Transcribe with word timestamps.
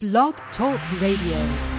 Blog 0.00 0.36
Talk 0.56 0.78
Radio. 1.00 1.77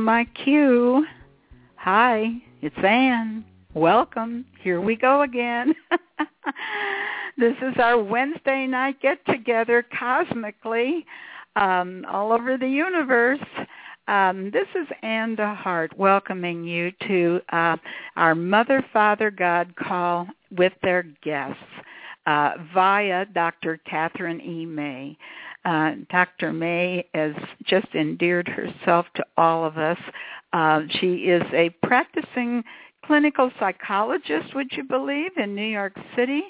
My 0.00 0.24
cue. 0.44 1.04
Hi, 1.76 2.30
it's 2.62 2.74
Anne. 2.82 3.44
Welcome. 3.74 4.46
Here 4.62 4.80
we 4.80 4.96
go 4.96 5.20
again. 5.22 5.74
this 7.36 7.54
is 7.60 7.74
our 7.78 8.02
Wednesday 8.02 8.66
night 8.66 8.96
get-together 9.02 9.84
cosmically 9.96 11.04
um, 11.56 12.06
all 12.10 12.32
over 12.32 12.56
the 12.56 12.66
universe. 12.66 13.44
Um, 14.08 14.50
this 14.50 14.66
is 14.74 14.88
Anne 15.02 15.36
DeHart 15.36 15.94
welcoming 15.98 16.64
you 16.64 16.92
to 17.06 17.40
uh, 17.52 17.76
our 18.16 18.34
Mother, 18.34 18.82
Father, 18.94 19.30
God 19.30 19.76
call 19.76 20.26
with 20.50 20.72
their 20.82 21.02
guests 21.22 21.62
uh, 22.26 22.52
via 22.72 23.26
Dr. 23.26 23.78
Kathryn 23.86 24.40
E. 24.42 24.64
May. 24.64 25.18
Uh, 25.64 25.92
Dr. 26.10 26.52
May 26.52 27.06
has 27.14 27.34
just 27.66 27.88
endeared 27.94 28.48
herself 28.48 29.06
to 29.16 29.24
all 29.36 29.64
of 29.64 29.76
us. 29.76 29.98
Uh, 30.52 30.82
she 30.98 31.16
is 31.24 31.42
a 31.52 31.70
practicing 31.82 32.64
clinical 33.04 33.50
psychologist, 33.58 34.54
would 34.54 34.72
you 34.72 34.84
believe, 34.84 35.32
in 35.36 35.54
New 35.54 35.62
York 35.62 35.94
City 36.16 36.42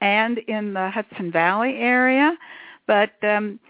and 0.00 0.38
in 0.38 0.72
the 0.72 0.90
Hudson 0.90 1.30
Valley 1.30 1.76
area. 1.76 2.36
But 2.86 3.10
um, 3.22 3.60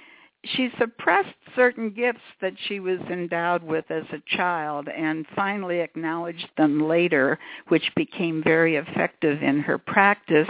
she 0.54 0.70
suppressed 0.78 1.34
certain 1.54 1.90
gifts 1.90 2.20
that 2.40 2.54
she 2.66 2.80
was 2.80 3.00
endowed 3.10 3.62
with 3.62 3.90
as 3.90 4.04
a 4.12 4.36
child 4.36 4.88
and 4.88 5.26
finally 5.34 5.80
acknowledged 5.80 6.48
them 6.56 6.86
later, 6.88 7.38
which 7.68 7.90
became 7.96 8.42
very 8.42 8.76
effective 8.76 9.42
in 9.42 9.60
her 9.60 9.78
practice 9.78 10.48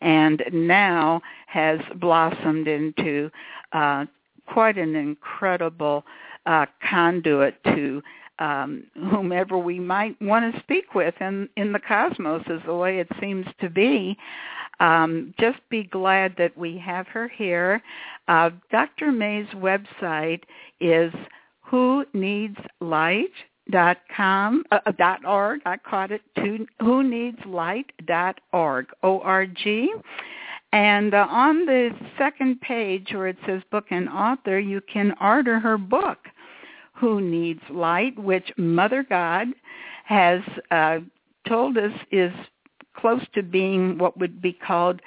and 0.00 0.42
now 0.52 1.20
has 1.46 1.78
blossomed 1.96 2.68
into 2.68 3.30
uh, 3.72 4.04
quite 4.46 4.76
an 4.76 4.94
incredible 4.96 6.04
uh, 6.46 6.66
conduit 6.88 7.62
to 7.64 8.02
um, 8.38 8.84
whomever 9.10 9.58
we 9.58 9.78
might 9.78 10.20
want 10.20 10.54
to 10.54 10.60
speak 10.60 10.94
with 10.94 11.14
in, 11.20 11.48
in 11.56 11.72
the 11.72 11.80
cosmos 11.80 12.42
is 12.48 12.60
the 12.66 12.74
way 12.74 12.98
it 12.98 13.08
seems 13.20 13.46
to 13.60 13.70
be. 13.70 14.16
Um, 14.80 15.34
just 15.38 15.58
be 15.70 15.84
glad 15.84 16.34
that 16.38 16.56
we 16.56 16.76
have 16.78 17.06
her 17.08 17.28
here. 17.28 17.82
Uh, 18.26 18.50
Dr. 18.70 19.12
May's 19.12 19.46
website 19.54 20.42
is 20.80 21.12
who 21.60 22.04
needs 22.14 22.56
light 22.80 23.30
dot 23.70 23.98
com 24.16 24.64
uh, 24.72 24.80
dot 24.98 25.24
org. 25.24 25.60
I 25.64 25.76
caught 25.76 26.10
it 26.10 26.22
to 26.36 26.66
who 26.80 27.04
needs 27.04 27.38
light 27.46 27.92
dot 28.06 28.40
org 28.52 28.86
o 29.04 29.20
r 29.20 29.46
g. 29.46 29.92
And 30.72 31.14
uh, 31.14 31.26
on 31.30 31.66
the 31.66 31.90
second 32.18 32.60
page 32.62 33.08
where 33.12 33.28
it 33.28 33.36
says 33.46 33.62
book 33.70 33.84
and 33.90 34.08
author, 34.08 34.58
you 34.58 34.80
can 34.92 35.14
order 35.20 35.60
her 35.60 35.78
book, 35.78 36.18
Who 36.94 37.20
Needs 37.20 37.62
Light, 37.70 38.18
which 38.18 38.52
Mother 38.56 39.04
God 39.08 39.48
has 40.04 40.40
uh, 40.70 40.98
told 41.48 41.76
us 41.78 41.92
is 42.10 42.32
close 42.94 43.22
to 43.34 43.42
being 43.42 43.98
what 43.98 44.18
would 44.18 44.40
be 44.40 44.52
called 44.52 45.00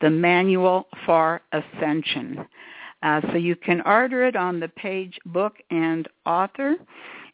the 0.00 0.10
Manual 0.10 0.86
for 1.06 1.42
Ascension. 1.52 2.46
Uh, 3.02 3.20
so 3.30 3.36
you 3.36 3.56
can 3.56 3.80
order 3.82 4.24
it 4.24 4.36
on 4.36 4.58
the 4.58 4.68
page 4.68 5.18
book 5.26 5.54
and 5.70 6.08
author. 6.26 6.74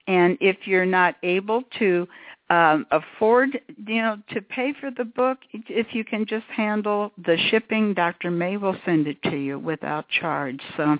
And 0.07 0.37
if 0.41 0.67
you're 0.67 0.87
not 0.87 1.17
able 1.23 1.63
to 1.79 2.07
um, 2.51 2.87
afford, 2.91 3.59
you 3.87 4.03
know, 4.03 4.19
to 4.31 4.43
pay 4.43 4.75
for 4.79 4.91
the 4.91 5.05
book, 5.05 5.39
if 5.53 5.95
you 5.95 6.05
can 6.05 6.27
just 6.27 6.47
handle 6.47 7.13
the 7.25 7.39
shipping, 7.51 7.95
Dr. 7.95 8.31
May 8.31 8.59
will 8.59 8.77
send 8.85 9.07
it 9.07 9.23
to 9.25 9.37
you 9.37 9.59
without 9.59 10.09
charge. 10.09 10.61
So 10.77 10.99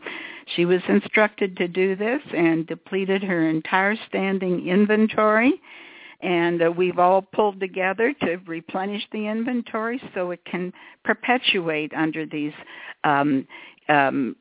she 0.57 0.65
was 0.65 0.81
instructed 0.89 1.57
to 1.59 1.69
do 1.69 1.97
this 1.97 2.23
and 2.35 2.67
depleted 2.67 3.23
her 3.23 3.49
entire 3.49 3.97
standing 4.09 4.67
inventory. 4.67 5.61
And 6.23 6.63
uh, 6.63 6.73
we've 6.75 6.99
all 6.99 7.21
pulled 7.21 7.61
together 7.61 8.15
to 8.23 8.37
replenish 8.47 9.03
the 9.13 9.27
inventory 9.27 10.01
so 10.15 10.31
it 10.31 10.43
can 10.47 10.73
perpetuate 11.05 11.93
under 11.93 12.25
these 12.25 12.55
um, 13.05 13.47
um, 13.91 14.35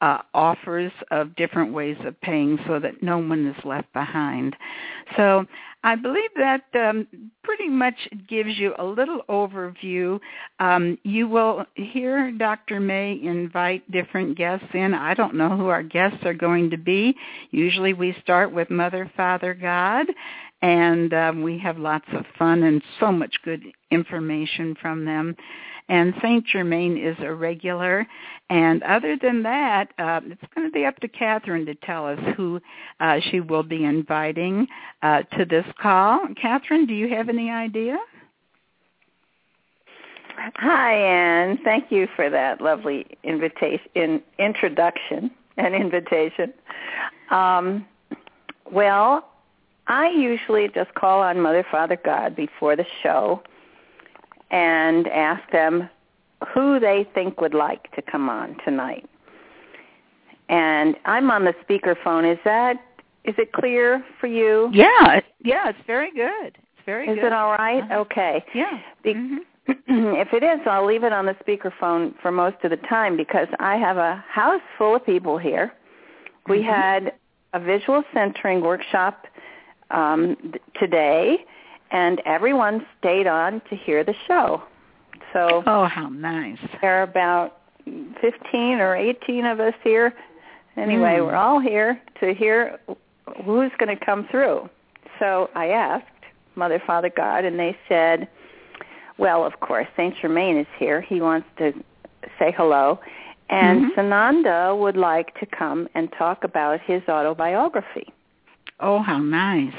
uh, 0.00 0.18
offers 0.34 0.92
of 1.10 1.36
different 1.36 1.72
ways 1.72 1.96
of 2.04 2.20
paying 2.20 2.58
so 2.66 2.78
that 2.78 3.02
no 3.02 3.18
one 3.18 3.46
is 3.46 3.64
left 3.64 3.92
behind. 3.92 4.56
So 5.16 5.44
I 5.82 5.96
believe 5.96 6.30
that 6.36 6.64
um, 6.74 7.06
pretty 7.42 7.68
much 7.68 7.94
gives 8.28 8.58
you 8.58 8.74
a 8.78 8.84
little 8.84 9.22
overview. 9.28 10.20
Um, 10.58 10.98
you 11.04 11.26
will 11.28 11.64
hear 11.74 12.30
Dr. 12.32 12.80
May 12.80 13.20
invite 13.22 13.90
different 13.90 14.36
guests 14.36 14.66
in. 14.74 14.94
I 14.94 15.14
don't 15.14 15.34
know 15.34 15.56
who 15.56 15.68
our 15.68 15.82
guests 15.82 16.24
are 16.24 16.34
going 16.34 16.70
to 16.70 16.78
be. 16.78 17.14
Usually 17.50 17.94
we 17.94 18.14
start 18.22 18.52
with 18.52 18.70
Mother, 18.70 19.10
Father, 19.16 19.54
God, 19.54 20.06
and 20.62 21.14
um, 21.14 21.42
we 21.42 21.58
have 21.58 21.78
lots 21.78 22.06
of 22.12 22.24
fun 22.38 22.62
and 22.62 22.82
so 22.98 23.10
much 23.10 23.34
good 23.42 23.62
information 23.90 24.76
from 24.80 25.04
them 25.04 25.34
and 25.90 26.14
Saint 26.22 26.46
Germain 26.46 26.96
is 26.96 27.16
a 27.18 27.34
regular. 27.34 28.06
And 28.48 28.82
other 28.84 29.18
than 29.20 29.42
that, 29.42 29.88
uh, 29.98 30.20
it's 30.24 30.54
going 30.54 30.66
to 30.66 30.72
be 30.72 30.86
up 30.86 30.96
to 31.00 31.08
Kathryn 31.08 31.66
to 31.66 31.74
tell 31.74 32.06
us 32.06 32.18
who 32.36 32.60
uh, 33.00 33.18
she 33.30 33.40
will 33.40 33.64
be 33.64 33.84
inviting 33.84 34.68
uh, 35.02 35.22
to 35.36 35.44
this 35.44 35.66
call. 35.80 36.20
Kathryn, 36.42 36.86
do 36.86 36.94
you 36.94 37.08
have 37.08 37.28
any 37.28 37.50
idea? 37.50 37.98
Hi, 40.36 40.94
Anne. 40.94 41.58
Thank 41.64 41.90
you 41.90 42.06
for 42.14 42.30
that 42.30 42.60
lovely 42.60 43.06
invitation, 43.24 43.88
in, 43.96 44.22
introduction 44.38 45.30
and 45.56 45.74
invitation. 45.74 46.52
Um, 47.30 47.84
well, 48.70 49.28
I 49.88 50.08
usually 50.10 50.68
just 50.68 50.94
call 50.94 51.20
on 51.20 51.40
Mother, 51.40 51.66
Father, 51.68 51.98
God 52.02 52.36
before 52.36 52.76
the 52.76 52.86
show 53.02 53.42
and 54.50 55.06
ask 55.08 55.42
them 55.52 55.88
who 56.54 56.80
they 56.80 57.08
think 57.14 57.40
would 57.40 57.54
like 57.54 57.90
to 57.94 58.02
come 58.02 58.28
on 58.28 58.56
tonight. 58.64 59.08
And 60.48 60.96
I'm 61.04 61.30
on 61.30 61.44
the 61.44 61.54
speakerphone. 61.64 62.30
Is 62.30 62.38
that 62.44 62.76
is 63.24 63.34
it 63.38 63.52
clear 63.52 64.04
for 64.18 64.26
you? 64.26 64.70
Yeah, 64.72 65.20
yeah, 65.44 65.68
it's 65.68 65.78
very 65.86 66.10
good. 66.12 66.56
It's 66.56 66.86
very 66.86 67.06
is 67.06 67.16
good. 67.16 67.18
Is 67.18 67.26
it 67.26 67.32
all 67.32 67.52
right? 67.52 67.82
uh-huh. 67.82 68.00
Okay. 68.00 68.44
Yeah. 68.54 68.80
Be- 69.04 69.14
mm-hmm. 69.14 69.36
if 70.16 70.32
it 70.32 70.42
is, 70.42 70.60
I'll 70.66 70.86
leave 70.86 71.04
it 71.04 71.12
on 71.12 71.26
the 71.26 71.34
speakerphone 71.46 72.14
for 72.20 72.32
most 72.32 72.56
of 72.64 72.70
the 72.70 72.78
time 72.88 73.16
because 73.16 73.48
I 73.58 73.76
have 73.76 73.98
a 73.98 74.24
house 74.28 74.62
full 74.78 74.96
of 74.96 75.04
people 75.04 75.38
here. 75.38 75.72
We 76.48 76.58
mm-hmm. 76.58 76.68
had 76.68 77.12
a 77.52 77.60
visual 77.60 78.02
centering 78.14 78.62
workshop 78.62 79.26
um, 79.90 80.36
today, 80.78 81.44
and 81.90 82.20
everyone 82.24 82.86
stayed 82.98 83.26
on 83.26 83.60
to 83.70 83.76
hear 83.76 84.04
the 84.04 84.14
show. 84.26 84.62
So 85.32 85.62
Oh, 85.66 85.86
how 85.86 86.08
nice. 86.08 86.58
There 86.80 86.98
are 86.98 87.02
about 87.02 87.58
15 87.84 88.80
or 88.80 88.96
18 88.96 89.44
of 89.46 89.60
us 89.60 89.74
here. 89.82 90.14
Anyway, 90.76 91.16
mm. 91.16 91.26
we're 91.26 91.36
all 91.36 91.60
here 91.60 92.00
to 92.20 92.34
hear 92.34 92.78
who's 93.44 93.70
going 93.78 93.96
to 93.96 94.04
come 94.04 94.26
through. 94.30 94.68
So 95.18 95.50
I 95.54 95.68
asked 95.68 96.06
Mother, 96.56 96.82
Father, 96.86 97.10
God, 97.14 97.44
and 97.44 97.58
they 97.58 97.76
said, 97.88 98.28
well, 99.18 99.44
of 99.44 99.60
course, 99.60 99.86
Saint 99.96 100.14
Germain 100.20 100.56
is 100.56 100.66
here. 100.78 101.00
He 101.00 101.20
wants 101.20 101.46
to 101.58 101.72
say 102.38 102.54
hello. 102.56 102.98
And 103.50 103.86
mm-hmm. 103.86 104.00
Sananda 104.00 104.78
would 104.78 104.96
like 104.96 105.38
to 105.40 105.46
come 105.46 105.88
and 105.94 106.10
talk 106.16 106.44
about 106.44 106.80
his 106.80 107.02
autobiography. 107.08 108.12
Oh, 108.78 109.00
how 109.00 109.18
nice. 109.18 109.74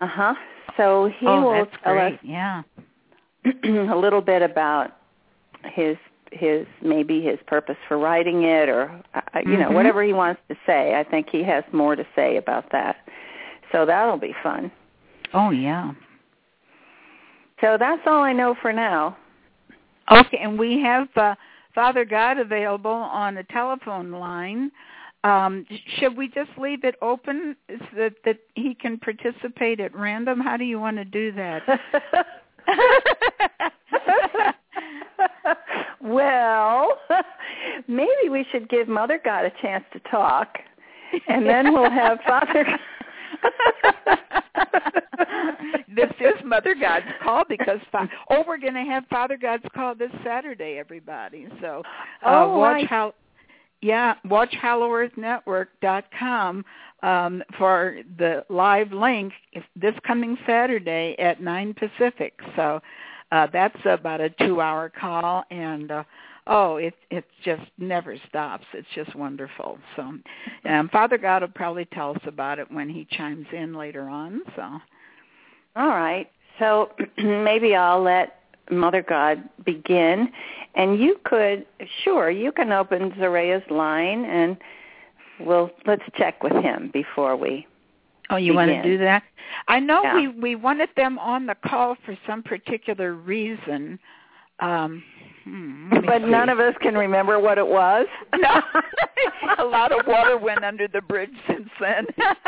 Uh-huh. 0.00 0.34
So 0.76 1.10
he 1.18 1.26
oh, 1.26 1.42
will 1.42 1.66
tell 1.82 1.94
great. 1.94 2.14
us 2.14 2.20
yeah. 2.22 2.62
a 3.64 3.96
little 3.96 4.20
bit 4.20 4.42
about 4.42 4.92
his 5.64 5.96
his 6.32 6.66
maybe 6.80 7.20
his 7.22 7.38
purpose 7.46 7.76
for 7.88 7.98
writing 7.98 8.44
it 8.44 8.68
or 8.68 9.02
uh, 9.14 9.20
you 9.44 9.56
know 9.56 9.64
mm-hmm. 9.64 9.74
whatever 9.74 10.04
he 10.04 10.12
wants 10.12 10.40
to 10.48 10.54
say 10.64 10.94
i 10.94 11.02
think 11.02 11.26
he 11.28 11.42
has 11.42 11.64
more 11.72 11.96
to 11.96 12.06
say 12.14 12.36
about 12.36 12.70
that 12.70 12.98
so 13.72 13.84
that'll 13.84 14.16
be 14.16 14.32
fun 14.40 14.70
oh 15.34 15.50
yeah 15.50 15.90
So 17.60 17.76
that's 17.78 18.02
all 18.06 18.22
I 18.22 18.32
know 18.32 18.54
for 18.60 18.72
now. 18.72 19.16
Okay, 20.10 20.38
and 20.38 20.58
we 20.58 20.80
have 20.80 21.08
uh, 21.16 21.34
Father 21.74 22.04
God 22.04 22.38
available 22.38 22.90
on 22.90 23.34
the 23.34 23.44
telephone 23.44 24.10
line. 24.10 24.72
Um, 25.22 25.66
should 25.98 26.16
we 26.16 26.28
just 26.28 26.48
leave 26.56 26.84
it 26.84 26.94
open 27.02 27.54
so 27.68 27.84
that, 27.96 28.14
that 28.24 28.38
he 28.54 28.74
can 28.74 28.98
participate 28.98 29.78
at 29.78 29.94
random? 29.94 30.40
How 30.40 30.56
do 30.56 30.64
you 30.64 30.80
want 30.80 30.96
to 30.96 31.04
do 31.04 31.30
that? 31.32 31.62
well, 36.00 36.98
maybe 37.86 38.30
we 38.30 38.46
should 38.50 38.70
give 38.70 38.88
Mother 38.88 39.20
God 39.22 39.44
a 39.44 39.52
chance 39.60 39.84
to 39.92 40.00
talk, 40.10 40.56
and 41.28 41.46
then 41.46 41.74
we'll 41.74 41.90
have 41.90 42.18
Father. 42.26 42.66
this 45.94 46.10
is 46.20 46.34
Mother 46.44 46.74
God's 46.80 47.06
call 47.22 47.44
because 47.48 47.78
fa- 47.90 48.08
oh, 48.30 48.44
we're 48.46 48.58
going 48.58 48.74
to 48.74 48.84
have 48.84 49.04
Father 49.10 49.36
God's 49.36 49.64
call 49.74 49.94
this 49.94 50.10
Saturday, 50.24 50.78
everybody. 50.78 51.48
So 51.60 51.82
uh, 52.24 52.44
oh, 52.44 52.58
watch 52.58 52.84
I... 52.84 52.86
how. 52.86 53.14
Yeah, 53.82 54.14
watch 54.26 54.54
HollowEarthNetwork.com 54.62 56.64
um, 57.02 57.42
for 57.56 57.96
the 58.18 58.44
live 58.50 58.92
link 58.92 59.32
this 59.74 59.94
coming 60.06 60.36
Saturday 60.46 61.16
at 61.18 61.42
9 61.42 61.74
Pacific. 61.74 62.38
So 62.56 62.82
uh, 63.32 63.46
that's 63.52 63.78
about 63.86 64.20
a 64.20 64.30
two-hour 64.30 64.92
call, 65.00 65.44
and 65.50 65.90
uh, 65.90 66.04
oh, 66.46 66.76
it 66.76 66.94
it 67.10 67.24
just 67.44 67.62
never 67.78 68.16
stops. 68.28 68.64
It's 68.74 68.88
just 68.94 69.14
wonderful. 69.14 69.78
So, 69.96 70.12
um, 70.68 70.88
Father 70.90 71.16
God 71.16 71.42
will 71.42 71.48
probably 71.48 71.84
tell 71.86 72.10
us 72.10 72.22
about 72.26 72.58
it 72.58 72.70
when 72.70 72.88
he 72.88 73.06
chimes 73.12 73.46
in 73.52 73.74
later 73.74 74.08
on. 74.08 74.40
So, 74.56 74.62
all 75.76 75.88
right. 75.88 76.28
So 76.58 76.90
maybe 77.18 77.76
I'll 77.76 78.02
let 78.02 78.39
Mother 78.70 79.02
God 79.06 79.48
begin, 79.64 80.28
and 80.74 80.98
you 80.98 81.16
could 81.24 81.66
sure 82.04 82.30
you 82.30 82.52
can 82.52 82.72
open 82.72 83.10
Zaraya's 83.12 83.68
line, 83.70 84.24
and 84.24 84.56
we'll 85.40 85.70
let's 85.86 86.02
check 86.16 86.42
with 86.42 86.52
him 86.52 86.90
before 86.92 87.36
we 87.36 87.66
Oh, 88.30 88.36
you 88.36 88.52
begin. 88.52 88.68
want 88.68 88.70
to 88.70 88.82
do 88.82 88.98
that? 88.98 89.22
I 89.68 89.80
know 89.80 90.02
Yeah. 90.02 90.14
we 90.14 90.28
we 90.28 90.54
wanted 90.54 90.90
them 90.96 91.18
on 91.18 91.46
the 91.46 91.56
call 91.66 91.96
for 92.04 92.16
some 92.26 92.42
particular 92.42 93.14
reason. 93.14 93.98
Um, 94.60 95.02
hmm, 95.44 95.88
but 96.06 96.20
see. 96.22 96.26
none 96.28 96.48
of 96.50 96.60
us 96.60 96.74
can 96.80 96.94
remember 96.94 97.40
what 97.40 97.58
it 97.58 97.66
was. 97.66 98.06
No. 98.38 98.62
a 99.58 99.64
lot 99.64 99.90
of 99.92 100.06
water 100.06 100.36
went 100.38 100.64
under 100.64 100.86
the 100.88 101.00
bridge 101.00 101.34
since 101.46 101.68
then. 101.80 102.06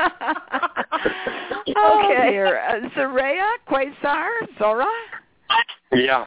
oh 1.76 2.02
Okay. 2.16 2.30
dear. 2.30 2.60
Uh, 2.60 2.80
Quasar, 3.68 4.30
Zora? 4.58 4.86
Yeah. 5.94 6.24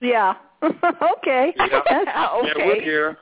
Yeah. 0.00 0.34
okay. 0.62 1.54
Yeah. 1.56 1.64
okay. 1.78 2.04
Yeah, 2.06 2.38
we're 2.56 2.80
here. 2.82 3.18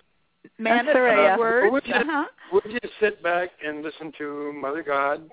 Man 0.59 0.87
That's 0.87 0.97
of 0.97 1.03
Zaraya. 1.03 1.35
few 1.35 1.41
words. 1.41 1.73
Would 1.73 1.87
you- 1.87 1.95
Uh-huh. 1.95 2.25
Would 2.53 2.65
you 2.67 2.79
sit 3.01 3.23
back 3.23 3.51
and 3.65 3.83
listen 3.83 4.13
to 4.19 4.53
Mother 4.53 4.83
God, 4.83 5.31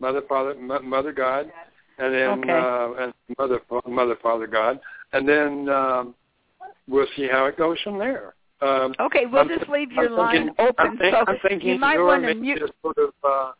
Mother 0.00 0.22
Father, 0.28 0.54
Mo- 0.54 0.80
Mother 0.80 1.12
God, 1.12 1.52
and 1.98 2.14
then 2.14 2.28
Okay. 2.40 2.50
uh, 2.50 2.92
and 3.04 3.14
Mother 3.38 3.60
Fa- 3.68 3.88
Mother 3.88 4.16
Father 4.22 4.46
God, 4.46 4.80
and 5.12 5.28
then 5.28 5.68
um, 5.68 6.14
we'll 6.88 7.06
see 7.16 7.28
how 7.30 7.44
it 7.46 7.56
goes 7.58 7.78
from 7.82 7.98
there. 7.98 8.34
Um, 8.62 8.94
Okay, 9.00 9.26
we'll 9.26 9.38
I'm- 9.40 9.48
just 9.48 9.68
leave 9.68 9.92
your 9.92 10.06
I'm 10.06 10.12
line 10.16 10.34
thinking- 10.46 10.54
open. 10.66 10.86
I'm, 10.86 10.98
think, 10.98 11.14
so 11.14 11.24
I'm 11.26 11.38
thinking 11.46 11.68
you 11.68 11.78
might 11.78 11.98
want 12.00 12.22
to 12.24 12.34
mute. 12.34 12.62
sort 12.82 12.96
of. 12.98 13.10
Uh, 13.22 13.52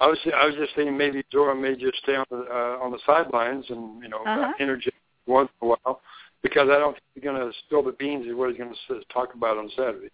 I 0.00 0.06
was 0.08 0.18
I 0.34 0.46
was 0.46 0.54
just 0.56 0.74
thinking 0.74 0.96
maybe 0.96 1.24
Dora 1.30 1.54
may 1.54 1.76
just 1.76 1.98
stay 1.98 2.16
on 2.16 2.26
the 2.30 2.38
uh, 2.50 2.78
on 2.84 2.90
the 2.90 2.98
sidelines 3.06 3.64
and 3.70 4.02
you 4.02 4.08
know 4.08 4.18
Uh-huh. 4.26 4.50
uh, 4.50 4.52
interject 4.62 4.96
once 5.26 5.48
in 5.62 5.68
a 5.68 5.70
while 5.70 6.00
because 6.42 6.68
I 6.68 6.78
don't 6.78 6.92
think 6.92 7.02
he's 7.14 7.24
going 7.24 7.36
to 7.40 7.52
spill 7.66 7.82
the 7.82 7.92
beans 7.92 8.26
is 8.26 8.34
what 8.34 8.50
he's 8.50 8.58
going 8.58 8.74
to 8.88 9.00
talk 9.12 9.34
about 9.34 9.56
on 9.56 9.70
Saturday. 9.76 10.10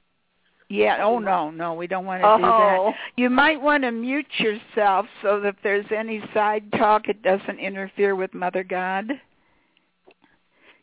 Yeah. 0.68 1.02
Oh 1.04 1.18
no, 1.18 1.50
no, 1.50 1.74
we 1.74 1.86
don't 1.88 2.04
want 2.06 2.22
to 2.22 2.26
do 2.38 2.44
Oh. 2.44 2.90
that. 2.92 2.94
You 3.16 3.28
might 3.30 3.60
want 3.60 3.82
to 3.82 3.90
mute 3.90 4.26
yourself 4.38 5.06
so 5.22 5.40
that 5.40 5.48
if 5.48 5.56
there's 5.64 5.86
any 5.90 6.22
side 6.32 6.70
talk, 6.72 7.08
it 7.08 7.22
doesn't 7.22 7.58
interfere 7.58 8.14
with 8.14 8.32
Mother 8.34 8.62
God. 8.62 9.10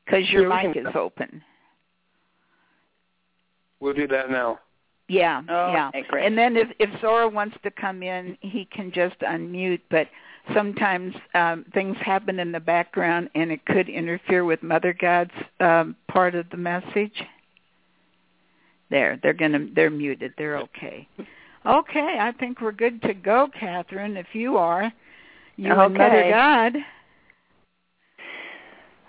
Because 0.06 0.30
your 0.30 0.50
Yeah, 0.50 0.64
mic 0.64 0.74
can- 0.74 0.88
is 0.88 0.96
open. 0.96 1.42
We'll 3.80 3.94
do 3.94 4.08
that 4.08 4.30
now. 4.32 4.60
Yeah, 5.08 5.42
Oh, 5.48 5.72
yeah. 5.72 5.88
okay, 5.90 6.04
great. 6.10 6.26
And 6.26 6.38
then 6.38 6.58
if 6.58 6.68
if 6.80 6.90
Zora 7.02 7.30
wants 7.30 7.56
to 7.64 7.72
come 7.72 8.04
in, 8.04 8.38
he 8.42 8.66
can 8.66 8.92
just 8.92 9.18
unmute. 9.20 9.82
But 9.90 10.08
sometimes 10.54 11.16
um, 11.34 11.66
things 11.74 11.96
happen 12.02 12.40
in 12.40 12.52
the 12.52 12.60
background, 12.60 13.30
and 13.34 13.52
it 13.52 13.66
could 13.66 13.88
interfere 13.88 14.44
with 14.44 14.62
Mother 14.64 14.94
God's 14.94 15.32
um, 15.60 15.96
part 16.10 16.36
of 16.36 16.50
the 16.50 16.58
message. 16.58 17.24
There, 18.90 19.20
they're 19.24 19.34
gonna 19.34 19.68
they're 19.74 19.90
muted. 19.90 20.34
They're 20.38 20.58
okay. 20.60 21.08
Okay, 21.66 22.18
I 22.20 22.32
think 22.40 22.62
we're 22.62 22.72
good 22.72 23.02
to 23.02 23.14
go, 23.14 23.50
Kathryn. 23.60 24.18
If 24.18 24.28
you 24.34 24.58
are, 24.58 24.92
you 25.58 25.72
and 25.72 25.94
Mother 25.94 26.20
Okay. 26.20 26.30
God. 26.30 26.76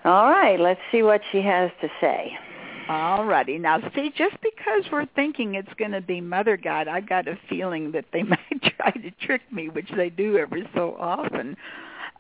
All 0.05 0.31
right. 0.31 0.59
Let's 0.59 0.81
see 0.91 1.03
what 1.03 1.21
she 1.31 1.43
has 1.43 1.71
to 1.81 1.89
say. 2.01 2.37
All 2.89 3.27
righty. 3.27 3.59
Now, 3.59 3.81
see, 3.95 4.11
just 4.17 4.37
because 4.43 4.85
we're 4.91 5.07
thinking 5.15 5.55
it's 5.55 5.73
going 5.79 5.91
to 5.91 6.01
be 6.01 6.21
Mother 6.21 6.57
God, 6.57 6.89
I 6.89 7.01
got 7.01 7.29
a 7.29 7.39
feeling 7.49 7.93
that 7.93 8.07
they 8.13 8.23
might 8.25 8.63
try 8.77 8.91
to 8.91 9.11
trick 9.27 9.43
me, 9.53 9.69
which 9.69 9.91
they 9.97 10.09
do 10.09 10.39
every 10.39 10.67
so 10.75 10.97
often. 10.99 11.57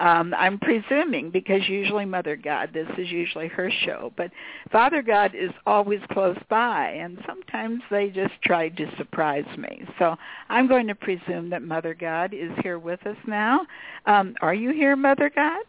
Um, 0.00 0.32
I'm 0.38 0.58
presuming 0.58 1.30
because 1.30 1.68
usually 1.68 2.04
Mother 2.04 2.36
God, 2.36 2.70
this 2.72 2.86
is 2.98 3.10
usually 3.10 3.48
her 3.48 3.70
show, 3.84 4.12
but 4.16 4.30
Father 4.70 5.02
God 5.02 5.34
is 5.34 5.50
always 5.66 6.00
close 6.12 6.38
by, 6.48 6.90
and 6.90 7.18
sometimes 7.26 7.82
they 7.90 8.10
just 8.10 8.34
try 8.44 8.68
to 8.68 8.96
surprise 8.96 9.46
me. 9.56 9.82
So 9.98 10.14
I'm 10.48 10.68
going 10.68 10.86
to 10.86 10.94
presume 10.94 11.50
that 11.50 11.62
Mother 11.62 11.94
God 11.94 12.32
is 12.32 12.52
here 12.62 12.78
with 12.78 13.04
us 13.06 13.16
now. 13.26 13.66
Um, 14.06 14.36
are 14.40 14.54
you 14.54 14.72
here, 14.72 14.94
Mother 14.94 15.32
God? 15.34 15.64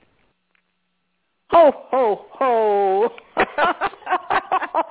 Ho 1.49 1.71
ho 1.89 2.25
ho. 2.31 3.09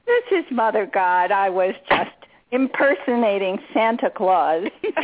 this 0.06 0.24
is 0.32 0.46
Mother 0.52 0.90
God. 0.92 1.32
I 1.32 1.50
was 1.50 1.74
just 1.90 2.12
impersonating 2.52 3.58
Santa 3.74 4.10
Claus. 4.10 4.64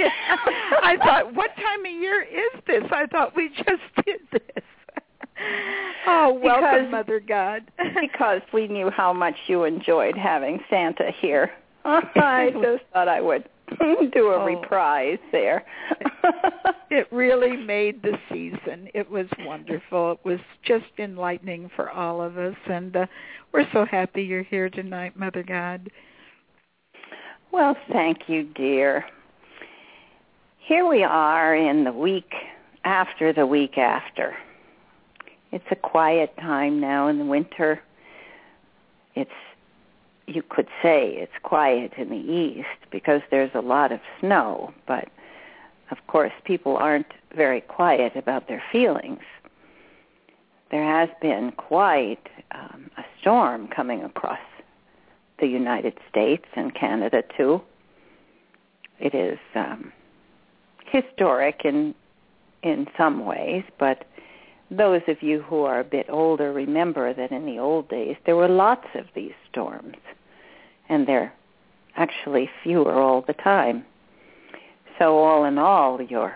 I 0.83 0.97
thought, 1.03 1.33
what 1.35 1.55
time 1.55 1.85
of 1.85 1.91
year 1.91 2.21
is 2.23 2.61
this? 2.67 2.83
I 2.91 3.05
thought 3.07 3.35
we 3.35 3.49
just 3.49 4.05
did 4.05 4.21
this. 4.31 4.63
Oh, 6.05 6.33
welcome, 6.33 6.85
Because- 6.85 6.91
Mother 6.91 7.19
God. 7.19 7.63
because 7.99 8.41
we 8.53 8.67
knew 8.67 8.91
how 8.91 9.11
much 9.13 9.35
you 9.47 9.63
enjoyed 9.63 10.15
having 10.15 10.59
Santa 10.69 11.11
here. 11.19 11.49
I 11.83 12.51
just 12.61 12.83
thought 12.93 13.07
I 13.07 13.21
would 13.21 13.49
do 14.13 14.27
a 14.29 14.39
Oh. 14.41 14.45
reprise 14.45 15.19
there. 15.31 15.63
it 16.89 17.07
really 17.11 17.55
made 17.57 18.01
the 18.01 18.17
season. 18.29 18.89
It 18.93 19.09
was 19.09 19.27
wonderful. 19.39 20.13
It 20.13 20.19
was 20.23 20.39
just 20.63 20.85
enlightening 20.97 21.69
for 21.75 21.89
all 21.89 22.21
of 22.21 22.37
us, 22.37 22.55
and 22.67 22.95
uh, 22.95 23.05
we're 23.53 23.67
so 23.73 23.85
happy 23.85 24.23
you're 24.23 24.43
here 24.43 24.69
tonight, 24.69 25.17
Mother 25.17 25.43
God. 25.43 25.89
Well, 27.51 27.75
thank 27.91 28.27
you, 28.27 28.43
dear. 28.55 29.05
Here 30.59 30.87
we 30.87 31.03
are 31.03 31.55
in 31.55 31.83
the 31.83 31.91
week 31.91 32.31
after 32.85 33.33
the 33.33 33.45
week 33.45 33.77
after. 33.77 34.35
It's 35.51 35.65
a 35.69 35.75
quiet 35.75 36.33
time 36.37 36.79
now 36.79 37.09
in 37.09 37.17
the 37.19 37.25
winter. 37.25 37.81
It's, 39.15 39.29
you 40.33 40.43
could 40.43 40.67
say 40.81 41.13
it's 41.15 41.31
quiet 41.43 41.93
in 41.97 42.09
the 42.09 42.15
east 42.15 42.67
because 42.91 43.21
there's 43.29 43.51
a 43.53 43.61
lot 43.61 43.91
of 43.91 43.99
snow, 44.19 44.73
but 44.87 45.09
of 45.91 45.97
course 46.07 46.31
people 46.45 46.77
aren't 46.77 47.11
very 47.35 47.61
quiet 47.61 48.15
about 48.15 48.47
their 48.47 48.63
feelings. 48.71 49.21
There 50.69 50.83
has 50.83 51.09
been 51.21 51.51
quite 51.51 52.27
um, 52.51 52.89
a 52.97 53.03
storm 53.19 53.67
coming 53.67 54.03
across 54.03 54.39
the 55.39 55.47
United 55.47 55.97
States 56.09 56.45
and 56.55 56.73
Canada 56.73 57.23
too. 57.35 57.61
It 58.99 59.13
is 59.13 59.39
um, 59.55 59.91
historic 60.85 61.61
in 61.65 61.95
in 62.63 62.87
some 62.95 63.25
ways, 63.25 63.63
but 63.79 64.05
those 64.69 65.01
of 65.07 65.21
you 65.23 65.41
who 65.41 65.63
are 65.63 65.79
a 65.79 65.83
bit 65.83 66.05
older 66.09 66.53
remember 66.53 67.11
that 67.13 67.31
in 67.31 67.45
the 67.45 67.57
old 67.57 67.89
days 67.89 68.15
there 68.25 68.35
were 68.35 68.47
lots 68.47 68.87
of 68.93 69.05
these 69.15 69.33
storms, 69.49 69.97
and 70.91 71.07
they're 71.07 71.33
actually 71.95 72.47
fewer 72.63 72.93
all 72.93 73.23
the 73.25 73.33
time. 73.33 73.83
So 74.99 75.17
all 75.17 75.45
in 75.45 75.57
all, 75.57 75.99
your 76.01 76.35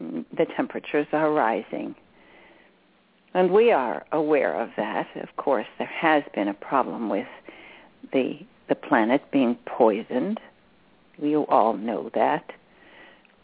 the 0.00 0.46
temperatures 0.56 1.06
are 1.12 1.30
rising. 1.32 1.94
And 3.34 3.50
we 3.50 3.72
are 3.72 4.04
aware 4.12 4.54
of 4.60 4.70
that. 4.76 5.06
Of 5.16 5.36
course, 5.36 5.66
there 5.78 5.86
has 5.86 6.24
been 6.34 6.48
a 6.48 6.54
problem 6.54 7.08
with 7.08 7.28
the 8.12 8.40
the 8.68 8.74
planet 8.74 9.22
being 9.30 9.56
poisoned. 9.66 10.40
We 11.18 11.36
all 11.36 11.74
know 11.74 12.10
that. 12.14 12.44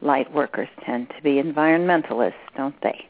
light 0.03 0.33
workers 0.33 0.69
tend 0.85 1.09
to 1.17 1.23
be 1.23 1.43
environmentalists, 1.43 2.33
don't 2.57 2.81
they? 2.83 3.07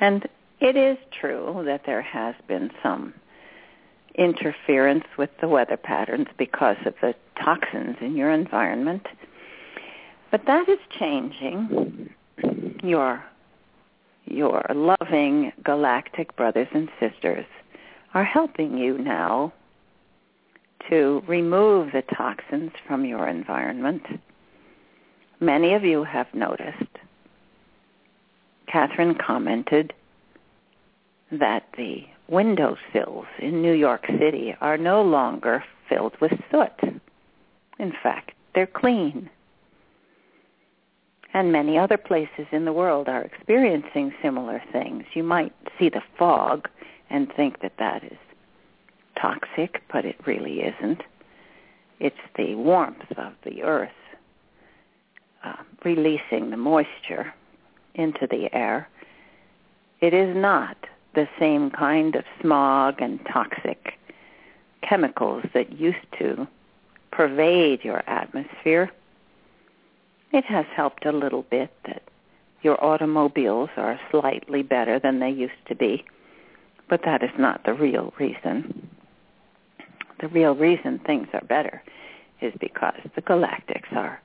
And 0.00 0.28
it 0.60 0.76
is 0.76 0.98
true 1.20 1.62
that 1.66 1.82
there 1.86 2.02
has 2.02 2.34
been 2.48 2.70
some 2.82 3.14
interference 4.14 5.04
with 5.16 5.30
the 5.40 5.48
weather 5.48 5.76
patterns 5.76 6.26
because 6.36 6.76
of 6.84 6.94
the 7.00 7.14
toxins 7.42 7.96
in 8.00 8.16
your 8.16 8.30
environment. 8.30 9.06
But 10.30 10.46
that 10.46 10.68
is 10.68 10.78
changing. 10.98 12.10
Your 12.82 13.24
your 14.26 14.64
loving 14.72 15.52
galactic 15.64 16.36
brothers 16.36 16.68
and 16.72 16.88
sisters 17.00 17.46
are 18.14 18.24
helping 18.24 18.78
you 18.78 18.96
now 18.96 19.52
to 20.88 21.22
remove 21.26 21.92
the 21.92 22.02
toxins 22.02 22.70
from 22.86 23.04
your 23.04 23.26
environment. 23.28 24.02
Many 25.40 25.74
of 25.74 25.84
you 25.84 26.04
have 26.04 26.32
noticed. 26.32 26.98
Kathryn 28.68 29.18
commented 29.18 29.92
that 31.32 31.64
the 31.76 32.04
windowsills 32.30 33.26
in 33.40 33.60
New 33.60 33.72
York 33.72 34.06
City 34.18 34.54
are 34.60 34.78
no 34.78 35.02
longer 35.02 35.64
filled 35.88 36.18
with 36.20 36.32
soot. 36.50 37.00
In 37.78 37.92
fact, 38.02 38.32
they're 38.54 38.66
clean. 38.66 39.28
And 41.34 41.52
many 41.52 41.76
other 41.76 41.96
places 41.96 42.46
in 42.52 42.64
the 42.64 42.72
world 42.72 43.08
are 43.08 43.22
experiencing 43.22 44.14
similar 44.22 44.62
things. 44.72 45.04
You 45.14 45.22
might 45.22 45.52
see 45.78 45.88
the 45.88 46.02
fog 46.18 46.68
and 47.08 47.32
think 47.32 47.60
that 47.60 47.76
that 47.78 48.04
is 48.04 48.18
toxic, 49.20 49.82
but 49.92 50.04
it 50.04 50.16
really 50.26 50.60
isn't. 50.60 51.02
It's 51.98 52.16
the 52.36 52.54
warmth 52.54 53.10
of 53.16 53.32
the 53.44 53.62
earth 53.62 53.90
uh, 55.44 55.56
releasing 55.84 56.50
the 56.50 56.56
moisture 56.56 57.32
into 57.94 58.26
the 58.30 58.48
air. 58.54 58.88
It 60.00 60.14
is 60.14 60.36
not 60.36 60.76
the 61.14 61.28
same 61.38 61.70
kind 61.70 62.14
of 62.14 62.24
smog 62.40 63.00
and 63.00 63.20
toxic 63.32 63.94
chemicals 64.82 65.44
that 65.54 65.72
used 65.72 66.06
to 66.18 66.46
pervade 67.10 67.84
your 67.84 68.08
atmosphere. 68.08 68.90
It 70.32 70.44
has 70.44 70.66
helped 70.74 71.06
a 71.06 71.12
little 71.12 71.42
bit 71.42 71.70
that 71.86 72.02
your 72.62 72.82
automobiles 72.84 73.70
are 73.76 73.98
slightly 74.10 74.62
better 74.62 74.98
than 74.98 75.18
they 75.18 75.30
used 75.30 75.52
to 75.68 75.74
be, 75.74 76.04
but 76.88 77.02
that 77.04 77.22
is 77.22 77.30
not 77.38 77.64
the 77.64 77.72
real 77.72 78.12
reason. 78.18 78.88
The 80.20 80.28
real 80.28 80.54
reason 80.54 81.00
things 81.00 81.28
are 81.32 81.40
better 81.40 81.82
is 82.40 82.52
because 82.60 83.00
the 83.14 83.22
galactics 83.22 83.92
are 83.92 84.20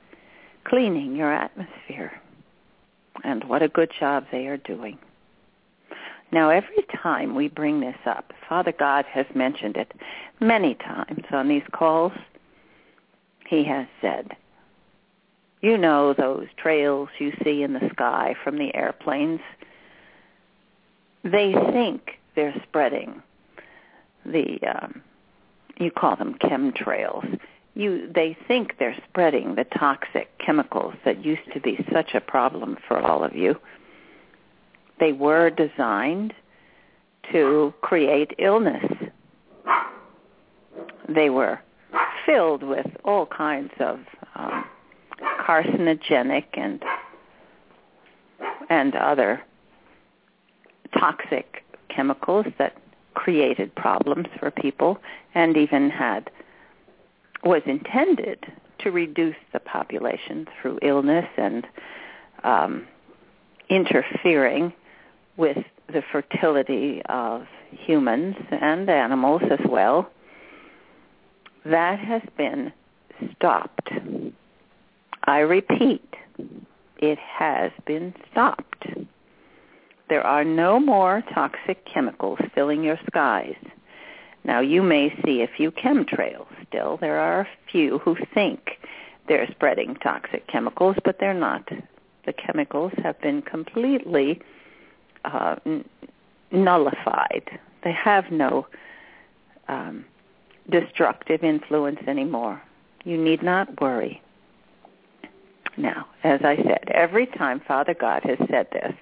cleaning 0.65 1.15
your 1.15 1.31
atmosphere. 1.31 2.11
And 3.23 3.43
what 3.45 3.63
a 3.63 3.69
good 3.69 3.91
job 3.97 4.25
they 4.31 4.47
are 4.47 4.57
doing. 4.57 4.97
Now, 6.31 6.49
every 6.49 6.83
time 7.01 7.35
we 7.35 7.47
bring 7.47 7.79
this 7.79 7.97
up, 8.05 8.33
Father 8.49 8.71
God 8.71 9.05
has 9.05 9.25
mentioned 9.33 9.77
it 9.77 9.91
many 10.39 10.75
times 10.75 11.23
on 11.31 11.47
these 11.47 11.63
calls. 11.71 12.11
He 13.47 13.63
has 13.65 13.87
said, 14.01 14.35
you 15.61 15.77
know 15.77 16.13
those 16.13 16.47
trails 16.57 17.09
you 17.19 17.31
see 17.43 17.63
in 17.63 17.73
the 17.73 17.89
sky 17.91 18.35
from 18.43 18.57
the 18.57 18.73
airplanes. 18.75 19.39
They 21.23 21.53
think 21.71 22.19
they're 22.35 22.61
spreading 22.67 23.21
the, 24.25 24.59
um, 24.67 25.01
you 25.79 25.91
call 25.91 26.15
them 26.17 26.35
chemtrails. 26.35 27.39
You, 27.73 28.11
they 28.13 28.37
think 28.47 28.77
they're 28.77 28.97
spreading 29.09 29.55
the 29.55 29.63
toxic 29.63 30.29
chemicals 30.37 30.93
that 31.03 31.23
used 31.23 31.51
to 31.53 31.59
be 31.59 31.83
such 31.91 32.13
a 32.13 32.21
problem 32.21 32.77
for 32.87 32.99
all 32.99 33.23
of 33.23 33.35
you 33.35 33.59
they 34.99 35.11
were 35.11 35.49
designed 35.49 36.33
to 37.31 37.73
create 37.81 38.33
illness. 38.37 38.85
They 41.07 41.29
were 41.29 41.59
filled 42.25 42.63
with 42.63 42.87
all 43.03 43.25
kinds 43.25 43.71
of 43.79 43.99
um, 44.35 44.65
carcinogenic 45.47 46.45
and 46.53 46.83
and 48.69 48.95
other 48.95 49.43
toxic 50.97 51.63
chemicals 51.89 52.45
that 52.57 52.75
created 53.13 53.73
problems 53.75 54.27
for 54.39 54.49
people 54.49 54.97
and 55.35 55.55
even 55.55 55.89
had 55.89 56.29
was 57.43 57.61
intended 57.65 58.43
to 58.79 58.91
reduce 58.91 59.35
the 59.53 59.59
population 59.59 60.47
through 60.59 60.79
illness 60.81 61.27
and 61.37 61.67
um, 62.43 62.87
interfering 63.69 64.73
with 65.37 65.57
the 65.87 66.01
fertility 66.11 67.01
of 67.09 67.45
humans 67.71 68.35
and 68.51 68.89
animals 68.89 69.41
as 69.51 69.59
well, 69.67 70.09
that 71.65 71.99
has 71.99 72.21
been 72.37 72.71
stopped. 73.35 73.89
I 75.25 75.39
repeat, 75.39 76.13
it 76.97 77.17
has 77.19 77.71
been 77.85 78.13
stopped. 78.31 78.87
There 80.09 80.25
are 80.25 80.43
no 80.43 80.79
more 80.79 81.23
toxic 81.33 81.83
chemicals 81.91 82.39
filling 82.53 82.83
your 82.83 82.99
skies. 83.07 83.55
Now 84.43 84.59
you 84.59 84.83
may 84.83 85.11
see 85.25 85.41
a 85.41 85.47
few 85.47 85.71
chemtrails 85.71 86.47
still. 86.67 86.97
There 86.97 87.19
are 87.19 87.41
a 87.41 87.47
few 87.71 87.97
who 87.99 88.15
think 88.33 88.77
they're 89.27 89.47
spreading 89.51 89.95
toxic 89.95 90.45
chemicals, 90.47 90.95
but 91.03 91.17
they're 91.19 91.33
not. 91.33 91.67
The 92.27 92.33
chemicals 92.33 92.91
have 93.03 93.19
been 93.21 93.41
completely 93.41 94.39
uh, 95.25 95.55
n- 95.65 95.85
nullified. 96.51 97.59
They 97.83 97.91
have 97.91 98.31
no 98.31 98.67
um, 99.67 100.05
destructive 100.69 101.43
influence 101.43 101.99
anymore. 102.07 102.61
You 103.03 103.17
need 103.17 103.43
not 103.43 103.81
worry. 103.81 104.21
Now, 105.77 106.07
as 106.23 106.41
I 106.43 106.55
said, 106.57 106.89
every 106.93 107.27
time 107.27 107.59
Father 107.59 107.93
God 107.93 108.23
has 108.23 108.37
said 108.49 108.67
this, 108.71 108.93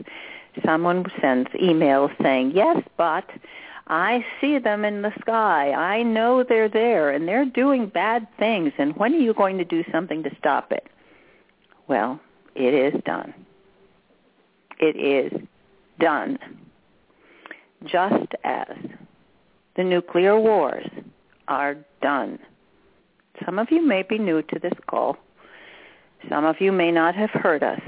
someone 0.66 1.06
sends 1.22 1.50
emails 1.52 2.12
saying, 2.22 2.52
yes, 2.56 2.82
but 2.98 3.30
I 3.88 4.26
see 4.40 4.58
them 4.60 4.84
in 4.86 5.02
the 5.02 5.14
sky. 5.20 5.72
I 5.72 6.04
know 6.04 6.44
they're 6.44 6.70
there 6.70 7.12
and 7.12 7.28
they're 7.28 7.46
doing 7.46 7.88
bad 7.88 8.28
things. 8.40 8.74
And 8.78 8.96
when 8.96 9.14
are 9.14 9.20
you 9.20 9.34
going 9.34 9.58
to 9.58 9.66
do 9.66 9.84
something 9.92 10.24
to 10.24 10.36
stop 10.38 10.72
it? 10.72 10.88
Well, 11.88 12.20
it 12.56 12.74
is 12.74 13.00
done. 13.04 13.34
It 14.80 14.96
is 14.96 15.42
done. 16.04 16.38
Just 17.86 18.34
as 18.44 18.76
the 19.78 19.84
nuclear 19.84 20.40
wars 20.40 20.86
are 21.48 21.78
done. 22.02 22.40
Some 23.46 23.58
of 23.58 23.72
you 23.72 23.82
may 23.82 24.04
be 24.04 24.18
new 24.18 24.42
to 24.42 24.60
this 24.60 24.74
call. 24.88 25.18
Some 26.30 26.46
of 26.46 26.58
you 26.60 26.72
may 26.72 26.92
not 26.92 27.16
have 27.16 27.30
heard 27.32 27.64
us 27.64 27.82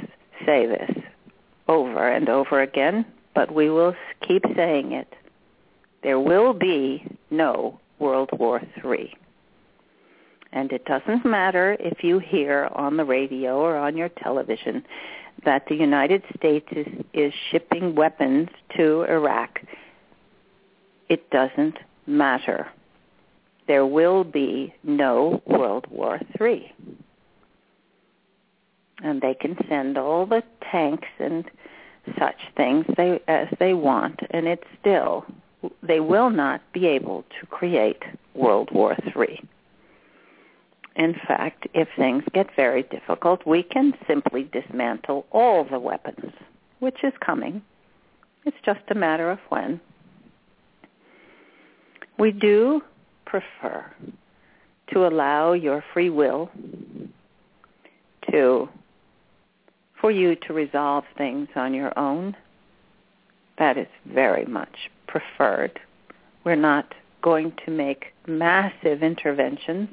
say 0.45 0.65
this 0.65 0.91
over 1.67 2.09
and 2.09 2.29
over 2.29 2.61
again, 2.61 3.05
but 3.33 3.53
we 3.53 3.69
will 3.69 3.93
keep 4.25 4.43
saying 4.55 4.93
it. 4.93 5.13
There 6.01 6.19
will 6.19 6.53
be 6.53 7.05
no 7.31 7.79
World 7.99 8.29
War 8.33 8.61
III. 8.83 9.13
And 10.53 10.71
it 10.71 10.85
doesn't 10.85 11.25
matter 11.25 11.75
if 11.79 12.03
you 12.03 12.19
hear 12.19 12.69
on 12.73 12.95
the 12.95 13.03
radio 13.03 13.57
or 13.57 13.75
on 13.75 13.97
your 13.97 14.09
television 14.09 14.85
that 15.45 15.65
the 15.67 15.75
United 15.75 16.23
States 16.37 16.67
is, 16.71 16.87
is 17.13 17.33
shipping 17.51 17.95
weapons 17.95 18.49
to 18.75 19.03
Iraq, 19.03 19.61
it 21.09 21.29
doesn't 21.29 21.77
matter. 22.07 22.67
There 23.67 23.85
will 23.85 24.23
be 24.23 24.73
no 24.83 25.41
World 25.45 25.87
War 25.89 26.19
III. 26.39 26.73
And 29.03 29.21
they 29.21 29.33
can 29.33 29.57
send 29.69 29.97
all 29.97 30.25
the 30.25 30.43
tanks 30.71 31.07
and 31.19 31.45
such 32.19 32.35
things 32.55 32.85
they, 32.97 33.19
as 33.27 33.47
they 33.59 33.73
want, 33.73 34.19
and 34.31 34.47
it's 34.47 34.63
still, 34.79 35.25
they 35.81 35.99
will 35.99 36.29
not 36.29 36.61
be 36.71 36.85
able 36.87 37.23
to 37.39 37.47
create 37.47 38.03
World 38.35 38.69
War 38.71 38.95
III. 39.15 39.41
In 40.95 41.13
fact, 41.27 41.67
if 41.73 41.89
things 41.97 42.23
get 42.33 42.47
very 42.55 42.83
difficult, 42.83 43.45
we 43.45 43.63
can 43.63 43.93
simply 44.07 44.49
dismantle 44.51 45.25
all 45.31 45.65
the 45.65 45.79
weapons, 45.79 46.31
which 46.79 47.03
is 47.03 47.13
coming. 47.19 47.61
It's 48.45 48.57
just 48.65 48.79
a 48.89 48.95
matter 48.95 49.29
of 49.29 49.39
when. 49.49 49.81
We 52.17 52.31
do 52.31 52.81
prefer 53.25 53.91
to 54.93 55.07
allow 55.07 55.53
your 55.53 55.83
free 55.93 56.09
will 56.09 56.49
to 58.31 58.69
for 59.99 60.11
you 60.11 60.35
to 60.35 60.53
resolve 60.53 61.03
things 61.17 61.47
on 61.55 61.73
your 61.73 61.97
own. 61.97 62.35
That 63.57 63.77
is 63.77 63.87
very 64.05 64.45
much 64.45 64.91
preferred. 65.07 65.79
We're 66.43 66.55
not 66.55 66.93
going 67.21 67.53
to 67.65 67.71
make 67.71 68.13
massive 68.27 69.01
interventions 69.01 69.89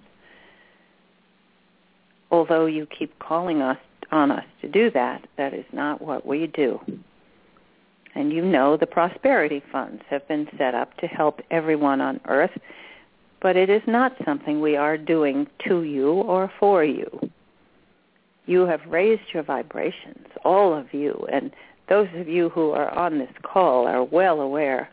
although 2.33 2.67
you 2.67 2.87
keep 2.87 3.17
calling 3.21 3.62
us 3.62 3.79
on 4.11 4.33
us 4.33 4.45
to 4.62 4.69
do 4.69 4.91
that, 4.91 5.27
that 5.37 5.55
is 5.55 5.67
not 5.73 6.03
what 6.03 6.27
we 6.27 6.49
do. 6.49 6.81
And 8.15 8.33
you 8.33 8.45
know 8.45 8.77
the 8.77 8.87
prosperity 8.87 9.62
funds 9.71 10.03
have 10.11 10.27
been 10.27 10.49
set 10.59 10.75
up 10.75 10.97
to 10.99 11.07
help 11.07 11.41
everyone 11.51 12.01
on 12.01 12.21
earth, 12.27 12.59
but 13.41 13.57
it 13.57 13.71
is 13.71 13.83
not 13.87 14.17
something 14.25 14.61
we 14.61 14.77
are 14.77 14.99
doing 14.99 15.47
to 15.69 15.83
you 15.83 16.12
or 16.12 16.51
for 16.59 16.85
you. 16.85 17.31
You 18.47 18.67
have 18.67 18.81
raised 18.87 19.33
your 19.33 19.45
vibrations, 19.45 20.27
all 20.45 20.75
of 20.75 20.93
you, 20.93 21.27
and 21.33 21.53
those 21.89 22.09
of 22.17 22.29
you 22.29 22.49
who 22.49 22.71
are 22.71 22.91
on 22.91 23.19
this 23.19 23.33
call 23.43 23.87
are 23.87 24.03
well 24.03 24.41
aware 24.41 24.91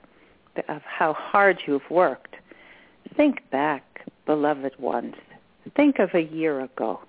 of 0.68 0.82
how 0.82 1.14
hard 1.14 1.60
you've 1.66 1.90
worked. 1.90 2.36
Think 3.16 3.50
back, 3.50 4.06
beloved 4.26 4.78
ones. 4.80 5.16
Think 5.76 6.00
of 6.00 6.10
a 6.14 6.22
year 6.22 6.62
ago. 6.62 7.00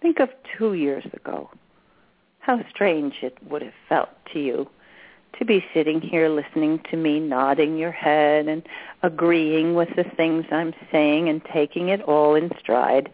Think 0.00 0.20
of 0.20 0.28
two 0.56 0.74
years 0.74 1.04
ago. 1.12 1.50
How 2.40 2.60
strange 2.70 3.14
it 3.22 3.36
would 3.48 3.62
have 3.62 3.72
felt 3.88 4.10
to 4.32 4.40
you 4.40 4.68
to 5.38 5.44
be 5.44 5.64
sitting 5.74 6.00
here 6.00 6.28
listening 6.28 6.80
to 6.90 6.96
me, 6.96 7.20
nodding 7.20 7.76
your 7.76 7.92
head 7.92 8.48
and 8.48 8.62
agreeing 9.02 9.74
with 9.74 9.88
the 9.96 10.04
things 10.16 10.44
I'm 10.50 10.74
saying 10.90 11.28
and 11.28 11.44
taking 11.52 11.90
it 11.90 12.00
all 12.02 12.34
in 12.34 12.50
stride. 12.58 13.10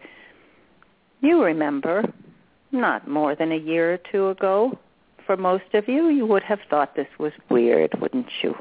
You 1.21 1.43
remember, 1.43 2.03
not 2.71 3.07
more 3.07 3.35
than 3.35 3.51
a 3.51 3.57
year 3.57 3.93
or 3.93 3.99
two 4.11 4.29
ago, 4.29 4.77
for 5.25 5.37
most 5.37 5.73
of 5.73 5.87
you, 5.87 6.09
you 6.09 6.25
would 6.25 6.43
have 6.43 6.59
thought 6.69 6.95
this 6.95 7.07
was 7.19 7.33
weird, 7.49 7.99
wouldn't 7.99 8.29
you? 8.43 8.55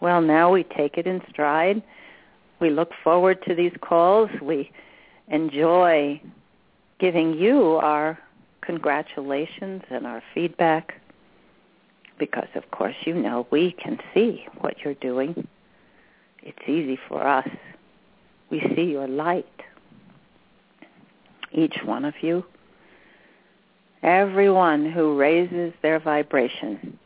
Well, 0.00 0.20
now 0.20 0.52
we 0.52 0.62
take 0.62 0.98
it 0.98 1.06
in 1.06 1.20
stride. 1.30 1.82
We 2.60 2.70
look 2.70 2.90
forward 3.02 3.42
to 3.46 3.54
these 3.54 3.72
calls. 3.80 4.30
We 4.40 4.70
enjoy 5.28 6.20
giving 6.98 7.34
you 7.34 7.74
our 7.76 8.18
congratulations 8.62 9.82
and 9.90 10.06
our 10.06 10.22
feedback 10.34 11.00
because, 12.18 12.48
of 12.54 12.70
course, 12.70 12.94
you 13.04 13.14
know 13.14 13.46
we 13.50 13.72
can 13.72 13.98
see 14.14 14.46
what 14.60 14.76
you're 14.84 14.94
doing. 14.94 15.46
It's 16.42 16.68
easy 16.68 16.98
for 17.08 17.26
us. 17.26 17.48
We 18.50 18.60
see 18.74 18.84
your 18.84 19.08
light. 19.08 19.46
Each 21.52 21.76
one 21.84 22.04
of 22.04 22.14
you. 22.22 22.44
Everyone 24.02 24.90
who 24.90 25.16
raises 25.16 25.72
their 25.82 25.98
vibration 25.98 26.98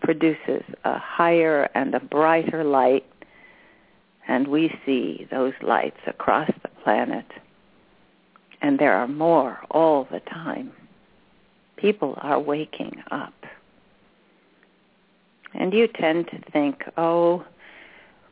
produces 0.00 0.62
a 0.84 0.98
higher 0.98 1.68
and 1.74 1.94
a 1.94 2.00
brighter 2.00 2.62
light, 2.62 3.06
and 4.28 4.46
we 4.46 4.72
see 4.84 5.26
those 5.30 5.54
lights 5.62 5.98
across 6.06 6.50
the 6.62 6.68
planet. 6.84 7.26
And 8.62 8.78
there 8.78 8.94
are 8.94 9.08
more 9.08 9.60
all 9.70 10.08
the 10.10 10.20
time. 10.20 10.72
People 11.76 12.14
are 12.22 12.40
waking 12.40 13.02
up. 13.10 13.34
And 15.54 15.72
you 15.72 15.88
tend 15.88 16.28
to 16.28 16.50
think, 16.50 16.82
oh, 16.96 17.44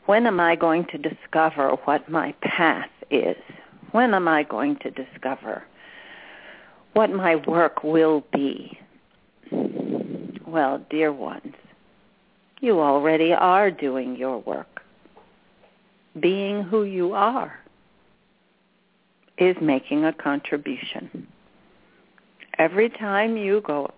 when 0.06 0.26
am 0.26 0.40
I 0.40 0.56
going 0.56 0.86
to 0.86 0.98
discover 0.98 1.70
what 1.84 2.08
my 2.08 2.32
path 2.42 2.90
is? 3.10 3.36
When 3.92 4.12
am 4.12 4.28
I 4.28 4.42
going 4.42 4.76
to 4.76 4.90
discover 4.90 5.64
what 6.92 7.10
my 7.10 7.36
work 7.36 7.82
will 7.82 8.24
be? 8.32 8.78
Well, 10.46 10.84
dear 10.90 11.12
ones, 11.12 11.54
you 12.60 12.80
already 12.80 13.32
are 13.32 13.70
doing 13.70 14.16
your 14.16 14.38
work. 14.38 14.82
Being 16.20 16.62
who 16.62 16.84
you 16.84 17.14
are 17.14 17.58
is 19.38 19.56
making 19.60 20.04
a 20.04 20.12
contribution. 20.12 21.26
Every 22.58 22.88
time 22.88 23.36
you 23.36 23.60
go 23.62 23.90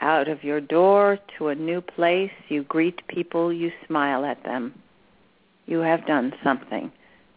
out 0.00 0.28
of 0.28 0.42
your 0.42 0.60
door 0.60 1.18
to 1.38 1.48
a 1.48 1.54
new 1.54 1.80
place, 1.80 2.32
you 2.48 2.64
greet 2.64 3.06
people, 3.06 3.52
you 3.52 3.70
smile 3.86 4.24
at 4.24 4.42
them. 4.42 4.74
You 5.66 5.78
have 5.78 6.06
done 6.06 6.34
something 6.42 6.90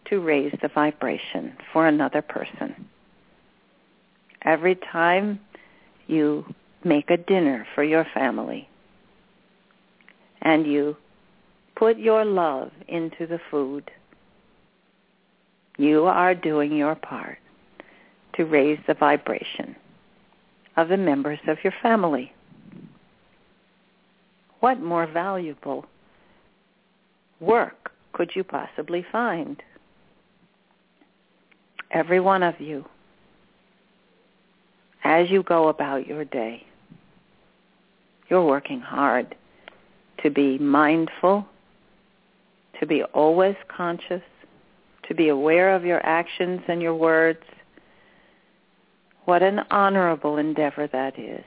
to 0.06 0.20
raise 0.20 0.52
the 0.60 0.68
vibration 0.68 1.56
for 1.72 1.86
another 1.86 2.22
person. 2.22 2.88
Every 4.42 4.76
time 4.92 5.40
you 6.06 6.44
make 6.84 7.10
a 7.10 7.16
dinner 7.16 7.66
for 7.74 7.82
your 7.82 8.06
family 8.14 8.68
and 10.42 10.66
you 10.66 10.96
put 11.76 11.98
your 11.98 12.24
love 12.24 12.70
into 12.88 13.26
the 13.26 13.40
food, 13.50 13.90
you 15.76 16.04
are 16.04 16.34
doing 16.34 16.76
your 16.76 16.94
part 16.94 17.38
to 18.34 18.44
raise 18.44 18.78
the 18.86 18.94
vibration 18.94 19.76
of 20.76 20.88
the 20.88 20.96
members 20.96 21.38
of 21.46 21.58
your 21.64 21.74
family 21.82 22.32
what 24.60 24.80
more 24.80 25.06
valuable 25.06 25.86
work 27.40 27.92
could 28.12 28.32
you 28.34 28.42
possibly 28.42 29.04
find? 29.12 29.62
Every 31.90 32.20
one 32.20 32.42
of 32.42 32.60
you, 32.60 32.84
as 35.04 35.30
you 35.30 35.42
go 35.42 35.68
about 35.68 36.06
your 36.06 36.24
day, 36.24 36.66
you're 38.28 38.44
working 38.44 38.80
hard 38.80 39.36
to 40.22 40.30
be 40.30 40.58
mindful, 40.58 41.46
to 42.80 42.86
be 42.86 43.04
always 43.04 43.54
conscious, 43.68 44.22
to 45.08 45.14
be 45.14 45.28
aware 45.28 45.74
of 45.74 45.84
your 45.84 46.04
actions 46.04 46.60
and 46.68 46.82
your 46.82 46.94
words. 46.94 47.42
What 49.24 49.42
an 49.42 49.60
honorable 49.70 50.38
endeavor 50.38 50.86
that 50.88 51.18
is 51.18 51.44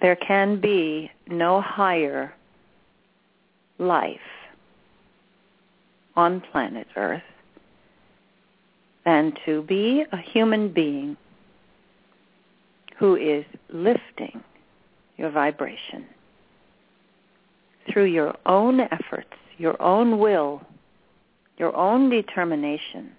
there 0.00 0.16
can 0.16 0.60
be 0.60 1.10
no 1.28 1.60
higher 1.60 2.32
life 3.78 4.18
on 6.16 6.40
planet 6.52 6.86
Earth 6.96 7.22
than 9.04 9.32
to 9.44 9.62
be 9.62 10.04
a 10.12 10.16
human 10.16 10.72
being 10.72 11.16
who 12.98 13.16
is 13.16 13.44
lifting 13.70 14.42
your 15.16 15.30
vibration 15.30 16.04
through 17.90 18.04
your 18.04 18.34
own 18.46 18.80
efforts, 18.80 19.32
your 19.56 19.80
own 19.82 20.18
will, 20.18 20.62
your 21.60 21.76
own 21.76 22.08
determination, 22.08 23.12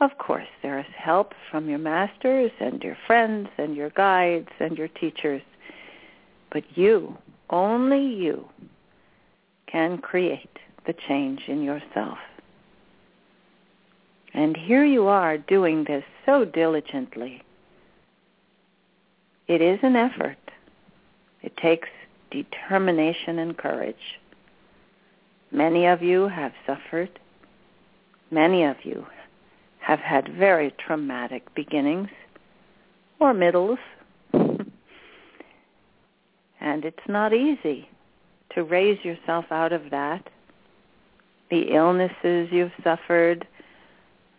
of 0.00 0.16
course, 0.18 0.46
there 0.62 0.78
is 0.78 0.86
help 0.96 1.34
from 1.50 1.68
your 1.68 1.80
masters 1.80 2.52
and 2.60 2.80
your 2.80 2.96
friends 3.08 3.48
and 3.58 3.74
your 3.74 3.90
guides 3.90 4.48
and 4.60 4.78
your 4.78 4.86
teachers. 4.86 5.42
But 6.52 6.62
you, 6.78 7.18
only 7.50 8.06
you, 8.06 8.48
can 9.66 9.98
create 9.98 10.58
the 10.86 10.94
change 11.08 11.42
in 11.48 11.60
yourself. 11.60 12.18
And 14.32 14.56
here 14.56 14.84
you 14.84 15.08
are 15.08 15.38
doing 15.38 15.82
this 15.84 16.04
so 16.24 16.44
diligently. 16.44 17.42
It 19.48 19.60
is 19.60 19.80
an 19.82 19.96
effort. 19.96 20.38
It 21.42 21.56
takes 21.56 21.88
determination 22.30 23.40
and 23.40 23.58
courage. 23.58 24.20
Many 25.52 25.86
of 25.86 26.02
you 26.02 26.28
have 26.28 26.52
suffered. 26.66 27.10
Many 28.30 28.64
of 28.64 28.76
you 28.84 29.06
have 29.80 29.98
had 29.98 30.28
very 30.28 30.74
traumatic 30.78 31.54
beginnings 31.54 32.08
or 33.20 33.34
middles. 33.34 33.78
and 34.32 34.64
it's 36.60 37.06
not 37.06 37.34
easy 37.34 37.86
to 38.54 38.64
raise 38.64 39.04
yourself 39.04 39.44
out 39.50 39.74
of 39.74 39.90
that. 39.90 40.26
The 41.50 41.74
illnesses 41.74 42.48
you've 42.50 42.72
suffered, 42.82 43.46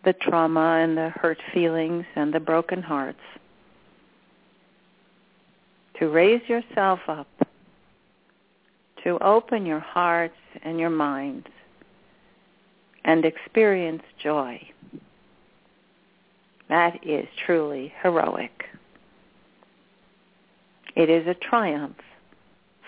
the 0.04 0.14
trauma 0.14 0.80
and 0.82 0.96
the 0.96 1.10
hurt 1.10 1.38
feelings 1.52 2.06
and 2.16 2.34
the 2.34 2.40
broken 2.40 2.82
hearts. 2.82 3.20
To 6.00 6.08
raise 6.08 6.42
yourself 6.48 6.98
up, 7.06 7.28
to 9.04 9.18
open 9.22 9.64
your 9.64 9.80
hearts 9.80 10.34
and 10.62 10.78
your 10.78 10.90
minds 10.90 11.46
and 13.04 13.24
experience 13.24 14.02
joy 14.22 14.60
that 16.68 17.06
is 17.06 17.26
truly 17.44 17.92
heroic. 18.02 18.64
It 20.96 21.10
is 21.10 21.26
a 21.26 21.34
triumph 21.34 21.96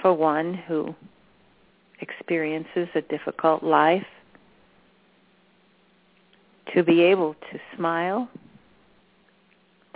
for 0.00 0.12
one 0.12 0.54
who 0.54 0.94
experiences 2.00 2.88
a 2.94 3.02
difficult 3.02 3.62
life 3.62 4.06
to 6.74 6.82
be 6.82 7.02
able 7.02 7.34
to 7.34 7.58
smile, 7.76 8.28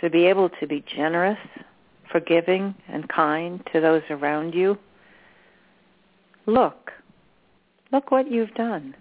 to 0.00 0.10
be 0.10 0.26
able 0.26 0.48
to 0.60 0.66
be 0.66 0.84
generous, 0.94 1.38
forgiving, 2.10 2.74
and 2.88 3.08
kind 3.08 3.62
to 3.72 3.80
those 3.80 4.02
around 4.10 4.54
you. 4.54 4.78
Look, 6.50 6.90
look 7.92 8.10
what 8.10 8.28
you've 8.28 8.54
done. 8.54 8.96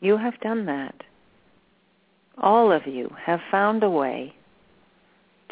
You 0.00 0.16
have 0.16 0.38
done 0.38 0.66
that. 0.66 0.94
All 2.40 2.70
of 2.70 2.86
you 2.86 3.12
have 3.20 3.40
found 3.50 3.82
a 3.82 3.90
way 3.90 4.32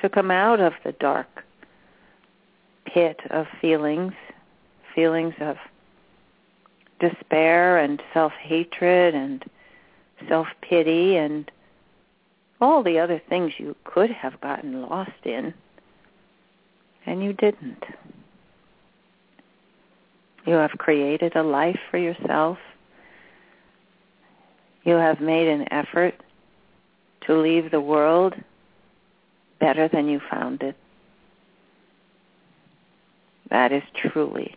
to 0.00 0.08
come 0.08 0.30
out 0.30 0.60
of 0.60 0.74
the 0.84 0.92
dark 0.92 1.26
pit 2.84 3.18
of 3.30 3.46
feelings, 3.60 4.12
feelings 4.94 5.34
of 5.40 5.56
despair 7.00 7.78
and 7.78 8.00
self-hatred 8.14 9.12
and 9.12 9.44
self-pity 10.28 11.16
and 11.16 11.50
all 12.60 12.84
the 12.84 13.00
other 13.00 13.20
things 13.28 13.54
you 13.58 13.74
could 13.82 14.10
have 14.12 14.40
gotten 14.40 14.82
lost 14.82 15.10
in, 15.24 15.52
and 17.06 17.24
you 17.24 17.32
didn't. 17.32 17.82
You 20.46 20.54
have 20.54 20.72
created 20.78 21.34
a 21.34 21.42
life 21.42 21.78
for 21.90 21.98
yourself. 21.98 22.58
You 24.84 24.94
have 24.94 25.20
made 25.20 25.48
an 25.48 25.72
effort 25.72 26.14
to 27.22 27.36
leave 27.36 27.72
the 27.72 27.80
world 27.80 28.34
better 29.58 29.88
than 29.88 30.08
you 30.08 30.20
found 30.30 30.62
it. 30.62 30.76
That 33.50 33.72
is 33.72 33.82
truly 33.94 34.56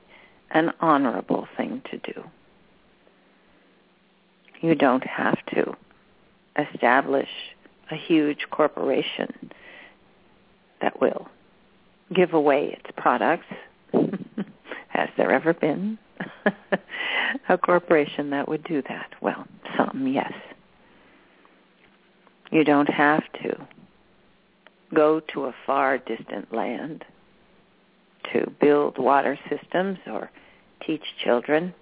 an 0.52 0.72
honorable 0.80 1.48
thing 1.58 1.82
to 1.90 1.98
do. 1.98 2.24
You 4.62 4.76
don't 4.76 5.06
have 5.06 5.44
to 5.54 5.76
establish 6.58 7.30
a 7.90 7.96
huge 7.96 8.46
corporation 8.52 9.52
that 10.82 11.02
will 11.02 11.28
give 12.14 12.34
away 12.34 12.78
its 12.80 12.92
products. 12.98 13.46
Has 14.90 15.10
there 15.18 15.32
ever 15.32 15.54
been 15.54 15.98
a 17.50 17.58
corporation 17.58 18.32
that 18.32 18.48
would 18.48 18.64
do 18.64 18.82
that? 18.90 19.14
Well, 19.22 19.48
some, 19.78 20.08
yes. 20.08 20.34
You 22.52 22.64
don't 22.64 22.90
have 22.90 23.24
to 23.44 23.68
go 24.94 25.20
to 25.34 25.46
a 25.46 25.56
far 25.66 26.00
distant 26.00 26.52
land 26.54 27.06
to 28.34 28.52
build 28.60 28.98
water 28.98 29.38
systems 29.50 30.00
or 30.08 30.30
teach 30.86 31.04
children. 31.24 31.74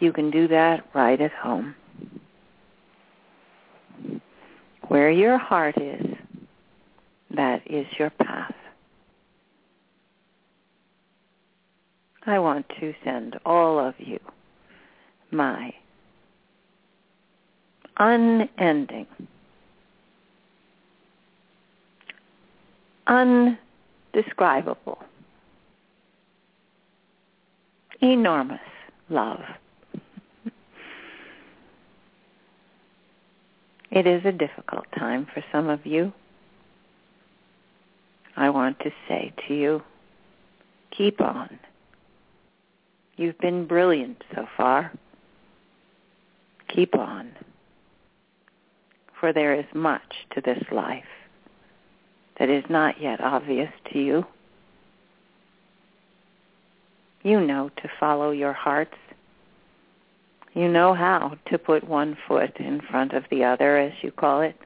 You 0.00 0.12
can 0.12 0.30
do 0.30 0.48
that 0.48 0.84
right 0.94 1.20
at 1.20 1.32
home. 1.32 1.74
Where 4.88 5.10
your 5.10 5.38
heart 5.38 5.80
is, 5.80 6.04
that 7.34 7.62
is 7.66 7.86
your 7.98 8.10
path. 8.10 8.54
I 12.24 12.38
want 12.38 12.68
to 12.80 12.94
send 13.04 13.38
all 13.44 13.78
of 13.78 13.94
you 13.98 14.20
my 15.32 15.72
unending, 17.98 19.06
undescribable, 23.06 24.98
enormous 28.00 28.60
love. 29.08 29.40
It 33.90 34.06
is 34.06 34.24
a 34.24 34.32
difficult 34.32 34.86
time 34.96 35.26
for 35.34 35.44
some 35.52 35.68
of 35.68 35.84
you. 35.84 36.12
I 38.36 38.48
want 38.48 38.78
to 38.80 38.90
say 39.08 39.32
to 39.48 39.54
you, 39.54 39.82
keep 40.96 41.20
on. 41.20 41.58
You've 43.22 43.38
been 43.38 43.68
brilliant 43.68 44.24
so 44.34 44.48
far. 44.56 44.90
Keep 46.74 46.96
on. 46.96 47.30
For 49.20 49.32
there 49.32 49.54
is 49.54 49.64
much 49.72 50.26
to 50.34 50.40
this 50.40 50.60
life 50.72 51.04
that 52.40 52.48
is 52.48 52.64
not 52.68 53.00
yet 53.00 53.20
obvious 53.20 53.70
to 53.92 54.00
you. 54.00 54.26
You 57.22 57.38
know 57.38 57.70
to 57.76 57.88
follow 58.00 58.32
your 58.32 58.54
hearts. 58.54 58.96
You 60.52 60.66
know 60.66 60.92
how 60.92 61.38
to 61.46 61.58
put 61.58 61.86
one 61.86 62.18
foot 62.26 62.56
in 62.56 62.80
front 62.80 63.12
of 63.12 63.22
the 63.30 63.44
other, 63.44 63.78
as 63.78 63.92
you 64.02 64.10
call 64.10 64.40
it. 64.40 64.56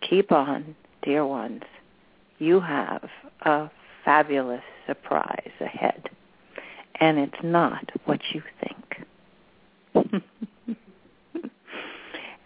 Keep 0.00 0.32
on, 0.32 0.74
dear 1.02 1.24
ones. 1.24 1.62
You 2.40 2.58
have 2.58 3.08
a 3.42 3.70
fabulous 4.04 4.64
surprise 4.88 5.52
ahead 5.60 6.10
and 7.00 7.18
it's 7.18 7.42
not 7.42 7.90
what 8.04 8.20
you 8.32 8.42
think. 8.60 9.04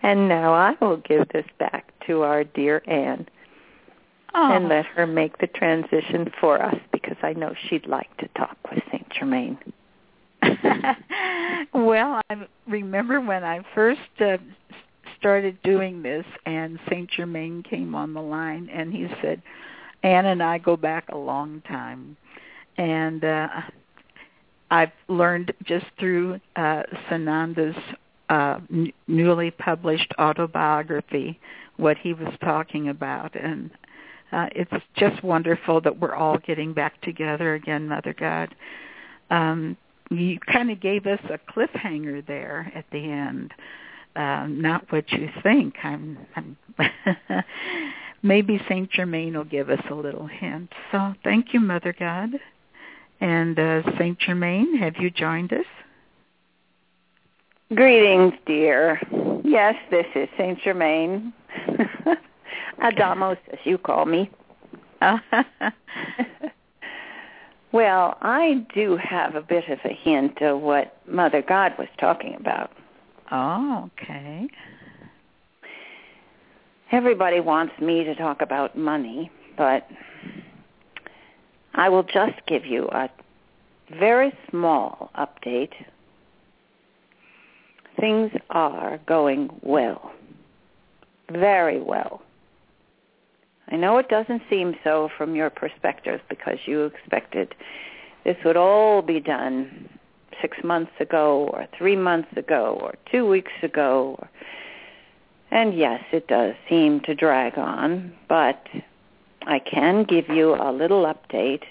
and 0.03 0.29
now 0.29 0.53
I 0.53 0.77
will 0.81 0.99
give 0.99 1.29
this 1.29 1.47
back 1.59 1.93
to 2.07 2.23
our 2.23 2.45
dear 2.45 2.83
Anne 2.87 3.27
oh. 4.35 4.53
and 4.53 4.69
let 4.69 4.87
her 4.87 5.07
make 5.07 5.38
the 5.38 5.47
transition 5.47 6.31
for 6.41 6.62
us 6.62 6.77
because 6.93 7.17
I 7.23 7.33
know 7.33 7.55
she'd 7.69 7.87
like 7.87 8.15
to 8.19 8.29
talk 8.37 8.57
with 8.71 8.83
Saint 8.91 9.09
Germain. 9.11 9.59
well, 11.73 12.21
I 12.29 12.47
remember 12.67 13.21
when 13.21 13.45
I 13.45 13.65
first 13.75 14.01
uh, 14.21 14.38
started 15.19 15.62
doing 15.62 16.03
this 16.03 16.27
and 16.47 16.79
Saint 16.91 17.11
Germain 17.11 17.62
came 17.62 17.95
on 17.95 18.12
the 18.12 18.23
line 18.23 18.69
and 18.73 18.93
he 18.93 19.09
said, 19.23 19.43
Anne 20.03 20.27
and 20.27 20.43
I 20.43 20.59
go 20.59 20.77
back 20.77 21.07
a 21.11 21.17
long 21.17 21.62
time. 21.62 22.17
And 22.77 23.23
uh 23.23 23.49
I've 24.73 24.93
learned 25.09 25.53
just 25.65 25.85
through 26.01 26.41
uh, 26.57 26.85
Sananda's 27.11 27.77
uh, 28.31 28.59
n- 28.73 28.91
newly 29.07 29.51
published 29.51 30.11
autobiography 30.19 31.39
what 31.77 31.99
he 31.99 32.15
was 32.15 32.33
talking 32.43 32.89
about, 32.89 33.35
and 33.35 33.71
uh, 34.33 34.47
it's 34.53 34.73
just 34.97 35.23
wonderful 35.23 35.83
that 35.83 36.01
we're 36.01 36.15
all 36.15 36.39
getting 36.39 36.73
back 36.73 36.99
together 37.03 37.53
again, 37.53 37.87
Mother 37.87 38.15
God. 38.19 38.55
Um, 39.31 39.77
you 40.11 40.39
kind 40.41 40.71
of 40.71 40.81
gave 40.81 41.07
us 41.07 41.21
a 41.29 41.39
cliffhanger 41.53 42.27
there 42.27 42.73
at 42.75 42.87
the 42.93 43.11
end. 43.11 43.53
Uh, 44.17 44.47
not 44.49 44.91
what 44.91 45.11
you 45.13 45.29
think. 45.43 45.75
I'm, 45.83 46.17
I'm 46.35 46.57
maybe 48.23 48.59
Saint 48.71 48.91
Germain 48.91 49.37
will 49.37 49.45
give 49.45 49.69
us 49.69 49.83
a 49.91 49.95
little 49.95 50.27
hint. 50.27 50.73
So 50.93 51.13
thank 51.25 51.53
you, 51.53 51.61
Mother 51.61 51.95
God. 51.99 52.31
And 53.23 53.57
uh, 53.57 53.83
Saint 53.99 54.19
Germain, 54.19 54.77
have 54.79 54.97
you 54.97 55.09
joined 55.09 55.53
us? 55.53 55.65
Greetings, 57.73 58.35
dear. 58.47 59.01
Yes, 59.45 59.77
this 59.93 60.07
is 60.17 60.29
Saint 60.37 60.59
Germain. 60.61 61.33
Adamus, 62.83 63.39
as 63.53 63.61
you 63.63 63.79
call 63.79 64.07
me. 64.07 64.29
well, 67.71 68.19
I 68.23 68.67
do 68.75 68.97
have 68.97 69.37
a 69.37 69.41
bit 69.41 69.69
of 69.69 69.79
a 69.85 69.95
hint 69.95 70.43
of 70.43 70.61
what 70.61 70.97
Mother 71.07 71.43
God 71.43 71.75
was 71.79 71.87
talking 71.99 72.35
about. 72.35 72.73
Oh, 73.31 73.89
okay. 74.03 74.49
Everybody 76.91 77.39
wants 77.39 77.75
me 77.81 78.03
to 78.03 78.17
talk 78.17 78.43
about 78.43 78.77
money, 78.77 79.31
but 79.57 79.87
I 81.75 81.89
will 81.89 82.03
just 82.03 82.45
give 82.47 82.67
you 82.67 82.89
a 82.89 83.09
very 83.99 84.33
small 84.51 85.11
update. 85.17 85.73
Things 87.99 88.31
are 88.51 88.99
going 89.07 89.51
well. 89.63 90.13
Very 91.31 91.81
well. 91.81 92.23
I 93.69 93.77
know 93.77 93.97
it 93.99 94.09
doesn't 94.09 94.43
seem 94.51 94.77
so 94.85 95.09
from 95.17 95.35
your 95.35 95.49
perspective 95.49 96.21
because 96.29 96.59
you 96.67 96.85
expected 96.85 97.55
this 98.25 98.37
would 98.45 98.57
all 98.57 99.03
be 99.03 99.19
done 99.19 99.89
six 100.41 100.59
months 100.63 100.93
ago 101.01 101.49
or 101.53 101.67
three 101.77 101.97
months 101.97 102.29
ago 102.37 102.79
or 102.81 102.95
two 103.11 103.27
weeks 103.27 103.53
ago. 103.63 104.27
And 105.51 105.77
yes, 105.77 106.03
it 106.13 106.29
does 106.29 106.55
seem 106.69 107.01
to 107.01 107.15
drag 107.15 107.59
on, 107.59 108.13
but 108.29 108.63
I 109.47 109.59
can 109.59 110.05
give 110.05 110.29
you 110.29 110.55
a 110.55 110.73
little 110.73 111.05
update. 111.05 111.65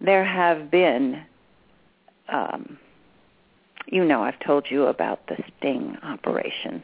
There 0.00 0.24
have 0.24 0.70
been, 0.70 1.22
um, 2.28 2.78
you 3.86 4.04
know, 4.04 4.22
I've 4.22 4.40
told 4.40 4.66
you 4.70 4.86
about 4.86 5.26
the 5.28 5.36
sting 5.58 5.96
operation. 6.02 6.82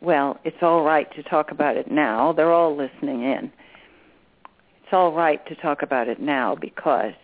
Well, 0.00 0.38
it's 0.44 0.62
all 0.62 0.82
right 0.82 1.10
to 1.14 1.22
talk 1.22 1.50
about 1.50 1.76
it 1.76 1.90
now. 1.90 2.32
They're 2.32 2.52
all 2.52 2.76
listening 2.76 3.22
in. 3.22 3.52
It's 4.82 4.92
all 4.92 5.12
right 5.12 5.44
to 5.46 5.54
talk 5.54 5.82
about 5.82 6.08
it 6.08 6.20
now 6.20 6.54
because 6.54 7.14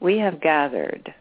we 0.00 0.18
have 0.18 0.40
gathered 0.40 1.14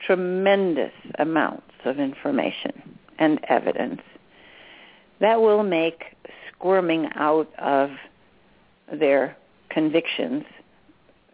tremendous 0.00 0.92
amounts 1.18 1.72
of 1.84 1.98
information 1.98 2.98
and 3.18 3.38
evidence 3.48 4.02
that 5.24 5.40
will 5.40 5.62
make 5.62 6.04
squirming 6.52 7.08
out 7.14 7.48
of 7.58 7.88
their 8.92 9.34
convictions 9.70 10.44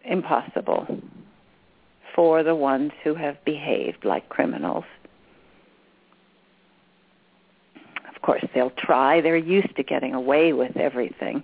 impossible 0.05 0.87
for 2.15 2.41
the 2.41 2.55
ones 2.55 2.93
who 3.03 3.13
have 3.15 3.43
behaved 3.43 4.05
like 4.05 4.29
criminals. 4.29 4.85
Of 8.15 8.21
course, 8.21 8.45
they'll 8.55 8.71
try. 8.77 9.19
They're 9.19 9.35
used 9.35 9.75
to 9.75 9.83
getting 9.83 10.13
away 10.13 10.53
with 10.53 10.77
everything. 10.77 11.43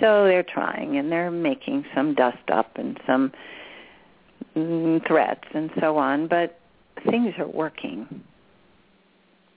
So 0.00 0.24
they're 0.24 0.42
trying 0.42 0.96
and 0.96 1.12
they're 1.12 1.30
making 1.30 1.84
some 1.94 2.14
dust 2.14 2.50
up 2.52 2.72
and 2.74 2.98
some 3.06 3.30
mm, 4.56 5.06
threats 5.06 5.46
and 5.54 5.70
so 5.80 5.98
on, 5.98 6.26
but 6.26 6.58
things 7.08 7.34
are 7.38 7.46
working. 7.46 8.24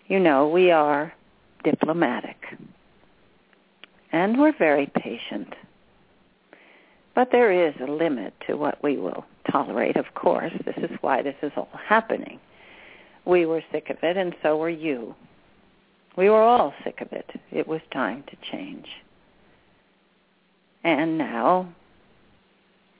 You 0.07 0.19
know, 0.19 0.47
we 0.47 0.69
are 0.69 1.11
diplomatic. 1.63 2.37
And 4.11 4.39
we're 4.39 4.57
very 4.57 4.87
patient. 4.87 5.53
But 7.15 7.29
there 7.31 7.51
is 7.51 7.73
a 7.81 7.91
limit 7.91 8.33
to 8.47 8.55
what 8.55 8.81
we 8.83 8.97
will 8.97 9.25
tolerate, 9.51 9.97
of 9.97 10.13
course. 10.15 10.53
This 10.65 10.77
is 10.77 10.97
why 11.01 11.21
this 11.21 11.35
is 11.41 11.51
all 11.57 11.69
happening. 11.73 12.39
We 13.25 13.45
were 13.45 13.63
sick 13.71 13.89
of 13.89 13.97
it, 14.01 14.17
and 14.17 14.35
so 14.41 14.57
were 14.57 14.69
you. 14.69 15.15
We 16.17 16.29
were 16.29 16.41
all 16.41 16.73
sick 16.83 17.01
of 17.01 17.11
it. 17.11 17.29
It 17.51 17.67
was 17.67 17.81
time 17.91 18.23
to 18.27 18.51
change. 18.51 18.87
And 20.83 21.17
now, 21.17 21.73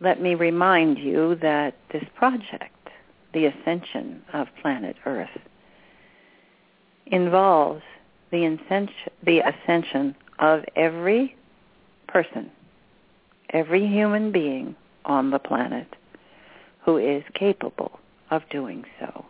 let 0.02 0.22
me 0.22 0.36
remind 0.36 1.00
you 1.00 1.36
that 1.41 1.76
this 1.91 2.04
project, 2.15 2.89
the 3.34 3.45
ascension 3.45 4.22
of 4.34 4.48
planet 4.62 4.95
Earth, 5.06 5.30
involves 7.08 7.82
the 8.32 8.88
the 9.24 9.39
ascension 9.39 10.15
of 10.39 10.63
every 10.76 11.36
person, 12.08 12.50
every 13.52 13.86
human 13.86 14.32
being 14.32 14.76
on 15.06 15.32
the 15.32 15.39
planet 15.39 15.88
who 16.86 16.98
is 16.98 17.24
capable 17.34 18.00
of 18.32 18.42
doing 18.50 18.86
so 19.00 19.26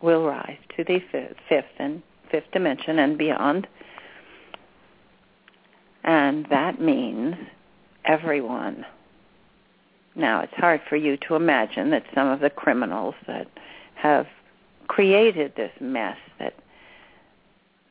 will 0.00 0.24
rise 0.24 0.58
to 0.76 0.84
the 0.84 0.98
fifth 1.48 1.64
and 1.78 2.02
fifth 2.30 2.50
dimension 2.52 2.98
and 2.98 3.16
beyond. 3.16 3.66
And 6.04 6.46
that 6.50 6.80
means 6.80 7.36
everyone. 8.04 8.84
Now, 10.14 10.40
it's 10.40 10.54
hard 10.54 10.80
for 10.88 10.96
you 10.96 11.16
to 11.28 11.36
imagine 11.36 11.90
that 11.90 12.04
some 12.14 12.28
of 12.28 12.40
the 12.40 12.50
criminals 12.50 13.14
that 13.26 13.46
have 13.94 14.26
created 14.88 15.54
this 15.56 15.72
mess 15.80 16.18
that 16.38 16.54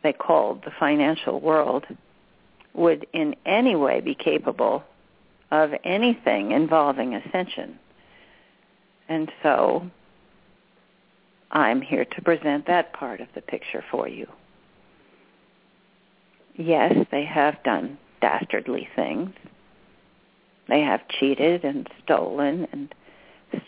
they 0.03 0.13
called 0.13 0.63
the 0.63 0.71
financial 0.79 1.39
world 1.39 1.85
would 2.73 3.05
in 3.13 3.35
any 3.45 3.75
way 3.75 4.01
be 4.01 4.15
capable 4.15 4.83
of 5.51 5.71
anything 5.83 6.51
involving 6.51 7.13
ascension. 7.13 7.77
And 9.09 9.29
so 9.43 9.89
I'm 11.51 11.81
here 11.81 12.05
to 12.05 12.21
present 12.21 12.67
that 12.67 12.93
part 12.93 13.19
of 13.19 13.27
the 13.35 13.41
picture 13.41 13.83
for 13.91 14.07
you. 14.07 14.27
Yes, 16.55 16.93
they 17.11 17.25
have 17.25 17.61
done 17.63 17.97
dastardly 18.21 18.87
things. 18.95 19.31
They 20.69 20.81
have 20.81 21.01
cheated 21.09 21.65
and 21.65 21.89
stolen 22.03 22.67
and 22.71 22.93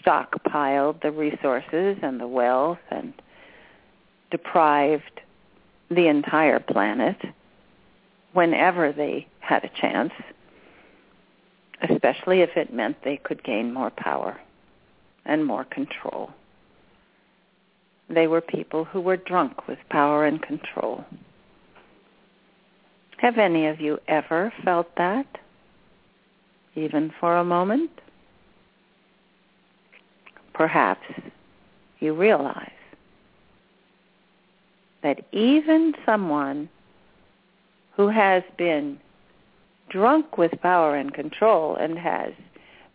stockpiled 0.01 1.01
the 1.01 1.11
resources 1.11 1.97
and 2.01 2.19
the 2.19 2.27
wealth 2.27 2.79
and 2.89 3.13
deprived 4.31 5.21
the 5.95 6.08
entire 6.08 6.60
planet 6.60 7.17
whenever 8.34 8.91
they 8.91 9.27
had 9.39 9.63
a 9.63 9.69
chance, 9.69 10.12
especially 11.89 12.41
if 12.41 12.56
it 12.56 12.73
meant 12.73 12.97
they 13.03 13.17
could 13.17 13.43
gain 13.43 13.73
more 13.73 13.91
power 13.91 14.39
and 15.25 15.45
more 15.45 15.63
control. 15.65 16.32
They 18.10 18.27
were 18.27 18.41
people 18.41 18.86
who 18.86 19.01
were 19.01 19.17
drunk 19.17 19.67
with 19.67 19.79
power 19.89 20.25
and 20.25 20.41
control. 20.41 21.06
Have 23.17 23.38
any 23.38 23.67
of 23.67 23.79
you 23.79 23.99
ever 24.08 24.51
felt 24.63 24.93
that, 24.97 25.25
even 26.75 27.12
for 27.19 27.38
a 27.38 27.45
moment? 27.45 27.91
Perhaps 30.53 31.08
you 31.99 32.13
realize 32.13 32.69
that 35.03 35.25
even 35.31 35.93
someone 36.05 36.69
who 37.95 38.07
has 38.07 38.41
been 38.57 38.97
drunk 39.89 40.37
with 40.37 40.51
power 40.61 40.95
and 40.95 41.13
control 41.13 41.75
and 41.75 41.99
has 41.99 42.33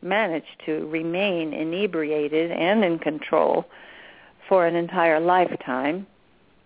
managed 0.03 0.61
to 0.67 0.87
remain 0.89 1.53
inebriated 1.53 2.51
and 2.51 2.83
in 2.83 2.99
control 2.99 3.65
for 4.49 4.67
an 4.67 4.75
entire 4.75 5.21
lifetime 5.21 6.07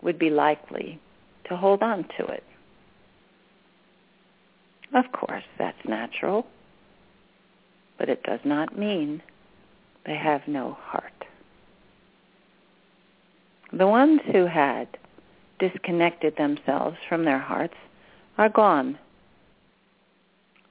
would 0.00 0.18
be 0.18 0.30
likely 0.30 0.98
to 1.44 1.56
hold 1.56 1.82
on 1.82 2.04
to 2.16 2.24
it. 2.26 2.44
Of 4.94 5.10
course, 5.12 5.44
that's 5.58 5.84
natural, 5.86 6.46
but 7.98 8.08
it 8.08 8.22
does 8.22 8.40
not 8.44 8.78
mean 8.78 9.22
they 10.06 10.16
have 10.16 10.46
no 10.46 10.76
heart. 10.80 11.12
The 13.72 13.86
ones 13.86 14.20
who 14.30 14.44
had 14.44 14.86
disconnected 15.62 16.36
themselves 16.36 16.96
from 17.08 17.24
their 17.24 17.38
hearts 17.38 17.76
are 18.36 18.48
gone. 18.48 18.98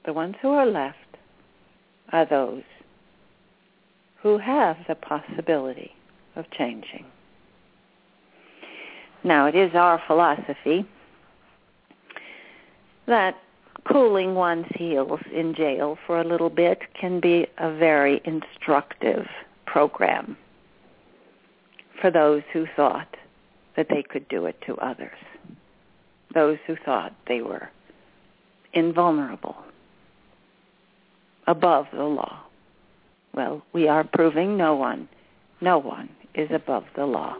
The 0.04 0.12
ones 0.12 0.34
who 0.42 0.50
are 0.50 0.66
left 0.66 0.98
are 2.12 2.26
those 2.26 2.62
who 4.20 4.36
have 4.36 4.76
the 4.86 4.94
possibility 4.94 5.92
of 6.36 6.44
changing. 6.50 7.06
Now, 9.24 9.46
it 9.46 9.54
is 9.54 9.74
our 9.74 10.02
philosophy 10.06 10.86
that 13.06 13.36
cooling 13.90 14.34
one's 14.34 14.66
heels 14.74 15.20
in 15.32 15.54
jail 15.54 15.96
for 16.06 16.20
a 16.20 16.24
little 16.24 16.50
bit 16.50 16.80
can 17.00 17.18
be 17.18 17.46
a 17.56 17.74
very 17.74 18.20
instructive 18.26 19.26
program 19.64 20.36
for 21.98 22.10
those 22.10 22.42
who 22.52 22.66
thought 22.76 23.08
that 23.76 23.88
they 23.88 24.02
could 24.02 24.28
do 24.28 24.46
it 24.46 24.60
to 24.66 24.76
others, 24.76 25.18
those 26.34 26.58
who 26.66 26.76
thought 26.84 27.14
they 27.26 27.42
were 27.42 27.70
invulnerable, 28.72 29.56
above 31.46 31.86
the 31.92 32.04
law. 32.04 32.40
Well, 33.34 33.62
we 33.72 33.88
are 33.88 34.04
proving 34.04 34.56
no 34.56 34.74
one, 34.74 35.08
no 35.60 35.78
one 35.78 36.08
is 36.34 36.50
above 36.50 36.84
the 36.96 37.06
law. 37.06 37.36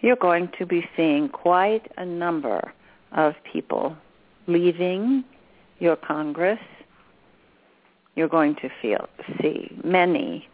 You're 0.00 0.16
going 0.16 0.50
to 0.58 0.66
be 0.66 0.88
seeing 0.96 1.28
quite 1.28 1.90
a 1.96 2.04
number 2.04 2.72
of 3.12 3.34
people 3.50 3.96
leaving 4.46 5.24
your 5.78 5.96
Congress. 5.96 6.60
You're 8.14 8.28
going 8.28 8.56
to 8.56 8.70
feel, 8.80 9.08
see 9.40 9.76
many 9.84 10.48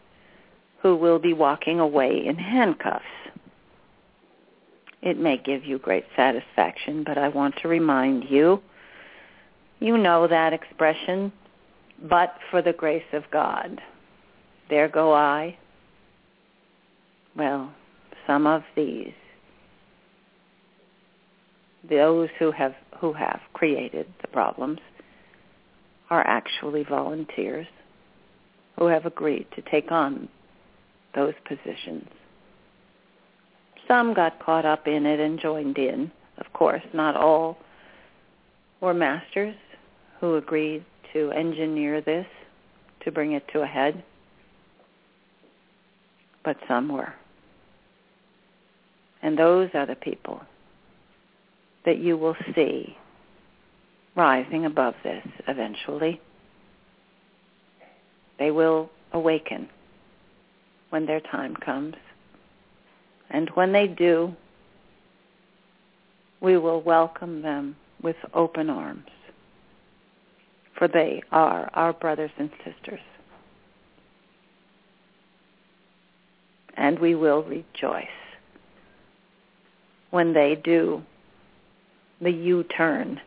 who 0.80 0.96
will 0.96 1.18
be 1.18 1.32
walking 1.32 1.78
away 1.80 2.24
in 2.26 2.36
handcuffs 2.36 3.04
it 5.02 5.18
may 5.18 5.36
give 5.36 5.64
you 5.64 5.78
great 5.78 6.04
satisfaction, 6.16 7.02
but 7.04 7.18
I 7.18 7.28
want 7.28 7.56
to 7.62 7.68
remind 7.68 8.30
you, 8.30 8.62
you 9.80 9.98
know 9.98 10.28
that 10.28 10.52
expression, 10.52 11.32
but 12.08 12.34
for 12.50 12.62
the 12.62 12.72
grace 12.72 13.02
of 13.12 13.24
God. 13.32 13.80
There 14.70 14.88
go 14.88 15.12
I. 15.12 15.58
Well, 17.36 17.72
some 18.26 18.46
of 18.46 18.62
these, 18.76 19.12
those 21.88 22.28
who 22.38 22.52
have 22.52 22.74
who 23.00 23.12
have 23.12 23.40
created 23.52 24.06
the 24.20 24.28
problems, 24.28 24.78
are 26.10 26.24
actually 26.24 26.84
volunteers 26.84 27.66
who 28.78 28.86
have 28.86 29.06
agreed 29.06 29.46
to 29.56 29.62
take 29.62 29.90
on 29.90 30.28
those 31.14 31.34
positions. 31.48 32.08
Some 33.88 34.14
got 34.14 34.38
caught 34.38 34.64
up 34.64 34.86
in 34.86 35.06
it 35.06 35.20
and 35.20 35.38
joined 35.38 35.78
in. 35.78 36.10
Of 36.38 36.52
course, 36.52 36.82
not 36.92 37.16
all 37.16 37.58
were 38.80 38.94
masters 38.94 39.54
who 40.20 40.36
agreed 40.36 40.84
to 41.12 41.30
engineer 41.32 42.00
this 42.00 42.26
to 43.04 43.12
bring 43.12 43.32
it 43.32 43.46
to 43.52 43.62
a 43.62 43.66
head, 43.66 44.02
but 46.44 46.56
some 46.66 46.88
were. 46.88 47.12
And 49.22 49.38
those 49.38 49.70
are 49.74 49.86
the 49.86 49.94
people 49.94 50.40
that 51.84 51.98
you 51.98 52.16
will 52.16 52.36
see 52.54 52.96
rising 54.16 54.66
above 54.66 54.94
this 55.02 55.26
eventually. 55.48 56.20
They 58.38 58.50
will 58.50 58.90
awaken 59.12 59.68
when 60.90 61.06
their 61.06 61.20
time 61.20 61.54
comes. 61.56 61.94
And 63.32 63.48
when 63.50 63.72
they 63.72 63.88
do, 63.88 64.34
we 66.40 66.56
will 66.56 66.80
welcome 66.82 67.42
them 67.42 67.76
with 68.02 68.16
open 68.34 68.70
arms, 68.70 69.08
for 70.76 70.86
they 70.86 71.22
are 71.32 71.70
our 71.74 71.92
brothers 71.92 72.30
and 72.38 72.50
sisters. 72.64 73.00
and 76.76 76.98
we 76.98 77.14
will 77.14 77.42
rejoice 77.42 78.06
when 80.10 80.32
they 80.32 80.54
do 80.54 81.02
the 82.20 82.30
U-turn 82.30 83.20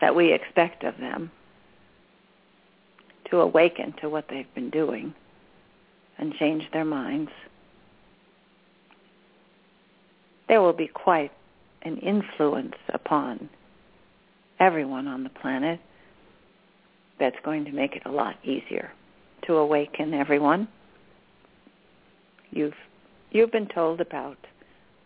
that 0.00 0.14
we 0.14 0.32
expect 0.32 0.84
of 0.84 0.96
them 0.98 1.30
to 3.30 3.40
awaken 3.40 3.94
to 4.00 4.08
what 4.08 4.26
they've 4.28 4.52
been 4.54 4.70
doing 4.70 5.14
and 6.18 6.34
change 6.34 6.64
their 6.72 6.84
minds. 6.84 7.30
There 10.50 10.60
will 10.60 10.72
be 10.72 10.88
quite 10.88 11.30
an 11.82 11.98
influence 11.98 12.74
upon 12.92 13.48
everyone 14.58 15.06
on 15.06 15.22
the 15.22 15.30
planet 15.30 15.78
that's 17.20 17.36
going 17.44 17.64
to 17.66 17.70
make 17.70 17.94
it 17.94 18.02
a 18.04 18.10
lot 18.10 18.34
easier 18.42 18.90
to 19.46 19.58
awaken 19.58 20.12
everyone. 20.12 20.66
You've 22.50 22.74
you've 23.30 23.52
been 23.52 23.68
told 23.68 24.00
about 24.00 24.38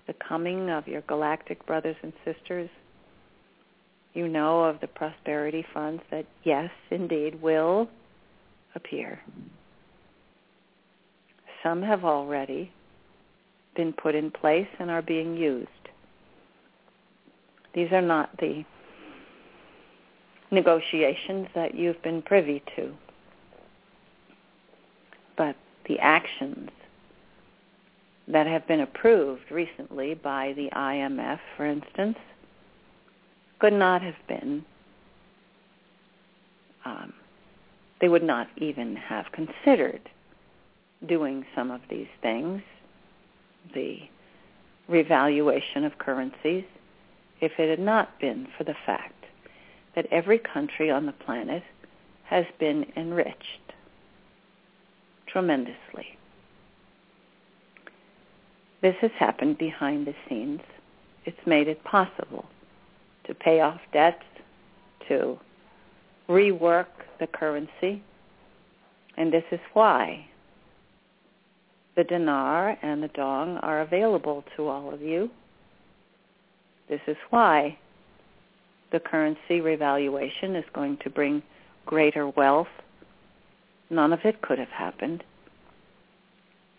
the 0.06 0.14
coming 0.14 0.70
of 0.70 0.88
your 0.88 1.02
galactic 1.02 1.66
brothers 1.66 1.96
and 2.02 2.14
sisters. 2.24 2.70
You 4.14 4.28
know 4.28 4.64
of 4.64 4.80
the 4.80 4.86
prosperity 4.86 5.66
funds 5.74 6.02
that 6.10 6.24
yes, 6.44 6.70
indeed 6.90 7.42
will 7.42 7.90
appear. 8.74 9.20
Some 11.62 11.82
have 11.82 12.02
already 12.02 12.72
been 13.74 13.92
put 13.92 14.14
in 14.14 14.30
place 14.30 14.68
and 14.78 14.90
are 14.90 15.02
being 15.02 15.36
used. 15.36 15.68
These 17.74 17.90
are 17.92 18.02
not 18.02 18.36
the 18.38 18.64
negotiations 20.50 21.48
that 21.54 21.74
you've 21.74 22.00
been 22.02 22.22
privy 22.22 22.62
to, 22.76 22.94
but 25.36 25.56
the 25.88 25.98
actions 25.98 26.70
that 28.28 28.46
have 28.46 28.66
been 28.66 28.80
approved 28.80 29.50
recently 29.50 30.14
by 30.14 30.54
the 30.56 30.70
IMF, 30.72 31.40
for 31.56 31.66
instance, 31.66 32.16
could 33.58 33.72
not 33.72 34.02
have 34.02 34.14
been, 34.28 34.64
um, 36.84 37.12
they 38.00 38.08
would 38.08 38.22
not 38.22 38.48
even 38.56 38.96
have 38.96 39.26
considered 39.32 40.08
doing 41.06 41.44
some 41.54 41.70
of 41.70 41.80
these 41.90 42.08
things, 42.22 42.62
the 43.72 43.98
revaluation 44.88 45.84
of 45.84 45.98
currencies, 45.98 46.64
if 47.40 47.52
it 47.58 47.70
had 47.70 47.78
not 47.78 48.18
been 48.20 48.46
for 48.56 48.64
the 48.64 48.74
fact 48.86 49.24
that 49.94 50.06
every 50.10 50.38
country 50.38 50.90
on 50.90 51.06
the 51.06 51.12
planet 51.12 51.62
has 52.24 52.44
been 52.58 52.86
enriched 52.96 53.72
tremendously. 55.26 56.18
This 58.82 58.96
has 59.00 59.10
happened 59.18 59.58
behind 59.58 60.06
the 60.06 60.14
scenes. 60.28 60.60
It's 61.24 61.46
made 61.46 61.68
it 61.68 61.82
possible 61.84 62.44
to 63.24 63.34
pay 63.34 63.60
off 63.60 63.80
debts, 63.92 64.24
to 65.08 65.38
rework 66.28 66.86
the 67.18 67.26
currency, 67.26 68.02
and 69.16 69.32
this 69.32 69.44
is 69.50 69.60
why 69.72 70.26
the 71.96 72.04
dinar 72.04 72.76
and 72.82 73.02
the 73.02 73.08
dong 73.08 73.58
are 73.58 73.80
available 73.80 74.44
to 74.56 74.68
all 74.68 74.92
of 74.92 75.00
you. 75.00 75.30
This 76.88 77.00
is 77.06 77.16
why 77.30 77.78
the 78.92 79.00
currency 79.00 79.60
revaluation 79.60 80.56
is 80.56 80.64
going 80.72 80.98
to 80.98 81.10
bring 81.10 81.42
greater 81.86 82.28
wealth. 82.28 82.68
None 83.90 84.12
of 84.12 84.20
it 84.24 84.42
could 84.42 84.58
have 84.58 84.68
happened 84.68 85.24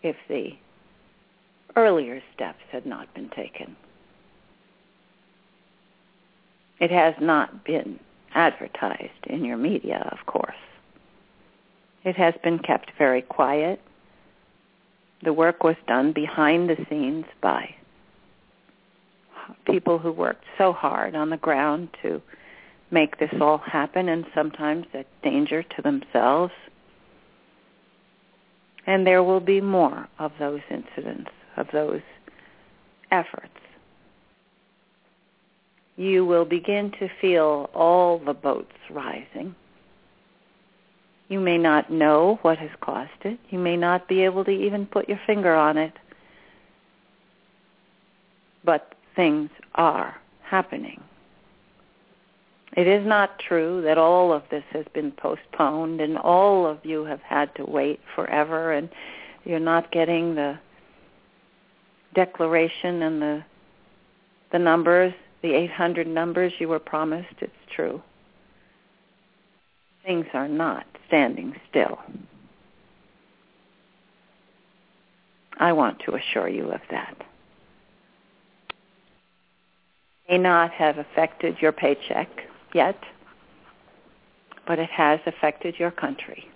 if 0.02 0.16
the 0.28 0.50
earlier 1.76 2.22
steps 2.34 2.62
had 2.70 2.86
not 2.86 3.12
been 3.14 3.28
taken. 3.30 3.76
It 6.78 6.90
has 6.90 7.14
not 7.20 7.64
been 7.64 7.98
advertised 8.34 9.26
in 9.26 9.44
your 9.44 9.56
media, 9.56 10.08
of 10.12 10.26
course. 10.26 10.56
It 12.04 12.16
has 12.16 12.34
been 12.44 12.58
kept 12.58 12.92
very 12.98 13.22
quiet. 13.22 13.80
The 15.26 15.32
work 15.32 15.64
was 15.64 15.74
done 15.88 16.12
behind 16.12 16.70
the 16.70 16.76
scenes 16.88 17.24
by 17.40 17.74
people 19.66 19.98
who 19.98 20.12
worked 20.12 20.44
so 20.56 20.72
hard 20.72 21.16
on 21.16 21.30
the 21.30 21.36
ground 21.36 21.88
to 22.02 22.22
make 22.92 23.18
this 23.18 23.32
all 23.40 23.58
happen 23.58 24.08
and 24.08 24.24
sometimes 24.32 24.86
at 24.94 25.06
danger 25.24 25.64
to 25.64 25.82
themselves. 25.82 26.52
And 28.86 29.04
there 29.04 29.24
will 29.24 29.40
be 29.40 29.60
more 29.60 30.06
of 30.20 30.30
those 30.38 30.60
incidents, 30.70 31.32
of 31.56 31.66
those 31.72 32.02
efforts. 33.10 33.48
You 35.96 36.24
will 36.24 36.44
begin 36.44 36.92
to 37.00 37.08
feel 37.20 37.68
all 37.74 38.20
the 38.20 38.32
boats 38.32 38.76
rising. 38.90 39.56
You 41.28 41.40
may 41.40 41.58
not 41.58 41.90
know 41.90 42.38
what 42.42 42.58
has 42.58 42.70
caused 42.80 43.10
it. 43.22 43.38
You 43.50 43.58
may 43.58 43.76
not 43.76 44.08
be 44.08 44.22
able 44.22 44.44
to 44.44 44.50
even 44.50 44.86
put 44.86 45.08
your 45.08 45.20
finger 45.26 45.54
on 45.54 45.76
it. 45.76 45.92
But 48.64 48.94
things 49.16 49.50
are 49.74 50.16
happening. 50.42 51.02
It 52.76 52.86
is 52.86 53.06
not 53.06 53.38
true 53.38 53.80
that 53.82 53.96
all 53.96 54.32
of 54.32 54.42
this 54.50 54.64
has 54.70 54.84
been 54.92 55.10
postponed 55.12 56.00
and 56.00 56.18
all 56.18 56.66
of 56.66 56.78
you 56.84 57.04
have 57.04 57.22
had 57.22 57.54
to 57.56 57.64
wait 57.64 58.00
forever 58.14 58.72
and 58.72 58.90
you're 59.44 59.58
not 59.58 59.90
getting 59.90 60.34
the 60.34 60.58
declaration 62.14 63.02
and 63.02 63.22
the 63.22 63.44
the 64.52 64.58
numbers, 64.58 65.12
the 65.42 65.52
800 65.54 66.06
numbers 66.06 66.52
you 66.60 66.68
were 66.68 66.78
promised. 66.78 67.34
It's 67.40 67.52
true. 67.74 68.00
Things 70.06 70.26
are 70.32 70.48
not 70.48 70.86
standing 71.08 71.54
still. 71.68 71.98
I 75.58 75.72
want 75.72 76.00
to 76.06 76.14
assure 76.14 76.48
you 76.48 76.70
of 76.70 76.80
that 76.90 77.26
It 80.28 80.32
may 80.32 80.38
not 80.38 80.72
have 80.72 80.98
affected 80.98 81.56
your 81.60 81.72
paycheck 81.72 82.28
yet, 82.74 82.98
but 84.66 84.78
it 84.78 84.90
has 84.90 85.20
affected 85.26 85.76
your 85.78 85.92
country. 85.92 86.48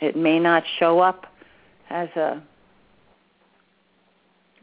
It 0.00 0.16
may 0.16 0.38
not 0.38 0.62
show 0.78 1.00
up 1.00 1.26
as 1.90 2.08
a, 2.16 2.42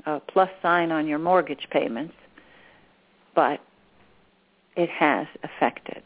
a 0.06 0.20
plus 0.22 0.50
sign 0.62 0.92
on 0.92 1.08
your 1.08 1.20
mortgage 1.20 1.68
payments, 1.72 2.14
but 3.36 3.60
it 4.76 4.90
has 4.90 5.28
affected 5.44 6.04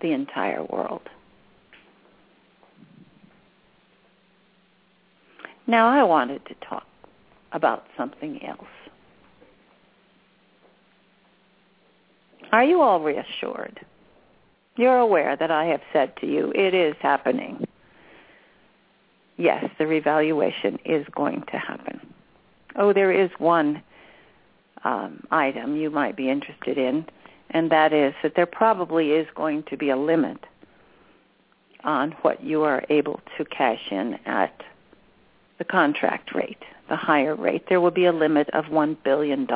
the 0.00 0.12
entire 0.12 0.62
world. 0.62 1.02
Now 5.66 5.88
I 5.88 6.02
wanted 6.02 6.44
to 6.46 6.54
talk 6.66 6.86
about 7.52 7.84
something 7.96 8.42
else. 8.44 8.64
Are 12.52 12.64
you 12.64 12.80
all 12.80 13.00
reassured? 13.00 13.80
You're 14.76 14.98
aware 14.98 15.36
that 15.36 15.50
I 15.50 15.66
have 15.66 15.82
said 15.92 16.16
to 16.20 16.26
you, 16.26 16.52
it 16.54 16.72
is 16.72 16.94
happening. 17.00 17.66
Yes, 19.36 19.64
the 19.78 19.86
revaluation 19.86 20.78
is 20.84 21.06
going 21.14 21.44
to 21.52 21.58
happen. 21.58 22.00
Oh, 22.76 22.92
there 22.92 23.12
is 23.12 23.30
one 23.38 23.82
um, 24.84 25.24
item 25.30 25.76
you 25.76 25.90
might 25.90 26.16
be 26.16 26.30
interested 26.30 26.78
in, 26.78 27.04
and 27.50 27.70
that 27.70 27.92
is 27.92 28.14
that 28.22 28.34
there 28.36 28.46
probably 28.46 29.12
is 29.12 29.26
going 29.34 29.64
to 29.64 29.76
be 29.76 29.90
a 29.90 29.96
limit 29.96 30.38
on 31.84 32.12
what 32.22 32.42
you 32.42 32.62
are 32.62 32.84
able 32.88 33.20
to 33.36 33.44
cash 33.44 33.80
in 33.90 34.14
at 34.26 34.54
the 35.58 35.64
contract 35.64 36.34
rate 36.34 36.62
the 36.88 36.96
higher 36.96 37.34
rate, 37.34 37.64
there 37.68 37.80
will 37.80 37.90
be 37.90 38.06
a 38.06 38.12
limit 38.12 38.48
of 38.50 38.66
$1 38.66 38.96
billion. 39.04 39.46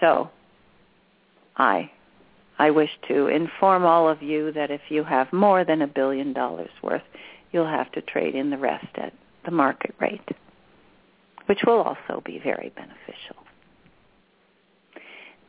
So 0.00 0.30
I, 1.56 1.90
I 2.58 2.70
wish 2.70 2.90
to 3.08 3.26
inform 3.28 3.84
all 3.84 4.08
of 4.08 4.22
you 4.22 4.52
that 4.52 4.70
if 4.70 4.80
you 4.88 5.04
have 5.04 5.32
more 5.32 5.64
than 5.64 5.82
a 5.82 5.86
billion 5.86 6.32
dollars 6.32 6.70
worth, 6.82 7.02
you'll 7.52 7.66
have 7.66 7.90
to 7.92 8.02
trade 8.02 8.34
in 8.34 8.50
the 8.50 8.58
rest 8.58 8.88
at 8.96 9.12
the 9.44 9.50
market 9.50 9.94
rate, 10.00 10.28
which 11.46 11.60
will 11.66 11.80
also 11.80 12.22
be 12.24 12.40
very 12.42 12.72
beneficial. 12.76 13.36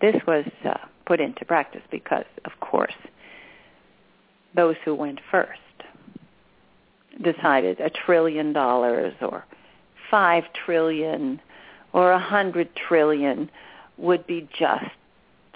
This 0.01 0.15
was 0.25 0.45
uh, 0.65 0.77
put 1.05 1.19
into 1.19 1.45
practice 1.45 1.81
because, 1.91 2.25
of 2.45 2.51
course, 2.59 2.93
those 4.55 4.75
who 4.85 4.95
went 4.95 5.19
first 5.29 5.59
decided 7.21 7.79
a 7.79 7.89
trillion 7.89 8.53
dollars 8.53 9.13
or 9.21 9.45
five 10.09 10.43
trillion 10.53 11.41
or 11.93 12.11
a 12.11 12.19
hundred 12.19 12.69
trillion 12.75 13.49
would 13.97 14.25
be 14.25 14.47
just 14.57 14.85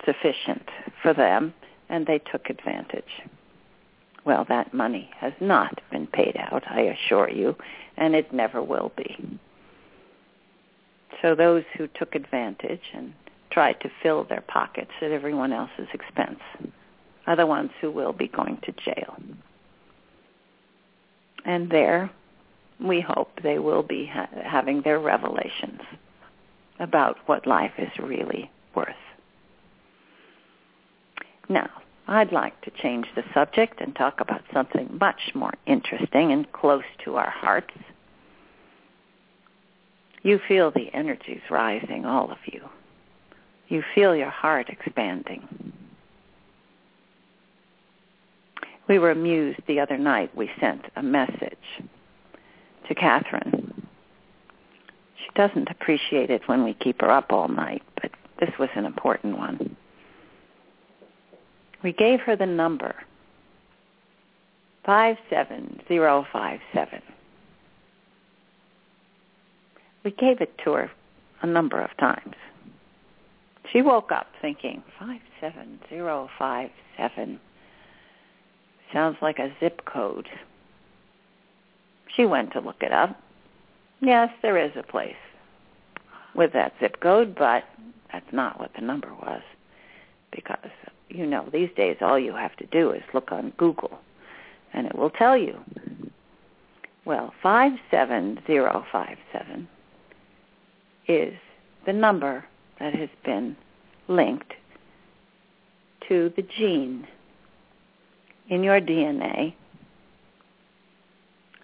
sufficient 0.05 0.67
for 1.01 1.13
them 1.13 1.53
and 1.89 2.05
they 2.05 2.19
took 2.19 2.49
advantage. 2.49 3.21
Well, 4.25 4.45
that 4.49 4.73
money 4.73 5.09
has 5.17 5.33
not 5.39 5.81
been 5.91 6.07
paid 6.07 6.35
out, 6.37 6.63
I 6.69 6.81
assure 6.81 7.29
you, 7.29 7.55
and 7.97 8.15
it 8.15 8.33
never 8.33 8.61
will 8.61 8.91
be. 8.95 9.39
So 11.21 11.35
those 11.35 11.63
who 11.77 11.87
took 11.87 12.15
advantage 12.15 12.81
and 12.93 13.13
tried 13.53 13.79
to 13.81 13.91
fill 14.01 14.23
their 14.23 14.43
pockets 14.47 14.91
at 15.01 15.11
everyone 15.11 15.53
else's 15.53 15.87
expense 15.93 16.39
are 17.27 17.35
the 17.35 17.45
ones 17.45 17.71
who 17.79 17.91
will 17.91 18.13
be 18.13 18.27
going 18.27 18.57
to 18.63 18.71
jail. 18.71 19.15
And 21.45 21.69
there, 21.69 22.09
we 22.79 23.01
hope 23.01 23.29
they 23.41 23.59
will 23.59 23.83
be 23.83 24.05
ha- 24.11 24.29
having 24.43 24.81
their 24.81 24.99
revelations 24.99 25.81
about 26.79 27.17
what 27.27 27.45
life 27.45 27.73
is 27.77 27.91
really 27.99 28.49
worth. 28.75 28.89
Now, 31.47 31.69
I'd 32.07 32.31
like 32.31 32.59
to 32.61 32.71
change 32.71 33.07
the 33.15 33.23
subject 33.33 33.79
and 33.79 33.95
talk 33.95 34.19
about 34.19 34.41
something 34.53 34.97
much 34.99 35.31
more 35.33 35.53
interesting 35.65 36.31
and 36.31 36.51
close 36.51 36.83
to 37.05 37.15
our 37.15 37.29
hearts. 37.29 37.73
You 40.23 40.39
feel 40.47 40.71
the 40.71 40.93
energies 40.93 41.41
rising, 41.49 42.05
all 42.05 42.31
of 42.31 42.37
you. 42.45 42.61
You 43.67 43.83
feel 43.95 44.15
your 44.15 44.29
heart 44.29 44.69
expanding. 44.69 45.47
We 48.87 48.99
were 48.99 49.11
amused 49.11 49.61
the 49.67 49.79
other 49.79 49.97
night. 49.97 50.35
We 50.35 50.51
sent 50.59 50.85
a 50.95 51.03
message 51.03 51.57
to 52.87 52.95
Kathryn. 52.95 53.71
She 55.15 55.29
doesn't 55.35 55.71
appreciate 55.71 56.29
it 56.29 56.47
when 56.47 56.63
we 56.63 56.73
keep 56.73 57.01
her 57.01 57.09
up 57.09 57.31
all 57.31 57.47
night, 57.47 57.81
but 58.01 58.11
this 58.39 58.51
was 58.59 58.69
an 58.75 58.85
important 58.85 59.37
one. 59.37 59.75
We 61.81 61.93
gave 61.93 62.19
her 62.21 62.35
the 62.35 62.45
number 62.45 62.95
57057. 64.85 67.01
We 70.03 70.11
gave 70.11 70.41
it 70.41 70.57
to 70.65 70.73
her 70.73 70.91
a 71.41 71.47
number 71.47 71.81
of 71.81 71.95
times. 71.97 72.35
She 73.73 73.81
woke 73.81 74.11
up 74.11 74.27
thinking, 74.39 74.83
57057 74.99 77.39
sounds 78.93 79.17
like 79.19 79.39
a 79.39 79.51
zip 79.59 79.83
code. 79.85 80.29
She 82.15 82.27
went 82.27 82.53
to 82.53 82.59
look 82.59 82.83
it 82.83 82.93
up. 82.93 83.19
Yes, 83.99 84.29
there 84.43 84.59
is 84.59 84.73
a 84.75 84.83
place 84.83 85.15
with 86.35 86.53
that 86.53 86.73
zip 86.79 86.99
code, 86.99 87.33
but 87.33 87.63
that's 88.11 88.31
not 88.31 88.59
what 88.59 88.71
the 88.75 88.81
number 88.81 89.11
was 89.11 89.41
because, 90.31 90.69
you 91.09 91.25
know, 91.25 91.49
these 91.51 91.71
days 91.75 91.97
all 92.01 92.19
you 92.19 92.35
have 92.35 92.55
to 92.57 92.67
do 92.67 92.91
is 92.91 93.01
look 93.11 93.31
on 93.31 93.53
Google 93.57 93.97
and 94.73 94.85
it 94.85 94.95
will 94.95 95.09
tell 95.09 95.35
you. 95.35 95.57
Well, 97.05 97.33
57057 97.41 99.67
is 101.07 101.33
the 101.87 101.93
number 101.93 102.45
that 102.83 102.93
has 102.93 103.09
been 103.23 103.55
linked 104.09 104.51
to 106.09 106.33
the 106.35 106.41
gene 106.41 107.07
in 108.49 108.61
your 108.61 108.81
DNA 108.81 109.53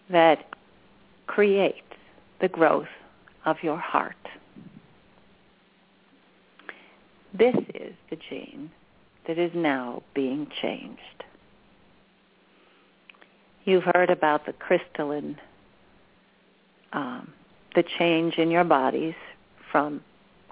that 0.09 0.45
creates 1.27 1.81
the 2.39 2.47
growth 2.47 2.87
of 3.45 3.57
your 3.61 3.77
heart. 3.77 4.15
This 7.33 7.55
is 7.75 7.93
the 8.09 8.17
gene 8.29 8.71
that 9.27 9.37
is 9.37 9.51
now 9.53 10.01
being 10.13 10.47
changed. 10.61 11.25
You've 13.65 13.83
heard 13.83 14.09
about 14.09 14.45
the 14.45 14.53
crystalline, 14.53 15.37
um, 16.93 17.33
the 17.75 17.83
change 17.83 18.35
in 18.37 18.49
your 18.49 18.63
bodies 18.63 19.15
from 19.69 20.01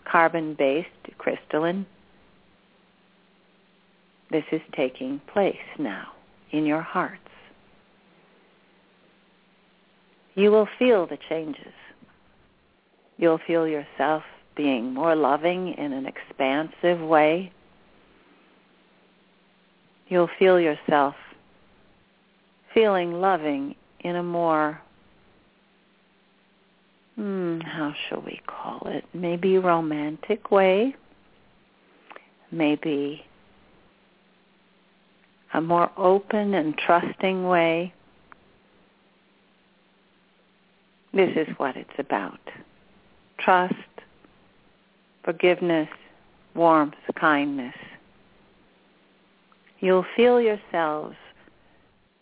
carbon-based 0.10 1.18
crystalline. 1.18 1.86
This 4.32 4.44
is 4.52 4.62
taking 4.76 5.22
place 5.32 5.56
now 5.78 6.14
in 6.52 6.66
your 6.66 6.82
hearts. 6.82 7.22
You 10.36 10.52
will 10.52 10.68
feel 10.78 11.08
the 11.08 11.18
changes. 11.30 11.74
You'll 13.18 13.40
feel 13.48 13.68
yourself 13.68 14.24
being 14.56 14.94
more 14.94 15.16
loving 15.16 15.74
in 15.74 15.94
an 15.94 16.06
expansive 16.06 17.00
way. 17.00 17.52
You'll 20.10 20.30
feel 20.40 20.60
yourself 20.60 21.16
feeling 22.74 23.14
loving 23.14 23.76
in 24.02 24.16
a 24.16 24.24
more, 24.24 24.82
hmm, 27.18 27.60
how 27.62 27.94
shall 28.08 28.22
we 28.22 28.40
call 28.48 28.84
it? 28.86 29.04
Maybe 29.14 29.58
romantic 29.58 30.52
way. 30.52 30.96
Maybe 32.52 33.26
a 35.54 35.62
more 35.62 35.92
open 35.98 36.54
and 36.54 36.78
trusting 36.78 37.48
way. 37.48 37.94
This 41.14 41.32
is 41.36 41.48
what 41.58 41.76
it's 41.76 41.90
about. 41.98 42.40
Trust, 43.40 43.74
forgiveness, 45.24 45.90
warmth, 46.54 46.94
kindness. 47.20 47.74
You'll 49.80 50.06
feel 50.16 50.40
yourselves 50.40 51.16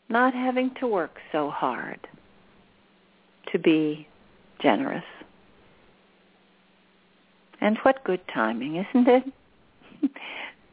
not 0.09 0.33
having 0.33 0.71
to 0.79 0.87
work 0.87 1.17
so 1.31 1.49
hard 1.49 1.99
to 3.51 3.59
be 3.59 4.07
generous. 4.61 5.03
And 7.61 7.77
what 7.83 8.03
good 8.03 8.21
timing, 8.33 8.75
isn't 8.75 9.07
it? 9.07 9.23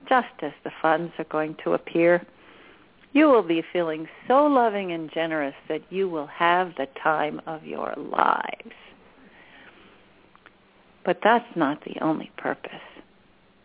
Just 0.09 0.28
as 0.43 0.53
the 0.64 0.72
funds 0.83 1.12
are 1.18 1.24
going 1.24 1.57
to 1.64 1.72
appear 1.72 2.26
you 3.12 3.28
will 3.28 3.43
be 3.43 3.62
feeling 3.72 4.09
so 4.26 4.47
loving 4.47 4.93
and 4.93 5.12
generous 5.12 5.55
that 5.68 5.83
you 5.91 6.09
will 6.09 6.26
have 6.26 6.74
the 6.76 6.89
time 7.03 7.41
of 7.47 7.64
your 7.64 7.95
lives. 7.97 8.74
But 11.05 11.20
that's 11.22 11.57
not 11.57 11.85
the 11.85 12.01
only 12.01 12.30
purpose 12.39 12.70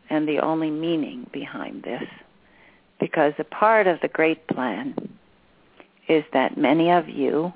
and 0.10 0.28
the 0.28 0.40
only 0.40 0.70
meaning 0.70 1.30
behind 1.32 1.84
this, 1.84 2.04
because 3.00 3.34
a 3.40 3.44
part 3.44 3.88
of 3.88 4.00
the 4.02 4.08
great 4.08 4.48
plan 4.48 4.96
is 6.08 6.24
that 6.34 6.58
many 6.58 6.90
of 6.90 7.08
you, 7.10 7.52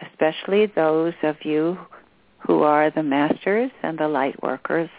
especially 0.00 0.66
those 0.66 1.14
of 1.22 1.36
you 1.44 1.78
who 2.38 2.62
are 2.62 2.90
the 2.90 3.02
masters 3.02 3.70
and 3.82 3.98
the 3.98 4.08
light 4.08 4.42
workers, 4.42 4.90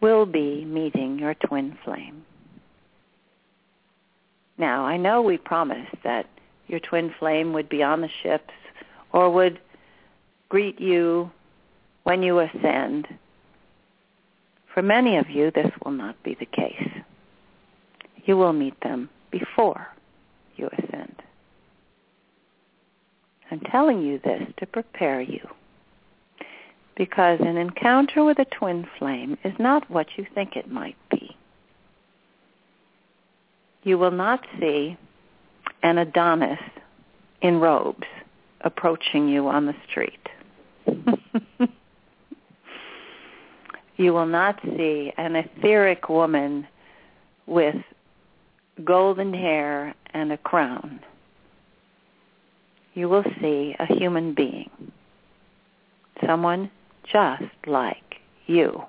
will 0.00 0.26
be 0.26 0.64
meeting 0.64 1.18
your 1.18 1.34
twin 1.34 1.78
flame. 1.84 2.24
Now, 4.58 4.84
I 4.84 4.96
know 4.96 5.22
we 5.22 5.38
promised 5.38 5.94
that 6.04 6.26
your 6.66 6.80
twin 6.80 7.14
flame 7.18 7.52
would 7.52 7.68
be 7.68 7.82
on 7.82 8.00
the 8.00 8.08
ships 8.22 8.52
or 9.12 9.30
would 9.30 9.60
greet 10.48 10.80
you 10.80 11.30
when 12.02 12.22
you 12.22 12.40
ascend. 12.40 13.06
For 14.74 14.82
many 14.82 15.16
of 15.16 15.30
you, 15.30 15.50
this 15.50 15.70
will 15.84 15.92
not 15.92 16.20
be 16.22 16.36
the 16.38 16.46
case. 16.46 16.88
You 18.24 18.36
will 18.36 18.52
meet 18.52 18.78
them 18.82 19.08
before 19.30 19.86
you 20.56 20.68
ascend. 20.78 21.11
I'm 23.52 23.60
telling 23.60 24.02
you 24.02 24.18
this 24.18 24.42
to 24.56 24.66
prepare 24.66 25.20
you 25.20 25.46
because 26.96 27.38
an 27.40 27.56
encounter 27.56 28.24
with 28.24 28.38
a 28.40 28.46
twin 28.46 28.86
flame 28.98 29.38
is 29.44 29.52
not 29.60 29.88
what 29.88 30.06
you 30.16 30.26
think 30.34 30.56
it 30.56 30.70
might 30.70 30.96
be 31.10 31.36
you 33.82 33.98
will 33.98 34.10
not 34.10 34.46
see 34.60 34.96
an 35.82 35.98
Adonis 35.98 36.58
in 37.40 37.58
robes 37.58 38.06
approaching 38.60 39.28
you 39.28 39.48
on 39.48 39.66
the 39.66 39.74
street. 39.90 40.28
you 43.96 44.12
will 44.12 44.26
not 44.26 44.60
see 44.62 45.12
an 45.16 45.34
etheric 45.36 46.08
woman 46.08 46.66
with 47.46 47.76
golden 48.84 49.34
hair 49.34 49.94
and 50.14 50.32
a 50.32 50.38
crown. 50.38 51.00
You 52.94 53.08
will 53.08 53.24
see 53.40 53.74
a 53.78 53.86
human 53.86 54.34
being, 54.34 54.70
someone 56.26 56.70
just 57.10 57.44
like 57.66 58.16
you. 58.46 58.82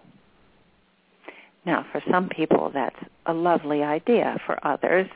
Now, 1.65 1.85
for 1.91 2.01
some 2.11 2.27
people, 2.27 2.69
that's 2.73 2.99
a 3.25 3.33
lovely 3.33 3.83
idea. 3.83 4.37
For 4.45 4.59
others, 4.67 5.07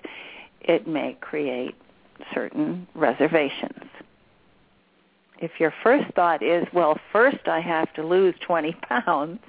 it 0.61 0.87
may 0.87 1.17
create 1.19 1.75
certain 2.33 2.87
reservations. 2.95 3.89
If 5.39 5.59
your 5.59 5.73
first 5.83 6.11
thought 6.15 6.41
is, 6.41 6.65
well, 6.73 6.97
first 7.11 7.47
I 7.47 7.59
have 7.59 7.93
to 7.93 8.03
lose 8.03 8.35
20 8.39 8.73
pounds, 8.89 9.39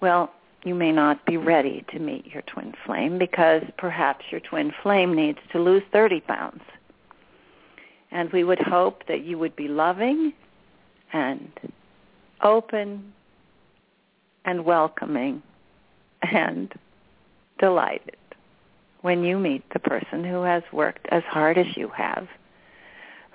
well, 0.00 0.32
you 0.64 0.74
may 0.74 0.92
not 0.92 1.24
be 1.26 1.36
ready 1.36 1.84
to 1.92 1.98
meet 1.98 2.26
your 2.26 2.42
twin 2.42 2.74
flame 2.86 3.18
because 3.18 3.62
perhaps 3.78 4.24
your 4.30 4.40
twin 4.40 4.72
flame 4.82 5.14
needs 5.14 5.38
to 5.52 5.58
lose 5.58 5.82
30 5.92 6.20
pounds. 6.20 6.62
And 8.12 8.32
we 8.32 8.44
would 8.44 8.58
hope 8.60 9.06
that 9.06 9.24
you 9.24 9.38
would 9.38 9.54
be 9.54 9.68
loving 9.68 10.32
and 11.12 11.50
open 12.42 13.12
and 14.44 14.64
welcoming 14.64 15.42
and 16.22 16.72
delighted 17.58 18.16
when 19.02 19.22
you 19.24 19.38
meet 19.38 19.62
the 19.72 19.78
person 19.78 20.24
who 20.24 20.42
has 20.42 20.62
worked 20.72 21.06
as 21.10 21.22
hard 21.24 21.56
as 21.56 21.76
you 21.76 21.88
have, 21.88 22.28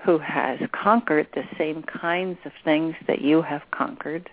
who 0.03 0.17
has 0.19 0.59
conquered 0.71 1.27
the 1.33 1.43
same 1.57 1.81
kinds 1.83 2.37
of 2.45 2.51
things 2.63 2.95
that 3.07 3.21
you 3.21 3.41
have 3.41 3.61
conquered, 3.71 4.29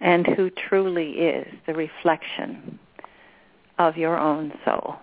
and 0.00 0.26
who 0.26 0.50
truly 0.50 1.12
is 1.12 1.46
the 1.66 1.72
reflection 1.72 2.78
of 3.78 3.96
your 3.96 4.18
own 4.18 4.52
soul. 4.64 4.96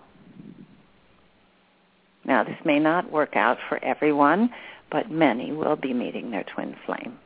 Now, 2.24 2.42
this 2.42 2.58
may 2.64 2.78
not 2.78 3.10
work 3.10 3.36
out 3.36 3.58
for 3.68 3.82
everyone, 3.84 4.50
but 4.90 5.10
many 5.10 5.52
will 5.52 5.76
be 5.76 5.92
meeting 5.92 6.30
their 6.30 6.44
twin 6.44 6.74
flame. 6.86 7.18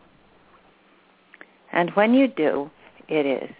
And 1.72 1.90
when 1.90 2.14
you 2.14 2.28
do, 2.28 2.70
it 3.08 3.26
is 3.26 3.54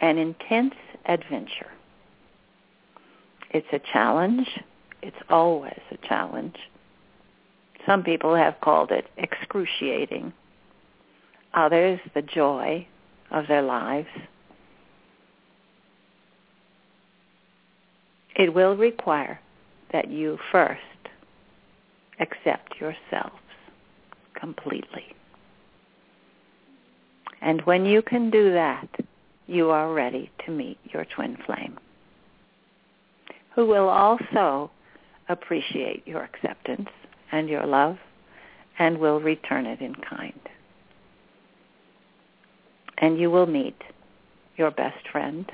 an 0.00 0.18
intense 0.18 0.74
adventure. 1.06 1.70
It's 3.50 3.66
a 3.72 3.80
challenge. 3.92 4.48
It's 5.02 5.16
always 5.30 5.80
a 5.90 6.06
challenge. 6.06 6.56
Some 7.86 8.02
people 8.02 8.34
have 8.34 8.60
called 8.60 8.90
it 8.90 9.06
excruciating. 9.16 10.32
Others, 11.54 12.00
the 12.14 12.22
joy 12.22 12.86
of 13.30 13.46
their 13.46 13.62
lives. 13.62 14.08
It 18.36 18.52
will 18.52 18.76
require 18.76 19.40
that 19.92 20.10
you 20.10 20.38
first 20.52 20.80
accept 22.20 22.74
yourselves 22.80 23.34
completely. 24.34 25.04
And 27.40 27.62
when 27.62 27.86
you 27.86 28.02
can 28.02 28.30
do 28.30 28.52
that, 28.52 28.88
you 29.46 29.70
are 29.70 29.92
ready 29.92 30.30
to 30.44 30.50
meet 30.50 30.78
your 30.92 31.04
twin 31.04 31.36
flame, 31.46 31.78
who 33.54 33.66
will 33.66 33.88
also 33.88 34.70
appreciate 35.28 36.06
your 36.06 36.22
acceptance 36.22 36.88
and 37.32 37.48
your 37.48 37.66
love 37.66 37.96
and 38.78 38.98
will 38.98 39.20
return 39.20 39.66
it 39.66 39.80
in 39.80 39.94
kind. 39.94 40.40
And 42.98 43.18
you 43.18 43.30
will 43.30 43.46
meet 43.46 43.80
your 44.56 44.70
best 44.70 45.08
friend, 45.12 45.46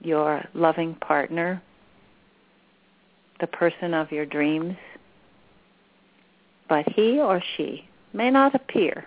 your 0.00 0.44
loving 0.54 0.94
partner, 0.96 1.62
the 3.42 3.46
person 3.48 3.92
of 3.92 4.10
your 4.12 4.24
dreams, 4.24 4.76
but 6.68 6.88
he 6.88 7.18
or 7.18 7.42
she 7.56 7.84
may 8.14 8.30
not 8.30 8.54
appear 8.54 9.04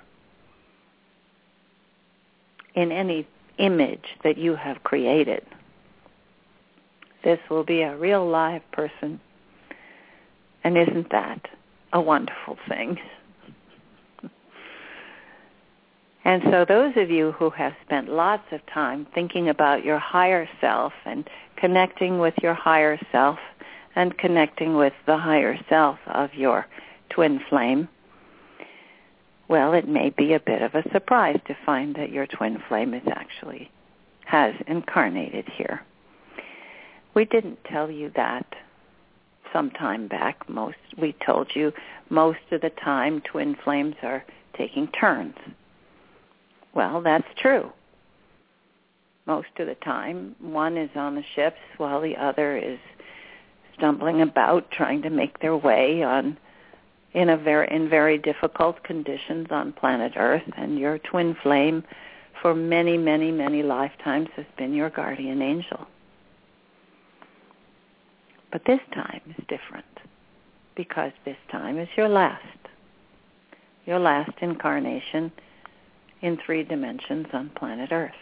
in 2.76 2.92
any 2.92 3.26
image 3.58 4.04
that 4.26 4.38
you 4.38 4.54
have 4.54 4.84
created. 4.84 5.42
This 7.24 7.40
will 7.50 7.64
be 7.64 7.82
a 7.82 7.96
real 7.96 8.28
live 8.30 8.62
person. 8.74 9.22
And 10.66 10.78
isn't 10.78 11.10
that 11.12 11.48
a 11.94 12.02
wonderful 12.02 12.58
thing? 12.68 13.00
and 16.26 16.44
so 16.52 16.66
those 16.68 16.92
of 16.98 17.10
you 17.10 17.32
who 17.32 17.50
have 17.52 17.74
spent 17.86 18.10
lots 18.10 18.44
of 18.52 18.60
time 18.66 19.08
thinking 19.16 19.48
about 19.48 19.86
your 19.86 19.98
higher 19.98 20.50
self 20.60 20.92
and 21.06 21.30
connecting 21.56 22.20
with 22.20 22.34
your 22.44 22.54
higher 22.54 23.00
self 23.14 23.40
and 23.96 24.18
connecting 24.18 24.76
with 24.76 24.94
the 25.06 25.18
higher 25.18 25.58
self 25.70 25.98
of 26.08 26.34
your 26.34 26.66
twin 27.10 27.40
flame, 27.50 27.88
well, 29.48 29.74
it 29.74 29.88
may 29.88 30.10
be 30.10 30.34
a 30.34 30.40
bit 30.40 30.62
of 30.62 30.74
a 30.74 30.90
surprise 30.92 31.40
to 31.48 31.58
find 31.66 31.96
that 31.96 32.12
your 32.12 32.26
twin 32.26 32.62
flame 32.68 32.94
is 32.94 33.04
actually 33.08 33.70
has 34.26 34.56
incarnated 34.68 35.48
here. 35.56 35.84
We 37.14 37.26
didn't 37.26 37.60
tell 37.64 37.90
you 37.90 38.12
that 38.16 38.46
some 39.54 39.70
time 39.72 40.08
back. 40.08 40.50
Most 40.50 40.78
we 40.98 41.16
told 41.26 41.52
you 41.56 41.72
most 42.10 42.40
of 42.52 42.62
the 42.62 42.72
time 42.72 43.22
twin 43.22 43.56
flames 43.64 43.96
are 44.02 44.26
taking 44.58 44.88
turns. 44.88 45.36
Well, 46.74 47.02
that's 47.02 47.28
true. 47.38 47.72
Most 49.26 49.48
of 49.60 49.68
the 49.68 49.76
time, 49.76 50.36
one 50.40 50.78
is 50.78 50.90
on 50.96 51.16
the 51.16 51.24
ships 51.36 51.58
while 51.78 52.02
the 52.02 52.16
other 52.18 52.58
is 52.58 52.80
stumbling 53.78 54.22
about 54.22 54.70
trying 54.72 55.02
to 55.04 55.10
make 55.10 55.40
their 55.40 55.56
way 55.56 56.04
on 56.04 56.38
in 57.14 57.30
a 57.30 57.38
very 57.38 57.68
in 57.72 57.90
very 57.90 58.18
difficult 58.18 58.84
conditions 58.84 59.48
on 59.52 59.74
planet 59.74 60.14
Earth. 60.16 60.44
And 60.58 60.78
your 60.78 61.00
twin 61.00 61.36
flame 61.42 61.84
for 62.42 62.54
many 62.54 62.98
many 62.98 63.32
many 63.32 63.64
lifetimes 63.64 64.30
has 64.36 64.46
been 64.58 64.74
your 64.74 64.90
guardian 64.90 65.42
angel. 65.42 65.88
But 68.52 68.64
this 68.66 68.82
time 68.94 69.22
is 69.30 69.44
different 69.48 69.86
because 70.76 71.12
this 71.26 71.38
time 71.52 71.78
is 71.78 71.90
your 71.98 72.10
last. 72.10 72.42
Your 73.86 74.00
last 74.00 74.32
incarnation 74.42 75.32
in 76.22 76.38
three 76.46 76.64
dimensions 76.64 77.28
on 77.34 77.50
planet 77.56 77.92
Earth 77.92 78.14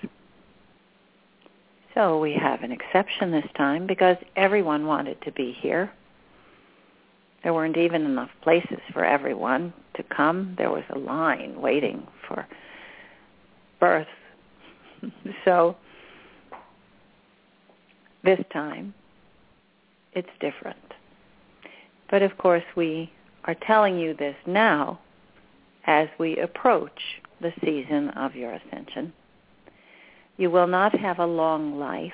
so 1.94 2.20
we 2.20 2.34
have 2.34 2.64
an 2.64 2.72
exception 2.72 3.32
this 3.32 3.46
time 3.56 3.86
because 3.88 4.18
everyone 4.36 4.88
wanted 4.88 5.22
to 5.22 5.32
be 5.32 5.52
here 5.52 5.92
there 7.44 7.54
weren't 7.54 7.78
even 7.78 8.06
enough 8.06 8.30
places 8.42 8.80
for 8.94 9.04
everyone 9.04 9.74
to 9.96 10.04
come. 10.04 10.56
There 10.58 10.72
was 10.72 10.84
a 10.90 10.98
line 10.98 11.60
waiting 11.60 12.08
for 12.28 12.48
birth. 13.80 14.08
so 15.46 15.76
this 18.24 18.40
time 18.54 18.94
it's 20.14 20.30
different. 20.40 20.78
But 22.10 22.22
of 22.22 22.38
course 22.38 22.64
we 22.78 23.12
are 23.44 23.56
telling 23.56 24.00
you 24.00 24.14
this 24.14 24.36
now 24.46 25.00
as 25.86 26.08
we 26.18 26.38
approach 26.38 27.22
the 27.42 27.52
season 27.62 28.10
of 28.12 28.36
your 28.36 28.54
ascension. 28.54 29.12
You 30.38 30.50
will 30.50 30.68
not 30.68 30.98
have 30.98 31.20
a 31.20 31.26
long 31.26 31.80
life 31.80 32.12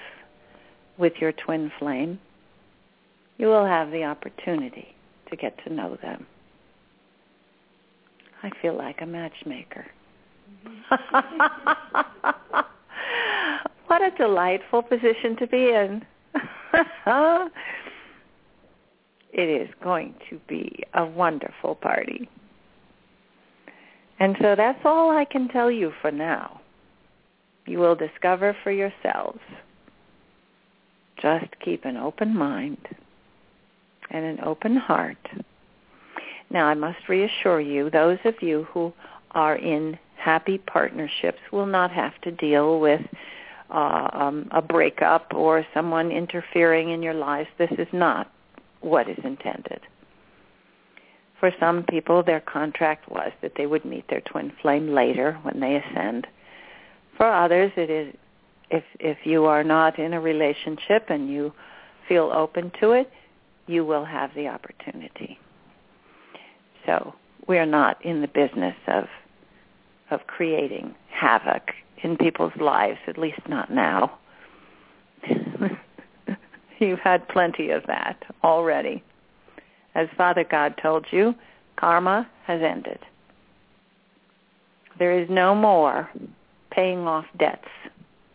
with 0.97 1.13
your 1.21 1.31
twin 1.31 1.71
flame. 1.79 2.19
You 3.37 3.47
will 3.47 3.65
have 3.65 3.91
the 3.91 4.03
opportunity 4.03 4.93
to 5.29 5.35
get 5.35 5.57
to 5.63 5.73
know 5.73 5.97
them. 6.01 6.25
I 8.43 8.49
feel 8.61 8.75
like 8.75 9.01
a 9.01 9.05
matchmaker. 9.05 9.85
what 13.87 14.01
a 14.01 14.11
delightful 14.17 14.81
position 14.83 15.35
to 15.37 15.47
be 15.47 15.69
in. 15.69 16.05
it 19.33 19.49
is 19.49 19.69
going 19.83 20.15
to 20.29 20.39
be 20.47 20.83
a 20.93 21.05
wonderful 21.05 21.75
party. 21.75 22.29
And 24.19 24.35
so 24.41 24.55
that's 24.55 24.79
all 24.83 25.11
I 25.11 25.25
can 25.25 25.47
tell 25.47 25.71
you 25.71 25.93
for 26.01 26.11
now. 26.11 26.59
You 27.69 27.77
will 27.77 27.93
discover 27.93 28.57
for 28.63 28.71
yourselves. 28.71 29.39
Just 31.21 31.45
keep 31.63 31.85
an 31.85 31.97
open 31.97 32.35
mind 32.35 32.79
and 34.09 34.25
an 34.25 34.39
open 34.43 34.75
heart. 34.75 35.23
Now, 36.49 36.65
I 36.65 36.73
must 36.73 37.07
reassure 37.07 37.61
you, 37.61 37.91
those 37.91 38.17
of 38.25 38.41
you 38.41 38.63
who 38.73 38.91
are 39.31 39.55
in 39.55 39.99
happy 40.15 40.57
partnerships 40.57 41.37
will 41.51 41.67
not 41.67 41.91
have 41.91 42.19
to 42.21 42.31
deal 42.31 42.79
with 42.79 43.01
uh, 43.69 44.09
um, 44.13 44.47
a 44.49 44.63
breakup 44.63 45.31
or 45.35 45.63
someone 45.71 46.09
interfering 46.11 46.89
in 46.89 47.03
your 47.03 47.13
lives. 47.13 47.49
This 47.59 47.71
is 47.77 47.87
not 47.93 48.31
what 48.81 49.07
is 49.07 49.19
intended. 49.23 49.81
For 51.39 51.51
some 51.59 51.83
people, 51.83 52.23
their 52.23 52.41
contract 52.41 53.11
was 53.11 53.31
that 53.43 53.51
they 53.57 53.67
would 53.67 53.85
meet 53.85 54.07
their 54.09 54.21
twin 54.21 54.51
flame 54.59 54.91
later 54.91 55.37
when 55.43 55.59
they 55.59 55.75
ascend. 55.75 56.25
For 57.19 57.27
others, 57.29 57.73
it 57.75 57.89
is 57.89 58.15
if 58.71 58.85
if 58.97 59.17
you 59.25 59.43
are 59.43 59.61
not 59.63 59.99
in 59.99 60.13
a 60.13 60.21
relationship 60.21 61.07
and 61.09 61.29
you 61.29 61.53
feel 62.07 62.31
open 62.33 62.71
to 62.79 62.91
it, 62.91 63.11
you 63.67 63.83
will 63.83 64.05
have 64.05 64.33
the 64.35 64.47
opportunity. 64.47 65.37
So 66.85 67.13
we're 67.45 67.65
not 67.65 68.03
in 68.05 68.21
the 68.21 68.29
business 68.29 68.75
of 68.87 69.03
of 70.11 70.27
creating 70.27 70.95
havoc 71.09 71.73
in 72.03 72.15
people's 72.15 72.55
lives, 72.55 72.99
at 73.05 73.17
least 73.17 73.41
not 73.49 73.69
now. 73.69 74.17
You've 76.79 76.99
had 76.99 77.27
plenty 77.27 77.71
of 77.71 77.83
that 77.87 78.23
already. 78.45 79.03
As 79.93 80.07
Father 80.15 80.45
God 80.49 80.75
told 80.81 81.05
you, 81.11 81.35
karma 81.75 82.29
has 82.45 82.61
ended. 82.61 82.99
There 84.97 85.19
is 85.19 85.29
no 85.29 85.53
more 85.53 86.09
paying 86.71 87.07
off 87.07 87.25
debts. 87.37 87.67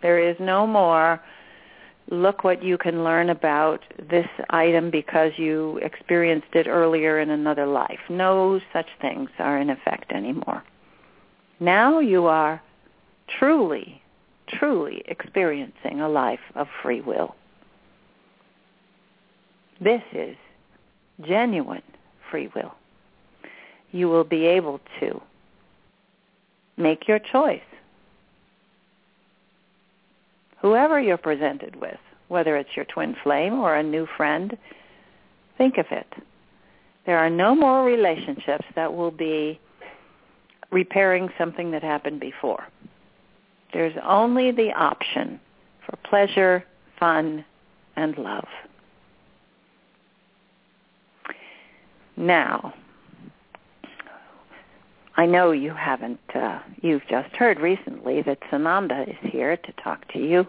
There 0.03 0.19
is 0.19 0.37
no 0.39 0.67
more 0.67 1.21
look 2.11 2.45
what 2.45 2.63
you 2.63 2.77
can 2.77 3.03
learn 3.03 3.31
about 3.31 3.81
this 4.11 4.29
item 4.51 4.91
because 4.91 5.33
you 5.37 5.79
experienced 5.79 6.55
it 6.55 6.67
earlier 6.67 7.19
in 7.19 7.31
another 7.31 7.67
life. 7.67 8.01
No 8.11 8.61
such 8.73 8.89
things 9.01 9.31
are 9.39 9.59
in 9.59 9.71
effect 9.71 10.13
anymore. 10.13 10.63
Now 11.61 12.01
you 12.01 12.27
are 12.27 12.63
truly, 13.39 14.03
truly 14.49 15.03
experiencing 15.07 16.01
a 16.01 16.09
life 16.09 16.41
of 16.55 16.69
free 16.83 17.01
will. 17.01 17.35
This 19.81 20.03
is 20.13 20.37
genuine 21.27 21.83
free 22.31 22.51
will. 22.55 22.75
You 23.93 24.09
will 24.09 24.25
be 24.25 24.47
able 24.47 24.81
to 25.01 25.23
make 26.77 27.07
your 27.07 27.19
choice 27.19 27.63
whoever 30.65 30.99
you're 30.99 31.19
presented 31.19 31.77
with, 31.77 31.99
whether 32.29 32.57
it's 32.57 32.75
your 32.75 32.87
twin 32.87 33.15
flame 33.23 33.61
or 33.61 33.75
a 33.77 33.83
new 33.83 34.07
friend, 34.17 34.57
think 35.59 35.77
of 35.77 35.85
it. 35.91 36.07
There 37.05 37.19
are 37.19 37.29
no 37.29 37.55
more 37.55 37.85
relationships 37.85 38.65
that 38.75 38.95
will 38.95 39.11
be 39.11 39.61
repairing 40.71 41.29
something 41.37 41.71
that 41.73 41.83
happened 41.83 42.19
before. 42.19 42.67
There's 43.75 43.95
only 44.03 44.53
the 44.53 44.73
option 44.73 45.39
for 45.85 45.99
pleasure, 46.09 46.65
fun, 46.99 47.45
and 47.97 48.17
love. 48.17 48.49
Now, 52.17 52.73
I 55.17 55.27
know 55.27 55.53
you 55.53 55.73
haven't, 55.73 56.21
uh, 56.35 56.59
you've 56.83 57.07
just 57.09 57.35
heard 57.37 57.61
recently 57.61 58.23
that 58.23 58.41
Sananda 58.51 59.09
is 59.09 59.31
here 59.31 59.57
to 59.57 59.73
talk 59.83 60.11
to 60.13 60.19
you. 60.19 60.47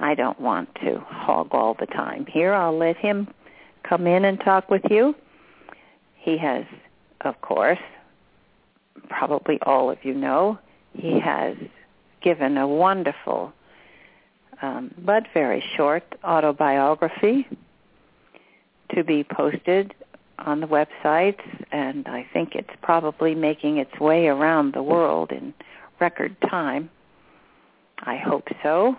I 0.00 0.14
don't 0.14 0.40
want 0.40 0.74
to 0.76 0.98
hog 1.00 1.48
all 1.52 1.74
the 1.74 1.86
time 1.86 2.26
here. 2.26 2.54
I'll 2.54 2.76
let 2.76 2.96
him 2.96 3.28
come 3.82 4.06
in 4.06 4.24
and 4.24 4.40
talk 4.40 4.70
with 4.70 4.82
you. 4.90 5.14
He 6.16 6.38
has, 6.38 6.64
of 7.20 7.40
course, 7.42 7.78
probably 9.08 9.58
all 9.62 9.90
of 9.90 9.98
you 10.02 10.14
know, 10.14 10.58
he 10.94 11.20
has 11.20 11.56
given 12.22 12.56
a 12.56 12.66
wonderful 12.66 13.52
um, 14.62 14.94
but 14.96 15.24
very 15.34 15.62
short 15.76 16.04
autobiography 16.24 17.48
to 18.94 19.02
be 19.02 19.24
posted 19.24 19.94
on 20.46 20.60
the 20.60 20.66
websites, 20.66 21.42
and 21.70 22.06
I 22.08 22.26
think 22.32 22.54
it's 22.54 22.70
probably 22.82 23.34
making 23.34 23.78
its 23.78 23.98
way 24.00 24.26
around 24.26 24.74
the 24.74 24.82
world 24.82 25.30
in 25.30 25.54
record 26.00 26.36
time. 26.50 26.90
I 28.00 28.16
hope 28.16 28.48
so. 28.62 28.96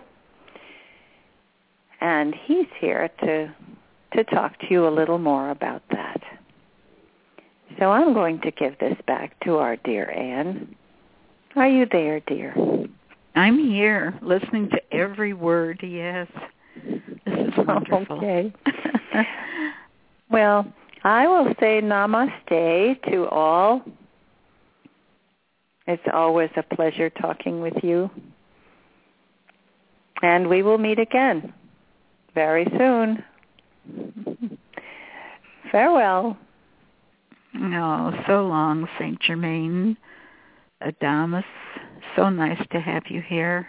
And 2.00 2.34
he's 2.46 2.66
here 2.80 3.08
to 3.20 3.54
to 4.14 4.24
talk 4.24 4.58
to 4.60 4.66
you 4.70 4.86
a 4.86 4.90
little 4.90 5.18
more 5.18 5.50
about 5.50 5.82
that. 5.90 6.22
So 7.78 7.90
I'm 7.90 8.14
going 8.14 8.40
to 8.42 8.52
give 8.52 8.78
this 8.78 8.96
back 9.06 9.38
to 9.44 9.56
our 9.56 9.76
dear 9.76 10.10
Anne. 10.10 10.76
Are 11.56 11.68
you 11.68 11.86
there, 11.90 12.20
dear? 12.20 12.54
I'm 13.34 13.58
here, 13.58 14.16
listening 14.22 14.70
to 14.70 14.94
every 14.94 15.32
word. 15.32 15.80
Yes, 15.82 16.28
this 16.84 17.00
is 17.26 17.52
wonderful. 17.56 18.18
Okay. 18.18 18.52
well, 20.30 20.66
I 21.04 21.26
will 21.26 21.52
say 21.60 21.82
namaste 21.82 23.10
to 23.10 23.28
all. 23.28 23.82
It's 25.86 26.02
always 26.12 26.48
a 26.56 26.62
pleasure 26.62 27.10
talking 27.10 27.60
with 27.60 27.74
you. 27.82 28.10
And 30.22 30.48
we 30.48 30.62
will 30.62 30.78
meet 30.78 30.98
again 30.98 31.52
very 32.34 32.66
soon. 32.78 33.22
Farewell. 35.70 36.38
Oh, 37.54 38.12
so 38.26 38.46
long, 38.46 38.88
Saint 38.98 39.20
Germain. 39.20 39.98
Adamus, 40.82 41.44
so 42.16 42.30
nice 42.30 42.60
to 42.72 42.80
have 42.80 43.04
you 43.08 43.20
here. 43.20 43.68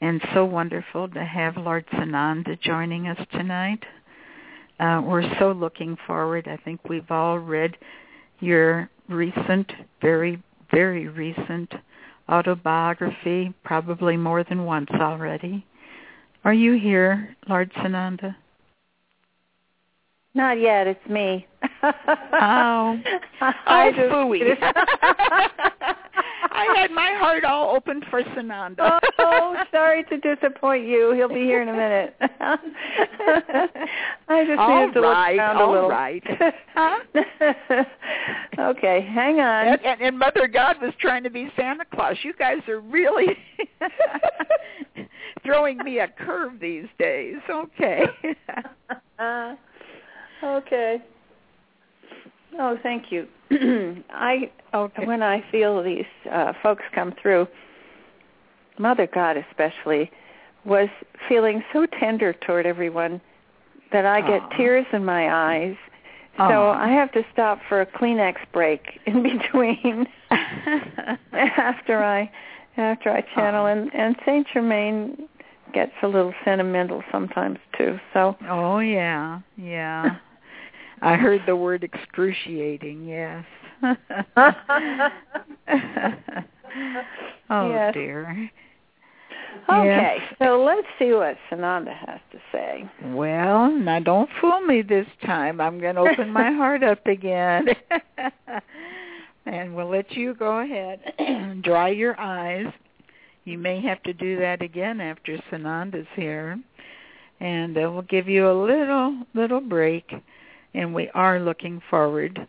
And 0.00 0.20
so 0.34 0.44
wonderful 0.44 1.08
to 1.08 1.24
have 1.24 1.56
Lord 1.56 1.86
Sananda 1.92 2.60
joining 2.60 3.08
us 3.08 3.18
tonight. 3.32 3.84
Uh, 4.78 5.00
we're 5.04 5.28
so 5.38 5.52
looking 5.52 5.96
forward. 6.06 6.48
I 6.48 6.56
think 6.58 6.80
we've 6.88 7.10
all 7.10 7.38
read 7.38 7.76
your 8.40 8.90
recent, 9.08 9.72
very, 10.02 10.42
very 10.70 11.08
recent 11.08 11.72
autobiography, 12.28 13.54
probably 13.64 14.16
more 14.16 14.44
than 14.44 14.64
once 14.64 14.90
already. 14.92 15.64
Are 16.44 16.52
you 16.52 16.78
here, 16.78 17.36
Lord 17.48 17.72
Sananda? 17.74 18.36
Not 20.36 20.60
yet. 20.60 20.86
It's 20.86 21.08
me. 21.08 21.46
oh, 21.82 21.88
I 23.40 23.90
oh, 23.96 24.28
phooey. 24.28 24.54
I 26.50 26.74
had 26.76 26.90
my 26.90 27.14
heart 27.16 27.44
all 27.44 27.74
open 27.74 28.02
for 28.10 28.22
Sananda. 28.22 28.98
oh, 29.18 29.56
sorry 29.70 30.04
to 30.04 30.18
disappoint 30.18 30.86
you. 30.86 31.14
He'll 31.14 31.30
be 31.30 31.44
here 31.44 31.62
in 31.62 31.70
a 31.70 31.72
minute. 31.72 32.16
I 34.28 34.44
just 34.44 34.58
all 34.58 34.80
needed 34.80 34.92
to 34.92 35.00
right, 35.00 35.30
look 35.32 35.38
around 35.38 35.56
all 35.56 35.70
a 35.70 35.72
little. 35.72 35.88
right. 35.88 36.22
Huh? 36.74 36.98
okay, 38.58 39.00
hang 39.10 39.40
on. 39.40 39.68
And, 39.68 39.80
and, 39.86 40.00
and 40.02 40.18
Mother 40.18 40.48
God 40.48 40.76
was 40.82 40.92
trying 41.00 41.22
to 41.22 41.30
be 41.30 41.50
Santa 41.56 41.86
Claus. 41.94 42.16
You 42.22 42.34
guys 42.34 42.58
are 42.68 42.80
really 42.80 43.38
throwing 45.46 45.78
me 45.78 46.00
a 46.00 46.08
curve 46.08 46.60
these 46.60 46.88
days. 46.98 47.36
Okay. 47.48 48.02
Uh, 49.18 49.54
okay. 50.42 51.02
Oh, 52.58 52.78
thank 52.82 53.12
you. 53.12 53.26
I 54.10 54.50
okay. 54.74 55.06
when 55.06 55.22
I 55.22 55.44
feel 55.50 55.82
these 55.82 56.04
uh, 56.30 56.52
folks 56.62 56.84
come 56.94 57.14
through, 57.20 57.46
Mother 58.78 59.06
God 59.06 59.36
especially 59.36 60.10
was 60.64 60.88
feeling 61.28 61.62
so 61.72 61.86
tender 61.86 62.32
toward 62.32 62.66
everyone 62.66 63.20
that 63.92 64.04
I 64.04 64.20
get 64.20 64.42
Aw. 64.42 64.56
tears 64.56 64.86
in 64.92 65.04
my 65.04 65.32
eyes. 65.32 65.76
So. 66.36 66.68
I 66.68 66.88
have 66.88 67.12
to 67.12 67.24
stop 67.32 67.60
for 67.66 67.80
a 67.80 67.86
Kleenex 67.86 68.36
break 68.52 69.00
in 69.06 69.22
between 69.38 70.06
after 71.32 72.02
I 72.02 72.30
after 72.76 73.10
I 73.10 73.22
channel 73.34 73.64
Aw. 73.64 73.68
and 73.68 73.94
and 73.94 74.16
Saint 74.26 74.46
Germain 74.52 75.28
gets 75.72 75.92
a 76.02 76.06
little 76.06 76.34
sentimental 76.44 77.02
sometimes 77.12 77.58
too. 77.76 77.98
So 78.12 78.36
Oh 78.48 78.78
yeah, 78.78 79.40
yeah. 79.56 80.16
I 81.02 81.14
heard 81.16 81.42
the 81.46 81.54
word 81.56 81.84
excruciating. 81.84 83.06
Yes. 83.06 83.44
oh 87.50 87.68
Yes. 87.70 87.94
dear. 87.94 88.50
Okay, 89.68 90.16
Yes. 90.18 90.34
so 90.40 90.62
let's 90.62 90.86
see 90.98 91.12
what 91.12 91.36
Sananda 91.50 91.92
has 91.94 92.20
to 92.30 92.38
say. 92.52 92.88
Well, 93.06 93.70
now 93.70 93.98
don't 93.98 94.28
fool 94.40 94.60
me 94.60 94.82
this 94.82 95.06
time. 95.24 95.60
I'm 95.60 95.80
going 95.80 95.96
to 95.96 96.02
open 96.02 96.30
my 96.30 96.52
heart 96.56 96.82
up 96.84 97.04
again. 97.06 97.66
and 99.46 99.74
we'll 99.74 99.88
let 99.90 100.12
you 100.12 100.34
go 100.34 100.60
ahead 100.60 101.00
and 101.18 101.62
dry 101.64 101.88
your 101.88 102.18
eyes. 102.20 102.66
You 103.46 103.58
may 103.58 103.80
have 103.80 104.02
to 104.02 104.12
do 104.12 104.40
that 104.40 104.60
again 104.60 105.00
after 105.00 105.38
Sananda's 105.52 106.08
here. 106.16 106.58
And 107.38 107.78
uh, 107.78 107.92
we'll 107.92 108.02
give 108.02 108.28
you 108.28 108.50
a 108.50 108.52
little 108.52 109.22
little 109.34 109.60
break 109.60 110.12
and 110.74 110.92
we 110.92 111.08
are 111.14 111.38
looking 111.38 111.80
forward 111.88 112.44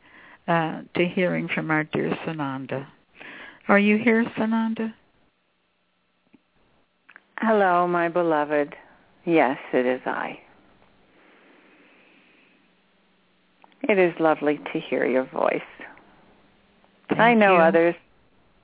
uh, 0.47 0.81
to 0.95 1.05
hearing 1.05 1.47
from 1.53 1.69
our 1.69 1.83
dear 1.83 2.09
Sananda. 2.25 2.87
Are 3.67 3.77
you 3.77 3.97
here, 3.97 4.25
Sananda? 4.37 4.91
Hello, 7.39 7.87
my 7.87 8.09
beloved. 8.09 8.75
Yes, 9.23 9.57
it 9.73 9.85
is 9.85 10.01
I. 10.05 10.39
It 13.83 13.99
is 13.99 14.13
lovely 14.19 14.59
to 14.73 14.79
hear 14.79 15.05
your 15.05 15.25
voice. 15.25 15.61
Thank 17.09 17.21
I 17.21 17.33
know 17.35 17.53
you. 17.53 17.61
others. 17.61 17.95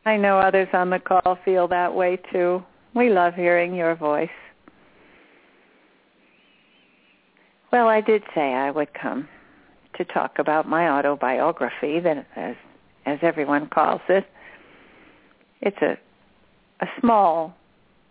I 0.06 0.18
know 0.18 0.38
others 0.38 0.68
on 0.74 0.90
the 0.90 1.00
call 1.00 1.38
feel 1.46 1.68
that 1.70 1.94
way 1.94 2.18
too. 2.32 2.64
We 2.94 3.10
love 3.10 3.36
hearing 3.36 3.74
your 3.74 3.96
voice. 3.96 4.30
Well, 7.72 7.88
I 7.88 8.02
did 8.02 8.24
say 8.36 8.54
I 8.54 8.70
would 8.70 8.94
come 8.94 9.28
to 9.96 10.06
talk 10.06 10.40
about 10.40 10.68
my 10.68 10.90
autobiography, 10.90 12.00
that 12.02 12.28
as 12.36 12.56
as 13.06 13.20
everyone 13.22 13.68
calls 13.68 14.02
it. 14.10 14.26
It's 15.62 15.82
a 15.82 15.98
a 16.82 16.88
small 17.00 17.56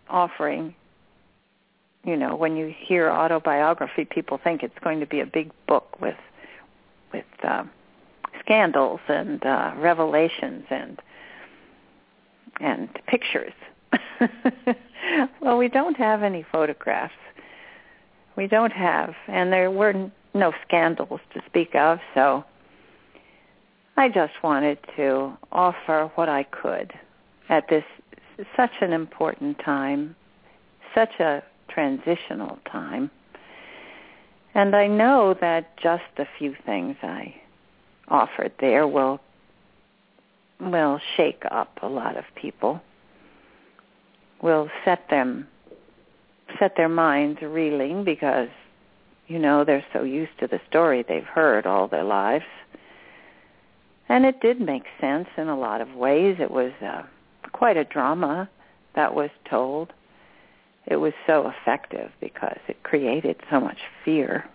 offering. 0.09 0.75
You 2.03 2.17
know, 2.17 2.35
when 2.35 2.57
you 2.57 2.73
hear 2.77 3.09
autobiography, 3.09 4.03
people 4.03 4.37
think 4.43 4.63
it's 4.63 4.77
going 4.83 4.99
to 4.99 5.05
be 5.05 5.21
a 5.21 5.25
big 5.25 5.51
book 5.67 6.01
with 6.01 6.17
with 7.13 7.25
uh, 7.43 7.63
scandals 8.41 8.99
and 9.07 9.45
uh, 9.45 9.73
revelations 9.77 10.65
and 10.69 10.99
and 12.59 12.89
pictures. 13.07 13.53
well, 15.41 15.57
we 15.57 15.67
don't 15.67 15.97
have 15.97 16.23
any 16.23 16.45
photographs. 16.51 17.13
We 18.35 18.47
don't 18.47 18.73
have, 18.73 19.13
and 19.27 19.53
there 19.53 19.69
were 19.69 20.11
no 20.33 20.53
scandals 20.67 21.19
to 21.33 21.41
speak 21.45 21.75
of, 21.75 21.99
so 22.15 22.43
I 23.95 24.09
just 24.09 24.33
wanted 24.41 24.79
to 24.95 25.37
offer 25.51 26.11
what 26.15 26.29
I 26.29 26.43
could 26.43 26.93
at 27.49 27.67
this 27.69 27.83
such 28.57 28.71
an 28.81 28.93
important 28.93 29.59
time, 29.59 30.15
such 30.95 31.19
a 31.19 31.43
transitional 31.69 32.57
time. 32.71 33.11
And 34.55 34.75
I 34.75 34.87
know 34.87 35.35
that 35.39 35.77
just 35.77 36.03
a 36.17 36.27
few 36.37 36.55
things 36.65 36.95
I 37.03 37.35
offered 38.07 38.51
there 38.59 38.87
will 38.87 39.19
will 40.71 40.99
shake 41.15 41.43
up 41.51 41.77
a 41.81 41.87
lot 41.87 42.17
of 42.17 42.25
people. 42.35 42.81
Will 44.41 44.69
set 44.83 45.09
them 45.09 45.47
set 46.59 46.75
their 46.77 46.89
minds 46.89 47.41
reeling 47.41 48.03
because 48.03 48.49
you 49.27 49.39
know 49.39 49.63
they're 49.63 49.85
so 49.93 50.03
used 50.03 50.37
to 50.39 50.47
the 50.47 50.59
story 50.69 51.03
they've 51.07 51.23
heard 51.23 51.65
all 51.65 51.87
their 51.87 52.03
lives. 52.03 52.45
And 54.09 54.25
it 54.25 54.41
did 54.41 54.59
make 54.59 54.83
sense 54.99 55.27
in 55.37 55.47
a 55.47 55.57
lot 55.57 55.81
of 55.81 55.93
ways. 55.95 56.37
It 56.39 56.51
was 56.51 56.73
uh, 56.85 57.03
quite 57.53 57.77
a 57.77 57.85
drama 57.85 58.49
that 58.95 59.15
was 59.15 59.29
told. 59.49 59.93
It 60.85 60.97
was 60.97 61.13
so 61.25 61.49
effective 61.49 62.11
because 62.19 62.59
it 62.67 62.83
created 62.83 63.37
so 63.49 63.61
much 63.61 63.79
fear. 64.03 64.45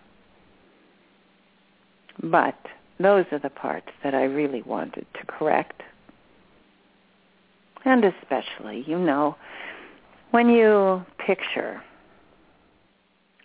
But 2.23 2.59
those 3.01 3.25
are 3.33 3.39
the 3.39 3.51
parts 3.51 3.89
that 4.05 4.15
I 4.15 4.25
really 4.25 4.63
wanted 4.63 5.07
to 5.15 5.27
correct. 5.27 5.83
And 7.85 8.05
especially, 8.05 8.85
you 8.87 8.99
know, 8.99 9.37
when 10.31 10.49
you 10.49 11.05
picture 11.19 11.83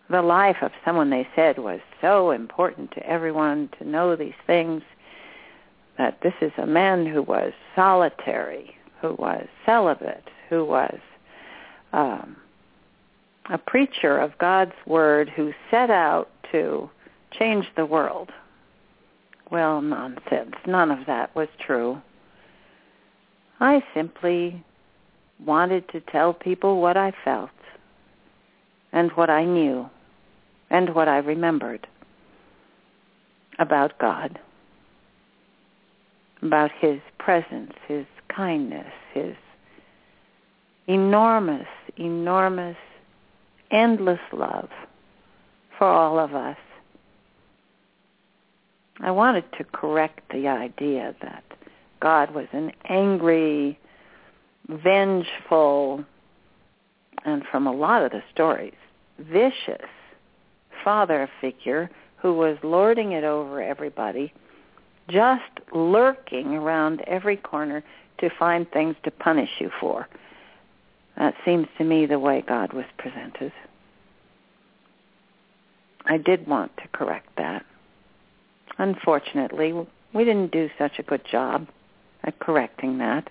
the 0.09 0.21
life 0.21 0.57
of 0.61 0.71
someone 0.83 1.09
they 1.09 1.27
said 1.35 1.57
was 1.57 1.79
so 2.01 2.31
important 2.31 2.91
to 2.91 3.07
everyone 3.07 3.69
to 3.79 3.87
know 3.87 4.15
these 4.15 4.33
things, 4.45 4.81
that 5.97 6.19
this 6.21 6.33
is 6.41 6.51
a 6.57 6.65
man 6.65 7.05
who 7.05 7.21
was 7.21 7.53
solitary, 7.75 8.75
who 9.01 9.13
was 9.13 9.47
celibate, 9.65 10.29
who 10.49 10.65
was 10.65 10.99
um, 11.93 12.35
a 13.49 13.57
preacher 13.57 14.17
of 14.17 14.37
God's 14.39 14.73
word 14.85 15.29
who 15.29 15.53
set 15.69 15.89
out 15.89 16.29
to 16.51 16.89
change 17.31 17.65
the 17.75 17.85
world. 17.85 18.31
Well, 19.51 19.81
nonsense. 19.81 20.55
None 20.65 20.91
of 20.91 21.05
that 21.05 21.35
was 21.35 21.47
true. 21.65 22.01
I 23.63 23.81
simply 23.93 24.61
wanted 25.45 25.87
to 25.93 26.01
tell 26.01 26.33
people 26.33 26.81
what 26.81 26.97
I 26.97 27.13
felt 27.23 27.49
and 28.91 29.09
what 29.13 29.29
I 29.29 29.45
knew 29.45 29.89
and 30.69 30.93
what 30.93 31.07
I 31.07 31.19
remembered 31.19 31.87
about 33.59 33.97
God, 33.99 34.37
about 36.41 36.71
his 36.77 36.99
presence, 37.19 37.71
his 37.87 38.05
kindness, 38.27 38.91
his 39.13 39.35
enormous, 40.87 41.67
enormous, 41.95 42.77
endless 43.71 44.19
love 44.33 44.67
for 45.77 45.87
all 45.87 46.19
of 46.19 46.35
us. 46.35 46.57
I 48.99 49.11
wanted 49.11 49.45
to 49.57 49.63
correct 49.63 50.19
the 50.33 50.49
idea 50.49 51.15
that 51.21 51.45
God 52.03 52.35
was 52.35 52.47
an 52.51 52.73
angry, 52.89 53.79
vengeful, 54.67 56.03
and 57.23 57.43
from 57.49 57.65
a 57.65 57.71
lot 57.71 58.03
of 58.03 58.11
the 58.11 58.21
stories, 58.29 58.73
vicious 59.19 59.87
father 60.83 61.29
figure 61.39 61.89
who 62.17 62.33
was 62.33 62.57
lording 62.61 63.13
it 63.13 63.23
over 63.23 63.61
everybody, 63.61 64.33
just 65.07 65.61
lurking 65.71 66.55
around 66.55 66.99
every 67.07 67.37
corner 67.37 67.81
to 68.17 68.29
find 68.37 68.69
things 68.69 68.97
to 69.05 69.11
punish 69.11 69.51
you 69.59 69.71
for. 69.79 70.09
That 71.17 71.35
seems 71.45 71.67
to 71.77 71.85
me 71.85 72.05
the 72.05 72.19
way 72.19 72.43
God 72.45 72.73
was 72.73 72.85
presented. 72.97 73.53
I 76.05 76.17
did 76.17 76.47
want 76.47 76.75
to 76.77 76.87
correct 76.89 77.29
that. 77.37 77.65
Unfortunately, 78.77 79.71
we 80.11 80.25
didn't 80.25 80.51
do 80.51 80.69
such 80.77 80.99
a 80.99 81.03
good 81.03 81.23
job 81.31 81.65
at 82.23 82.39
correcting 82.39 82.97
that. 82.99 83.29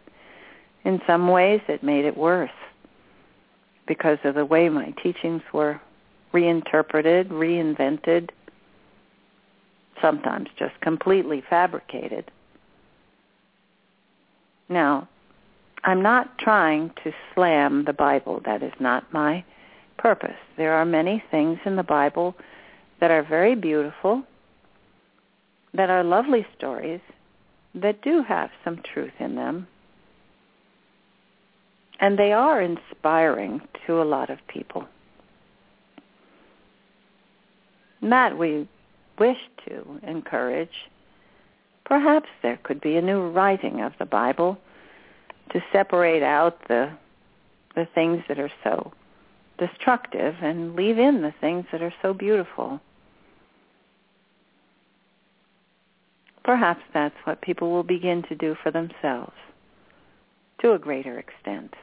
In 0.84 1.00
some 1.06 1.28
ways, 1.28 1.60
it 1.68 1.82
made 1.82 2.04
it 2.04 2.16
worse 2.16 2.50
because 3.86 4.18
of 4.24 4.34
the 4.34 4.44
way 4.44 4.68
my 4.68 4.92
teachings 5.02 5.42
were 5.52 5.80
reinterpreted, 6.32 7.28
reinvented, 7.28 8.30
sometimes 10.00 10.48
just 10.58 10.78
completely 10.80 11.42
fabricated. 11.48 12.30
Now, 14.68 15.08
I'm 15.84 16.02
not 16.02 16.38
trying 16.38 16.90
to 17.04 17.12
slam 17.34 17.84
the 17.84 17.92
Bible. 17.92 18.40
That 18.44 18.62
is 18.62 18.72
not 18.80 19.12
my 19.12 19.44
purpose. 19.98 20.36
There 20.56 20.72
are 20.74 20.84
many 20.84 21.22
things 21.30 21.58
in 21.64 21.76
the 21.76 21.82
Bible 21.82 22.34
that 23.00 23.10
are 23.10 23.22
very 23.22 23.54
beautiful, 23.54 24.22
that 25.74 25.90
are 25.90 26.04
lovely 26.04 26.46
stories, 26.56 27.00
that 27.74 28.02
do 28.02 28.22
have 28.22 28.50
some 28.64 28.82
truth 28.92 29.12
in 29.18 29.34
them. 29.34 29.66
And 32.00 32.18
they 32.18 32.32
are 32.32 32.60
inspiring 32.60 33.60
to 33.86 34.02
a 34.02 34.04
lot 34.04 34.28
of 34.30 34.38
people. 34.48 34.86
That 38.02 38.36
we 38.36 38.68
wish 39.18 39.38
to 39.68 40.00
encourage. 40.02 40.90
Perhaps 41.84 42.28
there 42.42 42.58
could 42.62 42.80
be 42.80 42.96
a 42.96 43.02
new 43.02 43.28
writing 43.28 43.80
of 43.80 43.92
the 43.98 44.06
Bible 44.06 44.58
to 45.50 45.62
separate 45.72 46.22
out 46.22 46.58
the 46.68 46.90
the 47.74 47.88
things 47.94 48.22
that 48.28 48.38
are 48.38 48.52
so 48.62 48.92
destructive 49.58 50.34
and 50.42 50.76
leave 50.76 50.98
in 50.98 51.22
the 51.22 51.32
things 51.40 51.64
that 51.72 51.82
are 51.82 51.94
so 52.02 52.12
beautiful. 52.12 52.80
Perhaps 56.44 56.82
that's 56.92 57.14
what 57.24 57.40
people 57.40 57.70
will 57.70 57.82
begin 57.82 58.22
to 58.28 58.34
do 58.34 58.56
for 58.62 58.70
themselves 58.70 59.32
to 60.60 60.72
a 60.72 60.78
greater 60.78 61.18
extent. 61.18 61.74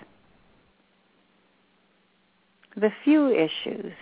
The 2.75 2.91
few 3.03 3.29
issues 3.29 3.93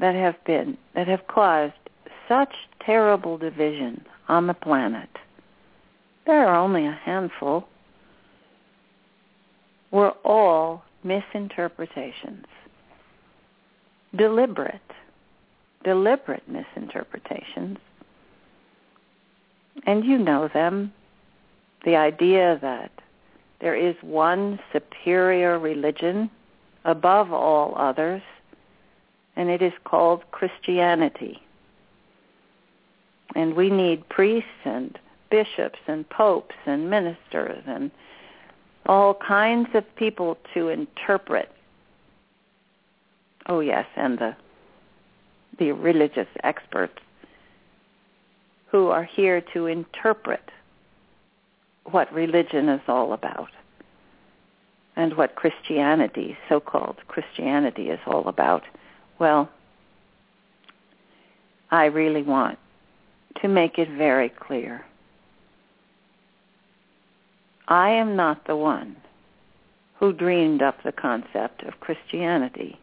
that 0.00 0.14
have 0.14 0.42
been 0.44 0.76
that 0.94 1.08
have 1.08 1.26
caused 1.26 1.72
such 2.28 2.52
terrible 2.84 3.38
division 3.38 4.04
on 4.28 4.46
the 4.46 4.54
planet. 4.54 5.08
There 6.26 6.46
are 6.46 6.56
only 6.56 6.86
a 6.86 6.92
handful 7.04 7.68
were 9.90 10.12
all 10.24 10.82
misinterpretations. 11.04 12.46
Deliberate, 14.16 14.80
deliberate 15.84 16.42
misinterpretations. 16.48 17.78
And 19.84 20.04
you 20.04 20.18
know 20.18 20.48
them. 20.48 20.92
The 21.84 21.96
idea 21.96 22.58
that 22.62 22.90
there 23.60 23.74
is 23.74 23.94
one 24.02 24.58
superior 24.72 25.58
religion 25.58 26.30
above 26.84 27.32
all 27.32 27.74
others, 27.76 28.22
and 29.36 29.50
it 29.50 29.62
is 29.62 29.72
called 29.84 30.22
Christianity. 30.30 31.42
And 33.34 33.54
we 33.54 33.70
need 33.70 34.08
priests 34.08 34.48
and 34.64 34.98
bishops 35.30 35.78
and 35.86 36.08
popes 36.08 36.54
and 36.66 36.88
ministers 36.88 37.62
and 37.66 37.90
all 38.86 39.14
kinds 39.14 39.68
of 39.74 39.84
people 39.96 40.38
to 40.54 40.68
interpret. 40.68 41.50
Oh 43.46 43.60
yes, 43.60 43.86
and 43.96 44.18
the 44.18 44.36
the 45.58 45.72
religious 45.72 46.26
experts 46.42 46.98
who 48.74 48.88
are 48.88 49.04
here 49.04 49.40
to 49.40 49.66
interpret 49.66 50.50
what 51.84 52.12
religion 52.12 52.68
is 52.68 52.80
all 52.88 53.12
about 53.12 53.50
and 54.96 55.16
what 55.16 55.36
Christianity, 55.36 56.36
so-called 56.48 56.96
Christianity 57.06 57.90
is 57.90 58.00
all 58.04 58.26
about. 58.26 58.64
Well, 59.20 59.48
I 61.70 61.84
really 61.84 62.24
want 62.24 62.58
to 63.42 63.46
make 63.46 63.78
it 63.78 63.88
very 63.90 64.28
clear 64.28 64.84
I 67.68 67.90
am 67.90 68.16
not 68.16 68.44
the 68.48 68.56
one 68.56 68.96
who 70.00 70.12
dreamed 70.12 70.62
up 70.62 70.82
the 70.82 70.90
concept 70.90 71.62
of 71.62 71.78
Christianity. 71.78 72.76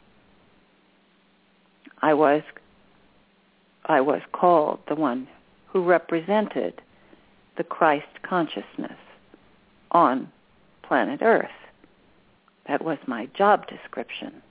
I 2.02 2.14
was 2.14 2.44
I 3.84 4.00
was 4.00 4.22
called 4.32 4.80
the 4.88 4.96
one 4.96 5.28
who 5.72 5.84
represented 5.84 6.82
the 7.58 7.64
Christ 7.64 8.22
consciousness 8.24 8.98
on 9.92 10.32
planet 10.84 11.22
Earth. 11.22 11.50
That 12.68 12.84
was 12.84 12.98
my 13.08 13.28
job 13.38 13.68
description, 13.68 14.42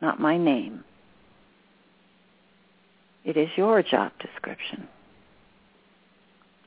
not 0.00 0.20
my 0.20 0.36
name. 0.36 0.84
It 3.24 3.36
is 3.36 3.48
your 3.56 3.82
job 3.82 4.12
description. 4.20 4.88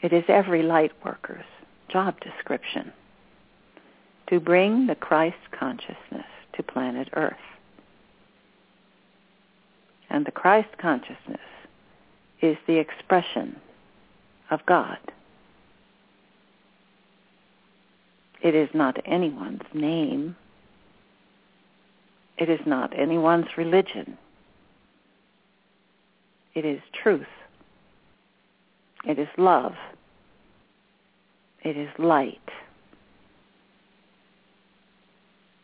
It 0.01 0.13
is 0.13 0.23
every 0.27 0.63
light 0.63 0.91
worker's 1.03 1.45
job 1.89 2.19
description 2.21 2.91
to 4.27 4.39
bring 4.39 4.87
the 4.87 4.95
Christ 4.95 5.37
consciousness 5.51 6.25
to 6.53 6.63
planet 6.63 7.09
Earth. 7.13 7.35
And 10.09 10.25
the 10.25 10.31
Christ 10.31 10.69
consciousness 10.77 11.39
is 12.41 12.57
the 12.67 12.77
expression 12.77 13.55
of 14.51 14.65
God. 14.65 14.99
It 18.41 18.55
is 18.55 18.69
not 18.73 18.97
anyone's 19.05 19.61
name. 19.73 20.35
It 22.37 22.49
is 22.49 22.59
not 22.65 22.97
anyone's 22.97 23.57
religion. 23.57 24.17
It 26.53 26.65
is 26.65 26.81
truth. 26.91 27.27
It 29.05 29.19
is 29.19 29.27
love. 29.37 29.75
It 31.63 31.77
is 31.77 31.89
light. 31.97 32.39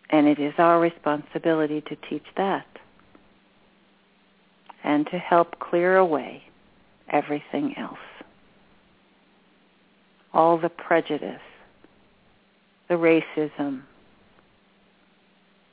And 0.10 0.28
it 0.28 0.40
is 0.40 0.54
our 0.58 0.80
responsibility 0.80 1.82
to 1.82 1.96
teach 2.10 2.26
that 2.38 2.68
and 4.84 5.06
to 5.08 5.18
help 5.18 5.60
clear 5.60 5.98
away 5.98 6.44
everything 7.10 7.76
else. 7.78 7.98
All 10.34 10.58
the 10.58 10.70
prejudice, 10.70 11.42
the 12.90 12.96
racism, 12.96 13.82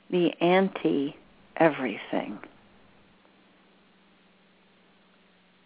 the 0.09 0.31
anti-everything. 0.41 2.39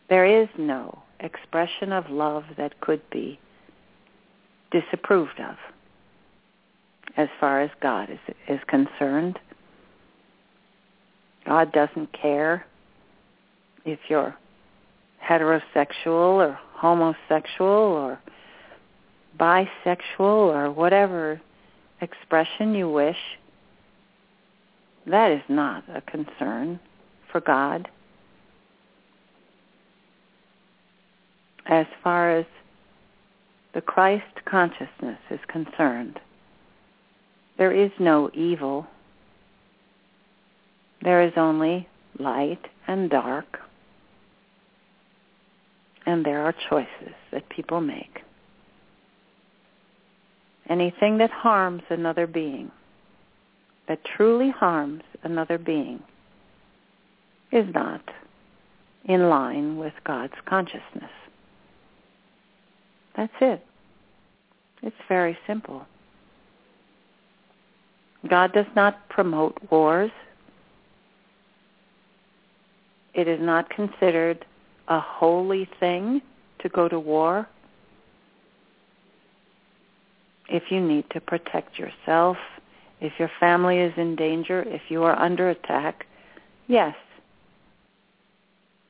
There 0.09 0.25
is 0.25 0.49
no 0.57 1.03
expression 1.19 1.91
of 1.91 2.09
love 2.09 2.43
that 2.57 2.79
could 2.81 3.01
be 3.09 3.39
disapproved 4.71 5.39
of 5.39 5.55
as 7.17 7.27
far 7.39 7.61
as 7.61 7.69
God 7.81 8.09
is, 8.09 8.19
is 8.47 8.59
concerned. 8.67 9.39
God 11.45 11.71
doesn't 11.71 12.13
care 12.13 12.65
if 13.85 13.99
you're 14.07 14.35
heterosexual 15.23 16.37
or 16.37 16.59
homosexual 16.73 17.67
or 17.69 18.19
bisexual 19.37 20.19
or 20.19 20.71
whatever 20.71 21.41
expression 22.01 22.73
you 22.73 22.89
wish. 22.89 23.17
That 25.05 25.31
is 25.31 25.41
not 25.49 25.83
a 25.93 26.01
concern 26.01 26.79
for 27.31 27.41
God. 27.41 27.89
As 31.65 31.85
far 32.03 32.35
as 32.37 32.45
the 33.73 33.81
Christ 33.81 34.45
consciousness 34.45 35.19
is 35.29 35.39
concerned, 35.47 36.19
there 37.57 37.71
is 37.71 37.91
no 37.99 38.31
evil. 38.33 38.87
There 41.01 41.21
is 41.21 41.33
only 41.37 41.87
light 42.17 42.65
and 42.87 43.09
dark. 43.09 43.59
And 46.05 46.25
there 46.25 46.43
are 46.43 46.55
choices 46.69 47.13
that 47.31 47.49
people 47.49 47.81
make. 47.81 48.23
Anything 50.69 51.17
that 51.17 51.31
harms 51.31 51.81
another 51.89 52.27
being, 52.27 52.71
that 53.87 54.03
truly 54.05 54.51
harms 54.51 55.01
another 55.23 55.57
being, 55.57 56.01
is 57.51 57.65
not 57.73 58.01
in 59.05 59.29
line 59.29 59.77
with 59.77 59.93
God's 60.05 60.33
consciousness. 60.45 61.09
That's 63.15 63.33
it. 63.41 63.65
It's 64.83 64.95
very 65.07 65.37
simple. 65.47 65.85
God 68.29 68.53
does 68.53 68.67
not 68.75 69.09
promote 69.09 69.57
wars. 69.71 70.11
It 73.13 73.27
is 73.27 73.39
not 73.41 73.69
considered 73.69 74.45
a 74.87 74.99
holy 74.99 75.67
thing 75.79 76.21
to 76.59 76.69
go 76.69 76.87
to 76.87 76.99
war. 76.99 77.47
If 80.49 80.71
you 80.71 80.81
need 80.81 81.05
to 81.11 81.21
protect 81.21 81.77
yourself, 81.77 82.37
if 83.01 83.13
your 83.19 83.31
family 83.39 83.79
is 83.79 83.93
in 83.97 84.15
danger, 84.15 84.63
if 84.63 84.81
you 84.89 85.03
are 85.03 85.17
under 85.17 85.49
attack, 85.49 86.05
yes, 86.67 86.95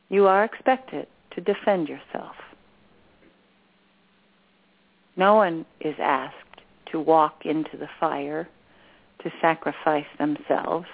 you 0.09 0.25
are 0.25 0.43
expected 0.43 1.07
to 1.31 1.41
defend 1.41 1.89
yourself. 1.89 2.35
No 5.15 5.35
one 5.35 5.65
is 5.81 5.95
asked 5.99 6.35
to 6.91 6.99
walk 6.99 7.45
into 7.45 7.77
the 7.77 7.89
fire, 7.99 8.47
to 9.21 9.31
sacrifice 9.41 10.07
themselves 10.17 10.87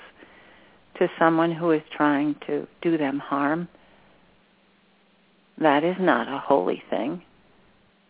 to 0.98 1.08
someone 1.20 1.52
who 1.52 1.72
is 1.72 1.84
trying 1.96 2.36
to 2.48 2.68
do 2.82 2.98
them 2.98 3.20
harm. 3.20 3.68
That 5.60 5.84
is 5.84 5.96
not 6.00 6.28
a 6.28 6.40
holy 6.40 6.82
thing. 6.90 7.22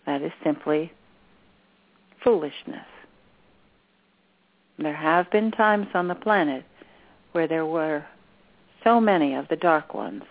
That 0.05 0.21
is 0.21 0.31
simply 0.43 0.91
foolishness. 2.25 2.87
There 4.79 4.95
have 4.95 5.31
been 5.31 5.51
times 5.51 5.87
on 5.93 6.09
the 6.09 6.15
planet 6.15 6.65
where 7.31 7.47
there 7.47 7.65
were 7.65 8.03
so 8.83 8.99
many 8.99 9.35
of 9.35 9.47
the 9.47 9.55
dark 9.55 9.93
ones 9.93 10.23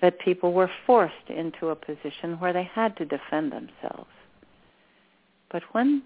that 0.00 0.20
people 0.20 0.52
were 0.52 0.70
forced 0.86 1.28
into 1.28 1.68
a 1.68 1.76
position 1.76 2.38
where 2.38 2.52
they 2.52 2.62
had 2.62 2.96
to 2.96 3.04
defend 3.04 3.52
themselves. 3.52 4.10
But 5.50 5.62
when 5.72 6.02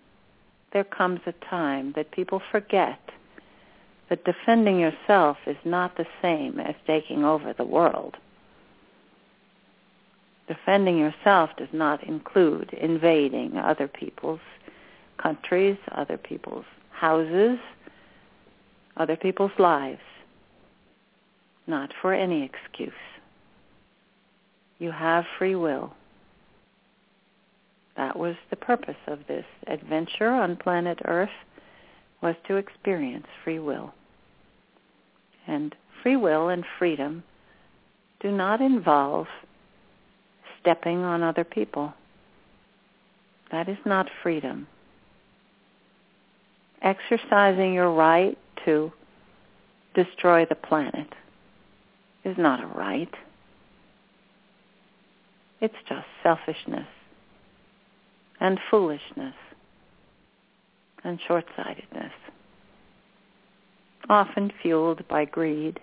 there 0.73 0.85
comes 0.85 1.21
a 1.27 1.33
time 1.33 1.93
that 1.95 2.11
people 2.11 2.41
forget 2.51 2.99
that 4.09 4.25
defending 4.25 4.81
yourself 4.81 5.37
is 5.47 5.57
not 5.65 5.97
the 5.97 6.07
same 6.23 6.59
as 6.59 6.75
taking 6.87 7.25
over 7.25 7.53
the 7.53 7.65
world. 7.65 8.17
Defending 10.49 10.99
yourself 10.99 11.51
does 11.57 11.69
not 11.73 12.03
include 12.05 12.73
invading 12.73 13.57
other 13.57 13.89
people's 13.89 14.41
countries, 15.19 15.77
other 15.93 16.17
people's 16.17 16.65
houses, 16.91 17.59
other 18.97 19.17
people's 19.17 19.53
lives. 19.59 20.01
Not 21.67 21.93
for 22.01 22.13
any 22.13 22.43
excuse. 22.43 22.93
You 24.79 24.91
have 24.91 25.25
free 25.39 25.55
will. 25.55 25.95
That 27.97 28.19
was 28.19 28.35
the 28.51 28.57
purpose 28.57 28.97
of 29.07 29.21
this 29.29 29.45
adventure 29.67 30.31
on 30.31 30.57
planet 30.57 30.99
Earth 31.05 31.31
was 32.21 32.35
to 32.49 32.57
experience 32.57 33.27
free 33.45 33.59
will. 33.59 33.93
And 35.47 35.75
free 36.03 36.17
will 36.17 36.49
and 36.49 36.65
freedom 36.79 37.23
do 38.21 38.31
not 38.31 38.61
involve 38.61 39.27
stepping 40.63 41.05
on 41.05 41.23
other 41.23 41.45
people. 41.45 41.93
That 43.51 43.69
is 43.69 43.79
not 43.85 44.09
freedom. 44.23 44.67
Exercising 46.81 47.75
your 47.75 47.93
right 47.93 48.39
to 48.65 48.93
destroy 49.95 50.47
the 50.47 50.55
planet 50.55 51.09
is 52.25 52.37
not 52.39 52.63
a 52.63 52.67
right. 52.67 53.13
It's 55.61 55.75
just 55.89 56.07
selfishness 56.23 56.89
and 58.41 58.59
foolishness 58.71 59.35
and 61.05 61.21
short-sightedness, 61.29 62.13
often 64.09 64.53
fueled 64.63 65.07
by 65.09 65.25
greed. 65.25 65.79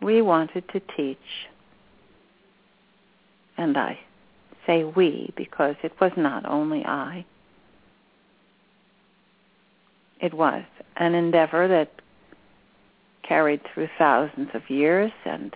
We 0.00 0.22
wanted 0.22 0.68
to 0.70 0.80
teach, 0.96 1.18
and 3.56 3.76
I 3.76 3.98
say 4.66 4.84
we 4.84 5.32
because 5.36 5.76
it 5.82 5.92
was 6.00 6.12
not 6.16 6.46
only 6.46 6.84
I. 6.84 7.24
It 10.20 10.34
was 10.34 10.64
an 10.96 11.14
endeavor 11.14 11.68
that 11.68 11.90
carried 13.26 13.60
through 13.72 13.88
thousands 13.98 14.48
of 14.54 14.68
years 14.68 15.12
and 15.24 15.54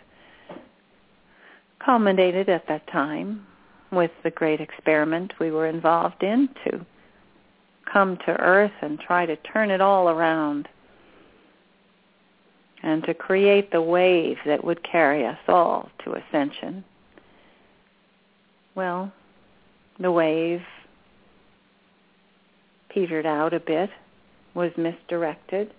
culminated 1.84 2.48
at 2.48 2.66
that 2.68 2.86
time 2.86 3.46
with 3.90 4.10
the 4.22 4.30
great 4.30 4.60
experiment 4.60 5.32
we 5.38 5.50
were 5.50 5.66
involved 5.66 6.22
in 6.22 6.48
to 6.64 6.84
come 7.90 8.16
to 8.26 8.32
Earth 8.40 8.72
and 8.80 8.98
try 8.98 9.26
to 9.26 9.36
turn 9.36 9.70
it 9.70 9.80
all 9.80 10.08
around 10.08 10.68
and 12.84 13.02
to 13.04 13.14
create 13.14 13.72
the 13.72 13.80
wave 13.80 14.36
that 14.44 14.62
would 14.62 14.82
carry 14.84 15.24
us 15.26 15.38
all 15.48 15.88
to 16.04 16.12
ascension. 16.12 16.84
Well, 18.74 19.10
the 19.98 20.12
wave 20.12 20.60
petered 22.90 23.24
out 23.24 23.54
a 23.54 23.58
bit, 23.58 23.88
was 24.52 24.70
misdirected, 24.76 25.72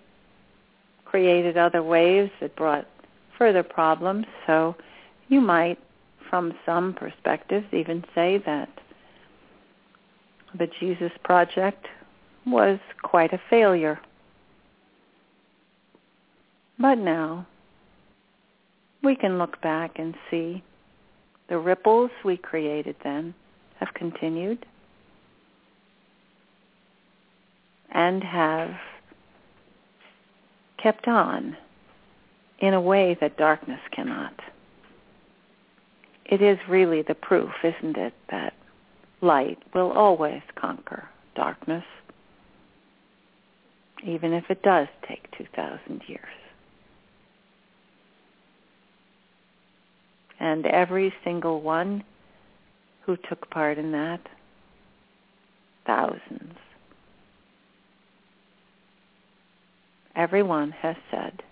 created 1.04 1.56
other 1.56 1.82
waves 1.82 2.30
that 2.40 2.56
brought 2.56 2.86
further 3.38 3.62
problems. 3.62 4.26
So 4.46 4.74
you 5.28 5.40
might, 5.40 5.78
from 6.28 6.54
some 6.66 6.92
perspectives, 6.92 7.66
even 7.72 8.04
say 8.16 8.42
that 8.44 8.68
the 10.58 10.68
Jesus 10.80 11.12
Project 11.22 11.86
was 12.44 12.80
quite 13.02 13.32
a 13.32 13.40
failure. 13.48 14.00
But 16.78 16.98
now 16.98 17.46
we 19.02 19.16
can 19.16 19.38
look 19.38 19.60
back 19.62 19.98
and 19.98 20.14
see 20.30 20.62
the 21.48 21.58
ripples 21.58 22.10
we 22.24 22.36
created 22.36 22.96
then 23.02 23.34
have 23.78 23.94
continued 23.94 24.66
and 27.92 28.22
have 28.22 28.70
kept 30.82 31.08
on 31.08 31.56
in 32.58 32.74
a 32.74 32.80
way 32.80 33.16
that 33.20 33.36
darkness 33.36 33.80
cannot. 33.92 34.34
It 36.24 36.42
is 36.42 36.58
really 36.68 37.02
the 37.02 37.14
proof, 37.14 37.52
isn't 37.62 37.96
it, 37.96 38.12
that 38.30 38.54
light 39.20 39.58
will 39.74 39.92
always 39.92 40.42
conquer 40.56 41.08
darkness, 41.34 41.84
even 44.04 44.32
if 44.32 44.44
it 44.50 44.62
does 44.62 44.88
take 45.08 45.30
2,000 45.38 46.02
years. 46.06 46.24
And 50.38 50.66
every 50.66 51.12
single 51.24 51.60
one 51.60 52.04
who 53.04 53.16
took 53.28 53.48
part 53.50 53.78
in 53.78 53.92
that, 53.92 54.20
thousands, 55.86 56.58
everyone 60.14 60.72
has 60.72 60.96
said 61.10 61.42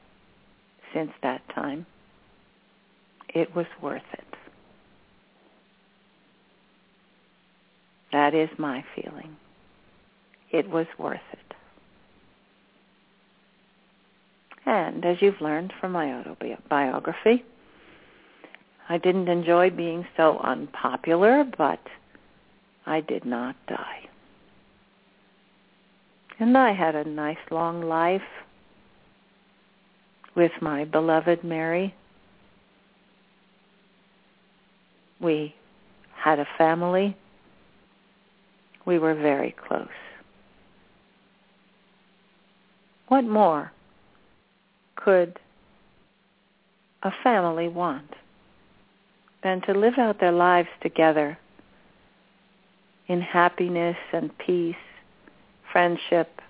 since 0.93 1.11
that 1.23 1.43
time, 1.55 1.87
it 3.29 3.55
was 3.55 3.67
worth 3.81 4.03
it. 4.13 4.25
That 8.13 8.35
is 8.35 8.49
my 8.59 8.85
feeling. 8.95 9.37
It 10.53 10.71
was 10.71 10.87
worth 10.99 11.21
it. 11.33 11.39
And 14.67 15.05
as 15.05 15.21
you've 15.21 15.41
learned 15.41 15.73
from 15.81 15.93
my 15.93 16.15
autobiography, 16.15 17.45
I 18.89 18.99
didn't 18.99 19.29
enjoy 19.29 19.71
being 19.71 20.07
so 20.17 20.39
unpopular, 20.39 21.45
but 21.57 21.81
I 22.87 23.01
did 23.01 23.25
not 23.25 23.57
die. 23.67 24.09
And 26.39 26.59
I 26.59 26.73
had 26.73 26.95
a 26.95 27.09
nice 27.09 27.39
long 27.51 27.83
life 27.83 28.23
with 30.35 30.53
my 30.61 30.85
beloved 30.85 31.45
Mary. 31.45 31.95
We 35.21 35.55
had 36.17 36.39
a 36.39 36.47
family 36.59 37.17
we 38.85 38.99
were 38.99 39.15
very 39.15 39.55
close. 39.67 39.89
What 43.09 43.25
more 43.25 43.73
could 44.97 45.39
a 47.03 47.11
family 47.23 47.69
want 47.69 48.11
than 49.45 49.61
to 49.61 49.75
live 49.75 49.99
out 49.99 50.19
their 50.19 50.33
lives 50.33 50.71
together 50.83 51.39
in 53.07 53.21
happiness 53.21 53.97
and 54.13 54.37
peace, 54.39 54.75
friendship, 55.71 56.41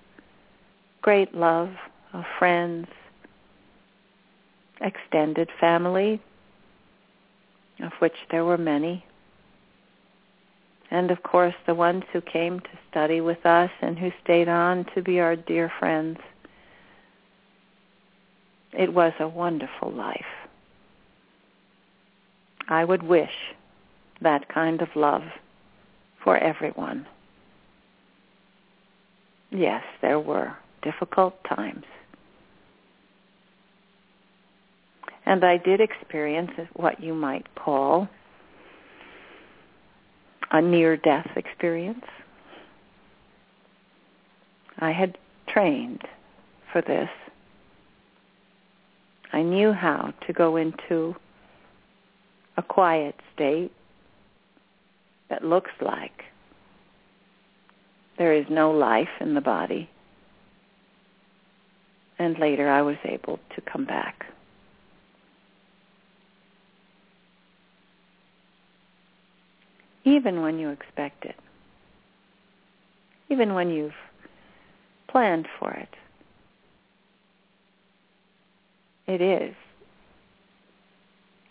great 1.01 1.35
love 1.35 1.69
of 2.13 2.23
friends, 2.39 2.87
extended 4.79 5.49
family, 5.59 6.21
of 7.83 7.91
which 7.99 8.15
there 8.31 8.45
were 8.45 8.57
many, 8.57 9.05
and 10.89 11.11
of 11.11 11.21
course 11.23 11.55
the 11.67 11.75
ones 11.75 12.03
who 12.13 12.21
came 12.21 12.61
to 12.61 12.69
study 12.89 13.19
with 13.19 13.45
us 13.45 13.71
and 13.81 13.99
who 13.99 14.09
stayed 14.23 14.47
on 14.47 14.85
to 14.95 15.01
be 15.01 15.19
our 15.19 15.35
dear 15.35 15.69
friends. 15.79 16.17
It 18.71 18.93
was 18.93 19.11
a 19.19 19.27
wonderful 19.27 19.91
life. 19.91 20.44
I 22.67 22.83
would 22.83 23.03
wish 23.03 23.53
that 24.21 24.47
kind 24.49 24.81
of 24.81 24.89
love 24.95 25.23
for 26.23 26.37
everyone. 26.37 27.05
Yes, 29.51 29.83
there 30.01 30.19
were 30.19 30.55
difficult 30.81 31.35
times. 31.43 31.85
And 35.25 35.43
I 35.43 35.57
did 35.57 35.81
experience 35.81 36.51
what 36.73 37.01
you 37.01 37.13
might 37.13 37.47
call 37.55 38.07
a 40.51 40.61
near-death 40.61 41.31
experience. 41.35 42.05
I 44.79 44.91
had 44.91 45.17
trained 45.47 46.01
for 46.71 46.81
this. 46.81 47.09
I 49.33 49.41
knew 49.41 49.73
how 49.73 50.13
to 50.27 50.33
go 50.33 50.55
into 50.57 51.15
a 52.57 52.63
quiet 52.63 53.15
state 53.33 53.71
that 55.29 55.43
looks 55.43 55.71
like 55.81 56.23
there 58.17 58.33
is 58.33 58.45
no 58.49 58.71
life 58.71 59.09
in 59.19 59.33
the 59.33 59.41
body. 59.41 59.89
And 62.17 62.39
later 62.39 62.69
I 62.69 62.81
was 62.81 62.95
able 63.03 63.39
to 63.55 63.61
come 63.61 63.85
back. 63.85 64.25
even 70.05 70.41
when 70.41 70.59
you 70.59 70.69
expect 70.69 71.25
it, 71.25 71.35
even 73.29 73.55
when 73.55 73.69
you've 73.69 73.95
planned 75.09 75.47
for 75.59 75.71
it. 75.73 75.89
It 79.07 79.21
is 79.21 79.55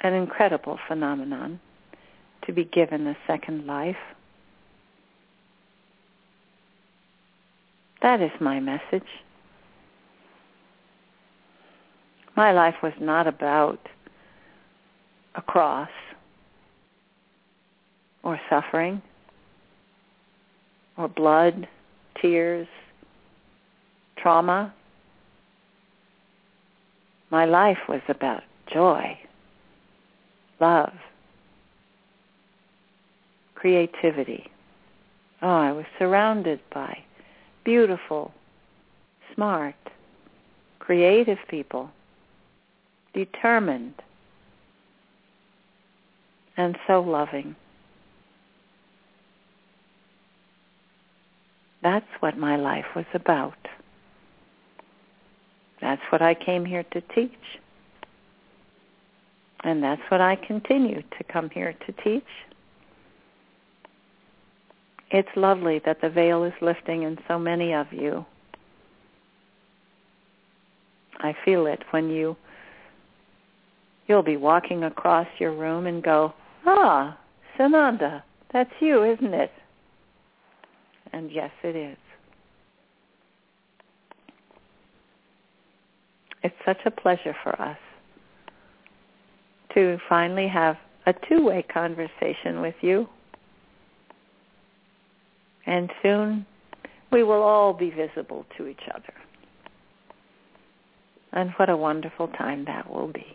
an 0.04 0.14
incredible 0.14 0.78
phenomenon 0.86 1.58
to 2.46 2.52
be 2.52 2.64
given 2.64 3.06
a 3.06 3.16
second 3.26 3.66
life. 3.66 3.96
That 8.02 8.20
is 8.20 8.30
my 8.38 8.60
message. 8.60 9.08
My 12.36 12.52
life 12.52 12.74
was 12.82 12.92
not 13.00 13.26
about 13.26 13.80
a 15.36 15.42
cross 15.42 15.88
or 18.22 18.38
suffering 18.50 19.00
or 20.98 21.08
blood, 21.08 21.66
tears, 22.20 22.68
trauma. 24.16 24.74
My 27.30 27.46
life 27.46 27.78
was 27.88 28.02
about 28.08 28.42
joy, 28.72 29.18
love, 30.60 30.92
creativity. 33.54 34.50
Oh, 35.42 35.48
I 35.48 35.72
was 35.72 35.84
surrounded 35.98 36.60
by 36.72 36.98
beautiful, 37.64 38.32
smart, 39.34 39.74
creative 40.78 41.38
people, 41.48 41.90
determined, 43.14 43.94
and 46.56 46.76
so 46.86 47.00
loving. 47.00 47.56
That's 51.82 52.06
what 52.20 52.38
my 52.38 52.56
life 52.56 52.86
was 52.96 53.04
about. 53.12 53.54
That's 55.80 56.00
what 56.10 56.22
I 56.22 56.34
came 56.34 56.64
here 56.64 56.84
to 56.92 57.00
teach. 57.14 57.60
And 59.64 59.82
that's 59.82 60.02
what 60.10 60.20
I 60.20 60.36
continue 60.36 61.02
to 61.18 61.24
come 61.24 61.48
here 61.48 61.74
to 61.86 61.92
teach. 62.04 62.22
It's 65.10 65.28
lovely 65.36 65.80
that 65.86 66.00
the 66.02 66.10
veil 66.10 66.44
is 66.44 66.52
lifting 66.60 67.04
in 67.04 67.18
so 67.26 67.38
many 67.38 67.72
of 67.72 67.86
you. 67.90 68.26
I 71.20 71.34
feel 71.44 71.66
it 71.66 71.82
when 71.90 72.10
you 72.10 72.36
you'll 74.06 74.22
be 74.22 74.36
walking 74.36 74.84
across 74.84 75.28
your 75.38 75.52
room 75.52 75.86
and 75.86 76.02
go, 76.02 76.34
"Ah, 76.66 77.16
Sananda, 77.56 78.22
that's 78.52 78.72
you, 78.80 79.02
isn't 79.02 79.32
it?" 79.32 79.52
and 81.12 81.30
yes, 81.30 81.52
it 81.62 81.76
is. 81.76 81.96
It's 86.42 86.56
such 86.66 86.84
a 86.84 86.90
pleasure 86.90 87.36
for 87.42 87.58
us 87.62 87.78
to 89.74 89.98
finally 90.08 90.48
have 90.48 90.76
a 91.06 91.14
two-way 91.28 91.64
conversation 91.72 92.60
with 92.60 92.74
you. 92.80 93.06
And 95.66 95.90
soon 96.02 96.46
we 97.12 97.22
will 97.22 97.42
all 97.42 97.72
be 97.72 97.90
visible 97.90 98.44
to 98.56 98.66
each 98.66 98.82
other. 98.94 99.14
And 101.32 101.50
what 101.56 101.68
a 101.68 101.76
wonderful 101.76 102.28
time 102.28 102.64
that 102.66 102.90
will 102.90 103.12
be. 103.12 103.26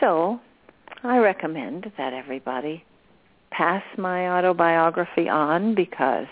So, 0.00 0.40
I 1.02 1.18
recommend 1.18 1.92
that 1.98 2.14
everybody 2.14 2.84
pass 3.50 3.82
my 3.98 4.28
autobiography 4.30 5.28
on 5.28 5.74
because 5.74 6.26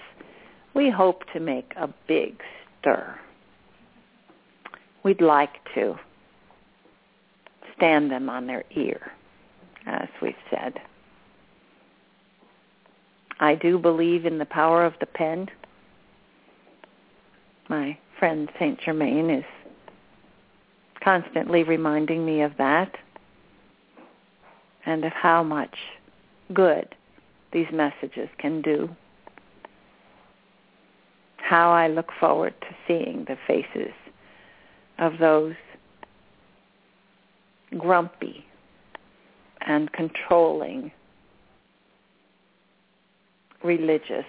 we 0.74 0.90
hope 0.90 1.22
to 1.34 1.40
make 1.40 1.72
a 1.76 1.88
big 2.06 2.40
stir. 2.80 3.18
We'd 5.08 5.22
like 5.22 5.64
to 5.74 5.98
stand 7.74 8.10
them 8.10 8.28
on 8.28 8.46
their 8.46 8.62
ear, 8.76 9.00
as 9.86 10.06
we've 10.20 10.34
said. 10.50 10.74
I 13.40 13.54
do 13.54 13.78
believe 13.78 14.26
in 14.26 14.36
the 14.36 14.44
power 14.44 14.84
of 14.84 14.92
the 15.00 15.06
pen. 15.06 15.48
My 17.70 17.96
friend 18.18 18.50
Saint 18.58 18.82
Germain 18.82 19.30
is 19.30 19.46
constantly 21.02 21.62
reminding 21.62 22.26
me 22.26 22.42
of 22.42 22.52
that 22.58 22.94
and 24.84 25.06
of 25.06 25.12
how 25.12 25.42
much 25.42 25.74
good 26.52 26.94
these 27.54 27.72
messages 27.72 28.28
can 28.36 28.60
do. 28.60 28.94
How 31.38 31.70
I 31.70 31.88
look 31.88 32.10
forward 32.20 32.52
to 32.60 32.76
seeing 32.86 33.24
the 33.26 33.38
faces 33.46 33.94
of 34.98 35.18
those 35.18 35.54
grumpy 37.76 38.44
and 39.60 39.92
controlling 39.92 40.90
religious 43.62 44.24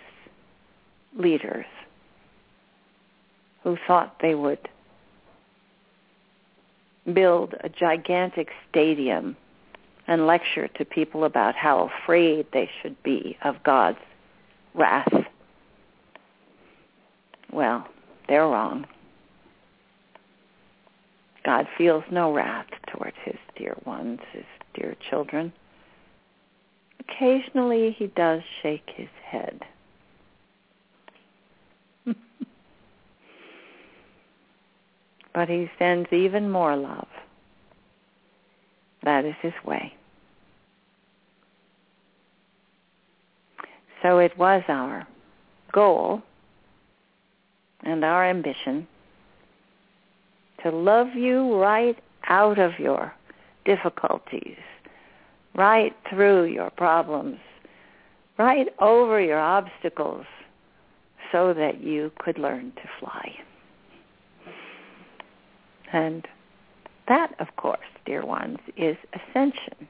leaders 1.17 1.65
who 3.63 3.77
thought 3.87 4.15
they 4.21 4.35
would 4.35 4.69
build 7.13 7.55
a 7.61 7.69
gigantic 7.69 8.49
stadium 8.69 9.35
and 10.07 10.25
lecture 10.25 10.67
to 10.67 10.85
people 10.85 11.23
about 11.23 11.55
how 11.55 11.89
afraid 12.03 12.45
they 12.51 12.69
should 12.81 13.01
be 13.03 13.37
of 13.43 13.55
God's 13.63 13.99
wrath. 14.73 15.13
Well, 17.51 17.87
they're 18.27 18.47
wrong. 18.47 18.85
God 21.49 21.65
feels 21.79 22.03
no 22.11 22.31
wrath 22.31 22.67
towards 22.93 23.17
his 23.25 23.37
dear 23.57 23.75
ones, 23.83 24.19
his 24.33 24.45
dear 24.75 24.95
children. 25.09 25.51
Occasionally 26.99 27.95
he 27.97 28.05
does 28.05 28.41
shake 28.61 28.87
his 28.95 29.07
head. 29.25 29.59
but 35.33 35.49
he 35.49 35.71
sends 35.79 36.13
even 36.13 36.51
more 36.51 36.75
love. 36.77 37.07
That 39.01 39.25
is 39.25 39.33
his 39.41 39.53
way. 39.65 39.95
So 44.03 44.19
it 44.19 44.37
was 44.37 44.61
our 44.67 45.07
goal 45.71 46.21
and 47.81 48.05
our 48.05 48.23
ambition 48.29 48.87
to 50.63 50.71
love 50.71 51.15
you 51.15 51.55
right 51.55 51.97
out 52.27 52.59
of 52.59 52.79
your 52.79 53.13
difficulties, 53.65 54.57
right 55.55 55.95
through 56.09 56.45
your 56.45 56.69
problems, 56.71 57.39
right 58.37 58.67
over 58.79 59.21
your 59.21 59.39
obstacles, 59.39 60.25
so 61.31 61.53
that 61.53 61.81
you 61.81 62.11
could 62.19 62.39
learn 62.39 62.71
to 62.75 62.89
fly. 62.99 63.37
And 65.91 66.27
that, 67.07 67.33
of 67.39 67.55
course, 67.55 67.79
dear 68.05 68.25
ones, 68.25 68.57
is 68.77 68.97
ascension. 69.13 69.87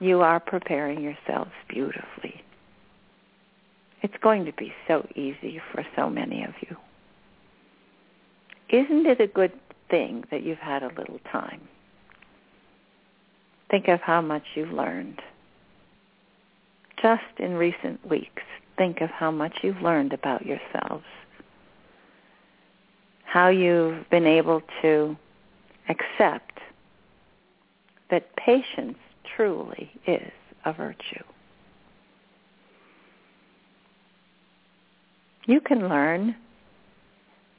You 0.00 0.20
are 0.22 0.40
preparing 0.40 1.00
yourselves 1.00 1.52
beautifully. 1.68 2.42
It's 4.02 4.16
going 4.20 4.44
to 4.46 4.52
be 4.52 4.72
so 4.88 5.06
easy 5.14 5.60
for 5.70 5.86
so 5.94 6.10
many 6.10 6.42
of 6.42 6.54
you. 6.60 6.76
Isn't 8.68 9.06
it 9.06 9.20
a 9.20 9.26
good 9.26 9.52
thing 9.90 10.24
that 10.30 10.42
you've 10.42 10.58
had 10.58 10.82
a 10.82 10.88
little 10.88 11.20
time? 11.30 11.60
Think 13.70 13.88
of 13.88 14.00
how 14.00 14.20
much 14.20 14.42
you've 14.54 14.72
learned. 14.72 15.20
Just 17.00 17.22
in 17.38 17.54
recent 17.54 18.08
weeks, 18.08 18.42
think 18.76 19.00
of 19.00 19.10
how 19.10 19.30
much 19.30 19.58
you've 19.62 19.80
learned 19.82 20.12
about 20.12 20.46
yourselves. 20.46 21.04
How 23.24 23.48
you've 23.48 24.08
been 24.10 24.26
able 24.26 24.62
to 24.82 25.16
accept 25.88 26.58
that 28.10 28.36
patience 28.36 28.98
truly 29.36 29.90
is 30.06 30.30
a 30.64 30.72
virtue. 30.72 31.24
You 35.46 35.60
can 35.60 35.88
learn 35.88 36.36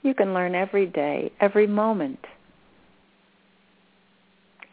you 0.03 0.13
can 0.13 0.33
learn 0.33 0.53
every 0.53 0.85
day, 0.85 1.31
every 1.39 1.65
moment. 1.65 2.19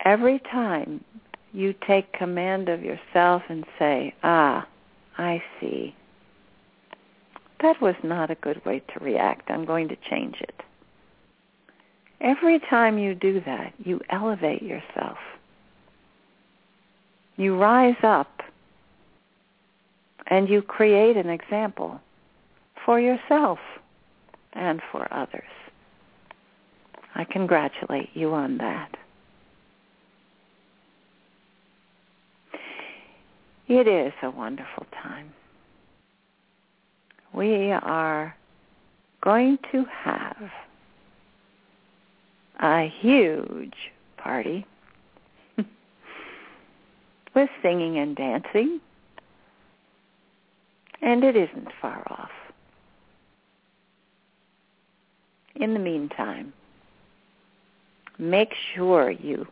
Every 0.05 0.41
time 0.51 1.05
you 1.53 1.75
take 1.87 2.13
command 2.13 2.69
of 2.69 2.83
yourself 2.83 3.43
and 3.49 3.65
say, 3.79 4.15
ah, 4.23 4.67
I 5.19 5.43
see. 5.61 5.95
That 7.63 7.81
was 7.81 7.95
not 8.03 8.31
a 8.31 8.37
good 8.37 8.65
way 8.65 8.83
to 8.93 9.05
react. 9.05 9.51
I'm 9.51 9.65
going 9.65 9.89
to 9.89 9.97
change 10.09 10.37
it. 10.41 10.63
Every 12.21 12.59
time 12.59 12.99
you 12.99 13.15
do 13.15 13.41
that, 13.47 13.73
you 13.79 14.01
elevate 14.11 14.63
yourself. 14.63 15.19
You 17.37 17.57
rise 17.57 17.97
up 18.03 18.43
and 20.27 20.49
you 20.49 20.63
create 20.63 21.17
an 21.17 21.29
example 21.29 22.01
for 22.85 23.01
yourself 23.01 23.59
and 24.53 24.81
for 24.91 25.13
others. 25.13 25.43
I 27.15 27.25
congratulate 27.25 28.11
you 28.15 28.33
on 28.33 28.59
that. 28.59 28.97
It 33.69 33.87
is 33.87 34.13
a 34.23 34.31
wonderful 34.31 34.87
time. 35.03 35.33
We 37.33 37.71
are 37.71 38.35
going 39.23 39.59
to 39.71 39.85
have 39.85 40.51
a 42.61 42.93
huge 43.01 43.93
party 44.17 44.67
with 47.35 47.49
singing 47.63 47.99
and 47.99 48.17
dancing, 48.17 48.81
and 51.01 51.23
it 51.23 51.37
isn't 51.37 51.69
far 51.81 52.03
off. 52.11 52.40
In 55.61 55.75
the 55.75 55.81
meantime, 55.81 56.53
make 58.19 58.55
sure 58.75 59.11
you 59.11 59.47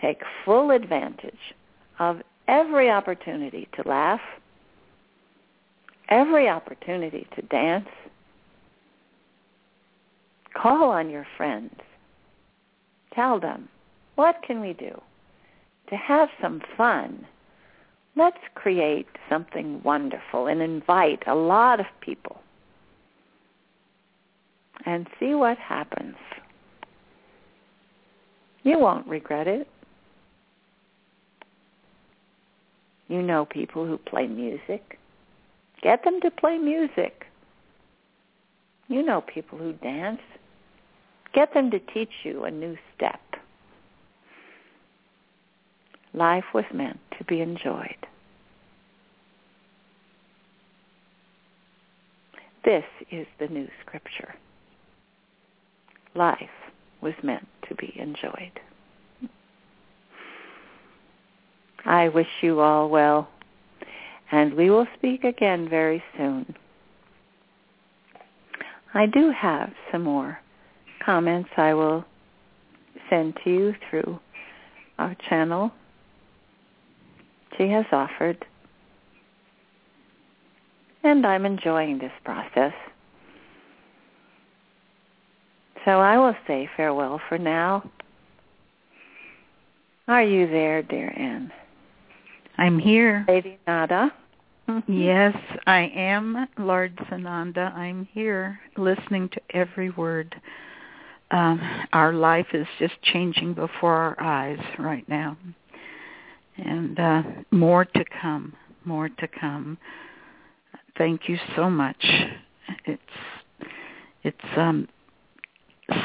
take 0.00 0.22
full 0.44 0.70
advantage 0.70 1.54
of 1.98 2.22
every 2.46 2.90
opportunity 2.90 3.68
to 3.74 3.88
laugh, 3.88 4.20
every 6.08 6.48
opportunity 6.48 7.26
to 7.34 7.42
dance. 7.42 7.88
Call 10.54 10.90
on 10.90 11.10
your 11.10 11.26
friends. 11.36 11.74
Tell 13.14 13.38
them, 13.40 13.68
what 14.14 14.42
can 14.46 14.60
we 14.60 14.72
do 14.72 15.00
to 15.90 15.96
have 15.96 16.28
some 16.40 16.62
fun? 16.76 17.26
Let's 18.16 18.38
create 18.54 19.06
something 19.28 19.82
wonderful 19.82 20.46
and 20.46 20.60
invite 20.60 21.22
a 21.26 21.34
lot 21.34 21.78
of 21.80 21.86
people 22.00 22.40
and 24.86 25.06
see 25.18 25.34
what 25.34 25.58
happens. 25.58 26.16
You 28.62 28.78
won't 28.78 29.06
regret 29.06 29.46
it. 29.46 29.68
You 33.08 33.22
know 33.22 33.46
people 33.46 33.86
who 33.86 33.96
play 33.96 34.26
music. 34.26 34.98
Get 35.82 36.04
them 36.04 36.20
to 36.20 36.30
play 36.30 36.58
music. 36.58 37.24
You 38.88 39.02
know 39.02 39.22
people 39.22 39.58
who 39.58 39.72
dance. 39.74 40.20
Get 41.34 41.54
them 41.54 41.70
to 41.70 41.78
teach 41.78 42.10
you 42.24 42.44
a 42.44 42.50
new 42.50 42.76
step. 42.94 43.20
Life 46.14 46.44
was 46.54 46.64
meant 46.72 46.98
to 47.18 47.24
be 47.24 47.40
enjoyed. 47.40 48.06
This 52.64 52.84
is 53.10 53.26
the 53.38 53.46
new 53.46 53.68
scripture 53.82 54.34
life 56.14 56.38
was 57.00 57.14
meant 57.22 57.46
to 57.68 57.74
be 57.74 57.92
enjoyed. 57.98 58.60
I 61.84 62.08
wish 62.08 62.28
you 62.42 62.60
all 62.60 62.88
well, 62.88 63.28
and 64.30 64.54
we 64.54 64.68
will 64.68 64.86
speak 64.96 65.24
again 65.24 65.68
very 65.68 66.02
soon. 66.16 66.54
I 68.94 69.06
do 69.06 69.30
have 69.30 69.72
some 69.92 70.02
more 70.02 70.38
comments 71.04 71.50
I 71.56 71.74
will 71.74 72.04
send 73.08 73.38
to 73.44 73.50
you 73.50 73.74
through 73.88 74.18
our 74.98 75.16
channel. 75.28 75.72
She 77.56 77.68
has 77.70 77.86
offered. 77.92 78.44
And 81.04 81.26
I'm 81.26 81.46
enjoying 81.46 81.98
this 81.98 82.12
process. 82.24 82.72
So 85.84 86.00
I 86.00 86.18
will 86.18 86.34
say 86.46 86.68
farewell 86.76 87.20
for 87.28 87.38
now. 87.38 87.88
Are 90.06 90.22
you 90.22 90.46
there, 90.46 90.82
dear 90.82 91.12
Anne? 91.16 91.52
I'm 92.56 92.78
here. 92.78 93.24
Lady 93.28 93.58
Nada? 93.66 94.12
Yes, 94.86 95.34
I 95.66 95.90
am, 95.94 96.46
Lord 96.58 96.94
Sananda. 97.10 97.74
I'm 97.74 98.06
here 98.12 98.60
listening 98.76 99.30
to 99.30 99.40
every 99.54 99.88
word. 99.88 100.34
Um, 101.30 101.86
our 101.94 102.12
life 102.12 102.48
is 102.52 102.66
just 102.78 102.92
changing 103.02 103.54
before 103.54 103.94
our 103.94 104.20
eyes 104.20 104.58
right 104.78 105.08
now. 105.08 105.38
And 106.58 107.00
uh, 107.00 107.22
more 107.50 107.86
to 107.86 108.04
come, 108.20 108.54
more 108.84 109.08
to 109.08 109.28
come. 109.28 109.78
Thank 110.98 111.28
you 111.28 111.38
so 111.56 111.70
much. 111.70 112.04
It's 112.84 113.02
it's 114.22 114.36
um, 114.56 114.88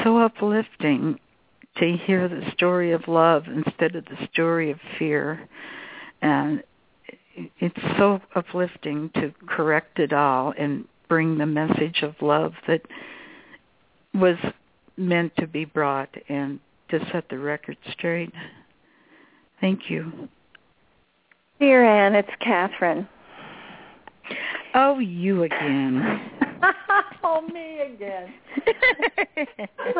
so 0.02 0.18
uplifting 0.18 1.18
to 1.76 1.96
hear 2.06 2.28
the 2.28 2.50
story 2.52 2.92
of 2.92 3.08
love 3.08 3.44
instead 3.46 3.96
of 3.96 4.04
the 4.06 4.28
story 4.32 4.70
of 4.70 4.78
fear. 4.98 5.48
And 6.22 6.62
it's 7.58 7.98
so 7.98 8.20
uplifting 8.34 9.10
to 9.14 9.32
correct 9.46 9.98
it 9.98 10.12
all 10.12 10.54
and 10.56 10.86
bring 11.08 11.38
the 11.38 11.46
message 11.46 12.02
of 12.02 12.14
love 12.20 12.52
that 12.66 12.82
was 14.14 14.36
meant 14.96 15.32
to 15.36 15.46
be 15.46 15.64
brought 15.64 16.14
and 16.28 16.60
to 16.90 17.00
set 17.12 17.28
the 17.28 17.38
record 17.38 17.76
straight. 17.90 18.32
Thank 19.60 19.90
you. 19.90 20.28
Dear 21.58 21.84
Anne, 21.84 22.14
it's 22.14 22.30
Kathryn. 22.40 23.08
Oh, 24.74 24.98
you 24.98 25.44
again. 25.44 26.30
oh, 27.24 27.42
me 27.52 27.80
again. 27.80 28.32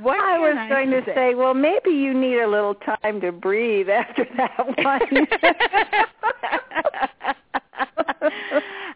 what 0.00 0.18
I 0.20 0.38
was 0.38 0.56
I 0.58 0.68
going 0.68 0.90
say? 0.90 1.00
to 1.00 1.14
say, 1.14 1.34
well, 1.34 1.54
maybe 1.54 1.90
you 1.90 2.14
need 2.14 2.38
a 2.40 2.48
little 2.48 2.74
time 2.74 3.20
to 3.20 3.32
breathe 3.32 3.88
after 3.88 4.26
that 4.36 4.58
one. 4.84 5.26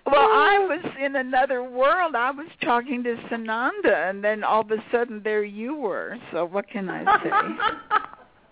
well, 0.06 0.28
I 0.28 0.58
was 0.68 0.84
in 1.02 1.16
another 1.16 1.62
world. 1.62 2.14
I 2.14 2.30
was 2.30 2.48
talking 2.62 3.02
to 3.04 3.16
Sananda, 3.30 4.10
and 4.10 4.22
then 4.22 4.44
all 4.44 4.60
of 4.62 4.70
a 4.70 4.82
sudden 4.92 5.22
there 5.22 5.44
you 5.44 5.76
were. 5.76 6.16
So 6.32 6.44
what 6.44 6.68
can 6.68 6.88
I 6.88 7.04
say? 7.22 7.30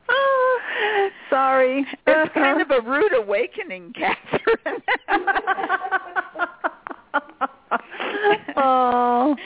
Sorry. 1.30 1.84
It's 2.06 2.32
kind 2.34 2.60
of 2.62 2.70
a 2.70 2.80
rude 2.88 3.14
awakening, 3.14 3.92
Kathryn. 3.98 4.82
oh. 8.56 9.36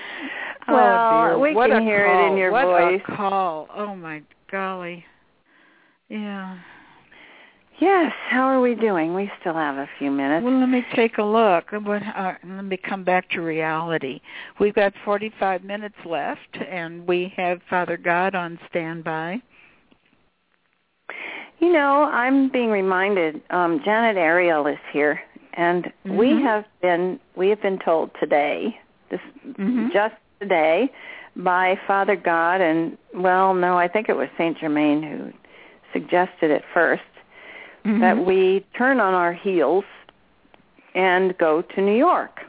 Oh, 0.68 0.74
Well, 0.74 1.28
dear. 1.30 1.39
we 1.39 1.55
What 1.55 1.70
can 1.70 1.82
hear 1.82 2.06
it 2.06 2.30
in 2.30 2.36
your 2.39 2.52
what 2.52 2.66
voice. 2.66 3.01
a 3.09 3.16
call. 3.16 3.68
Oh, 3.74 3.97
my 3.97 4.22
golly. 4.51 5.05
Yeah. 6.09 6.59
Yes, 7.80 8.12
how 8.28 8.43
are 8.43 8.60
we 8.60 8.76
doing? 8.76 9.12
We 9.12 9.28
still 9.40 9.55
have 9.55 9.76
a 9.76 9.89
few 9.98 10.10
minutes. 10.12 10.44
Well, 10.44 10.60
let 10.60 10.68
me 10.68 10.84
take 10.94 11.18
a 11.18 11.22
look. 11.22 11.72
What, 11.72 12.02
uh, 12.16 12.34
let 12.44 12.64
me 12.64 12.76
come 12.76 13.02
back 13.02 13.28
to 13.30 13.40
reality. 13.40 14.20
We've 14.60 14.74
got 14.74 14.93
45 15.05 15.64
minutes 15.64 15.97
left, 16.05 16.59
and 16.70 17.05
we 17.09 17.32
have 17.36 17.60
Father 17.68 17.97
God 17.97 18.36
on 18.36 18.56
standby. 18.70 19.43
You 21.59 21.72
know, 21.72 22.05
I'm 22.05 22.48
being 22.48 22.70
reminded. 22.70 23.40
Um, 23.51 23.80
Janet 23.84 24.16
Ariel 24.16 24.66
is 24.66 24.78
here, 24.93 25.22
and 25.55 25.93
we 26.05 26.30
Mhm. 26.30 26.43
have 26.43 26.64
been 26.80 27.20
we 27.36 27.48
have 27.51 27.62
been 27.62 27.78
told 27.78 28.10
today, 28.18 28.78
this 29.10 29.20
Mhm. 29.47 29.93
just 29.93 30.16
today, 30.40 30.90
by 31.36 31.76
Father 31.86 32.16
God, 32.16 32.60
and 32.60 32.98
well, 33.14 33.55
no, 33.55 33.78
I 33.78 33.89
think 33.89 34.09
it 34.09 34.16
was 34.16 34.28
Saint 34.36 34.59
Germain 34.59 35.02
who 35.02 35.32
suggested 35.93 36.51
it 36.51 36.64
1st 36.74 37.02
that 37.84 38.16
Mhm. 38.16 38.24
we 38.24 38.60
turn 38.74 39.01
on 39.01 39.14
our 39.14 39.32
heels 39.32 39.84
and 40.94 41.36
go 41.39 41.62
to 41.62 41.80
New 41.80 41.97
York. 41.97 42.43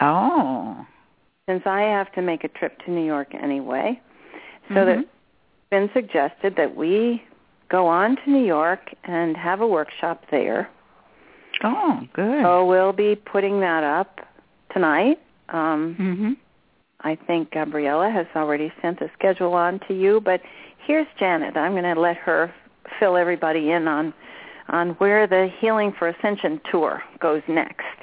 Oh. 0.00 0.84
Since 1.46 1.66
I 1.66 1.82
have 1.82 2.10
to 2.12 2.22
make 2.22 2.44
a 2.44 2.48
trip 2.48 2.78
to 2.84 2.90
New 2.90 3.04
York 3.04 3.34
anyway, 3.34 4.00
so 4.68 4.74
Mhm. 4.74 4.86
that 4.86 4.98
it's 4.98 5.08
been 5.70 5.90
suggested 5.92 6.56
that 6.56 6.74
we 6.74 7.22
go 7.74 7.88
on 7.88 8.14
to 8.14 8.30
New 8.30 8.44
York 8.44 8.94
and 9.02 9.36
have 9.36 9.60
a 9.60 9.66
workshop 9.66 10.22
there. 10.30 10.70
Oh, 11.64 12.06
good. 12.12 12.44
So 12.44 12.64
we'll 12.64 12.92
be 12.92 13.16
putting 13.16 13.58
that 13.60 13.82
up 13.82 14.20
tonight. 14.72 15.18
Um, 15.48 15.96
Mhm. 15.98 16.36
I 17.00 17.16
think 17.16 17.50
Gabriella 17.50 18.10
has 18.10 18.28
already 18.36 18.72
sent 18.80 19.00
the 19.00 19.10
schedule 19.18 19.54
on 19.54 19.80
to 19.88 19.92
you, 19.94 20.20
but 20.20 20.40
here's 20.86 21.08
Janet. 21.18 21.56
I'm 21.56 21.72
going 21.72 21.94
to 21.94 22.00
let 22.00 22.16
her 22.18 22.52
fill 23.00 23.16
everybody 23.16 23.72
in 23.72 23.88
on 23.88 24.14
on 24.68 24.90
where 24.92 25.26
the 25.26 25.48
Healing 25.58 25.92
for 25.92 26.08
Ascension 26.08 26.58
tour 26.70 27.02
goes 27.18 27.42
next. 27.48 27.98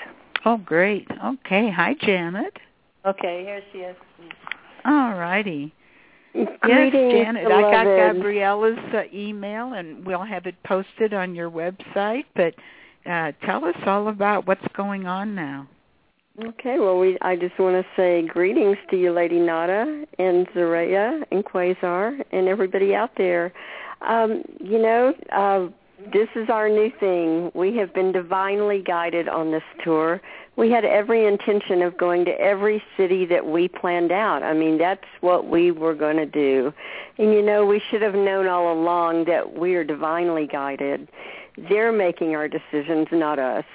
Oh, 0.46 0.58
great. 0.58 1.08
Okay. 1.26 1.72
Hi, 1.72 1.96
Janet. 1.96 2.60
Okay, 3.04 3.44
here 3.46 3.64
she 3.72 3.80
is. 3.80 3.96
All 4.86 5.14
righty. 5.14 5.74
Greetings, 6.34 7.14
yes, 7.14 7.26
Janet. 7.26 7.48
I 7.48 7.62
got. 7.62 7.86
Gabriella's 7.86 8.94
uh, 8.94 9.04
email, 9.14 9.74
and 9.74 10.06
we'll 10.06 10.24
have 10.24 10.46
it 10.46 10.56
posted 10.64 11.14
on 11.14 11.36
your 11.36 11.52
website. 11.52 12.26
But 12.36 12.54
uh, 13.10 13.34
tell 13.46 13.66
us 13.66 13.76
all 13.86 14.08
about 14.08 14.48
what's 14.48 14.66
going 14.76 15.08
on 15.08 15.36
now. 15.36 15.68
Okay, 16.44 16.80
well, 16.80 16.98
we 16.98 17.18
I 17.22 17.36
just 17.36 17.60
want 17.60 17.84
to 17.84 17.86
say 17.96 18.26
greetings 18.26 18.78
to 18.90 18.98
you, 18.98 19.12
Lady 19.12 19.38
Nada 19.38 20.06
and 20.18 20.48
Zareya 20.50 21.24
and 21.32 21.44
Quasar 21.44 22.22
and 22.32 22.48
everybody 22.48 22.96
out 22.96 23.12
there. 23.18 23.52
Um, 24.08 24.44
you 24.60 24.82
know, 24.82 25.14
uh, 25.32 25.68
this 26.14 26.30
is 26.36 26.50
our 26.50 26.70
new 26.70 26.92
thing. 27.00 27.52
We 27.54 27.76
have 27.78 27.94
been 27.94 28.12
divinely 28.12 28.82
guided 28.82 29.28
on 29.28 29.52
this 29.52 29.64
tour. 29.84 30.22
We 30.58 30.70
had 30.70 30.84
every 30.84 31.26
intention 31.26 31.82
of 31.82 31.98
going 31.98 32.26
to 32.26 32.32
every 32.32 32.84
city 32.98 33.26
that 33.28 33.46
we 33.46 33.68
planned 33.68 34.12
out. 34.12 34.44
I 34.44 34.54
mean, 34.54 34.78
that's 34.78 35.06
what 35.22 35.48
we 35.48 35.72
were 35.72 35.96
going 35.96 36.18
to 36.18 36.26
do. 36.26 36.74
And 37.18 37.34
you 37.34 37.42
know, 37.42 37.66
we 37.66 37.82
should 37.90 38.02
have 38.02 38.14
known 38.14 38.48
all 38.48 38.74
along 38.74 39.26
that 39.26 39.58
we 39.58 39.76
are 39.76 39.84
divinely 39.84 40.48
guided. 40.48 41.08
They're 41.58 41.92
making 41.92 42.36
our 42.36 42.48
decisions, 42.48 43.08
not 43.12 43.40
us. 43.40 43.66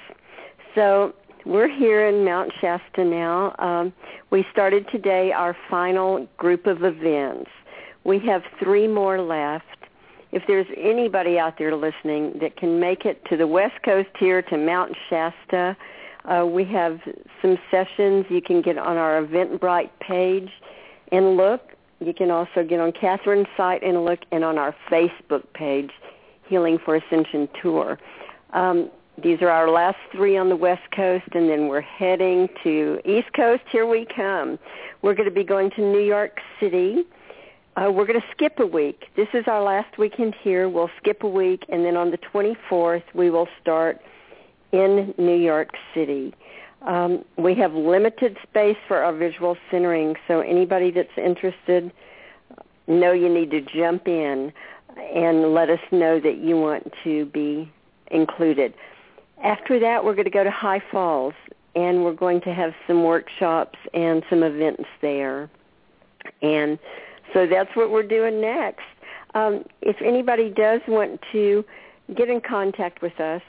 So 0.75 1.13
we're 1.45 1.69
here 1.69 2.07
in 2.07 2.23
Mount 2.23 2.51
Shasta 2.61 3.03
now. 3.03 3.55
Um, 3.57 3.93
we 4.29 4.45
started 4.51 4.85
today 4.91 5.31
our 5.31 5.55
final 5.69 6.27
group 6.37 6.67
of 6.67 6.83
events. 6.83 7.49
We 8.03 8.19
have 8.19 8.43
three 8.59 8.87
more 8.87 9.21
left. 9.21 9.65
If 10.31 10.43
there's 10.45 10.67
anybody 10.77 11.39
out 11.39 11.57
there 11.57 11.75
listening 11.75 12.37
that 12.41 12.57
can 12.57 12.79
make 12.79 13.05
it 13.05 13.23
to 13.25 13.37
the 13.37 13.47
West 13.47 13.81
Coast 13.83 14.09
here 14.19 14.41
to 14.41 14.57
Mount 14.57 14.93
Shasta, 15.09 15.75
uh, 16.27 16.45
we 16.45 16.65
have 16.65 16.99
some 17.41 17.57
sessions 17.71 18.25
you 18.29 18.41
can 18.41 18.61
get 18.61 18.77
on 18.77 18.97
our 18.97 19.23
Eventbrite 19.23 19.89
page 19.99 20.49
and 21.11 21.37
look. 21.37 21.61
You 21.99 22.13
can 22.13 22.29
also 22.29 22.63
get 22.63 22.79
on 22.79 22.91
Kathryn's 22.91 23.47
site 23.55 23.81
and 23.81 24.05
look, 24.05 24.19
and 24.31 24.43
on 24.43 24.57
our 24.57 24.75
Facebook 24.91 25.43
page, 25.53 25.91
Healing 26.47 26.77
for 26.83 26.95
Ascension 26.95 27.49
Tour. 27.61 27.97
Um, 28.53 28.91
these 29.21 29.41
are 29.41 29.49
our 29.49 29.69
last 29.69 29.97
three 30.11 30.37
on 30.37 30.49
the 30.49 30.55
West 30.55 30.91
Coast, 30.95 31.25
and 31.33 31.49
then 31.49 31.67
we're 31.67 31.81
heading 31.81 32.49
to 32.63 32.99
East 33.03 33.33
Coast. 33.33 33.63
Here 33.71 33.87
we 33.87 34.05
come. 34.05 34.59
We're 35.01 35.15
going 35.15 35.29
to 35.29 35.33
be 35.33 35.43
going 35.43 35.71
to 35.71 35.81
New 35.81 36.03
York 36.03 36.39
City. 36.59 37.03
Uh, 37.75 37.91
we're 37.91 38.05
going 38.05 38.19
to 38.19 38.27
skip 38.31 38.59
a 38.59 38.65
week. 38.65 39.05
This 39.15 39.27
is 39.33 39.45
our 39.47 39.63
last 39.63 39.97
weekend 39.97 40.35
here. 40.43 40.69
We'll 40.69 40.91
skip 40.97 41.23
a 41.23 41.27
week, 41.27 41.63
and 41.69 41.83
then 41.83 41.97
on 41.97 42.11
the 42.11 42.17
24th, 42.17 43.03
we 43.15 43.31
will 43.31 43.47
start 43.59 44.01
in 44.71 45.13
New 45.17 45.35
York 45.35 45.69
City. 45.93 46.33
Um, 46.83 47.25
we 47.37 47.55
have 47.55 47.73
limited 47.73 48.37
space 48.47 48.77
for 48.87 48.97
our 48.97 49.13
visual 49.13 49.57
centering, 49.71 50.15
so 50.27 50.41
anybody 50.41 50.91
that's 50.91 51.17
interested, 51.17 51.91
know 52.87 53.11
you 53.11 53.29
need 53.29 53.51
to 53.51 53.61
jump 53.61 54.07
in 54.07 54.53
and 55.13 55.53
let 55.53 55.69
us 55.69 55.79
know 55.91 56.19
that 56.19 56.37
you 56.37 56.57
want 56.57 56.91
to 57.03 57.25
be 57.25 57.71
included. 58.11 58.73
After 59.43 59.79
that, 59.79 60.03
we're 60.03 60.15
going 60.15 60.25
to 60.25 60.31
go 60.31 60.43
to 60.43 60.51
High 60.51 60.81
Falls, 60.91 61.33
and 61.75 62.03
we're 62.03 62.13
going 62.13 62.41
to 62.41 62.53
have 62.53 62.73
some 62.87 63.03
workshops 63.03 63.77
and 63.93 64.23
some 64.29 64.43
events 64.43 64.85
there. 65.01 65.49
And 66.41 66.79
so 67.33 67.45
that's 67.45 67.75
what 67.75 67.91
we're 67.91 68.03
doing 68.03 68.39
next. 68.41 68.85
um, 69.37 69.65
if 69.81 69.97
anybody 70.01 70.49
does 70.49 70.81
want 70.87 71.21
to 71.31 71.63
get 72.15 72.29
in 72.29 72.41
contact 72.41 73.01
with 73.01 73.19
us, 73.19 73.41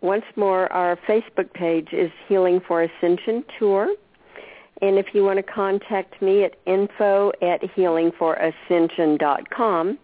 once 0.00 0.24
more, 0.36 0.72
our 0.72 0.96
Facebook 1.08 1.52
page 1.52 1.88
is 1.92 2.10
Healing 2.28 2.60
for 2.66 2.82
Ascension 2.82 3.44
Tour. 3.58 3.94
And 4.82 4.98
if 4.98 5.08
you 5.12 5.24
want 5.24 5.36
to 5.36 5.42
contact 5.42 6.22
me 6.22 6.44
at 6.44 6.56
info 6.66 7.32
at 7.42 7.60
healingforascension.com. 7.60 9.98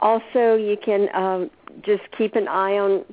Also, 0.00 0.54
you 0.54 0.76
can 0.84 1.08
um, 1.14 1.50
just 1.82 2.02
keep 2.18 2.36
an 2.36 2.46
eye 2.46 2.76
on 2.76 3.06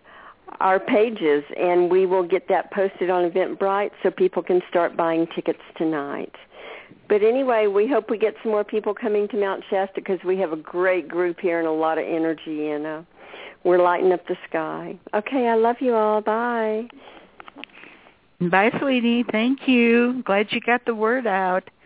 our 0.60 0.78
pages, 0.80 1.46
and 1.58 1.90
we 1.90 2.06
will 2.06 2.24
get 2.24 2.50
that 2.50 2.70
posted 2.72 3.10
on 3.10 3.30
Eventbrite 3.30 3.92
so 4.04 4.12
people 4.12 4.44
can 4.44 4.62
start 4.70 4.98
buying 4.98 5.26
tickets 5.34 5.62
tonight. 5.78 6.36
But 7.08 7.24
anyway, 7.24 7.68
we 7.68 7.88
hope 7.88 8.10
we 8.10 8.18
get 8.18 8.36
some 8.44 8.52
more 8.52 8.66
people 8.66 8.94
coming 8.94 9.30
to 9.30 9.38
Mount 9.38 9.64
Shasta 9.70 9.94
because 9.96 10.20
we 10.26 10.38
have 10.40 10.52
a 10.52 10.58
great 10.58 11.08
group 11.08 11.40
here 11.40 11.60
and 11.60 11.68
a 11.68 11.72
lot 11.72 11.98
of 11.98 12.04
energy, 12.06 12.68
and 12.70 12.86
uh, 12.86 13.04
we're 13.64 13.82
lighting 13.82 14.12
up 14.12 14.26
the 14.28 14.36
sky. 14.50 14.98
Okay, 15.14 15.48
I 15.48 15.56
love 15.56 15.78
you 15.80 15.94
all. 15.94 16.22
Bye. 16.22 16.88
Bye, 18.50 18.72
sweetie. 18.80 19.24
Thank 19.32 19.68
you. 19.68 20.24
Glad 20.26 20.48
you 20.52 20.62
got 20.62 20.86
the 20.86 20.96
word 20.96 21.28
out. 21.28 21.70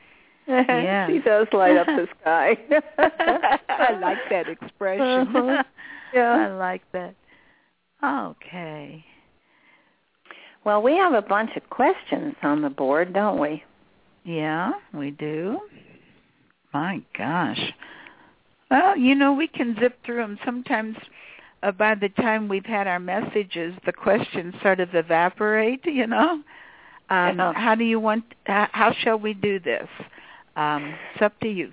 Yeah. 0.47 1.07
she 1.07 1.17
does 1.19 1.47
light 1.53 1.75
up 1.75 1.87
the 1.87 2.07
sky. 2.21 2.55
I 2.99 3.97
like 3.99 4.19
that 4.29 4.47
expression. 4.47 5.35
Uh-huh. 5.35 5.63
Yeah. 6.13 6.47
I 6.49 6.55
like 6.55 6.83
that. 6.93 7.13
Okay. 8.01 9.03
Well, 10.63 10.81
we 10.81 10.95
have 10.95 11.13
a 11.13 11.21
bunch 11.21 11.49
of 11.57 11.69
questions 11.69 12.35
on 12.41 12.61
the 12.61 12.69
board, 12.69 13.11
don't 13.11 13.39
we? 13.39 13.63
Yeah, 14.23 14.71
we 14.93 15.11
do. 15.11 15.59
My 16.73 17.01
gosh. 17.17 17.59
Well, 18.71 18.97
you 18.97 19.13
know, 19.15 19.33
we 19.33 19.47
can 19.47 19.75
zip 19.79 19.97
through 20.05 20.17
them. 20.17 20.39
Sometimes 20.45 20.95
uh, 21.65 21.71
by 21.71 21.95
the 21.95 22.09
time 22.09 22.47
we've 22.47 22.65
had 22.65 22.87
our 22.87 22.99
messages, 22.99 23.73
the 23.85 23.93
questions 23.93 24.53
sort 24.61 24.79
of 24.79 24.93
evaporate, 24.93 25.85
you 25.85 26.07
know. 26.07 26.41
Um, 27.09 27.37
yeah. 27.37 27.53
How 27.53 27.75
do 27.75 27.83
you 27.83 27.99
want, 27.99 28.23
how 28.45 28.93
shall 29.01 29.17
we 29.19 29.33
do 29.33 29.59
this? 29.59 29.87
Um, 30.55 30.95
it's 31.13 31.21
up 31.21 31.39
to 31.41 31.49
you. 31.49 31.71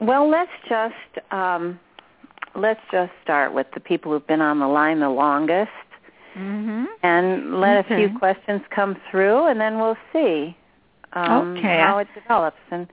Well, 0.00 0.28
let's 0.28 0.50
just 0.68 1.32
um, 1.32 1.78
let's 2.54 2.80
just 2.90 3.12
start 3.22 3.52
with 3.54 3.66
the 3.74 3.80
people 3.80 4.12
who've 4.12 4.26
been 4.26 4.40
on 4.40 4.58
the 4.58 4.66
line 4.66 5.00
the 5.00 5.08
longest, 5.08 5.70
mm-hmm. 6.36 6.84
and 7.02 7.60
let 7.60 7.84
okay. 7.84 7.94
a 7.94 8.08
few 8.08 8.18
questions 8.18 8.62
come 8.74 8.96
through, 9.10 9.46
and 9.46 9.60
then 9.60 9.78
we'll 9.78 9.96
see 10.12 10.56
um, 11.12 11.56
okay. 11.56 11.80
how 11.80 11.98
it 11.98 12.08
develops. 12.14 12.56
And 12.70 12.88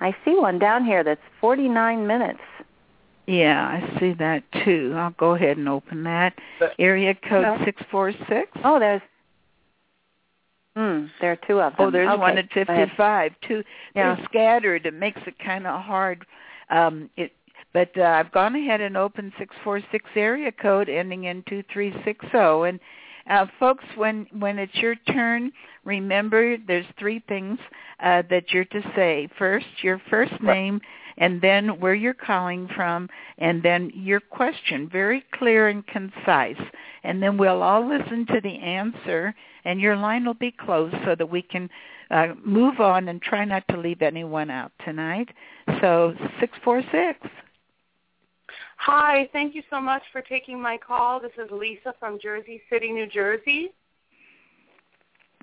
I 0.00 0.14
see 0.24 0.34
one 0.36 0.58
down 0.58 0.84
here 0.84 1.02
that's 1.02 1.20
49 1.40 2.06
minutes. 2.06 2.40
Yeah, 3.26 3.66
I 3.66 3.98
see 3.98 4.12
that 4.14 4.44
too. 4.64 4.94
I'll 4.96 5.10
go 5.10 5.34
ahead 5.34 5.56
and 5.56 5.68
open 5.68 6.04
that. 6.04 6.34
But, 6.60 6.74
Area 6.78 7.14
code 7.28 7.60
six 7.64 7.82
four 7.90 8.12
six. 8.28 8.50
Oh, 8.64 8.78
there's 8.78 9.02
Hmm, 10.76 11.06
there 11.22 11.32
are 11.32 11.38
two 11.48 11.58
of 11.58 11.74
them. 11.74 11.86
Oh, 11.86 11.90
there's 11.90 12.10
okay. 12.10 12.20
one 12.20 12.36
at 12.36 12.52
55. 12.52 13.32
Two, 13.48 13.64
yeah. 13.94 14.14
they're 14.14 14.24
scattered. 14.26 14.84
It 14.84 14.92
makes 14.92 15.20
it 15.26 15.34
kind 15.38 15.66
of 15.66 15.80
hard. 15.80 16.26
Um, 16.68 17.08
it, 17.16 17.32
but 17.72 17.90
uh, 17.96 18.02
I've 18.02 18.30
gone 18.30 18.54
ahead 18.54 18.82
and 18.82 18.94
opened 18.94 19.32
646 19.38 20.04
area 20.14 20.52
code 20.52 20.90
ending 20.90 21.24
in 21.24 21.42
2360. 21.48 22.28
And 22.68 22.80
uh, 23.28 23.46
folks, 23.58 23.84
when 23.96 24.26
when 24.38 24.58
it's 24.58 24.74
your 24.74 24.94
turn, 24.94 25.50
remember 25.84 26.58
there's 26.58 26.86
three 26.98 27.22
things 27.26 27.58
uh, 28.00 28.22
that 28.28 28.52
you're 28.52 28.66
to 28.66 28.82
say. 28.94 29.28
First, 29.38 29.66
your 29.82 30.00
first 30.10 30.42
name, 30.42 30.80
and 31.18 31.40
then 31.40 31.80
where 31.80 31.94
you're 31.94 32.14
calling 32.14 32.68
from, 32.74 33.08
and 33.38 33.62
then 33.62 33.90
your 33.94 34.20
question, 34.20 34.88
very 34.90 35.24
clear 35.32 35.68
and 35.68 35.86
concise. 35.86 36.60
And 37.04 37.22
then 37.22 37.38
we'll 37.38 37.62
all 37.62 37.88
listen 37.88 38.26
to 38.26 38.40
the 38.40 38.58
answer, 38.58 39.34
and 39.64 39.80
your 39.80 39.96
line 39.96 40.24
will 40.24 40.34
be 40.34 40.52
closed 40.52 40.96
so 41.04 41.14
that 41.14 41.28
we 41.28 41.42
can 41.42 41.70
uh, 42.10 42.28
move 42.44 42.80
on 42.80 43.08
and 43.08 43.20
try 43.22 43.44
not 43.44 43.64
to 43.68 43.76
leave 43.76 44.02
anyone 44.02 44.50
out 44.50 44.72
tonight. 44.84 45.28
So 45.80 46.14
646. 46.40 47.18
Hi, 48.78 49.28
thank 49.32 49.54
you 49.54 49.62
so 49.70 49.80
much 49.80 50.02
for 50.12 50.20
taking 50.20 50.60
my 50.60 50.76
call. 50.78 51.18
This 51.18 51.32
is 51.42 51.50
Lisa 51.50 51.94
from 51.98 52.18
Jersey 52.22 52.60
City, 52.70 52.92
New 52.92 53.06
Jersey. 53.06 53.72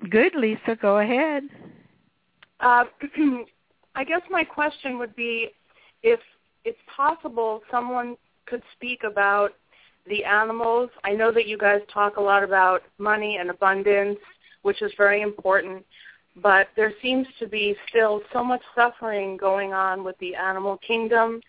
Good, 0.08 0.34
Lisa. 0.34 0.76
Go 0.80 0.98
ahead. 0.98 1.44
Uh, 2.60 2.84
I 3.94 4.04
guess 4.04 4.22
my 4.30 4.44
question 4.44 4.98
would 4.98 5.14
be 5.14 5.50
if 6.04 6.20
it's 6.64 6.78
possible 6.96 7.62
someone 7.70 8.16
could 8.46 8.62
speak 8.76 9.02
about 9.04 9.50
the 10.06 10.24
animals. 10.24 10.90
I 11.02 11.12
know 11.12 11.32
that 11.32 11.46
you 11.46 11.56
guys 11.56 11.80
talk 11.92 12.18
a 12.18 12.20
lot 12.20 12.44
about 12.44 12.82
money 12.98 13.38
and 13.38 13.50
abundance, 13.50 14.18
which 14.62 14.82
is 14.82 14.92
very 14.98 15.22
important, 15.22 15.84
but 16.36 16.68
there 16.76 16.92
seems 17.00 17.26
to 17.38 17.48
be 17.48 17.74
still 17.88 18.20
so 18.32 18.44
much 18.44 18.60
suffering 18.74 19.36
going 19.36 19.72
on 19.72 20.04
with 20.04 20.16
the 20.18 20.34
animal 20.34 20.76
kingdom 20.86 21.40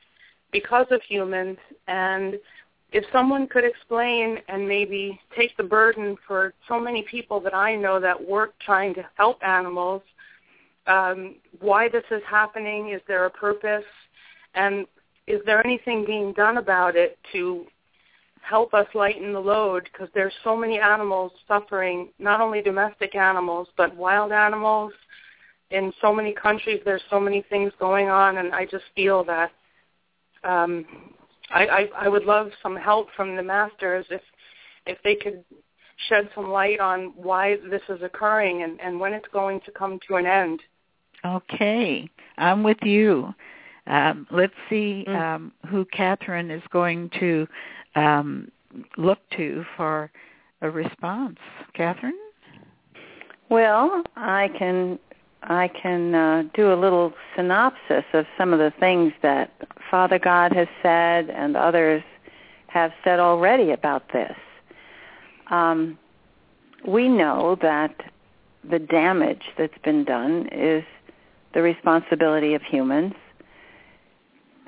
because 0.52 0.88
of 0.90 1.02
humans 1.02 1.57
and 1.88 2.36
if 2.91 3.03
someone 3.11 3.45
could 3.45 3.65
explain 3.65 4.38
and 4.48 4.65
maybe 4.65 5.19
take 5.36 5.57
the 5.57 5.64
burden 5.64 6.15
for 6.26 6.53
so 6.65 6.80
many 6.80 7.02
people 7.02 7.41
that 7.41 7.53
I 7.53 7.76
know 7.76 7.99
that 7.99 8.26
work 8.26 8.53
trying 8.60 8.94
to 8.94 9.06
help 9.15 9.44
animals, 9.44 10.02
um, 10.88 11.36
why 11.60 11.90
this 11.90 12.06
is 12.10 12.22
happening, 12.30 12.91
is 12.91 13.02
there 13.06 13.26
a 13.26 13.30
purpose, 13.30 13.84
and 14.56 14.86
is 15.27 15.41
there 15.45 15.65
anything 15.65 16.06
being 16.06 16.34
done 16.34 16.57
about 16.57 16.95
it 16.95 17.18
to 17.32 17.65
help 18.41 18.73
us 18.73 18.88
lighten 18.94 19.34
the 19.34 19.40
load 19.40 19.90
because 19.91 20.07
there's 20.14 20.34
so 20.44 20.56
many 20.56 20.80
animals 20.80 21.32
suffering, 21.48 22.10
not 22.19 22.41
only 22.41 22.61
domestic 22.61 23.15
animals, 23.15 23.68
but 23.76 23.95
wild 23.95 24.32
animals. 24.32 24.94
In 25.72 25.91
so 25.99 26.14
many 26.14 26.32
countries, 26.32 26.80
there's 26.86 27.02
so 27.10 27.19
many 27.19 27.44
things 27.49 27.72
going 27.80 28.07
on, 28.07 28.38
and 28.38 28.53
I 28.53 28.65
just 28.65 28.84
feel 28.95 29.23
that 29.23 29.52
um, 30.44 30.86
I, 31.49 31.65
I, 31.65 31.90
I 32.06 32.07
would 32.07 32.26
love 32.26 32.52
some 32.61 32.76
help 32.76 33.07
from 33.15 33.36
the 33.36 33.44
masters 33.44 34.06
if 34.11 34.22
if 34.86 34.99
they 35.03 35.15
could 35.15 35.44
shed 36.10 36.30
some 36.36 36.49
light 36.49 36.80
on 36.80 37.14
why 37.15 37.57
this 37.69 37.82
is 37.90 38.02
occurring 38.03 38.64
and, 38.64 38.80
and 38.80 38.99
when 38.99 39.14
it's 39.14 39.27
going 39.34 39.60
to 39.61 39.72
come 39.72 39.99
to 40.07 40.15
an 40.15 40.26
end. 40.26 40.60
Okay, 41.26 42.07
I'm 42.38 42.61
with 42.61 42.77
you. 42.84 43.34
Um, 43.88 44.28
let's 44.32 44.53
see 44.70 45.06
mm. 45.07 45.16
um, 45.16 45.52
who 45.68 45.86
Kathryn 45.86 46.56
is 46.56 46.64
going 46.72 47.10
to 47.20 47.48
um, 47.95 48.52
look 48.98 49.20
to 49.38 49.66
for 49.78 50.12
a 50.62 50.70
response. 50.70 51.38
Kathryn? 51.78 52.12
Well, 53.49 54.03
I 54.16 54.49
can 54.57 54.98
I 55.44 55.68
can 55.68 56.16
uh, 56.16 56.44
do 56.56 56.74
a 56.74 56.76
little 56.76 57.14
synopsis 57.36 58.03
of 58.14 58.26
some 58.38 58.52
of 58.52 58.60
the 58.60 58.74
things 58.80 59.14
that 59.22 59.52
Father 59.91 60.18
God 60.18 60.52
has 60.53 60.68
said 60.82 61.30
and 61.30 61.56
others 61.56 62.03
have 62.68 62.91
said 63.03 63.20
already 63.20 63.72
about 63.72 64.12
this. 64.12 64.36
Um, 65.52 65.99
we 66.88 67.07
know 67.07 67.57
that 67.62 67.95
the 68.68 68.80
damage 68.80 69.44
that's 69.57 69.78
been 69.84 70.03
done 70.03 70.49
is 70.52 70.84
the 71.53 71.62
responsibility 71.62 72.56
of 72.56 72.64
humans 72.64 73.14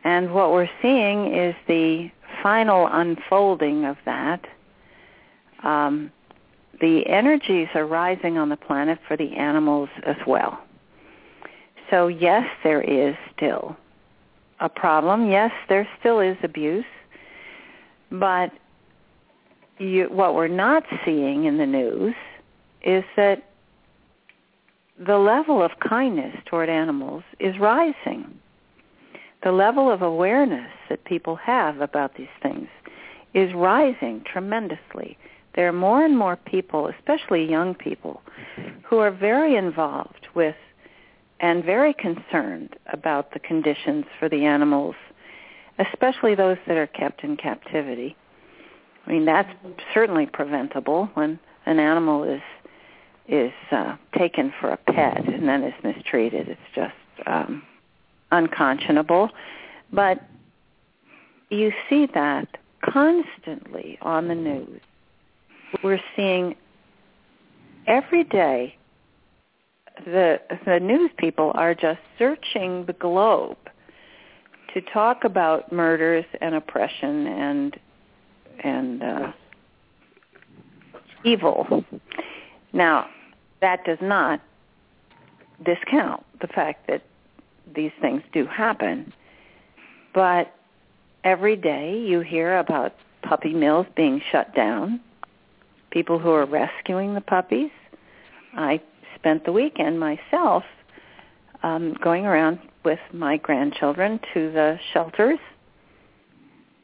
and 0.04 0.34
what 0.34 0.52
we're 0.52 0.70
seeing 0.82 1.34
is 1.34 1.56
the 1.68 2.10
final 2.44 2.88
unfolding 2.92 3.86
of 3.86 3.98
that. 4.06 4.42
Um, 5.64 6.12
the 6.80 7.08
energies 7.08 7.68
are 7.74 7.86
rising 7.86 8.38
on 8.38 8.50
the 8.50 8.58
planet 8.58 9.00
for 9.08 9.18
the 9.18 9.36
animals 9.36 9.90
as 10.06 10.16
well. 10.28 10.60
So 11.90 12.08
yes, 12.08 12.46
there 12.64 12.82
is 12.82 13.16
still 13.36 13.76
a 14.60 14.70
problem. 14.70 15.30
Yes, 15.30 15.52
there 15.70 15.88
still 16.00 16.20
is 16.20 16.38
abuse. 16.44 16.86
But 18.12 18.52
you, 19.80 20.06
what 20.06 20.36
we're 20.36 20.48
not 20.48 20.84
seeing 21.06 21.46
in 21.46 21.58
the 21.58 21.66
news 21.66 22.16
is 22.84 23.04
that 23.16 23.44
the 25.00 25.18
level 25.18 25.62
of 25.62 25.72
kindness 25.80 26.36
toward 26.46 26.70
animals 26.70 27.24
is 27.40 27.58
rising 27.60 28.40
the 29.48 29.54
level 29.54 29.90
of 29.90 30.02
awareness 30.02 30.70
that 30.90 31.06
people 31.06 31.38
have 31.38 31.80
about 31.80 32.16
these 32.18 32.28
things 32.44 32.68
is 33.34 33.54
rising 33.54 34.22
tremendously. 34.26 35.18
There 35.56 35.70
are 35.70 35.72
more 35.88 36.04
and 36.04 36.18
more 36.18 36.36
people, 36.36 36.88
especially 36.88 37.50
young 37.50 37.74
people, 37.74 38.22
who 38.84 38.98
are 38.98 39.10
very 39.10 39.56
involved 39.56 40.28
with 40.36 40.58
and 41.40 41.64
very 41.64 41.94
concerned 41.94 42.76
about 42.92 43.32
the 43.32 43.40
conditions 43.40 44.04
for 44.20 44.28
the 44.28 44.44
animals, 44.44 44.96
especially 45.80 46.36
those 46.36 46.58
that 46.68 46.76
are 46.76 46.88
kept 46.88 47.24
in 47.24 47.38
captivity. 47.38 48.18
I 49.06 49.12
mean, 49.12 49.24
that's 49.24 49.54
certainly 49.94 50.26
preventable 50.26 51.10
when 51.14 51.40
an 51.66 51.80
animal 51.80 52.26
is 52.26 52.42
is 53.30 53.54
uh, 53.72 53.96
taken 54.18 54.54
for 54.60 54.72
a 54.72 54.78
pet 54.78 55.26
and 55.26 55.48
then 55.48 55.64
is 55.64 55.74
mistreated. 55.86 56.50
It's 56.50 56.60
just 56.76 57.28
um, 57.28 57.64
unconscionable. 58.32 59.30
But 59.92 60.22
you 61.50 61.72
see 61.90 62.08
that 62.14 62.48
constantly 62.84 63.98
on 64.02 64.28
the 64.28 64.36
news. 64.36 64.82
We're 65.84 66.02
seeing 66.16 66.56
every 67.88 68.24
day 68.24 68.76
the 70.06 70.40
the 70.66 70.80
news 70.80 71.10
people 71.18 71.52
are 71.56 71.74
just 71.74 72.00
searching 72.20 72.86
the 72.86 72.94
globe 72.94 73.58
to 74.74 74.82
talk 74.82 75.24
about 75.24 75.72
murders 75.72 76.26
and 76.42 76.54
oppression 76.56 77.28
and 77.28 77.80
and 78.64 79.04
uh, 79.04 79.32
evil. 81.24 81.84
Now, 82.74 83.08
that 83.62 83.86
does 83.86 84.00
not 84.02 84.42
discount 85.66 86.24
the 86.42 86.48
fact 86.48 86.88
that 86.88 87.02
these 87.76 87.92
things 88.02 88.22
do 88.34 88.46
happen. 88.46 89.14
But 90.14 90.54
every 91.24 91.56
day 91.56 92.00
you 92.00 92.22
hear 92.22 92.58
about 92.58 92.94
puppy 93.22 93.54
mills 93.54 93.88
being 93.96 94.22
shut 94.32 94.56
down, 94.56 95.00
people 95.92 96.20
who 96.20 96.32
are 96.32 96.46
rescuing 96.46 97.14
the 97.14 97.22
puppies. 97.22 97.72
I 98.54 98.82
spent 99.16 99.46
the 99.46 99.52
weekend 99.52 100.00
myself 100.00 100.64
um, 101.64 101.96
going 102.04 102.26
around 102.26 102.60
with 102.84 103.00
my 103.12 103.38
grandchildren 103.38 104.20
to 104.34 104.52
the 104.52 104.80
shelters 104.94 105.40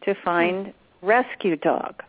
to 0.03 0.15
find 0.23 0.73
rescue 1.01 1.55
dog. 1.55 2.03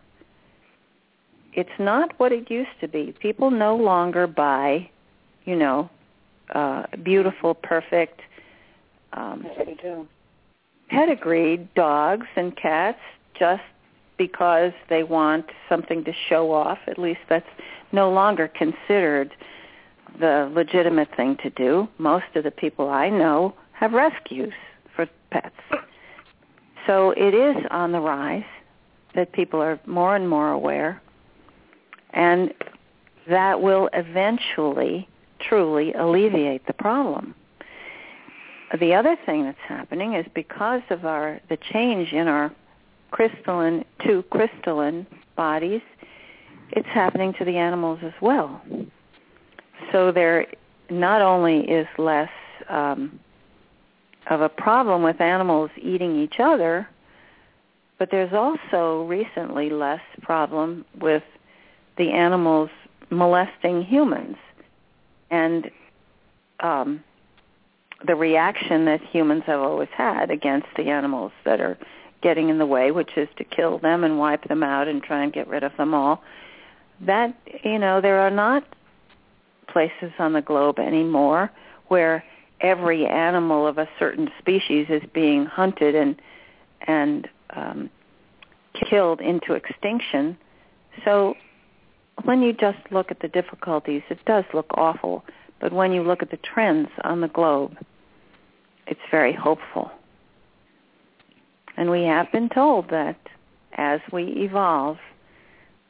It's 1.53 1.79
not 1.79 2.19
what 2.19 2.33
it 2.33 2.51
used 2.51 2.81
to 2.81 2.89
be. 2.89 3.15
People 3.21 3.51
no 3.51 3.77
longer 3.77 4.27
buy, 4.27 4.91
you 5.45 5.55
know, 5.55 5.89
uh, 6.53 6.85
beautiful, 7.03 7.55
perfect, 7.55 8.21
um, 9.15 9.47
pedigreed 10.89 11.73
dogs 11.75 12.27
and 12.37 12.57
cats 12.57 12.99
just 13.39 13.63
because 14.17 14.73
they 14.89 15.03
want 15.03 15.47
something 15.69 16.05
to 16.05 16.13
show 16.29 16.53
off. 16.53 16.79
At 16.87 16.99
least 16.99 17.21
that's 17.29 17.49
no 17.93 18.11
longer 18.11 18.49
considered 18.49 19.33
the 20.21 20.51
legitimate 20.55 21.09
thing 21.17 21.37
to 21.43 21.51
do. 21.51 21.89
Most 21.99 22.27
of 22.37 22.45
the 22.45 22.51
people 22.51 22.89
I 22.91 23.09
know 23.09 23.55
have 23.73 23.93
rescues 23.93 24.53
for 24.95 25.09
pets. 25.31 25.57
So 26.87 27.11
it 27.11 27.35
is 27.35 27.57
on 27.71 27.93
the 27.93 28.01
rise 28.01 28.45
that 29.15 29.33
people 29.33 29.61
are 29.61 29.81
more 29.87 30.15
and 30.15 30.29
more 30.29 30.51
aware. 30.51 31.01
And 32.11 32.53
that 33.29 33.61
will 33.61 33.89
eventually 33.93 35.09
truly 35.41 35.93
alleviate 35.95 36.67
the 36.67 36.73
problem. 36.73 37.35
The 38.79 38.95
other 38.95 39.17
thing 39.25 39.45
that's 39.45 39.59
happening 39.61 40.15
is 40.15 40.27
because 40.35 40.83
of 40.91 41.05
our 41.05 41.41
the 41.49 41.57
change 41.57 42.13
in 42.13 42.27
our 42.27 42.53
crystalline 43.13 43.85
to 44.05 44.23
crystalline 44.31 45.07
bodies, 45.37 45.83
it's 46.71 46.89
happening 46.89 47.33
to 47.35 47.45
the 47.45 47.57
animals 47.57 48.01
as 48.03 48.13
well. 48.21 48.61
So 49.93 50.11
there 50.11 50.47
not 50.91 51.23
only 51.23 51.61
is 51.61 51.87
less 51.99 52.31
um, 52.69 53.21
of 54.29 54.41
a 54.41 54.49
problem 54.49 55.03
with 55.03 55.21
animals 55.21 55.71
eating 55.81 56.21
each 56.21 56.41
other, 56.41 56.89
but 57.99 58.11
there's 58.11 58.33
also 58.33 59.05
recently 59.05 59.71
less 59.71 60.03
problem 60.23 60.85
with 60.99 61.23
the 61.97 62.11
animals 62.11 62.71
molesting 63.11 63.83
humans 63.83 64.37
and 65.31 65.71
um, 66.61 67.05
the 68.07 68.15
reaction 68.15 68.85
that 68.85 69.03
humans 69.03 69.45
have 69.47 69.61
always 69.61 69.89
had 69.97 70.31
against 70.31 70.69
the 70.77 70.85
animals 70.85 71.33
that 71.45 71.61
are 71.61 71.79
getting 72.23 72.49
in 72.49 72.59
the 72.59 72.67
way, 72.67 72.91
which 72.91 73.17
is 73.17 73.29
to 73.37 73.45
kill 73.45 73.79
them 73.79 74.05
and 74.05 74.19
wipe 74.19 74.49
them 74.49 74.63
out 74.63 74.89
and 74.89 75.03
try 75.03 75.23
and 75.23 75.33
get 75.33 75.47
rid 75.47 75.63
of 75.63 75.77
them 75.77 75.95
all. 75.95 76.23
That 77.01 77.37
you 77.63 77.79
know, 77.79 78.01
there 78.01 78.21
are 78.21 78.31
not 78.31 78.65
places 79.69 80.13
on 80.19 80.33
the 80.33 80.43
globe 80.43 80.79
anymore 80.79 81.51
where 81.89 82.25
every 82.61 83.07
animal 83.07 83.67
of 83.67 83.79
a 83.79 83.89
certain 83.99 84.31
species 84.39 84.87
is 84.89 85.03
being 85.13 85.45
hunted 85.45 85.95
and 85.95 86.17
and 86.87 87.29
um, 87.51 87.91
killed 88.89 89.21
into 89.21 89.55
extinction. 89.55 90.37
So 91.05 91.35
when 92.25 92.43
you 92.43 92.53
just 92.53 92.79
look 92.91 93.11
at 93.11 93.21
the 93.21 93.29
difficulties, 93.29 94.03
it 94.09 94.19
does 94.25 94.45
look 94.53 94.67
awful. 94.77 95.25
But 95.61 95.73
when 95.73 95.93
you 95.93 96.03
look 96.03 96.23
at 96.23 96.31
the 96.31 96.37
trends 96.39 96.89
on 97.03 97.21
the 97.21 97.29
globe, 97.29 97.77
it's 98.87 99.01
very 99.11 99.33
hopeful. 99.33 99.91
And 101.77 101.91
we 101.91 102.03
have 102.05 102.31
been 102.31 102.49
told 102.49 102.91
that 102.91 103.19
as 103.77 104.01
we 104.13 104.25
evolve, 104.25 104.99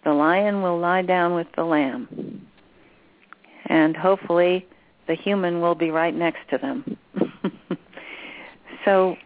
the 0.04 0.12
lion 0.12 0.62
will 0.62 0.78
lie 0.78 1.02
down 1.02 1.34
with 1.34 1.46
the 1.56 1.64
lamb. 1.64 2.46
And 3.66 3.96
hopefully 3.96 4.66
the 5.06 5.14
human 5.14 5.60
will 5.60 5.74
be 5.74 5.90
right 5.90 6.14
next 6.14 6.48
to 6.50 6.58
them. 6.58 6.96
so 8.84 9.16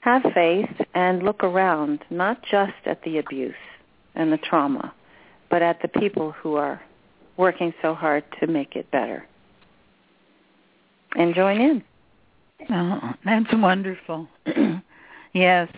have 0.00 0.22
faith 0.34 0.70
and 0.94 1.22
look 1.22 1.44
around, 1.44 2.00
not 2.10 2.42
just 2.42 2.72
at 2.86 3.02
the 3.02 3.18
abuse 3.18 3.54
and 4.14 4.32
the 4.32 4.38
trauma, 4.38 4.92
but 5.50 5.62
at 5.62 5.82
the 5.82 5.88
people 5.88 6.32
who 6.32 6.56
are 6.56 6.80
working 7.36 7.72
so 7.82 7.94
hard 7.94 8.24
to 8.40 8.46
make 8.46 8.76
it 8.76 8.90
better. 8.90 9.26
And 11.16 11.34
join 11.34 11.60
in. 11.60 11.82
Oh, 12.68 13.14
that's 13.24 13.52
wonderful. 13.52 14.28
yes. 15.32 15.68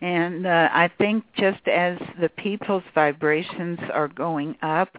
And 0.00 0.46
uh, 0.46 0.68
I 0.72 0.90
think 0.98 1.24
just 1.36 1.66
as 1.66 1.98
the 2.20 2.28
people's 2.28 2.84
vibrations 2.94 3.78
are 3.92 4.08
going 4.08 4.56
up, 4.62 4.90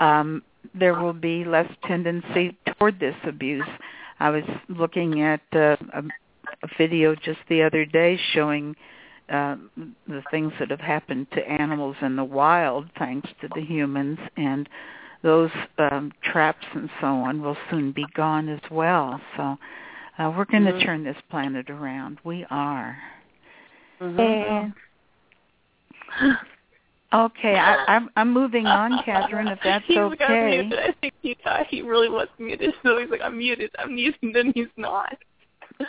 um, 0.00 0.42
there 0.74 0.94
will 0.94 1.12
be 1.12 1.44
less 1.44 1.70
tendency 1.86 2.56
toward 2.78 2.98
this 3.00 3.16
abuse. 3.24 3.66
I 4.18 4.30
was 4.30 4.44
looking 4.68 5.22
at 5.22 5.40
uh, 5.52 5.76
a, 5.92 6.02
a 6.62 6.68
video 6.78 7.14
just 7.14 7.40
the 7.48 7.62
other 7.62 7.84
day 7.84 8.18
showing 8.32 8.76
uh, 9.30 9.56
the 10.08 10.22
things 10.30 10.52
that 10.58 10.70
have 10.70 10.80
happened 10.80 11.26
to 11.32 11.48
animals 11.48 11.96
in 12.02 12.16
the 12.16 12.24
wild 12.24 12.86
thanks 12.98 13.28
to 13.40 13.48
the 13.54 13.62
humans 13.62 14.18
and 14.36 14.68
those 15.22 15.50
um, 15.78 16.12
traps 16.22 16.66
and 16.74 16.90
so 17.00 17.06
on 17.06 17.42
will 17.42 17.56
soon 17.70 17.92
be 17.92 18.04
gone 18.14 18.48
as 18.48 18.60
well. 18.70 19.20
So 19.36 19.56
uh, 20.20 20.30
we're 20.36 20.44
going 20.44 20.64
to 20.64 20.72
mm-hmm. 20.72 20.84
turn 20.84 21.04
this 21.04 21.16
planet 21.30 21.70
around. 21.70 22.18
We 22.24 22.44
are. 22.50 22.98
Mm-hmm. 24.00 24.20
And, 26.20 26.36
okay, 27.14 27.54
I, 27.54 27.84
I'm 27.88 28.10
I'm 28.16 28.32
moving 28.32 28.66
on, 28.66 29.02
Catherine. 29.04 29.48
If 29.48 29.60
that's 29.64 29.84
he 29.86 29.98
okay. 29.98 30.16
Got 30.16 30.50
muted. 30.50 30.78
I 30.78 30.92
think 31.00 31.14
he 31.22 31.36
thought 31.42 31.66
he 31.68 31.80
really 31.80 32.10
was 32.10 32.28
muted, 32.38 32.74
so 32.82 32.98
he's 32.98 33.08
like, 33.08 33.22
"I'm 33.22 33.38
muted, 33.38 33.70
I'm 33.78 33.94
muted," 33.94 34.22
and 34.22 34.34
then 34.34 34.52
he's 34.54 34.68
not. 34.76 35.16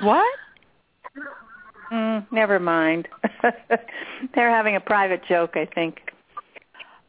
What? 0.01 0.33
Mm, 1.91 2.25
never 2.31 2.57
mind. 2.59 3.09
They're 4.33 4.49
having 4.49 4.77
a 4.77 4.79
private 4.79 5.21
joke, 5.27 5.51
I 5.55 5.67
think. 5.75 5.99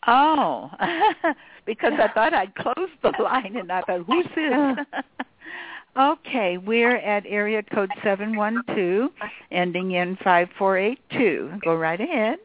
Oh, 0.09 0.71
because 1.67 1.93
I 2.01 2.09
thought 2.13 2.35
I'd 2.35 2.53
closed 2.57 2.93
the 3.03 3.13
line, 3.23 3.57
and 3.57 3.71
I 3.71 3.83
thought, 3.83 4.05
who's 4.07 4.27
this? 4.35 5.03
Okay, 5.99 6.59
we're 6.59 6.97
at 6.97 7.25
area 7.27 7.63
code 7.63 7.91
712, 8.03 9.11
ending 9.51 9.93
in 9.93 10.17
5482. 10.17 11.53
Go 11.65 11.75
right 11.75 12.01
ahead. 12.01 12.39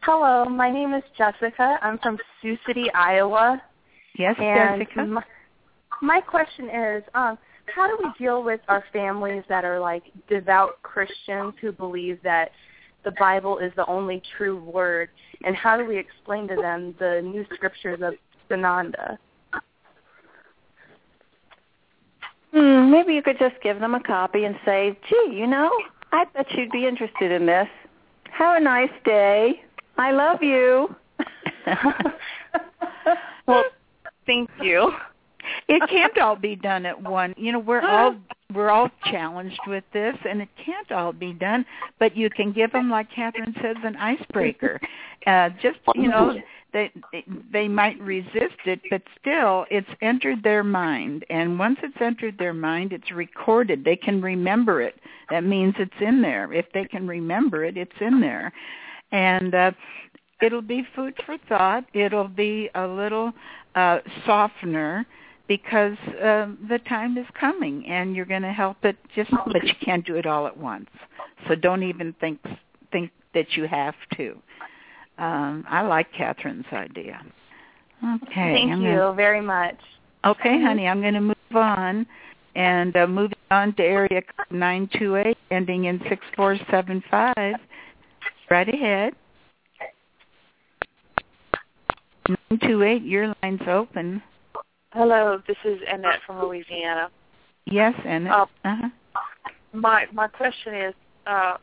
Hello, 0.00 0.44
my 0.44 0.70
name 0.70 0.92
is 0.92 1.02
Jessica. 1.16 1.78
I'm 1.82 1.98
from 1.98 2.18
Sioux 2.40 2.58
City, 2.66 2.90
Iowa. 2.94 3.62
Yes, 4.18 4.36
and 4.38 4.82
Jessica. 4.82 5.06
My, 5.06 5.22
my 6.02 6.20
question 6.20 6.68
is, 6.68 7.02
um, 7.14 7.38
how 7.74 7.86
do 7.86 7.96
we 8.02 8.10
deal 8.18 8.42
with 8.42 8.60
our 8.68 8.84
families 8.92 9.42
that 9.48 9.64
are 9.64 9.80
like 9.80 10.04
devout 10.28 10.82
Christians 10.82 11.54
who 11.60 11.72
believe 11.72 12.18
that 12.22 12.50
the 13.04 13.12
Bible 13.12 13.58
is 13.58 13.72
the 13.76 13.86
only 13.86 14.22
true 14.36 14.62
word, 14.62 15.08
and 15.44 15.56
how 15.56 15.76
do 15.76 15.84
we 15.84 15.96
explain 15.96 16.48
to 16.48 16.56
them 16.56 16.94
the 16.98 17.20
new 17.22 17.44
scriptures 17.54 18.00
of 18.02 18.14
Sananda? 18.50 19.16
Hmm, 22.54 22.88
maybe 22.88 23.14
you 23.14 23.22
could 23.22 23.38
just 23.38 23.56
give 23.62 23.80
them 23.80 23.96
a 23.96 24.00
copy 24.00 24.44
and 24.44 24.56
say, 24.64 24.96
gee, 25.08 25.32
you 25.32 25.46
know, 25.46 25.72
I 26.12 26.24
bet 26.26 26.52
you'd 26.52 26.70
be 26.70 26.86
interested 26.86 27.32
in 27.32 27.46
this. 27.46 27.66
Have 28.30 28.56
a 28.56 28.60
nice 28.60 28.92
day. 29.04 29.60
I 29.98 30.12
love 30.12 30.40
you. 30.40 30.94
well, 33.46 33.64
thank 34.24 34.48
you. 34.62 34.92
It 35.68 35.82
can't 35.88 36.18
all 36.18 36.36
be 36.36 36.56
done 36.56 36.86
at 36.86 37.00
one. 37.00 37.34
You 37.36 37.52
know, 37.52 37.58
we're 37.58 37.86
all 37.86 38.16
we're 38.54 38.70
all 38.70 38.90
challenged 39.10 39.60
with 39.66 39.84
this, 39.92 40.14
and 40.28 40.42
it 40.42 40.48
can't 40.64 40.92
all 40.92 41.12
be 41.12 41.32
done. 41.32 41.64
But 41.98 42.16
you 42.16 42.30
can 42.30 42.52
give 42.52 42.72
them, 42.72 42.90
like 42.90 43.10
Kathryn 43.10 43.54
says, 43.62 43.76
an 43.82 43.96
icebreaker. 43.96 44.80
Uh, 45.26 45.50
just 45.62 45.78
you 45.94 46.08
know, 46.08 46.38
they 46.74 46.92
they 47.50 47.66
might 47.66 47.98
resist 48.00 48.58
it, 48.66 48.80
but 48.90 49.00
still, 49.18 49.64
it's 49.70 49.88
entered 50.02 50.42
their 50.42 50.62
mind, 50.62 51.24
and 51.30 51.58
once 51.58 51.78
it's 51.82 51.96
entered 52.00 52.36
their 52.38 52.52
mind, 52.52 52.92
it's 52.92 53.10
recorded. 53.10 53.84
They 53.84 53.96
can 53.96 54.20
remember 54.20 54.82
it. 54.82 54.96
That 55.30 55.44
means 55.44 55.74
it's 55.78 55.92
in 56.00 56.20
there. 56.20 56.52
If 56.52 56.66
they 56.74 56.84
can 56.84 57.08
remember 57.08 57.64
it, 57.64 57.78
it's 57.78 57.96
in 58.00 58.20
there, 58.20 58.52
and 59.12 59.54
uh, 59.54 59.70
it'll 60.42 60.62
be 60.62 60.86
food 60.94 61.14
for 61.24 61.38
thought. 61.48 61.84
It'll 61.94 62.28
be 62.28 62.68
a 62.74 62.86
little 62.86 63.32
uh, 63.74 64.00
softener 64.26 65.06
because 65.46 65.96
uh, 66.22 66.48
the 66.68 66.80
time 66.88 67.18
is 67.18 67.26
coming 67.38 67.86
and 67.86 68.16
you're 68.16 68.24
going 68.24 68.42
to 68.42 68.52
help 68.52 68.78
it 68.84 68.96
just 69.14 69.30
but 69.52 69.62
you 69.64 69.74
can't 69.84 70.04
do 70.06 70.16
it 70.16 70.26
all 70.26 70.46
at 70.46 70.56
once. 70.56 70.88
So 71.48 71.54
don't 71.54 71.82
even 71.82 72.14
think 72.20 72.40
think 72.90 73.10
that 73.34 73.56
you 73.56 73.66
have 73.66 73.94
to. 74.16 74.36
Um 75.18 75.64
i 75.68 75.82
like 75.82 76.12
Kathryn's 76.12 76.66
idea. 76.72 77.20
Okay 78.16 78.54
thank 78.54 78.72
I'm 78.72 78.82
you 78.82 78.96
gonna, 78.96 79.14
very 79.14 79.40
much. 79.40 79.76
Okay 80.24 80.60
honey 80.62 80.88
i'm 80.88 81.00
going 81.00 81.14
to 81.14 81.20
move 81.20 81.36
on 81.54 82.06
and 82.56 82.96
uh, 82.96 83.06
moving 83.06 83.38
on 83.50 83.74
to 83.74 83.82
area 83.82 84.22
code 84.22 84.50
928 84.50 85.36
ending 85.50 85.84
in 85.84 85.98
6475 86.08 87.56
right 88.50 88.68
ahead. 88.68 89.12
928 92.28 93.02
your 93.02 93.34
line's 93.42 93.60
open 93.68 94.22
Hello, 94.94 95.42
this 95.48 95.56
is 95.64 95.80
Annette 95.88 96.20
from 96.24 96.40
Louisiana. 96.40 97.10
Yes, 97.64 97.94
Annette. 98.04 98.32
Uh, 98.32 98.46
uh-huh. 98.64 98.88
My 99.72 100.06
my 100.12 100.28
question 100.28 100.72
is, 100.72 100.94
uh, 101.26 101.56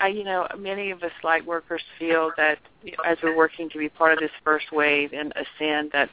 I, 0.00 0.08
you 0.08 0.24
know, 0.24 0.48
many 0.58 0.90
of 0.90 1.00
us 1.04 1.12
light 1.22 1.46
workers 1.46 1.80
feel 1.96 2.32
that 2.36 2.58
as 3.06 3.18
we're 3.22 3.36
working 3.36 3.70
to 3.70 3.78
be 3.78 3.88
part 3.88 4.12
of 4.12 4.18
this 4.18 4.32
first 4.42 4.72
wave 4.72 5.12
and 5.12 5.32
ascend, 5.36 5.90
that 5.92 6.10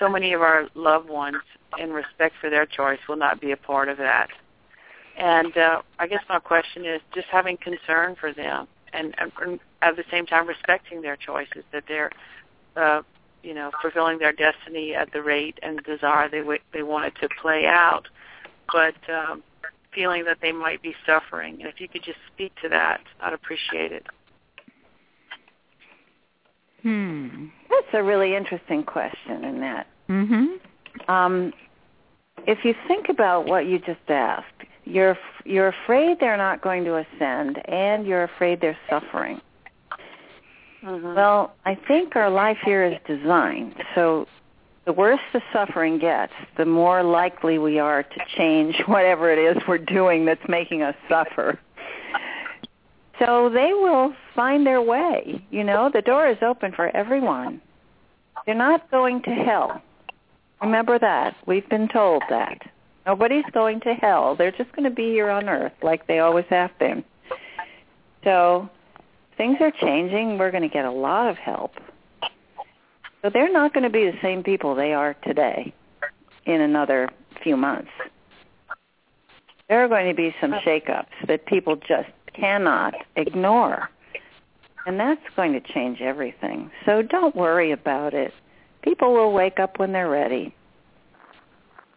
so 0.00 0.08
many 0.08 0.32
of 0.32 0.42
our 0.42 0.66
loved 0.74 1.08
ones, 1.08 1.42
in 1.78 1.92
respect 1.92 2.34
for 2.40 2.50
their 2.50 2.66
choice, 2.66 2.98
will 3.08 3.16
not 3.16 3.40
be 3.40 3.52
a 3.52 3.56
part 3.56 3.88
of 3.88 3.98
that. 3.98 4.30
And 5.16 5.56
uh, 5.56 5.82
I 6.00 6.08
guess 6.08 6.24
my 6.28 6.40
question 6.40 6.84
is 6.86 7.00
just 7.14 7.28
having 7.30 7.56
concern 7.56 8.16
for 8.18 8.32
them, 8.32 8.66
and, 8.92 9.14
and 9.16 9.60
at 9.80 9.94
the 9.94 10.04
same 10.10 10.26
time 10.26 10.48
respecting 10.48 11.02
their 11.02 11.16
choices, 11.16 11.62
that 11.72 11.84
they're 11.86 12.10
uh, 12.74 13.02
you 13.42 13.54
know, 13.54 13.70
fulfilling 13.80 14.18
their 14.18 14.32
destiny 14.32 14.94
at 14.94 15.12
the 15.12 15.22
rate 15.22 15.58
and 15.62 15.82
desire 15.84 16.28
they 16.28 16.38
w- 16.38 16.60
they 16.72 16.82
want 16.82 17.06
it 17.06 17.14
to 17.20 17.28
play 17.40 17.66
out, 17.66 18.08
but 18.72 18.94
um, 19.12 19.42
feeling 19.94 20.24
that 20.24 20.38
they 20.40 20.52
might 20.52 20.82
be 20.82 20.94
suffering. 21.06 21.60
And 21.60 21.68
if 21.68 21.80
you 21.80 21.88
could 21.88 22.02
just 22.02 22.18
speak 22.32 22.52
to 22.62 22.68
that, 22.68 23.00
I'd 23.20 23.32
appreciate 23.32 23.92
it. 23.92 24.06
Hmm. 26.82 27.46
That's 27.70 27.86
a 27.94 28.02
really 28.02 28.34
interesting 28.34 28.82
question, 28.82 29.44
Annette. 29.44 29.86
Mm-hmm. 30.08 31.10
Um, 31.10 31.52
if 32.46 32.64
you 32.64 32.74
think 32.88 33.08
about 33.08 33.46
what 33.46 33.66
you 33.66 33.78
just 33.78 34.00
asked, 34.08 34.46
you're 34.84 35.16
you're 35.44 35.68
afraid 35.68 36.18
they're 36.20 36.36
not 36.36 36.60
going 36.60 36.84
to 36.84 36.96
ascend, 36.96 37.60
and 37.68 38.06
you're 38.06 38.24
afraid 38.24 38.60
they're 38.60 38.78
suffering. 38.90 39.40
Mm-hmm. 40.84 41.14
Well, 41.14 41.54
I 41.64 41.76
think 41.86 42.16
our 42.16 42.30
life 42.30 42.58
here 42.64 42.84
is 42.84 42.98
designed 43.06 43.74
so 43.94 44.26
the 44.84 44.92
worse 44.92 45.20
the 45.32 45.40
suffering 45.52 45.98
gets, 45.98 46.32
the 46.56 46.64
more 46.64 47.02
likely 47.02 47.58
we 47.58 47.78
are 47.78 48.02
to 48.02 48.20
change 48.36 48.74
whatever 48.86 49.30
it 49.30 49.38
is 49.38 49.62
we're 49.68 49.78
doing 49.78 50.24
that's 50.24 50.42
making 50.48 50.82
us 50.82 50.96
suffer. 51.08 51.58
So 53.18 53.48
they 53.48 53.72
will 53.72 54.12
find 54.34 54.66
their 54.66 54.82
way. 54.82 55.44
You 55.50 55.62
know, 55.62 55.90
the 55.92 56.02
door 56.02 56.26
is 56.26 56.38
open 56.42 56.72
for 56.72 56.94
everyone. 56.96 57.60
They're 58.44 58.54
not 58.56 58.90
going 58.90 59.22
to 59.22 59.30
hell. 59.30 59.80
Remember 60.60 60.98
that. 60.98 61.36
We've 61.46 61.68
been 61.68 61.88
told 61.88 62.22
that. 62.30 62.58
Nobody's 63.06 63.44
going 63.52 63.80
to 63.80 63.94
hell. 63.94 64.34
They're 64.34 64.52
just 64.52 64.72
going 64.72 64.88
to 64.88 64.94
be 64.94 65.10
here 65.10 65.30
on 65.30 65.48
earth 65.48 65.72
like 65.82 66.06
they 66.06 66.18
always 66.18 66.46
have 66.50 66.76
been. 66.78 67.04
So 68.24 68.68
things 69.36 69.56
are 69.60 69.70
changing. 69.70 70.38
We're 70.38 70.50
going 70.50 70.62
to 70.62 70.68
get 70.68 70.84
a 70.84 70.90
lot 70.90 71.28
of 71.28 71.36
help. 71.36 71.72
So 73.22 73.30
they're 73.30 73.52
not 73.52 73.72
going 73.72 73.84
to 73.84 73.90
be 73.90 74.04
the 74.04 74.18
same 74.20 74.42
people 74.42 74.74
they 74.74 74.92
are 74.92 75.14
today 75.24 75.72
in 76.44 76.60
another 76.60 77.08
few 77.42 77.56
months. 77.56 77.90
There 79.68 79.84
are 79.84 79.88
going 79.88 80.08
to 80.08 80.14
be 80.14 80.34
some 80.40 80.52
shakeups 80.52 81.26
that 81.28 81.46
people 81.46 81.76
just 81.76 82.10
cannot 82.34 82.94
ignore. 83.16 83.88
And 84.86 84.98
that's 84.98 85.22
going 85.36 85.52
to 85.52 85.60
change 85.60 86.00
everything. 86.00 86.70
So 86.84 87.02
don't 87.02 87.36
worry 87.36 87.70
about 87.70 88.14
it. 88.14 88.34
People 88.82 89.14
will 89.14 89.32
wake 89.32 89.60
up 89.60 89.78
when 89.78 89.92
they're 89.92 90.10
ready. 90.10 90.54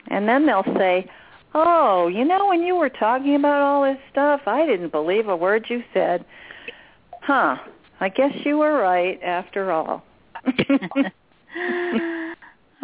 And 0.07 0.27
then 0.27 0.45
they'll 0.45 0.75
say, 0.77 1.09
oh, 1.55 2.07
you 2.07 2.23
know, 2.23 2.47
when 2.47 2.61
you 2.61 2.75
were 2.75 2.89
talking 2.89 3.35
about 3.35 3.61
all 3.61 3.83
this 3.83 3.99
stuff, 4.11 4.41
I 4.45 4.65
didn't 4.67 4.91
believe 4.91 5.27
a 5.27 5.35
word 5.35 5.65
you 5.69 5.83
said. 5.93 6.23
Huh. 7.25 7.57
I 7.99 8.09
guess 8.09 8.31
you 8.43 8.59
were 8.59 8.81
right 8.81 9.19
after 9.23 9.71
all. 9.71 10.03
oh, 10.45 10.53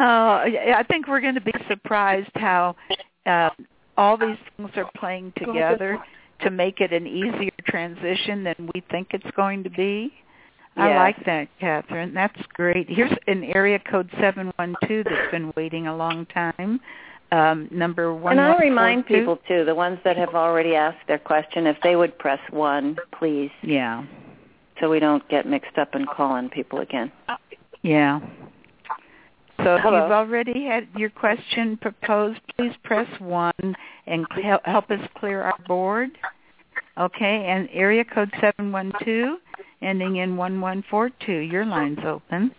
I 0.00 0.84
think 0.88 1.06
we're 1.06 1.20
going 1.20 1.36
to 1.36 1.40
be 1.40 1.52
surprised 1.68 2.30
how 2.34 2.74
uh, 3.24 3.50
all 3.96 4.16
these 4.16 4.38
things 4.56 4.70
are 4.76 4.90
playing 4.96 5.32
together 5.36 6.02
to 6.40 6.50
make 6.50 6.80
it 6.80 6.92
an 6.92 7.06
easier 7.06 7.52
transition 7.66 8.42
than 8.42 8.70
we 8.74 8.82
think 8.90 9.08
it's 9.12 9.30
going 9.36 9.62
to 9.62 9.70
be. 9.70 10.12
I 10.76 10.96
like 10.96 11.24
that, 11.26 11.48
Kathryn. 11.60 12.14
That's 12.14 12.40
great. 12.54 12.88
Here's 12.88 13.12
an 13.28 13.44
area 13.44 13.78
code 13.78 14.08
712 14.18 15.04
that's 15.04 15.30
been 15.30 15.52
waiting 15.56 15.86
a 15.86 15.94
long 15.94 16.26
time. 16.26 16.80
Um, 17.30 17.68
number 17.70 18.14
one. 18.14 18.32
And 18.32 18.40
I'll 18.40 18.58
remind 18.58 19.06
people 19.06 19.38
too, 19.48 19.64
the 19.64 19.74
ones 19.74 19.98
that 20.04 20.16
have 20.16 20.34
already 20.34 20.74
asked 20.74 21.06
their 21.08 21.18
question, 21.18 21.66
if 21.66 21.76
they 21.82 21.96
would 21.96 22.18
press 22.18 22.40
one, 22.50 22.96
please, 23.18 23.50
Yeah, 23.62 24.04
so 24.82 24.90
we 24.90 24.98
don't 24.98 25.26
get 25.28 25.46
mixed 25.46 25.78
up 25.78 25.94
and 25.94 26.08
calling 26.08 26.50
people 26.50 26.80
again. 26.80 27.12
yeah. 27.82 28.18
So 29.58 29.76
if 29.76 29.84
you've 29.84 29.94
already 29.94 30.64
had 30.64 30.88
your 30.96 31.08
question 31.08 31.76
proposed, 31.76 32.40
please 32.56 32.72
press 32.82 33.06
one 33.20 33.76
and 34.08 34.26
hel- 34.42 34.60
help 34.64 34.90
us 34.90 34.98
clear 35.16 35.42
our 35.42 35.56
board. 35.68 36.10
Okay, 36.98 37.46
and 37.46 37.68
area 37.72 38.04
code 38.04 38.30
712 38.40 39.38
ending 39.82 40.16
in 40.16 40.36
1142. 40.36 41.32
Your 41.32 41.64
line's 41.64 42.00
open. 42.04 42.50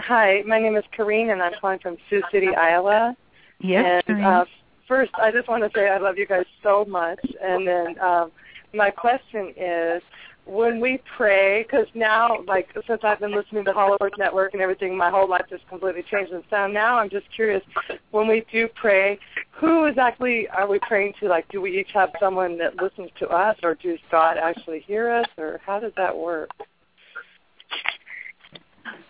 Hi, 0.00 0.42
my 0.46 0.58
name 0.60 0.76
is 0.76 0.84
Kareen, 0.96 1.32
and 1.32 1.42
I'm 1.42 1.52
calling 1.60 1.78
from 1.78 1.96
Sioux 2.10 2.22
City, 2.30 2.48
Iowa. 2.54 3.16
Yes, 3.60 4.02
and 4.06 4.18
Doreen. 4.18 4.24
uh, 4.24 4.44
first, 4.86 5.12
I 5.14 5.30
just 5.30 5.48
want 5.48 5.64
to 5.64 5.70
say 5.74 5.88
I 5.88 5.96
love 5.96 6.18
you 6.18 6.26
guys 6.26 6.44
so 6.62 6.84
much. 6.84 7.20
And 7.42 7.66
then 7.66 7.98
um, 8.00 8.32
my 8.74 8.90
question 8.90 9.54
is, 9.56 10.02
when 10.44 10.80
we 10.80 11.00
pray, 11.16 11.62
because 11.62 11.86
now, 11.94 12.42
like, 12.46 12.68
since 12.86 13.00
I've 13.04 13.20
been 13.20 13.34
listening 13.34 13.64
to 13.64 13.72
Hollow 13.72 13.96
Earth 14.00 14.12
Network 14.18 14.54
and 14.54 14.62
everything, 14.62 14.96
my 14.96 15.08
whole 15.08 15.28
life 15.28 15.46
has 15.50 15.60
completely 15.68 16.02
changed. 16.10 16.32
And 16.32 16.42
so 16.50 16.66
now 16.66 16.98
I'm 16.98 17.08
just 17.08 17.26
curious, 17.34 17.62
when 18.10 18.26
we 18.26 18.44
do 18.50 18.68
pray, 18.74 19.18
who 19.52 19.84
exactly 19.84 20.48
are 20.48 20.66
we 20.66 20.80
praying 20.80 21.14
to? 21.20 21.28
Like, 21.28 21.48
do 21.48 21.60
we 21.60 21.78
each 21.78 21.90
have 21.94 22.10
someone 22.18 22.58
that 22.58 22.82
listens 22.82 23.10
to 23.20 23.28
us, 23.28 23.56
or 23.62 23.76
does 23.76 23.98
God 24.10 24.36
actually 24.36 24.80
hear 24.80 25.10
us, 25.10 25.26
or 25.38 25.60
how 25.64 25.78
does 25.78 25.92
that 25.96 26.16
work? 26.16 26.50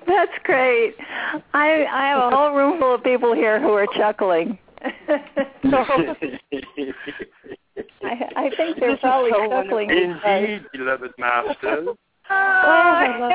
That's 0.06 0.32
great. 0.44 0.94
I 1.54 1.86
I 1.86 2.08
have 2.08 2.32
a 2.32 2.36
whole 2.36 2.54
room 2.54 2.78
full 2.78 2.94
of 2.96 3.02
people 3.04 3.34
here 3.34 3.60
who 3.60 3.72
are 3.72 3.86
chuckling. 3.96 4.58
I, 8.04 8.28
I 8.36 8.50
think 8.56 8.78
they're 8.80 8.90
This 8.90 8.94
is 8.96 9.00
probably 9.00 9.30
so 9.30 9.48
chuckling. 9.48 9.90
Indeed, 9.90 10.66
beloved 10.72 11.12
master. 11.18 11.84
Oh, 12.34 13.30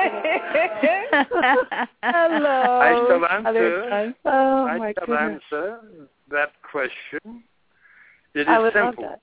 Hello. 2.02 2.80
I 2.80 3.06
shall 3.06 3.24
Other 3.46 3.84
answer. 3.84 4.14
Oh 4.24 4.64
I 4.66 4.78
my 4.78 4.92
shall 4.98 5.06
goodness! 5.06 5.42
answer 5.52 5.80
that 6.30 6.52
question. 6.68 7.44
It 8.34 8.40
is 8.40 8.46
I 8.48 8.58
would 8.58 8.74
love 8.74 8.94
simple. 8.96 9.04
that. 9.04 9.20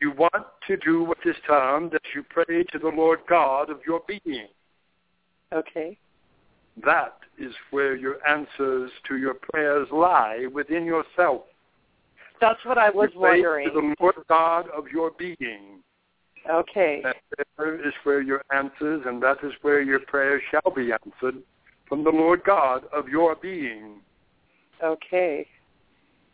You 0.00 0.10
want 0.12 0.46
to 0.66 0.76
do 0.78 1.04
what 1.04 1.18
is 1.24 1.36
termed 1.46 1.94
as 1.94 2.00
you 2.14 2.22
pray 2.28 2.64
to 2.64 2.78
the 2.78 2.88
Lord 2.88 3.20
God 3.28 3.70
of 3.70 3.80
your 3.86 4.00
being. 4.06 4.48
Okay. 5.52 5.96
That 6.84 7.18
is 7.38 7.52
where 7.70 7.94
your 7.96 8.16
answers 8.26 8.90
to 9.08 9.16
your 9.16 9.34
prayers 9.34 9.88
lie 9.92 10.46
within 10.52 10.84
yourself. 10.84 11.42
That's 12.40 12.64
what 12.64 12.78
I 12.78 12.90
was 12.90 13.10
you 13.14 13.20
wondering. 13.20 13.68
to 13.68 13.74
the 13.74 13.94
Lord 14.00 14.16
God 14.28 14.68
of 14.70 14.88
your 14.88 15.12
being. 15.12 15.82
Okay. 16.50 17.00
That 17.04 17.16
there 17.56 17.86
is 17.86 17.94
where 18.02 18.20
your 18.20 18.42
answers, 18.52 19.02
and 19.06 19.22
that 19.22 19.38
is 19.44 19.52
where 19.62 19.80
your 19.80 20.00
prayers 20.00 20.42
shall 20.50 20.74
be 20.74 20.90
answered 20.92 21.42
from 21.88 22.02
the 22.02 22.10
Lord 22.10 22.42
God 22.44 22.84
of 22.92 23.08
your 23.08 23.36
being. 23.36 24.00
Okay. 24.82 25.46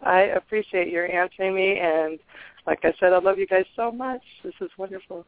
I 0.03 0.21
appreciate 0.21 0.89
your 0.89 1.11
answering 1.11 1.55
me, 1.55 1.79
and 1.79 2.19
like 2.67 2.81
I 2.85 2.93
said, 3.01 3.13
I 3.13 3.19
love 3.19 3.39
you 3.39 3.47
guys 3.47 3.65
so 3.77 3.91
much. 3.91 4.23
This 4.43 4.55
is 4.61 4.71
wonderful. 4.79 5.27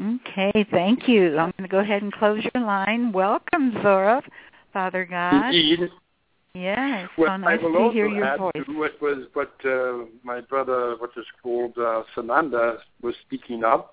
Okay, 0.00 0.66
thank 0.70 1.08
you. 1.08 1.36
I'm 1.36 1.52
going 1.58 1.68
to 1.68 1.68
go 1.68 1.78
ahead 1.78 2.02
and 2.02 2.12
close 2.12 2.42
your 2.54 2.64
line. 2.64 3.12
Welcome, 3.12 3.72
Zora, 3.82 4.22
Father 4.72 5.04
God. 5.04 5.46
Indeed. 5.46 5.90
Yes, 6.54 7.08
Well, 7.16 7.28
so 7.28 7.36
nice 7.36 7.58
I 7.60 7.62
will 7.62 7.72
to 7.72 7.78
also 7.78 7.92
hear 7.92 8.08
your 8.08 8.24
add 8.24 8.38
voice. 8.38 8.52
to 8.54 8.78
what 8.78 9.00
was 9.00 9.26
what 9.34 9.52
uh, 9.64 10.06
my 10.24 10.40
brother, 10.40 10.96
what 10.98 11.10
is 11.16 11.26
called 11.42 11.76
uh, 11.76 12.02
Sananda, 12.16 12.78
was 13.02 13.14
speaking 13.26 13.62
of. 13.64 13.84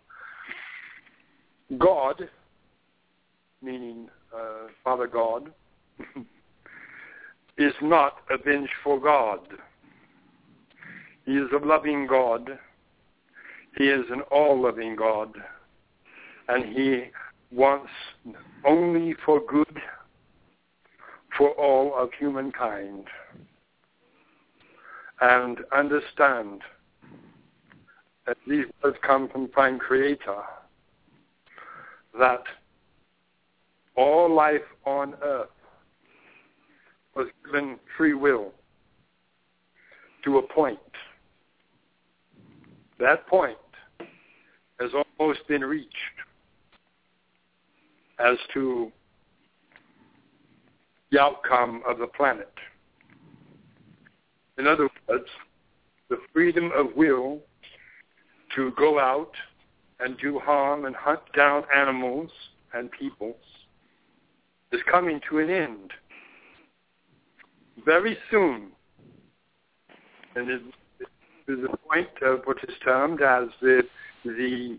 God, 1.78 2.30
meaning 3.62 4.08
uh, 4.36 4.70
Father 4.84 5.06
God, 5.06 5.52
is 7.58 7.74
not 7.82 8.18
a 8.30 8.38
vengeful 8.38 9.00
God. 9.00 9.42
He 11.26 11.34
is 11.34 11.50
a 11.54 11.64
loving 11.64 12.08
God. 12.08 12.58
He 13.78 13.86
is 13.86 14.06
an 14.10 14.22
all-loving 14.32 14.96
God, 14.96 15.36
and 16.48 16.66
He 16.76 17.06
wants 17.52 17.90
only 18.66 19.16
for 19.26 19.42
good 19.46 19.82
for 21.38 21.52
all 21.52 21.94
of 21.96 22.10
humankind 22.18 23.06
and 25.22 25.60
understand 25.76 26.62
that 28.26 28.38
these 28.48 28.66
words 28.84 28.98
come 29.06 29.30
from 29.30 29.48
Prime 29.48 29.80
Creator 29.80 30.42
that 32.20 32.44
all 33.96 34.34
life 34.34 34.62
on 34.86 35.14
earth 35.24 35.50
was 37.16 37.28
given 37.46 37.78
free 37.98 38.14
will 38.14 38.52
to 40.24 40.38
a 40.38 40.42
point. 40.42 40.80
That 43.00 43.28
point 43.28 43.58
has 44.80 44.92
almost 45.20 45.48
been 45.48 45.64
reached 45.64 45.94
as 48.20 48.38
to 48.54 48.92
the 51.12 51.20
outcome 51.20 51.82
of 51.88 52.00
the 52.00 52.08
planet. 52.08 52.54
In 54.58 54.68
other 54.68 54.90
words, 55.08 55.26
the 56.10 56.18
freedom 56.34 56.72
of 56.76 56.88
will 56.96 57.40
to 58.56 58.72
go 58.78 59.00
out 59.00 59.32
and 60.00 60.18
do 60.18 60.40
harm 60.40 60.86
and 60.86 60.96
hunt 60.96 61.20
down 61.36 61.64
animals 61.76 62.32
and 62.74 62.92
peoples 62.92 63.36
is 64.72 64.82
coming 64.92 65.20
to 65.30 65.40
an 65.40 65.50
end 65.50 65.92
very 67.86 68.18
soon. 68.32 68.72
And 70.36 70.50
it 70.50 70.62
is 71.48 71.60
the 71.62 71.78
point 71.90 72.10
of 72.22 72.42
what 72.46 72.58
is 72.68 72.76
termed 72.84 73.22
as 73.22 73.48
the, 73.62 73.84
the 74.24 74.78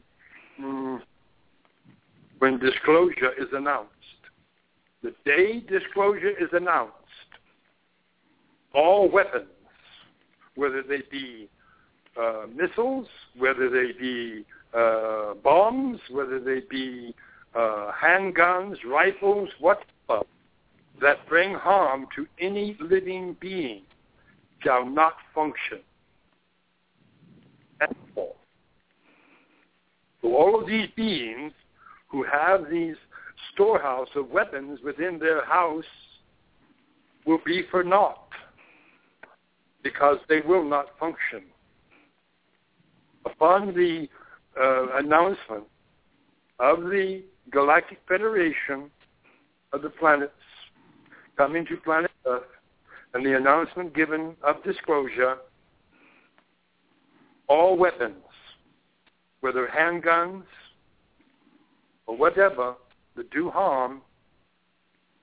mm, 0.60 1.00
when 2.38 2.58
disclosure 2.58 3.32
is 3.38 3.48
announced. 3.52 3.92
The 5.02 5.14
day 5.24 5.60
disclosure 5.60 6.30
is 6.30 6.48
announced, 6.52 6.92
all 8.74 9.08
weapons, 9.10 9.46
whether 10.54 10.82
they 10.82 11.02
be 11.10 11.48
uh, 12.20 12.46
missiles, 12.54 13.06
whether 13.38 13.68
they 13.68 13.92
be 13.98 14.44
uh, 14.74 15.34
bombs, 15.34 16.00
whether 16.10 16.40
they 16.40 16.60
be 16.68 17.14
uh, 17.54 17.92
handguns, 18.02 18.76
rifles, 18.84 19.48
whatever, 19.60 20.24
that 21.00 21.26
bring 21.28 21.54
harm 21.54 22.06
to 22.16 22.26
any 22.40 22.76
living 22.80 23.36
being 23.40 23.82
shall 24.62 24.84
not 24.84 25.14
function 25.34 25.80
at 27.80 27.94
all. 28.16 28.36
So 30.22 30.34
all 30.34 30.60
of 30.60 30.66
these 30.66 30.88
beings 30.96 31.52
who 32.08 32.24
have 32.24 32.70
these 32.70 32.96
storehouse 33.52 34.08
of 34.14 34.30
weapons 34.30 34.80
within 34.84 35.18
their 35.18 35.44
house 35.44 35.84
will 37.26 37.40
be 37.44 37.62
for 37.70 37.82
naught 37.82 38.28
because 39.82 40.18
they 40.28 40.40
will 40.40 40.64
not 40.64 40.86
function. 40.98 41.42
Upon 43.24 43.74
the 43.74 44.08
uh, 44.60 44.98
announcement 44.98 45.64
of 46.58 46.82
the 46.84 47.22
Galactic 47.50 47.98
Federation 48.08 48.90
of 49.72 49.82
the 49.82 49.90
planets 49.90 50.32
coming 51.36 51.66
to 51.66 51.76
planet 51.78 52.10
Earth 52.26 52.42
and 53.14 53.24
the 53.24 53.36
announcement 53.36 53.94
given 53.94 54.34
of 54.42 54.62
disclosure, 54.64 55.36
all 57.48 57.76
weapons, 57.76 58.16
whether 59.40 59.68
handguns 59.68 60.44
or 62.06 62.16
whatever, 62.16 62.74
that 63.16 63.30
do 63.30 63.50
harm 63.50 64.02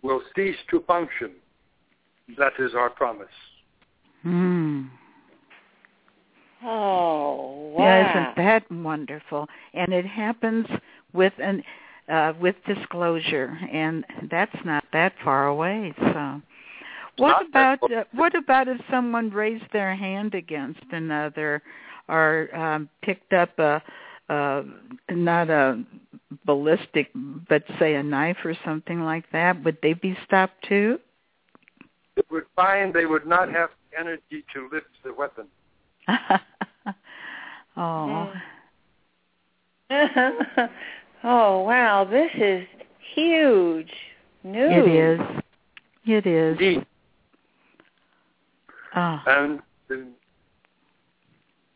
will 0.02 0.22
cease 0.36 0.58
to 0.70 0.82
function. 0.82 1.32
That 2.38 2.54
is 2.60 2.74
our 2.76 2.90
promise. 2.90 3.28
Hmm. 4.24 4.84
Oh, 6.64 7.74
wow. 7.76 7.84
Yeah, 7.84 8.10
isn't 8.10 8.38
that 8.38 8.72
wonderful? 8.72 9.48
And 9.74 9.94
it 9.94 10.06
happens 10.06 10.66
with 11.14 11.34
an 11.40 11.64
uh, 12.10 12.34
with 12.40 12.56
disclosure, 12.68 13.58
and 13.72 14.06
that's 14.30 14.56
not 14.66 14.84
that 14.92 15.14
far 15.24 15.48
away. 15.48 15.94
So, 15.98 16.42
what 17.18 17.46
about 17.48 17.84
uh, 17.84 18.04
what 18.14 18.36
about 18.36 18.68
if 18.68 18.80
someone 18.90 19.30
raised 19.30 19.66
their 19.72 19.96
hand 19.96 20.36
against 20.36 20.84
another, 20.92 21.62
or 22.08 22.54
um, 22.56 22.90
picked 23.04 23.34
up 23.34 23.58
a, 23.60 23.82
a 24.30 24.64
not 25.12 25.50
a 25.50 25.84
ballistic, 26.46 27.10
but 27.16 27.64
say 27.80 27.96
a 27.96 28.04
knife 28.04 28.38
or 28.44 28.56
something 28.66 29.02
like 29.02 29.26
that? 29.32 29.64
Would 29.64 29.78
they 29.82 29.94
be 29.94 30.18
stopped 30.26 30.66
too? 30.68 31.00
They 32.16 32.24
would 32.30 32.46
find 32.56 32.94
they 32.94 33.06
would 33.06 33.26
not 33.26 33.52
have 33.52 33.70
the 33.92 34.00
energy 34.00 34.46
to 34.54 34.70
lift 34.72 34.88
the 35.04 35.14
weapon. 35.14 35.48
oh. 37.78 38.32
oh, 41.24 41.62
wow. 41.62 42.08
This 42.10 42.32
is 42.36 42.68
huge 43.16 43.92
news. 44.44 44.72
It 44.74 44.90
is. 44.90 45.20
It 46.06 46.28
is. 46.28 46.58
Indeed. 46.60 46.86
Oh. 48.96 49.20
And 49.26 49.60
uh, 49.92 49.96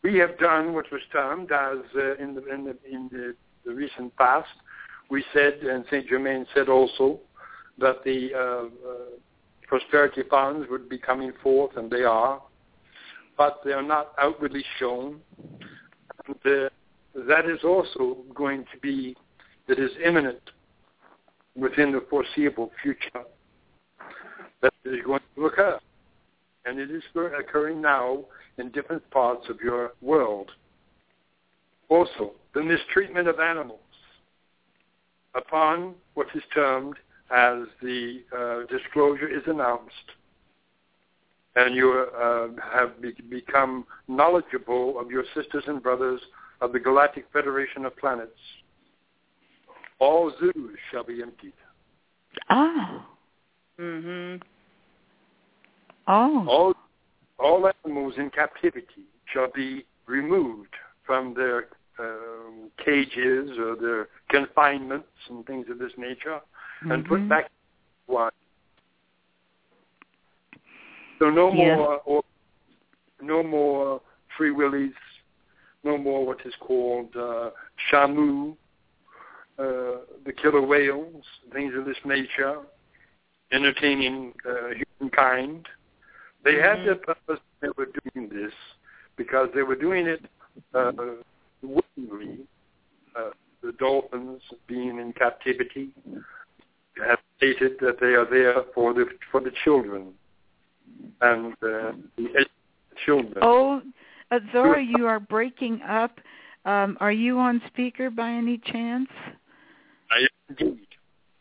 we 0.04 0.18
have 0.18 0.38
done 0.38 0.74
what 0.74 0.86
was 0.92 1.02
termed 1.12 1.52
as 1.52 1.80
uh, 1.96 2.16
in 2.18 2.36
the 2.36 2.46
in 2.54 2.64
the 2.66 2.78
in 2.90 3.10
the, 3.12 3.36
the 3.68 3.74
recent 3.74 4.16
past. 4.16 4.48
We 5.10 5.24
said, 5.34 5.56
and 5.62 5.86
Saint 5.90 6.08
Germain 6.08 6.46
said 6.54 6.70
also, 6.70 7.20
that 7.78 8.04
the 8.04 8.34
uh, 8.34 8.40
uh, 8.40 8.70
prosperity 9.68 10.24
funds 10.30 10.68
would 10.70 10.90
be 10.90 10.98
coming 10.98 11.32
forth, 11.44 11.78
and 11.78 11.92
they 11.92 12.04
are, 12.04 12.42
but 13.38 13.62
they 13.64 13.72
are 13.72 13.84
not 13.84 14.14
outwardly 14.18 14.64
shown. 14.80 15.20
And, 16.28 16.36
uh, 16.46 16.70
that 17.28 17.46
is 17.46 17.64
also 17.64 18.18
going 18.36 18.66
to 18.74 18.80
be 18.80 19.16
that 19.68 19.80
is 19.80 19.92
imminent 20.04 20.42
within 21.56 21.92
the 21.92 22.06
foreseeable 22.10 22.72
future. 22.82 23.24
That 24.62 24.74
is 24.86 25.00
going 25.06 25.22
to 25.36 25.46
occur 25.46 25.80
and 26.68 26.80
it 26.80 26.92
is 26.92 27.04
occurring 27.16 27.82
now 27.82 28.26
in 28.58 28.70
different 28.72 29.10
parts 29.10 29.48
of 29.50 29.60
your 29.62 29.94
world. 30.02 30.52
Also, 31.90 32.34
the 32.58 32.64
mistreatment 32.64 33.28
of 33.28 33.40
animals 33.40 33.80
upon 35.36 35.94
what 36.16 36.26
is 36.34 36.42
termed 36.56 36.96
as 37.30 37.68
the 37.84 38.24
uh, 38.36 38.76
disclosure 38.76 39.28
is 39.28 39.44
announced, 39.46 39.94
and 41.56 41.76
you 41.76 42.08
uh, 42.20 42.48
have 42.74 43.00
be- 43.00 43.14
become 43.30 43.86
knowledgeable 44.08 45.00
of 45.00 45.12
your 45.12 45.24
sisters 45.36 45.66
and 45.68 45.84
brothers 45.84 46.20
of 46.60 46.74
the 46.74 46.80
Galactic 46.80 47.26
Federation 47.32 47.86
of 47.86 47.96
Planets. 47.96 48.32
All 50.00 50.32
zoos 50.40 50.80
shall 50.90 51.04
be 51.04 51.22
emptied. 51.22 51.54
Oh. 52.50 53.06
Mhm. 53.80 54.42
Oh. 56.08 56.48
all 56.48 56.74
all 57.38 57.72
animals 57.86 58.16
in 58.18 58.32
captivity 58.32 59.06
shall 59.32 59.52
be 59.54 59.86
removed 60.08 60.74
from 61.06 61.36
their 61.36 61.68
um, 62.00 62.72
cages 62.84 63.58
or 63.58 63.76
their 63.76 64.08
confinements 64.30 65.08
and 65.30 65.46
things 65.46 65.66
of 65.70 65.80
this 65.80 65.92
nature 65.98 66.40
and 66.82 67.06
put 67.06 67.20
Mhm. 67.22 67.30
back 67.30 67.50
one. 68.06 68.32
So 71.20 71.30
no 71.30 71.52
Yes. 71.52 71.78
more 71.78 72.02
or 72.06 72.24
no 73.22 73.42
more 73.44 74.02
free 74.38 74.52
willies, 74.52 74.94
no 75.84 75.98
more 75.98 76.26
what 76.26 76.46
is 76.46 76.56
called 76.60 77.16
uh, 77.16 77.52
shamu, 77.90 78.56
uh, 79.58 80.06
the 80.24 80.34
killer 80.34 80.62
whales, 80.62 81.26
things 81.52 81.74
of 81.76 81.86
this 81.86 81.98
nature, 82.06 82.60
entertaining 83.52 84.34
uh, 84.46 84.74
humankind 85.00 85.68
They 86.44 86.56
had 86.56 86.86
their 86.86 86.96
purpose. 86.96 87.42
They 87.62 87.70
were 87.78 87.88
doing 88.14 88.30
this 88.30 88.54
because 89.18 89.50
they 89.54 89.64
were 89.64 89.76
doing 89.76 90.08
it 90.08 90.24
uh, 90.74 90.92
willingly. 91.62 92.40
Uh, 93.16 93.30
the 93.64 93.72
dolphins 93.74 94.42
being 94.68 95.00
in 95.00 95.14
captivity 95.14 95.90
have 97.08 97.20
stated 97.38 97.74
that 97.82 98.00
they 98.00 98.14
are 98.14 98.30
there 98.30 98.64
for 98.74 98.94
the 98.94 99.06
for 99.32 99.42
the 99.42 99.52
children 99.64 100.14
and 101.22 101.54
uh, 101.54 101.92
the 102.18 102.46
children. 103.06 103.34
Oh, 103.42 103.82
Zora, 104.52 104.84
you 104.84 105.08
are 105.08 105.20
breaking 105.20 105.82
up. 105.82 106.20
Um, 106.66 106.98
are 107.00 107.12
you 107.12 107.40
on 107.40 107.62
speaker 107.68 108.10
by 108.10 108.30
any 108.30 108.58
chance? 108.58 109.10
I 110.12 110.28
indeed. 110.50 110.80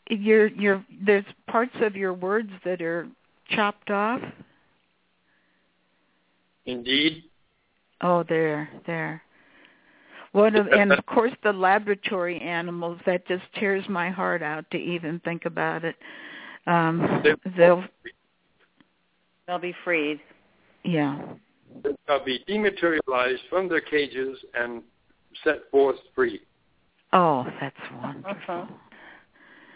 You're, 0.09 0.47
you're, 0.49 0.85
there's 1.05 1.25
parts 1.49 1.75
of 1.81 1.97
your 1.97 2.15
words 2.15 2.51
that 2.65 2.81
are 2.81 3.09
chopped 3.51 3.91
off. 3.91 4.21
Indeed. 6.65 7.25
Oh, 8.01 8.25
there, 8.29 8.69
there. 8.87 9.23
One 10.37 10.55
of, 10.55 10.67
and 10.69 10.93
of 10.93 11.07
course 11.07 11.33
the 11.43 11.53
laboratory 11.53 12.39
animals. 12.43 13.01
That 13.07 13.27
just 13.27 13.45
tears 13.59 13.83
my 13.89 14.11
heart 14.11 14.43
out 14.43 14.71
to 14.71 14.77
even 14.77 15.19
think 15.21 15.47
about 15.47 15.83
it. 15.83 15.97
Um, 16.67 17.23
they'll 17.57 17.83
they'll 19.47 19.59
be 19.59 19.75
freed. 19.83 20.21
Yeah. 20.85 21.19
They'll 22.07 22.23
be 22.23 22.45
dematerialized 22.47 23.41
from 23.49 23.67
their 23.71 23.81
cages 23.81 24.37
and 24.53 24.83
set 25.43 25.71
forth 25.71 25.97
free. 26.15 26.43
Oh, 27.15 27.47
that's 27.59 27.77
wonderful. 28.03 28.55
Uh-huh. 28.55 28.67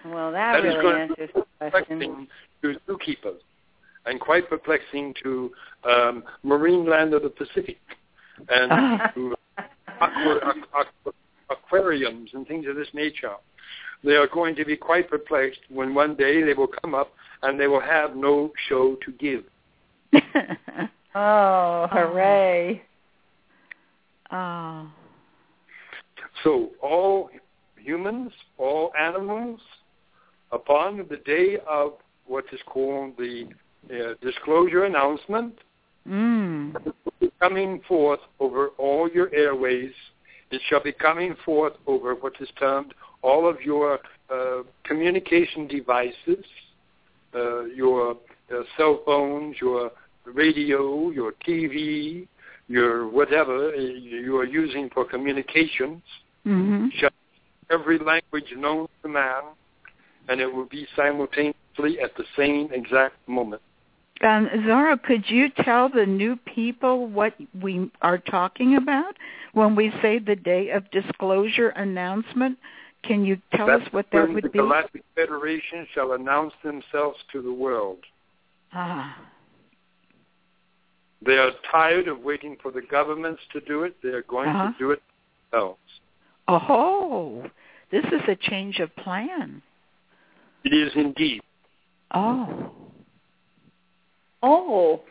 Well, 0.05 0.31
that, 0.33 0.61
that 0.61 0.63
really 0.63 1.03
is 1.03 1.11
answers 1.11 1.31
the 1.35 1.71
question. 1.71 2.29
to 2.61 2.77
zookeepers 2.87 3.39
and 4.05 4.21
quite 4.21 4.51
perplexing 4.51 5.15
to 5.23 5.51
um, 5.85 6.23
Marineland 6.45 7.15
of 7.17 7.23
the 7.23 7.31
Pacific 7.31 7.79
and 8.51 8.71
Ah. 8.71 9.11
to 9.15 9.35
aqua, 10.01 10.55
aqua, 10.75 11.13
aquariums 11.51 12.31
and 12.35 12.47
things 12.47 12.67
of 12.69 12.77
this 12.77 12.89
nature. 12.95 13.35
They 14.03 14.15
are 14.15 14.29
going 14.29 14.57
to 14.57 14.65
be 14.65 14.77
quite 14.77 15.11
perplexed 15.11 15.61
when 15.69 15.95
one 15.95 16.17
day 16.17 16.43
they 16.43 16.55
will 16.55 16.71
come 16.83 16.95
up 16.95 17.13
and 17.43 17.61
they 17.61 17.67
will 17.67 17.81
have 17.81 18.17
no 18.17 18.53
show 18.69 18.97
to 19.05 19.13
give. 19.13 19.45
Oh, 21.13 21.89
hooray! 21.91 22.83
oh. 24.31 24.89
So 26.45 26.71
all 26.81 27.31
humans, 27.77 28.31
all 28.59 28.93
animals, 28.99 29.61
upon 30.53 30.99
the 31.11 31.17
day 31.17 31.59
of 31.69 31.95
what 32.27 32.45
is 32.53 32.61
called 32.67 33.15
the 33.19 33.49
uh, 33.91 34.15
disclosure 34.23 34.85
announcement, 34.85 35.59
Mm. 36.09 36.75
coming 37.41 37.81
forth 37.87 38.21
over 38.39 38.69
all 38.79 39.09
your 39.09 39.33
airways. 39.35 39.93
It 40.51 40.61
shall 40.69 40.83
be 40.83 40.93
coming 40.93 41.37
forth 41.45 41.75
over 41.87 42.15
what 42.15 42.33
is 42.41 42.49
termed 42.59 42.95
all 43.23 43.49
of 43.49 43.61
your 43.61 43.99
uh, 44.31 44.63
communication 44.85 45.67
devices, 45.67 46.45
uh, 47.35 47.65
your 47.65 48.13
uh, 48.53 48.63
cell 48.77 49.03
phones, 49.05 49.57
your 49.61 49.91
radio, 50.25 51.11
your 51.11 51.33
TV, 51.47 52.27
your 52.69 53.09
whatever 53.09 53.75
you 53.75 54.37
are 54.37 54.45
using 54.45 54.89
for 54.91 55.05
communications. 55.05 56.03
Mm-hmm. 56.47 56.89
Shall 56.99 57.11
every 57.71 57.99
language 57.99 58.53
known 58.57 58.89
to 59.03 59.09
man, 59.09 59.43
and 60.29 60.41
it 60.41 60.47
will 60.47 60.67
be 60.67 60.87
simultaneously 60.97 62.01
at 62.03 62.17
the 62.17 62.25
same 62.37 62.71
exact 62.73 63.17
moment. 63.29 63.63
Um, 64.23 64.49
Zora, 64.67 64.99
could 64.99 65.25
you 65.31 65.49
tell 65.65 65.89
the 65.89 66.05
new 66.05 66.37
people 66.37 67.07
what 67.09 67.35
we 67.63 67.91
are 68.03 68.19
talking 68.19 68.77
about 68.77 69.15
when 69.55 69.75
we 69.75 69.91
say 70.03 70.19
the 70.19 70.37
day 70.37 70.71
of 70.71 70.91
disclosure 70.91 71.71
announcement? 71.71 72.59
Can 73.03 73.25
you 73.25 73.39
tell 73.55 73.67
That's 73.67 73.87
us 73.87 73.93
what 73.93 74.07
that 74.13 74.29
would 74.29 74.45
the 74.45 74.49
be? 74.51 74.59
The 74.59 74.63
Galactic 74.65 75.05
Federation 75.15 75.87
shall 75.95 76.13
announce 76.13 76.53
themselves 76.63 77.17
to 77.33 77.41
the 77.41 77.53
world. 77.53 77.99
Ah, 78.75 79.17
They 81.25 81.39
are 81.39 81.51
tired 81.71 82.07
of 82.09 82.21
waiting 82.21 82.57
for 82.63 82.71
the 82.71 82.83
governments 82.83 83.41
to 83.53 83.61
do 83.63 83.85
it. 83.85 83.95
They 84.03 84.11
are 84.11 84.23
going 84.23 84.49
Uh-huh. 84.51 84.73
to 84.73 84.79
do 84.79 84.91
it 84.91 85.03
themselves. 85.51 85.81
oh, 86.47 87.45
this 87.91 88.05
is 88.07 88.21
a 88.29 88.37
change 88.37 88.81
of 88.81 88.95
plan. 88.97 89.63
It 90.65 90.75
is 90.75 90.93
indeed. 90.95 91.41
Oh. 92.13 92.71
Oh, 94.43 95.03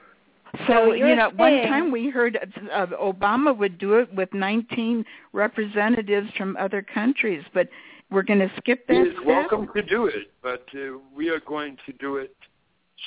So, 0.60 0.64
So 0.68 0.94
you 0.94 1.08
you're 1.08 1.16
know, 1.16 1.30
one 1.36 1.62
time 1.64 1.92
we 1.92 2.10
heard 2.10 2.38
uh, 2.74 2.88
Obama 3.02 3.56
would 3.56 3.78
do 3.78 3.96
it 3.96 4.14
with 4.14 4.34
19 4.34 5.06
representatives 5.34 6.30
from 6.38 6.58
other 6.58 6.82
countries, 6.82 7.44
but 7.54 7.70
we're 8.12 8.24
going 8.24 8.40
to 8.40 8.52
skip 8.58 8.88
that. 8.88 8.94
He 8.94 9.00
that 9.04 9.08
is 9.10 9.14
step. 9.18 9.26
welcome 9.28 9.70
to 9.76 9.82
do 9.84 10.08
it, 10.08 10.32
but 10.42 10.66
uh, 10.74 10.98
we 11.16 11.30
are 11.30 11.40
going 11.42 11.78
to 11.86 11.94
do 11.94 12.18
it 12.18 12.36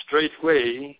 straightway 0.06 0.98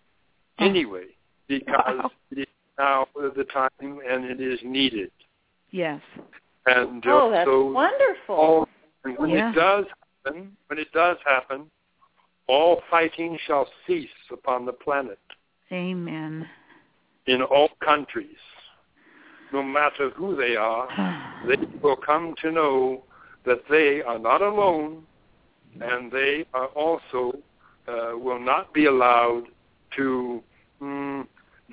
anyway 0.59 1.05
because 1.47 1.69
Wow. 1.99 2.11
it 2.31 2.39
is 2.39 2.45
now 2.77 3.07
the 3.15 3.45
time 3.45 3.69
and 3.81 4.25
it 4.25 4.41
is 4.41 4.59
needed. 4.63 5.11
Yes. 5.71 6.01
And 6.65 7.05
uh, 7.05 7.09
oh, 7.11 7.31
that's 7.31 7.47
so 7.47 7.71
wonderful. 7.71 8.35
all, 8.35 8.67
and 9.05 9.17
when 9.17 9.29
Yeah. 9.31 9.51
it 9.51 9.55
does 9.55 9.85
happen, 10.25 10.55
when 10.67 10.79
it 10.79 10.91
does 10.93 11.17
happen, 11.25 11.69
all 12.47 12.81
fighting 12.89 13.37
shall 13.45 13.67
cease 13.87 14.09
upon 14.31 14.65
the 14.65 14.73
planet 14.73 15.19
Amen. 15.71 16.47
in 17.27 17.41
all 17.41 17.69
countries, 17.83 18.37
no 19.51 19.63
matter 19.63 20.09
who 20.11 20.35
they 20.35 20.55
are. 20.55 20.87
They 21.47 21.57
will 21.81 21.97
come 21.97 22.35
to 22.41 22.51
know 22.51 23.03
that 23.45 23.63
they 23.69 24.01
are 24.01 24.17
not 24.17 24.41
alone, 24.41 25.03
and 25.81 26.09
they 26.09 26.45
are 26.53 26.67
also 26.67 27.37
uh, 27.85 28.11
will 28.17 28.39
not 28.39 28.73
be 28.73 28.85
allowed 28.85 29.43
to 29.97 30.41
mm, 30.81 31.27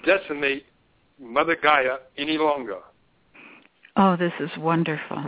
decimate 0.04 0.66
Mother 1.20 1.56
Gaia 1.62 1.98
any 2.18 2.36
longer. 2.36 2.78
oh, 3.96 4.16
this 4.16 4.32
is 4.40 4.50
wonderful. 4.58 5.22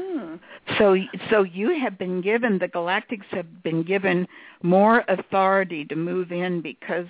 Hmm 0.00 0.36
So, 0.78 0.96
so 1.30 1.42
you 1.42 1.78
have 1.80 1.98
been 1.98 2.20
given 2.20 2.58
the 2.58 2.68
Galactics 2.68 3.26
have 3.30 3.62
been 3.62 3.82
given 3.82 4.26
more 4.62 5.04
authority 5.08 5.84
to 5.86 5.96
move 5.96 6.32
in 6.32 6.60
because 6.60 7.06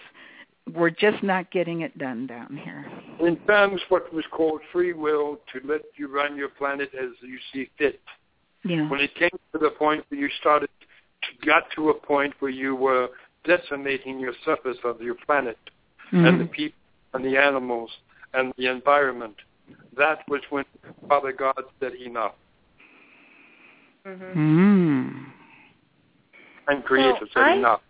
we're 0.74 0.90
just 0.90 1.22
not 1.22 1.50
getting 1.50 1.80
it 1.82 1.96
done 1.98 2.26
down 2.26 2.56
here. 2.56 2.86
In 3.20 3.36
terms 3.46 3.80
what 3.88 4.12
was 4.12 4.24
called 4.30 4.60
free 4.72 4.92
will 4.92 5.38
to 5.52 5.66
let 5.66 5.82
you 5.96 6.08
run 6.08 6.36
your 6.36 6.48
planet 6.48 6.90
as 6.94 7.10
you 7.22 7.38
see 7.52 7.68
fit. 7.78 8.00
Yeah. 8.64 8.88
When 8.88 9.00
it 9.00 9.14
came 9.14 9.30
to 9.52 9.58
the 9.58 9.70
point 9.70 10.04
where 10.08 10.20
you 10.20 10.28
started, 10.40 10.68
got 11.44 11.64
to 11.76 11.90
a 11.90 11.94
point 11.94 12.34
where 12.40 12.50
you 12.50 12.76
were 12.76 13.08
decimating 13.44 14.20
your 14.20 14.34
surface 14.44 14.76
of 14.84 15.00
your 15.00 15.14
planet 15.26 15.58
and 16.12 16.40
the 16.40 16.44
people 16.44 16.78
and 17.14 17.24
the 17.24 17.36
animals 17.36 17.90
and 18.34 18.52
the 18.58 18.66
environment, 18.66 19.34
that 19.96 20.20
was 20.28 20.42
when 20.50 20.64
Father 21.08 21.32
God 21.32 21.62
said 21.80 21.94
enough 21.94 22.34
hmm 24.04 24.12
Mm. 24.36 25.26
and 26.68 26.84
Creator 26.84 27.12
Well, 27.20 27.28
said 27.34 27.42
I- 27.42 27.52
enough. 27.54 27.80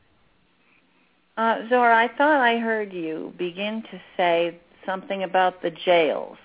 Uh, 1.37 1.69
Zora, 1.69 1.97
I 1.97 2.09
thought 2.19 2.41
I 2.41 2.59
heard 2.59 2.93
you 2.93 3.33
begin 3.39 3.83
to 3.91 4.01
say 4.17 4.59
something 4.85 5.23
about 5.23 5.63
the 5.63 5.71
jails. 5.71 6.37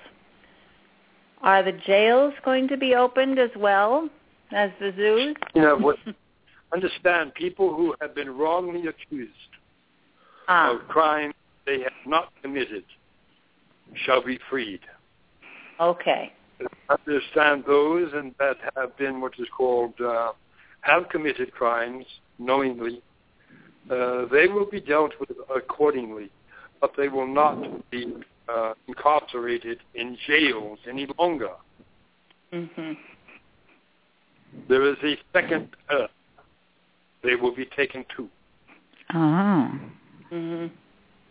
Are 1.42 1.64
the 1.64 1.74
jails 1.74 2.34
going 2.46 2.68
to 2.70 2.78
be 2.78 2.96
opened 2.96 3.38
as 3.40 3.50
well 3.58 4.10
as 4.52 4.72
the 4.80 4.94
zoos? 4.96 5.36
You 5.54 5.62
know, 5.64 5.76
what, 5.78 5.98
understand, 6.74 7.34
people 7.34 7.76
who 7.76 7.94
have 8.00 8.16
been 8.16 8.30
wrongly 8.30 8.88
accused 8.88 9.34
ah, 10.48 10.76
of 10.76 10.88
crimes 10.88 11.34
they 11.66 11.80
have 11.82 11.92
not 12.06 12.32
committed 12.42 12.86
shall 14.06 14.24
be 14.24 14.40
freed. 14.50 14.80
okay. 15.80 16.32
Understand 16.90 17.64
those 17.68 18.12
and 18.14 18.34
that 18.40 18.58
have 18.76 18.96
been 18.98 19.22
what 19.22 19.34
is 19.40 19.48
called 19.56 19.94
uh, 20.02 20.32
have 20.82 21.10
committed 21.10 21.52
crimes 21.52 22.06
knowingly, 22.38 23.02
uh, 23.90 24.26
they 24.32 24.48
will 24.48 24.68
be 24.70 24.80
dealt 24.80 25.14
with 25.20 25.32
accordingly, 25.56 26.30
but 26.82 26.92
they 26.98 27.08
will 27.08 27.28
not 27.28 27.58
be 27.90 28.14
uh, 28.48 28.74
incarcerated 28.88 29.80
in 29.96 30.18
jails 30.28 30.80
any 30.88 31.08
longer. 31.18 31.52
hmm 32.52 32.94
There 34.70 34.88
is 34.90 34.98
a 35.04 35.16
second 35.34 35.70
earth 35.92 36.12
they 37.24 37.36
will 37.36 37.56
be 37.56 37.66
taken 37.76 38.06
to, 38.16 38.30
Oh. 39.14 39.72
hmm 40.30 40.68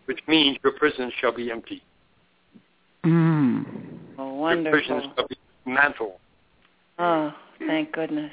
which 0.05 0.19
means 0.27 0.57
your 0.63 0.73
prisons 0.73 1.11
shall 1.19 1.35
be 1.35 1.49
empty. 1.49 1.81
Mm. 3.03 3.94
Oh, 4.35 4.39
wonderful. 4.39 5.13
mantled. 5.65 6.13
Oh, 6.99 7.31
thank 7.59 7.93
goodness. 7.93 8.31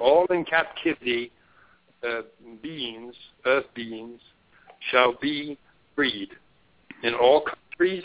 all 0.00 0.26
in 0.30 0.44
captivity 0.44 1.30
uh, 2.02 2.22
beings, 2.62 3.14
earth 3.46 3.66
beings, 3.74 4.20
shall 4.90 5.14
be 5.20 5.56
freed 5.94 6.30
in 7.04 7.14
all 7.14 7.42
countries, 7.42 8.02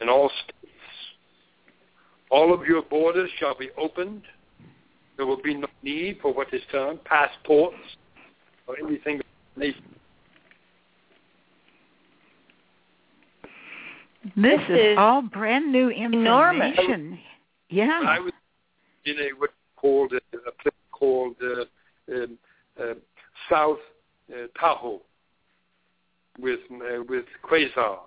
in 0.00 0.08
all 0.08 0.30
states. 0.44 0.72
All 2.30 2.52
of 2.52 2.66
your 2.66 2.82
borders 2.82 3.30
shall 3.38 3.56
be 3.56 3.68
opened. 3.78 4.22
There 5.16 5.26
will 5.26 5.40
be 5.40 5.54
no 5.54 5.68
need 5.82 6.18
for 6.20 6.32
what 6.32 6.52
is 6.52 6.62
termed 6.72 7.04
passports 7.04 7.76
or 8.66 8.76
anything. 8.84 9.20
This, 14.24 14.32
This 14.36 14.60
is, 14.68 14.78
is 14.92 14.98
all 14.98 15.22
brand 15.22 15.72
new 15.72 15.88
enormous. 15.88 16.76
information. 16.78 17.18
Yeah. 17.70 18.00
I 18.06 18.18
was 18.18 18.32
in 19.04 19.16
a 19.18 19.28
what 19.38 19.50
called 19.76 20.12
a, 20.12 20.36
a 20.36 20.52
place 20.62 20.74
called 20.90 21.36
uh, 21.42 22.12
um, 22.12 22.38
uh, 22.80 22.94
South 23.50 23.78
uh, 24.32 24.46
Tahoe 24.58 25.00
with 26.38 26.60
uh, 26.72 27.02
with 27.08 27.24
Quasar. 27.48 27.98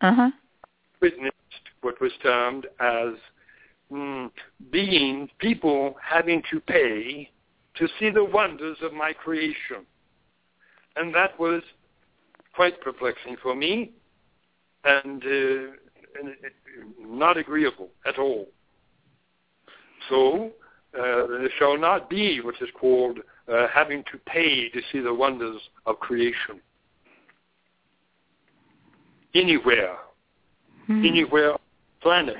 Uh-huh. 0.00 0.30
Witnessed 1.00 1.34
what 1.82 2.00
was 2.00 2.12
termed 2.22 2.66
as 2.80 3.14
mm, 3.92 4.30
being 4.70 5.28
people 5.38 5.94
having 6.02 6.42
to 6.50 6.60
pay 6.60 7.30
to 7.76 7.88
see 7.98 8.10
the 8.10 8.24
wonders 8.24 8.76
of 8.82 8.92
my 8.92 9.12
creation, 9.12 9.84
and 10.96 11.14
that 11.14 11.38
was 11.38 11.62
quite 12.54 12.80
perplexing 12.80 13.36
for 13.42 13.54
me, 13.54 13.90
and, 14.84 15.22
uh, 15.22 16.18
and 16.18 16.28
it, 16.28 16.52
not 17.00 17.36
agreeable 17.36 17.88
at 18.06 18.18
all. 18.18 18.46
So 20.08 20.50
uh, 20.98 21.26
there 21.26 21.48
shall 21.58 21.78
not 21.78 22.10
be 22.10 22.40
what 22.40 22.54
is 22.60 22.68
called 22.78 23.18
uh, 23.52 23.66
having 23.72 24.04
to 24.12 24.18
pay 24.26 24.68
to 24.68 24.80
see 24.92 25.00
the 25.00 25.12
wonders 25.12 25.60
of 25.86 25.98
creation. 26.00 26.60
Anywhere, 29.34 29.96
Hmm. 30.86 31.04
anywhere 31.04 31.52
on 31.52 31.58
the 31.58 32.02
planet, 32.02 32.36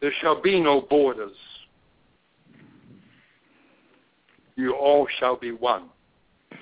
there 0.00 0.12
shall 0.20 0.40
be 0.40 0.60
no 0.60 0.80
borders. 0.80 1.36
You 4.56 4.74
all 4.74 5.06
shall 5.18 5.36
be 5.36 5.52
one. 5.52 5.84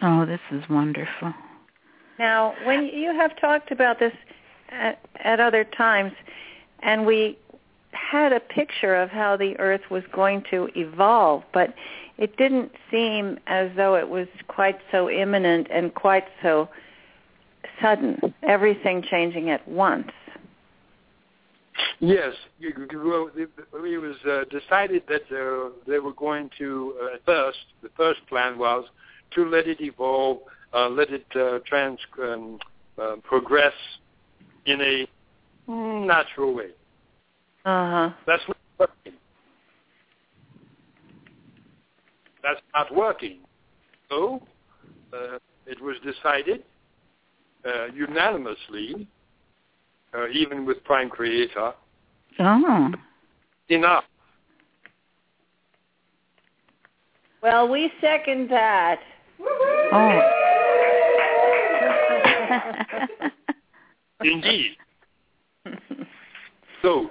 Oh, 0.02 0.26
this 0.26 0.40
is 0.50 0.62
wonderful. 0.68 1.32
Now, 2.18 2.54
when 2.64 2.86
you 2.86 3.12
have 3.14 3.38
talked 3.40 3.70
about 3.70 3.98
this 3.98 4.12
at, 4.70 5.00
at 5.22 5.40
other 5.40 5.64
times, 5.64 6.12
and 6.82 7.06
we 7.06 7.38
had 7.92 8.32
a 8.32 8.40
picture 8.40 8.94
of 8.94 9.10
how 9.10 9.36
the 9.36 9.58
earth 9.58 9.82
was 9.90 10.02
going 10.12 10.44
to 10.50 10.68
evolve, 10.76 11.42
but 11.52 11.74
it 12.18 12.36
didn't 12.36 12.72
seem 12.90 13.38
as 13.46 13.70
though 13.76 13.96
it 13.96 14.08
was 14.08 14.28
quite 14.48 14.78
so 14.92 15.10
imminent 15.10 15.68
and 15.70 15.94
quite 15.94 16.24
so 16.42 16.68
sudden, 17.80 18.34
everything 18.42 19.02
changing 19.02 19.50
at 19.50 19.66
once. 19.66 20.10
Yes, 22.00 22.34
well, 22.60 23.30
it, 23.34 23.50
it 23.56 24.00
was 24.00 24.16
uh, 24.28 24.44
decided 24.50 25.02
that 25.08 25.22
uh, 25.32 25.70
they 25.86 25.98
were 25.98 26.12
going 26.12 26.50
to, 26.58 26.94
uh, 27.02 27.16
first, 27.24 27.58
the 27.82 27.88
first 27.96 28.20
plan 28.28 28.58
was 28.58 28.84
to 29.34 29.48
let 29.48 29.66
it 29.66 29.80
evolve, 29.80 30.38
uh, 30.74 30.88
let 30.88 31.10
it 31.10 31.24
uh, 31.36 31.58
trans, 31.66 31.98
um, 32.22 32.58
uh, 33.00 33.16
progress 33.22 33.72
in 34.66 34.80
a 34.80 35.06
mm, 35.70 36.06
natural 36.06 36.54
way. 36.54 36.70
Uh-huh. 37.64 38.10
That's 38.26 38.42
not 38.48 38.56
working. 38.78 39.12
That's 42.42 42.60
not 42.74 42.94
working. 42.94 43.38
So 44.10 44.42
uh, 45.12 45.38
it 45.66 45.80
was 45.80 45.96
decided 46.04 46.62
uh, 47.64 47.86
unanimously, 47.94 49.06
uh, 50.12 50.28
even 50.28 50.66
with 50.66 50.82
Prime 50.84 51.08
Creator, 51.08 51.72
Oh. 52.38 52.92
enough. 53.68 54.04
Well, 57.42 57.68
we 57.68 57.92
second 58.00 58.50
that. 58.50 59.00
Oh. 59.40 60.40
Indeed. 64.20 64.76
So 66.82 67.10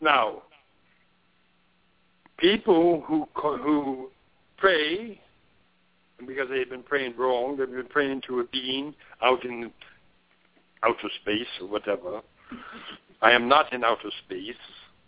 now, 0.00 0.42
people 2.38 3.02
who 3.06 3.26
who 3.34 4.10
pray 4.56 5.20
because 6.26 6.48
they've 6.50 6.68
been 6.68 6.82
praying 6.82 7.14
wrong, 7.16 7.56
they've 7.56 7.70
been 7.70 7.86
praying 7.86 8.22
to 8.28 8.40
a 8.40 8.44
being 8.44 8.94
out 9.22 9.44
in 9.44 9.70
outer 10.82 11.08
space 11.22 11.46
or 11.60 11.68
whatever. 11.68 12.20
I 13.22 13.32
am 13.32 13.48
not 13.48 13.72
in 13.72 13.84
outer 13.84 14.10
space. 14.24 14.54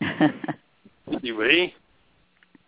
Anyway, 1.12 1.74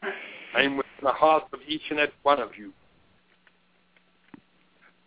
I 0.03 0.62
am 0.62 0.77
within 0.77 0.90
the 1.03 1.12
heart 1.12 1.44
of 1.53 1.61
each 1.69 1.82
and 1.90 2.01
every 2.01 2.15
one 2.23 2.40
of 2.40 2.51
you. 2.59 2.73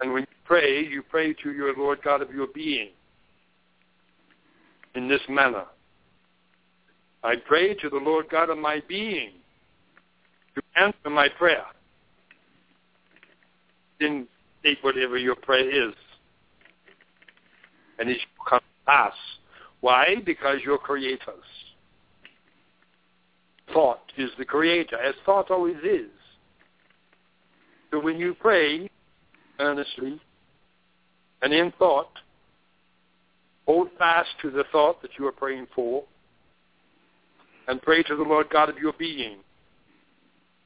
And 0.01 0.13
when 0.13 0.23
you 0.23 0.38
pray, 0.45 0.85
you 0.85 1.01
pray 1.01 1.34
to 1.34 1.51
your 1.51 1.76
Lord 1.76 1.99
God 2.03 2.22
of 2.22 2.31
your 2.31 2.47
being 2.47 2.89
in 4.95 5.07
this 5.07 5.22
manner. 5.30 5.65
I 7.23 7.35
pray 7.47 7.73
to 7.76 7.89
the 7.89 7.97
Lord 7.97 8.27
God 8.30 8.49
of 8.49 8.57
my 8.57 8.81
being 8.88 9.31
to 10.55 10.61
answer 10.76 11.09
my 11.09 11.27
prayer. 11.27 11.65
Then 13.99 14.27
state 14.59 14.77
whatever 14.81 15.17
your 15.17 15.35
prayer 15.35 15.88
is. 15.89 15.93
And 17.99 18.09
it 18.09 18.17
shall 18.19 18.45
come 18.47 18.59
to 18.59 18.85
pass. 18.85 19.13
Why? 19.81 20.15
Because 20.26 20.59
you're 20.63 20.77
creators. 20.77 21.43
Thought 23.73 24.01
is 24.17 24.30
the 24.38 24.45
creator, 24.45 24.97
as 24.97 25.15
thought 25.26 25.49
always 25.49 25.77
is. 25.84 26.11
So 27.91 27.99
when 27.99 28.17
you 28.17 28.35
pray 28.39 28.89
earnestly 29.60 30.19
and 31.41 31.53
in 31.53 31.72
thought, 31.77 32.10
hold 33.65 33.90
fast 33.98 34.30
to 34.41 34.49
the 34.49 34.64
thought 34.72 35.02
that 35.02 35.11
you 35.18 35.27
are 35.27 35.32
praying 35.32 35.68
for 35.76 36.03
and 37.68 37.82
pray 37.82 38.03
to 38.03 38.15
the 38.15 38.23
Lord 38.23 38.49
God 38.49 38.69
of 38.69 38.77
your 38.77 38.94
being. 38.94 39.38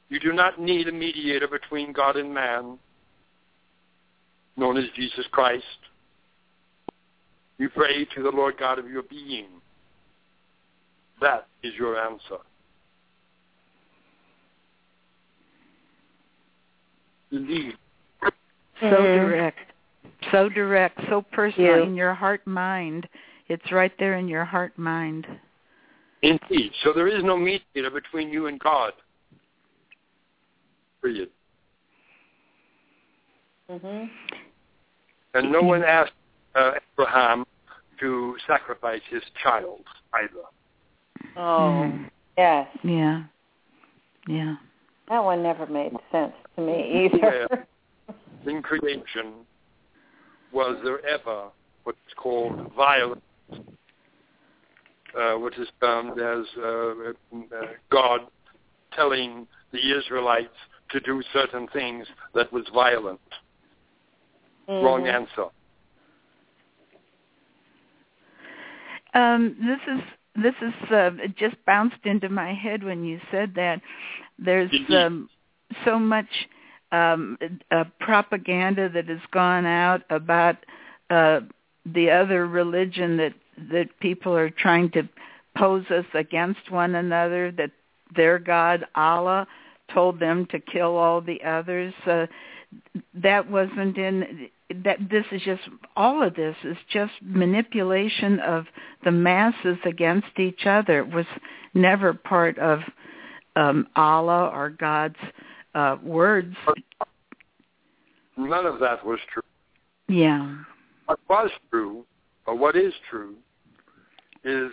You 0.09 0.19
do 0.19 0.33
not 0.33 0.59
need 0.59 0.87
a 0.87 0.91
mediator 0.91 1.47
between 1.47 1.93
God 1.93 2.17
and 2.17 2.33
man, 2.33 2.79
known 4.57 4.77
as 4.77 4.85
Jesus 4.95 5.25
Christ. 5.31 5.63
You 7.57 7.69
pray 7.69 8.05
to 8.15 8.23
the 8.23 8.31
Lord 8.31 8.55
God 8.57 8.79
of 8.79 8.89
your 8.89 9.03
being. 9.03 9.47
That 11.21 11.47
is 11.63 11.73
your 11.77 11.99
answer. 11.99 12.37
Indeed. 17.31 17.73
So 18.79 18.85
Mhm. 18.85 19.15
direct. 19.15 19.59
So 20.31 20.49
direct, 20.49 20.99
so 21.07 21.21
personal 21.21 21.77
Yeah. 21.77 21.83
in 21.83 21.95
your 21.95 22.13
heart 22.13 22.45
mind. 22.45 23.07
It's 23.47 23.71
right 23.71 23.95
there 23.97 24.15
in 24.15 24.27
your 24.27 24.45
heart 24.45 24.77
mind. 24.77 25.27
Indeed. 26.21 26.73
So 26.83 26.91
there 26.93 27.07
is 27.07 27.23
no 27.23 27.37
mediator 27.37 27.89
between 27.89 28.29
you 28.29 28.47
and 28.47 28.59
God. 28.59 28.93
Period. 31.01 31.31
Mhm. 33.69 34.09
And 35.33 35.51
no 35.51 35.61
one 35.61 35.83
asked 35.83 36.13
uh, 36.55 36.73
Abraham 36.93 37.45
to 37.99 38.35
sacrifice 38.47 39.03
his 39.09 39.23
child 39.41 39.85
either. 40.13 40.43
Oh, 41.35 41.85
Mm. 41.85 42.09
yes. 42.37 42.67
Yeah. 42.83 43.23
Yeah. 44.27 44.55
That 45.07 45.23
one 45.23 45.43
never 45.43 45.67
made 45.67 45.95
sense 46.11 46.33
to 46.55 46.61
me 46.61 47.05
either. 47.05 47.67
In 48.45 48.61
creation, 48.61 49.45
was 50.51 50.77
there 50.83 51.05
ever 51.05 51.49
what's 51.83 51.99
called 52.17 52.71
violence, 52.75 53.21
uh, 55.17 55.33
what 55.35 55.53
is 55.57 55.67
termed 55.81 56.19
as 56.19 56.45
uh, 56.57 56.89
uh, 57.35 57.67
God 57.91 58.21
telling 58.93 59.47
the 59.71 59.97
Israelites 59.97 60.55
to 60.91 60.99
do 61.01 61.21
certain 61.33 61.67
things 61.73 62.07
that 62.33 62.51
was 62.53 62.65
violent? 62.73 63.19
Wrong 64.67 65.03
Mhm. 65.03 65.13
answer. 65.13 65.49
Um, 69.13 69.55
this 69.59 69.81
is 69.87 70.01
this 70.35 70.55
is 70.61 70.91
uh, 70.91 71.11
it 71.17 71.35
just 71.35 71.55
bounced 71.65 72.05
into 72.05 72.29
my 72.29 72.53
head 72.53 72.83
when 72.83 73.03
you 73.03 73.19
said 73.31 73.55
that. 73.55 73.81
There's 74.37 74.71
um, 74.89 75.29
so 75.83 75.99
much 75.99 76.47
um, 76.91 77.37
uh, 77.71 77.83
propaganda 77.99 78.89
that 78.89 79.07
has 79.07 79.19
gone 79.31 79.65
out 79.65 80.01
about 80.09 80.57
uh, 81.09 81.41
the 81.85 82.09
other 82.09 82.47
religion 82.47 83.17
that 83.17 83.33
that 83.71 83.87
people 83.99 84.35
are 84.35 84.49
trying 84.49 84.89
to 84.91 85.03
pose 85.57 85.85
us 85.89 86.05
against 86.13 86.71
one 86.71 86.95
another. 86.95 87.51
That 87.51 87.71
their 88.15 88.39
God 88.39 88.85
Allah 88.95 89.47
told 89.93 90.19
them 90.19 90.47
to 90.51 90.59
kill 90.59 90.95
all 90.95 91.21
the 91.21 91.43
others. 91.43 91.93
Uh, 92.05 92.27
that 93.15 93.49
wasn't 93.49 93.97
in 93.97 94.49
that 94.83 94.97
this 95.09 95.25
is 95.31 95.41
just 95.41 95.61
all 95.95 96.21
of 96.21 96.35
this 96.35 96.55
is 96.63 96.77
just 96.91 97.11
manipulation 97.21 98.39
of 98.39 98.65
the 99.03 99.11
masses 99.11 99.77
against 99.85 100.37
each 100.37 100.67
other 100.67 100.99
it 100.99 101.11
was 101.11 101.25
never 101.73 102.13
part 102.13 102.57
of 102.59 102.79
um 103.55 103.87
Allah 103.95 104.51
or 104.53 104.69
God's 104.69 105.17
uh 105.75 105.97
words 106.03 106.55
none 108.37 108.65
of 108.65 108.79
that 108.79 109.05
was 109.05 109.19
true 109.31 109.43
yeah 110.07 110.55
what 111.05 111.19
was 111.29 111.49
true 111.69 112.05
or 112.45 112.55
what 112.55 112.75
is 112.75 112.93
true 113.09 113.35
is 114.43 114.71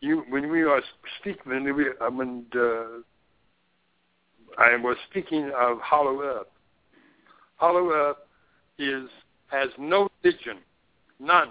you 0.00 0.24
when 0.28 0.50
we 0.50 0.62
are 0.62 0.82
speaking 1.20 1.42
when 1.44 1.64
we 1.74 1.86
when 2.12 2.44
uh, 2.54 3.00
I 4.58 4.76
was 4.76 4.96
speaking 5.10 5.50
of 5.56 5.78
hollow 5.80 6.20
earth 6.22 6.46
Hollow 7.58 7.90
Earth 7.90 8.16
is 8.78 9.08
has 9.48 9.68
no 9.78 10.08
religion, 10.22 10.58
none. 11.18 11.48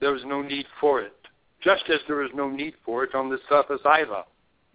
There 0.00 0.14
is 0.14 0.22
no 0.26 0.42
need 0.42 0.66
for 0.80 1.00
it, 1.00 1.14
just 1.62 1.84
as 1.88 2.00
there 2.06 2.22
is 2.22 2.30
no 2.34 2.50
need 2.50 2.74
for 2.84 3.04
it 3.04 3.14
on 3.14 3.30
the 3.30 3.38
surface 3.48 3.80
either. 3.84 4.24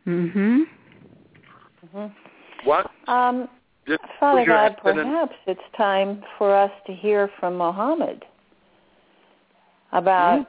Mhm. 0.05 0.67
Mhm. 1.97 2.11
What? 2.63 2.91
Um, 3.07 3.49
Did- 3.85 3.99
Father 4.19 4.45
God, 4.45 4.73
husband 4.73 4.99
and- 4.99 5.09
perhaps 5.09 5.35
it's 5.47 5.61
time 5.75 6.23
for 6.37 6.53
us 6.55 6.71
to 6.85 6.93
hear 6.93 7.27
from 7.39 7.55
Mohammed 7.57 8.25
about 9.93 10.45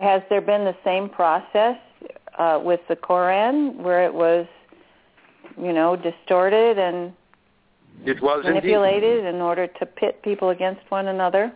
has 0.00 0.22
there 0.28 0.40
been 0.40 0.64
the 0.64 0.76
same 0.84 1.08
process 1.08 1.76
uh, 2.38 2.60
with 2.62 2.80
the 2.88 2.96
Koran 2.96 3.82
where 3.82 4.04
it 4.04 4.12
was, 4.12 4.46
you 5.56 5.72
know, 5.72 5.96
distorted 5.96 6.78
and 6.78 7.12
It 8.04 8.20
was 8.20 8.44
indeed. 8.44 8.54
manipulated 8.54 9.24
in 9.24 9.40
order 9.40 9.66
to 9.66 9.86
pit 9.86 10.20
people 10.22 10.50
against 10.50 10.88
one 10.90 11.08
another? 11.08 11.52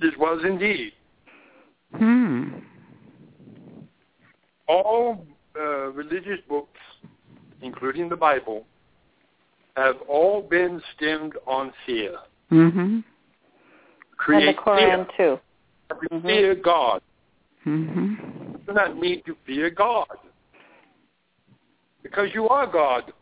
It 0.00 0.16
was 0.18 0.44
indeed. 0.44 0.92
Hmm. 1.96 2.58
All 4.68 5.26
uh, 5.58 5.88
religious 5.92 6.40
books, 6.48 6.77
including 7.62 8.08
the 8.08 8.16
Bible, 8.16 8.64
have 9.76 9.96
all 10.08 10.42
been 10.42 10.82
stemmed 10.94 11.34
on 11.46 11.72
fear. 11.86 12.16
Mhm. 12.50 13.04
Create 14.16 14.48
and 14.48 14.56
the 14.56 14.60
Koran 14.60 15.06
fear. 15.16 15.40
too. 15.90 16.00
We 16.10 16.20
Fear 16.20 16.54
God. 16.56 17.02
Mhm. 17.64 18.52
You 18.52 18.60
do 18.66 18.72
not 18.72 18.96
need 18.96 19.24
to 19.26 19.34
fear 19.46 19.70
God. 19.70 20.18
Because 22.02 22.34
you 22.34 22.48
are 22.48 22.66
God. 22.66 23.12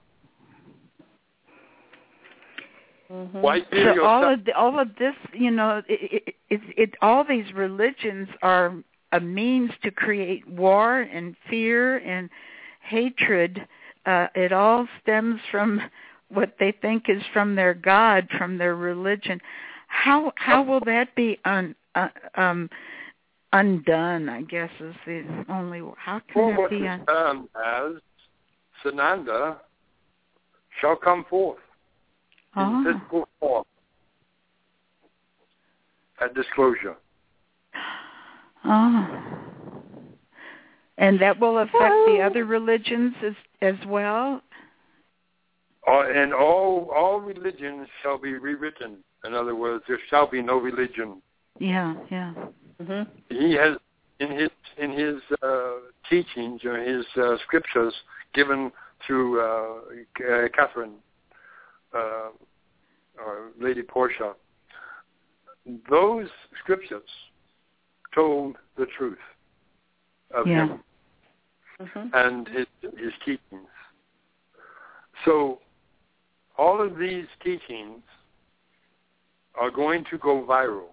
Mm-hmm. 3.10 3.40
Why 3.40 3.60
fear 3.70 3.94
So 3.94 4.04
all 4.04 4.32
of 4.32 4.44
the, 4.44 4.52
all 4.56 4.78
of 4.78 4.88
this, 4.98 5.14
you 5.32 5.50
know, 5.50 5.82
it, 5.88 6.22
it, 6.26 6.34
it, 6.50 6.60
it 6.76 6.94
all 7.00 7.24
these 7.24 7.52
religions 7.54 8.28
are 8.42 8.74
a 9.12 9.20
means 9.20 9.70
to 9.84 9.90
create 9.90 10.46
war 10.48 11.00
and 11.02 11.36
fear 11.48 11.98
and 11.98 12.28
hatred. 12.82 13.66
Uh, 14.06 14.28
it 14.34 14.52
all 14.52 14.86
stems 15.02 15.40
from 15.50 15.80
what 16.28 16.54
they 16.60 16.72
think 16.80 17.08
is 17.08 17.22
from 17.32 17.54
their 17.56 17.74
God, 17.74 18.28
from 18.38 18.56
their 18.56 18.76
religion. 18.76 19.40
How 19.88 20.32
how 20.36 20.62
will 20.62 20.80
that 20.80 21.14
be 21.14 21.38
un, 21.44 21.74
uh, 21.94 22.08
um, 22.36 22.70
undone? 23.52 24.28
I 24.28 24.42
guess 24.42 24.70
is 24.80 24.94
the 25.06 25.24
only. 25.48 25.82
How 25.96 26.20
can 26.32 26.56
Well, 26.56 26.62
that 26.62 26.70
be 26.70 26.76
is 26.78 26.88
un? 26.88 27.06
termed 27.06 27.48
as 27.64 27.92
Sananda 28.84 29.56
shall 30.80 30.96
come 30.96 31.24
forth 31.28 31.58
in 32.56 32.62
Oh. 32.62 32.84
physical 32.84 33.28
form 33.40 33.64
at 36.20 36.34
disclosure. 36.34 36.96
Oh. 38.64 39.06
And 40.98 41.20
that 41.20 41.38
will 41.38 41.58
affect 41.58 41.94
the 42.06 42.22
other 42.24 42.44
religions 42.44 43.14
as 43.22 43.34
as 43.62 43.74
well. 43.86 44.42
Uh, 45.88 46.02
and 46.12 46.34
all 46.34 46.90
all 46.94 47.20
religions 47.20 47.86
shall 48.02 48.18
be 48.18 48.34
rewritten. 48.34 48.98
In 49.24 49.34
other 49.34 49.54
words, 49.54 49.84
there 49.88 49.98
shall 50.10 50.28
be 50.28 50.42
no 50.42 50.58
religion. 50.58 51.22
Yeah, 51.58 51.94
yeah. 52.10 52.34
Mhm. 52.82 53.06
He 53.28 53.52
has 53.54 53.76
in 54.20 54.30
his 54.30 54.50
in 54.78 54.90
his 54.92 55.22
uh, 55.42 55.76
teachings 56.08 56.64
or 56.64 56.76
his 56.78 57.04
uh, 57.16 57.36
scriptures 57.44 57.94
given 58.34 58.72
through 59.06 59.40
uh, 59.40 59.80
K- 60.16 60.48
Kathryn 60.56 60.94
uh, 61.94 62.30
or 63.18 63.50
Lady 63.60 63.82
Portia. 63.82 64.34
Those 65.90 66.28
scriptures 66.62 67.08
told 68.14 68.56
the 68.76 68.86
truth 68.98 69.18
of 70.32 70.46
Yeah. 70.46 70.66
him 70.66 70.80
Mhm. 71.80 72.10
and 72.14 72.48
his 72.48 72.66
his 72.96 73.12
teachings. 73.24 73.68
So 75.24 75.60
all 76.56 76.80
of 76.80 76.96
these 76.96 77.26
teachings 77.42 78.02
are 79.54 79.70
going 79.70 80.04
to 80.10 80.18
go 80.18 80.42
viral. 80.42 80.90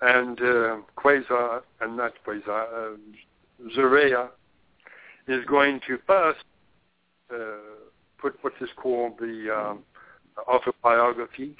And 0.00 0.40
uh, 0.40 0.76
Quasar, 0.96 1.62
and 1.80 1.96
not 1.96 2.12
Quasar, 2.26 2.94
uh, 2.94 2.96
Zarea 3.76 4.30
is 5.28 5.44
going 5.44 5.80
to 5.86 5.98
first 6.06 6.44
uh, 7.32 7.36
put 8.18 8.36
what 8.42 8.54
is 8.60 8.68
called 8.76 9.18
the 9.18 9.48
um, 9.56 9.78
autobiography 10.48 11.54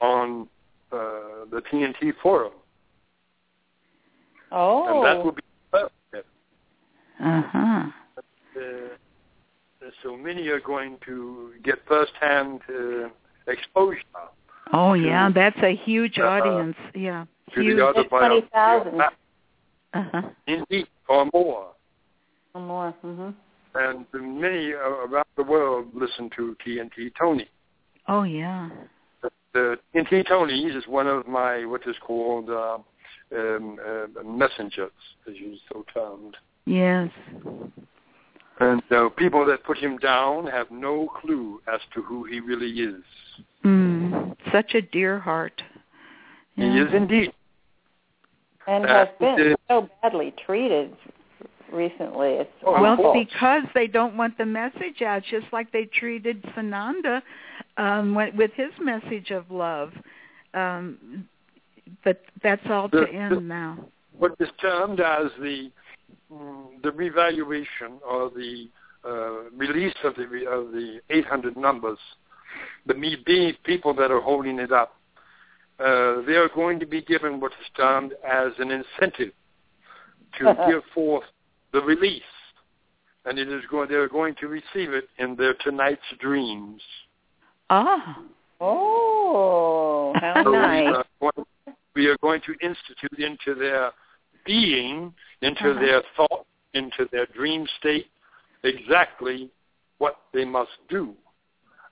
on 0.00 0.48
uh, 0.92 1.46
the 1.50 1.62
TNT 1.70 2.12
forum. 2.22 2.52
Oh. 4.52 4.86
And 4.88 5.06
that 5.06 5.24
will 5.24 5.32
be 5.32 5.42
first. 5.70 5.92
Uh-huh. 7.24 7.84
Uh, 8.56 8.60
so 10.02 10.16
many 10.16 10.46
are 10.48 10.60
going 10.60 10.98
to 11.06 11.52
get 11.64 11.76
first-hand 11.88 12.60
uh, 12.68 13.08
exposure 13.46 14.00
Oh 14.72 14.94
To- 14.94 15.00
yeah, 15.00 15.30
that's 15.34 15.56
a 15.62 15.74
huge 15.76 16.18
uh, 16.18 16.24
audience. 16.24 16.76
Yeah. 16.94 17.24
to 17.54 17.60
Huge. 17.62 17.76
the 17.76 17.82
autobiography. 17.82 18.48
20,000. 18.52 19.00
Uh-huh. 19.94 20.22
Indeed, 20.46 20.86
or 21.08 21.28
more. 21.32 21.68
Or 22.54 22.60
more. 22.60 22.94
Mhm. 23.04 23.34
And 23.74 24.06
many 24.12 24.72
uh, 24.74 24.78
around 25.06 25.26
the 25.36 25.42
world 25.44 25.86
listen 25.94 26.30
to 26.36 26.56
TNT 26.66 27.12
Tony. 27.18 27.48
Oh 28.08 28.22
yeah. 28.24 28.70
The 29.52 29.78
TNT 29.94 30.26
Tony 30.28 30.64
is 30.64 30.86
one 30.86 31.06
of 31.06 31.26
my 31.26 31.64
what 31.64 31.86
is 31.86 31.96
called 32.00 32.50
uh, 32.50 32.78
um, 33.34 33.78
uh, 33.84 34.22
messengers, 34.24 34.90
as 35.28 35.34
you 35.36 35.56
so 35.72 35.84
termed. 35.92 36.36
Yes. 36.64 37.10
And 38.58 38.82
uh, 38.90 39.08
people 39.10 39.44
that 39.46 39.64
put 39.64 39.78
him 39.78 39.98
down 39.98 40.46
have 40.46 40.70
no 40.70 41.08
clue 41.20 41.60
as 41.72 41.80
to 41.94 42.02
who 42.02 42.24
he 42.24 42.40
really 42.40 42.70
is. 42.70 43.02
Mm. 43.64 44.34
Such 44.52 44.74
a 44.74 44.80
dear 44.82 45.18
heart. 45.18 45.62
He 46.54 46.62
is 46.64 46.88
indeed. 46.94 47.32
And 48.66 48.84
Uh, 48.86 48.88
has 48.88 49.08
been 49.20 49.52
uh, 49.52 49.56
so 49.68 49.88
badly 50.02 50.34
treated 50.44 50.96
recently. 51.72 52.30
It's 52.30 52.50
Oh, 52.64 52.80
Well, 52.80 52.94
awful. 52.94 53.12
because 53.12 53.62
they 53.74 53.86
don't 53.86 54.16
want 54.16 54.38
the 54.38 54.46
message 54.46 55.02
out, 55.02 55.22
just 55.24 55.46
like 55.52 55.70
they 55.70 55.84
treated 55.84 56.42
Sananda 56.56 57.22
um, 57.76 58.14
with 58.14 58.34
with 58.34 58.52
his 58.54 58.72
message 58.80 59.30
of 59.30 59.50
love. 59.50 59.92
Um, 60.54 61.28
but 62.04 62.22
that's 62.42 62.62
all 62.68 62.88
to 62.90 63.08
end 63.08 63.36
the- 63.36 63.40
now. 63.40 63.78
what 64.16 64.34
is 64.40 64.48
termed 64.60 65.00
as 65.00 65.30
the 65.40 65.70
mm, 66.32 66.82
the 66.82 66.90
revaluation 66.92 67.98
or 68.08 68.30
the 68.30 68.68
uh, 69.04 69.50
release 69.56 69.94
of 70.04 70.14
the 70.16 70.24
of 70.48 70.72
the 70.72 71.00
800 71.10 71.56
numbers, 71.56 71.98
the 72.86 72.94
me 72.94 73.16
be 73.24 73.56
people 73.64 73.94
that 73.94 74.10
are 74.10 74.20
holding 74.20 74.58
it 74.58 74.72
up, 74.72 74.96
uh, 75.78 76.22
they 76.22 76.34
are 76.34 76.50
going 76.54 76.80
to 76.80 76.86
be 76.86 77.02
given 77.02 77.40
what 77.40 77.52
is 77.52 77.66
termed 77.76 78.12
as 78.26 78.52
an 78.58 78.70
incentive 78.70 79.32
to 80.38 80.56
give 80.68 80.82
forth 80.94 81.24
the 81.72 81.80
release, 81.80 82.22
and 83.24 83.38
it 83.38 83.48
is 83.48 83.62
going 83.70 83.88
they 83.88 83.94
are 83.94 84.08
going 84.08 84.34
to 84.40 84.48
receive 84.48 84.92
it 84.92 85.08
in 85.18 85.36
their 85.36 85.54
tonight's 85.54 86.00
dreams. 86.20 86.82
Ah. 87.70 88.22
Oh, 88.60 90.14
how 90.18 90.42
So 90.42 90.50
nice. 90.50 91.04
We 91.96 92.06
are 92.06 92.18
going 92.18 92.40
to 92.42 92.52
institute 92.60 93.18
into 93.18 93.54
their 93.58 93.90
being, 94.44 95.12
into 95.42 95.70
Uh-huh. 95.70 95.80
their 95.80 96.02
thought, 96.16 96.46
into 96.74 97.08
their 97.10 97.26
dream 97.38 97.66
state, 97.78 98.08
exactly 98.62 99.50
what 99.98 100.16
they 100.34 100.44
must 100.44 100.76
do, 100.88 101.04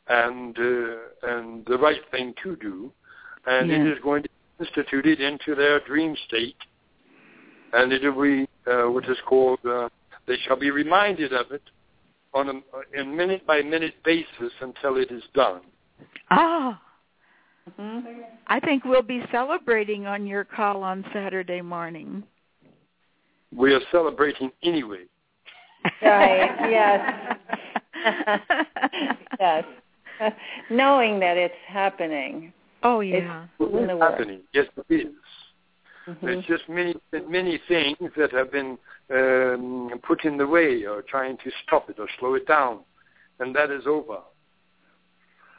and 0.09 0.57
uh, 0.59 1.31
and 1.33 1.65
the 1.67 1.79
right 1.79 2.05
thing 2.11 2.35
to 2.45 2.51
do, 2.57 2.93
and 3.47 3.71
it 3.71 3.83
Yes. 3.85 3.97
is 3.97 4.03
going 4.03 4.23
to 4.23 4.29
be 4.29 4.65
instituted 4.65 5.19
into 5.21 5.55
their 5.55 5.81
dream 5.81 6.15
state, 6.29 6.61
and 7.73 7.93
it 7.93 8.03
will 8.05 8.23
be 8.23 8.49
uh, 8.71 8.87
what 8.95 9.05
is 9.09 9.21
called 9.31 9.61
uh, 9.67 9.89
They 10.27 10.37
shall 10.45 10.57
be 10.67 10.71
reminded 10.71 11.33
of 11.33 11.47
it 11.53 11.63
on 12.33 12.45
a, 12.49 12.57
a 13.01 13.05
minute 13.05 13.43
by 13.47 13.59
minute 13.63 13.97
basis 14.05 14.53
until 14.61 14.97
it 14.97 15.11
is 15.11 15.23
done. 15.35 15.61
Ah. 16.31 16.81
Mm-hmm. 17.71 18.21
I 18.47 18.61
think 18.61 18.85
we'll 18.85 19.03
be 19.03 19.23
celebrating 19.33 20.07
on 20.07 20.27
your 20.27 20.45
call 20.45 20.83
on 20.83 21.05
Saturday 21.13 21.63
morning. 21.63 22.23
We 23.55 23.73
are 23.75 23.81
celebrating 23.91 24.51
anyway. 24.63 25.05
Right, 26.03 26.71
yes. 26.71 27.37
yes. 29.41 29.65
Knowing 30.71 31.21
that 31.21 31.37
it's 31.37 31.55
happening. 31.67 32.55
Oh 32.83 33.01
yeah. 33.01 33.47
It's 33.61 33.73
in 33.73 33.91
It's 33.91 34.01
happening. 34.01 34.41
Yes, 34.55 34.67
it 34.89 34.95
is. 34.95 35.13
Mhm. 36.07 36.21
There's 36.23 36.45
just 36.47 36.69
many 36.69 36.95
many 37.29 37.61
things 37.69 38.11
that 38.17 38.33
have 38.33 38.51
been 38.51 38.79
um, 39.11 39.91
put 40.03 40.25
in 40.25 40.39
the 40.39 40.47
way 40.47 40.85
or 40.85 41.03
trying 41.03 41.37
to 41.39 41.51
stop 41.67 41.91
it 41.91 41.99
or 41.99 42.09
slow 42.19 42.35
it 42.35 42.47
down, 42.47 42.81
and 43.41 43.55
that 43.55 43.71
is 43.71 43.87
over. 43.87 44.19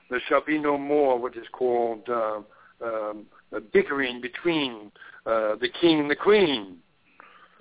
There 0.09 0.21
shall 0.27 0.43
be 0.45 0.57
no 0.57 0.77
more 0.77 1.19
what 1.19 1.35
is 1.35 1.47
called 1.51 2.07
uh, 2.09 2.41
um, 2.83 3.25
a 3.51 3.59
bickering 3.59 4.21
between 4.21 4.91
uh, 5.25 5.55
the 5.55 5.69
king 5.81 5.99
and 6.01 6.09
the 6.09 6.15
queen, 6.15 6.77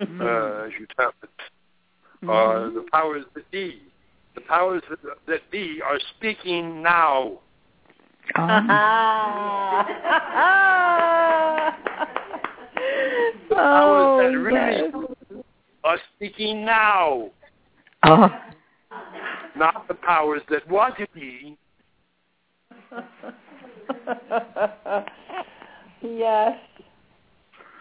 Mm-hmm. 0.01 0.21
uh, 0.21 0.65
as 0.65 0.71
you 0.77 0.85
term 0.99 1.13
it, 1.23 1.29
or 2.27 2.69
the 2.69 2.83
powers 2.91 3.23
that 3.33 3.49
be. 3.49 3.81
The 4.35 4.41
powers 4.41 4.83
that, 5.25 5.51
be 5.51 5.79
are 5.81 5.97
speaking 6.17 6.83
now. 6.83 7.39
The 13.49 13.55
powers 13.55 14.23
that 14.23 14.31
oh, 14.31 14.35
really 14.35 14.91
are 15.83 15.97
speaking 16.15 16.65
now, 16.65 17.29
Oh. 18.03 18.29
not 19.55 19.87
the 19.87 19.93
powers 19.93 20.41
that 20.49 20.67
want 20.69 20.97
to 20.97 21.07
be. 21.13 21.57
yes. 26.01 26.57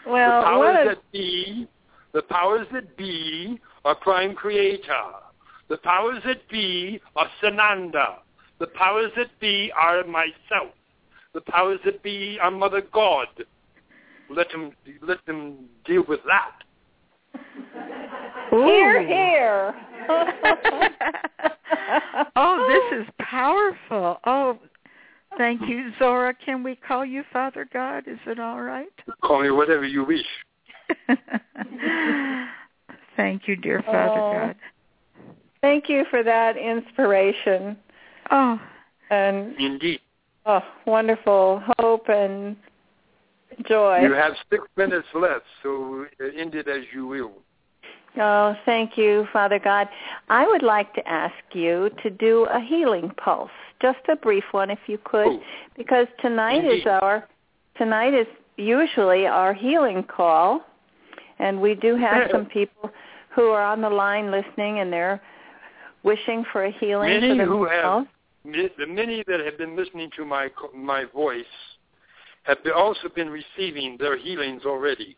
Well, 0.07 0.41
the 0.41 0.45
powers 0.45 0.59
what 0.59 0.77
a, 0.77 0.85
that 0.89 0.99
be, 1.13 1.69
the 2.13 2.23
powers 2.23 2.67
that 2.73 2.97
be 2.97 3.61
are 3.85 3.95
Prime 3.97 4.35
Creator. 4.35 5.13
The 5.69 5.77
powers 5.79 6.23
that 6.27 6.49
be 6.51 7.01
are 7.17 7.29
Sananda. 7.43 8.19
The 8.61 8.67
powers 8.69 9.11
that 9.17 9.37
be 9.41 9.73
are 9.77 10.05
myself. 10.05 10.73
The 11.33 11.41
powers 11.41 11.81
that 11.85 12.01
be 12.03 12.39
are 12.41 12.51
Mother 12.51 12.83
God. 12.93 13.29
Let 14.31 14.51
them 14.51 14.73
let 15.03 15.25
them 15.27 15.69
deal 15.85 16.05
with 16.09 16.21
that. 16.27 16.53
here, 18.51 19.03
Ooh. 19.03 19.07
here. 19.07 19.75
oh, 22.37 22.67
this 22.69 23.01
is 23.01 23.07
powerful. 23.19 24.21
Oh, 24.25 24.59
thank 25.37 25.61
you, 25.69 25.91
Zora. 25.99 26.35
Can 26.35 26.63
we 26.63 26.77
call 26.77 27.05
you 27.05 27.23
Father 27.33 27.69
God? 27.73 28.05
Is 28.07 28.19
it 28.27 28.39
all 28.39 28.61
right? 28.63 28.89
Call 29.23 29.43
me 29.43 29.51
whatever 29.51 29.85
you 29.87 30.05
wish. 30.05 30.27
thank 33.17 33.49
you, 33.49 33.57
dear 33.57 33.83
Father 33.83 34.21
Oh. 34.21 34.33
God. 34.33 34.57
Thank 35.61 35.89
you 35.89 36.05
for 36.11 36.23
that 36.23 36.57
inspiration 36.59 37.77
Oh, 38.31 38.61
and 39.11 39.55
Indeed. 39.59 40.01
oh, 40.45 40.61
wonderful 40.87 41.63
hope 41.79 42.09
and 42.09 42.55
joy. 43.67 44.01
You 44.03 44.13
have 44.13 44.35
six 44.51 44.65
minutes 44.77 45.09
left, 45.15 45.45
so 45.63 46.07
uh, 46.21 46.25
end 46.39 46.55
it 46.55 46.69
as 46.69 46.83
you 46.95 47.07
will. 47.07 47.33
Oh, 48.17 48.57
thank 48.65 48.97
you, 48.97 49.27
Father 49.33 49.59
God. 49.59 49.89
I 50.29 50.47
would 50.47 50.63
like 50.63 50.95
to 50.95 51.09
ask 51.09 51.35
you 51.53 51.91
to 52.03 52.11
do 52.11 52.45
a 52.45 52.61
healing 52.61 53.11
pulse, 53.17 53.51
just 53.83 53.99
a 54.09 54.15
brief 54.17 54.45
one 54.53 54.71
if 54.71 54.79
you 54.87 54.99
could, 55.05 55.27
Oh. 55.27 55.43
because 55.77 56.07
tonight 56.21 56.65
is 56.65 56.87
our 56.87 57.27
tonight 57.77 58.15
is 58.15 58.29
usually 58.57 59.27
our 59.27 59.53
healing 59.53 60.05
call, 60.05 60.65
and 61.41 61.61
we 61.61 61.75
do 61.75 61.97
have 61.97 62.31
some 62.31 62.47
people 62.47 62.91
who 63.31 63.49
are 63.49 63.65
on 63.65 63.81
the 63.81 63.91
line 63.91 64.31
listening 64.31 64.79
and 64.79 64.93
they're 64.93 65.21
wishing 66.05 66.45
for 66.53 66.67
a 66.67 66.71
healing 66.71 67.09
Many 67.21 67.37
for 67.39 67.45
who 67.47 67.67
themselves. 67.67 68.07
have, 68.45 68.71
the 68.79 68.87
many 68.87 69.25
that 69.27 69.41
have 69.41 69.59
been 69.59 69.75
listening 69.75 70.11
to 70.17 70.25
my 70.25 70.51
my 70.73 71.05
voice, 71.07 71.45
have 72.45 72.59
also 72.77 73.09
been 73.09 73.29
receiving 73.29 73.97
their 73.97 74.17
healings 74.17 74.65
already. 74.65 75.17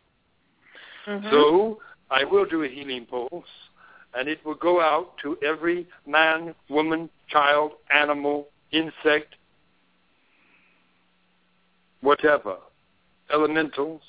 Mhm. 1.06 1.30
So 1.30 1.80
I 2.10 2.24
will 2.24 2.44
do 2.44 2.62
a 2.62 2.68
healing 2.68 3.06
pulse, 3.06 3.44
and 4.14 4.28
it 4.28 4.44
will 4.44 4.54
go 4.54 4.80
out 4.80 5.12
to 5.22 5.36
every 5.44 5.86
man, 6.06 6.54
woman, 6.68 7.10
child, 7.28 7.72
animal, 7.92 8.48
insect, 8.72 9.34
whatever, 12.00 12.56
elementals, 13.32 14.02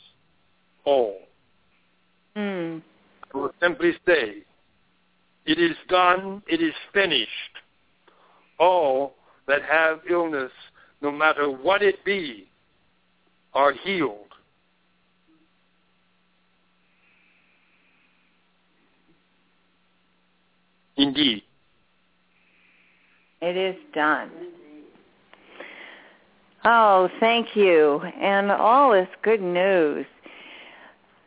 all. 0.85 1.17
Mm. 2.35 2.81
I 3.33 3.37
will 3.37 3.51
simply 3.59 3.93
say, 4.05 4.43
it 5.45 5.59
is 5.59 5.75
done, 5.89 6.43
it 6.47 6.61
is 6.61 6.73
finished. 6.93 7.29
All 8.59 9.15
that 9.47 9.63
have 9.63 10.01
illness, 10.09 10.51
no 11.01 11.11
matter 11.11 11.49
what 11.49 11.81
it 11.81 12.03
be, 12.05 12.49
are 13.53 13.73
healed. 13.73 14.26
Indeed. 20.97 21.43
It 23.41 23.55
is 23.55 23.75
done. 23.93 24.31
Oh, 26.65 27.09
thank 27.19 27.55
you. 27.55 28.01
And 28.19 28.51
all 28.51 28.91
this 28.91 29.07
good 29.21 29.41
news. 29.41 30.05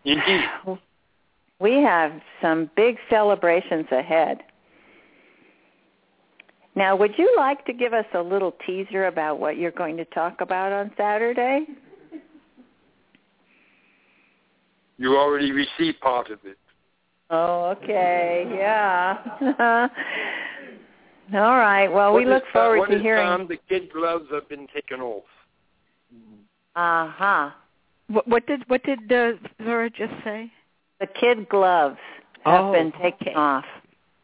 Indeed. 0.05 0.45
We 1.61 1.75
have 1.83 2.13
some 2.41 2.71
big 2.75 2.97
celebrations 3.11 3.85
ahead. 3.93 4.39
Now, 6.75 6.97
would 6.97 7.19
you 7.19 7.31
like 7.37 7.67
to 7.67 7.75
give 7.75 7.93
us 7.93 8.07
a 8.15 8.23
little 8.23 8.55
teaser 8.67 9.09
about 9.09 9.39
what 9.39 9.59
you're 9.59 9.71
going 9.71 9.99
to 9.99 10.07
talk 10.07 10.41
about 10.41 10.73
on 10.73 10.91
Saturday? 10.97 11.67
You 14.97 15.19
already 15.19 15.53
received 15.53 16.01
part 16.01 16.31
of 16.31 16.39
it. 16.45 16.57
Oh, 17.31 17.77
okay. 17.83 18.45
Yeah. 18.51 19.19
All 21.33 21.59
right. 21.59 21.87
Well, 21.89 22.13
we 22.15 22.27
look 22.27 22.43
is- 22.43 22.49
forward 22.53 22.79
what 22.81 22.91
to 22.91 22.97
is 22.97 23.03
hearing. 23.03 23.25
done, 23.27 23.47
the 23.49 23.59
kid 23.69 23.93
gloves 23.93 24.27
have 24.33 24.49
been 24.49 24.67
taken 24.75 25.01
off. 25.01 25.25
Uh-huh. 26.77 27.51
what, 28.09 28.27
what 28.29 28.47
did 28.47 28.63
what 28.69 28.83
did 28.85 29.11
uh, 29.13 29.33
Zora 29.65 29.91
just 29.91 30.13
say? 30.25 30.51
The 31.01 31.07
kid 31.07 31.49
gloves 31.49 31.99
have 32.45 32.65
Oh, 32.67 32.73
been 32.73 32.93
taken 32.93 33.29
okay. 33.29 33.35
off. 33.35 33.65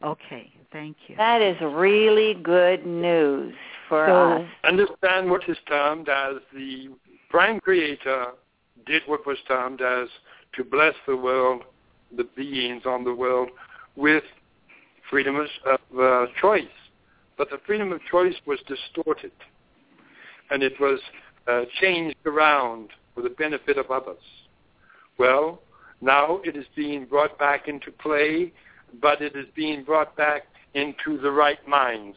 Okay, 0.02 0.52
thank 0.72 0.96
you. 1.08 1.16
That 1.16 1.42
is 1.42 1.56
really 1.60 2.34
good 2.34 2.86
news 2.86 3.54
for 3.88 4.06
So- 4.06 4.32
us. 4.44 4.48
Understand 4.64 5.30
what 5.30 5.48
is 5.48 5.56
termed 5.68 6.08
as 6.08 6.36
the 6.54 6.88
prime 7.30 7.60
creator 7.60 8.26
did 8.86 9.02
what 9.06 9.26
was 9.26 9.38
termed 9.48 9.80
as 9.80 10.08
to 10.54 10.62
bless 10.64 10.94
the 11.06 11.16
world, 11.16 11.62
the 12.14 12.24
beings 12.36 12.82
on 12.86 13.04
the 13.04 13.14
world, 13.14 13.50
with 13.96 14.24
freedom 15.10 15.36
of 15.36 15.78
uh, 15.98 16.26
choice. 16.40 16.64
But 17.38 17.50
the 17.50 17.58
freedom 17.66 17.92
of 17.92 18.00
choice 18.10 18.34
was 18.46 18.58
distorted, 18.66 19.32
and 20.50 20.62
it 20.62 20.72
was 20.80 21.00
uh, 21.46 21.62
changed 21.80 22.16
around 22.24 22.90
for 23.14 23.22
the 23.22 23.30
benefit 23.30 23.78
of 23.78 23.90
others. 23.90 24.22
Well, 25.18 25.62
now 26.00 26.40
it 26.44 26.56
is 26.56 26.66
being 26.74 27.06
brought 27.06 27.38
back 27.38 27.68
into 27.68 27.90
play, 27.90 28.52
but 29.00 29.22
it 29.22 29.34
is 29.34 29.46
being 29.54 29.84
brought 29.84 30.16
back 30.16 30.42
into 30.74 31.18
the 31.18 31.30
right 31.30 31.66
minds. 31.66 32.16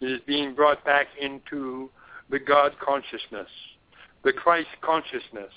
It 0.00 0.06
is 0.06 0.20
being 0.26 0.54
brought 0.54 0.84
back 0.84 1.06
into 1.20 1.90
the 2.30 2.38
God 2.38 2.72
consciousness, 2.84 3.48
the 4.22 4.32
Christ 4.32 4.68
consciousness. 4.82 5.52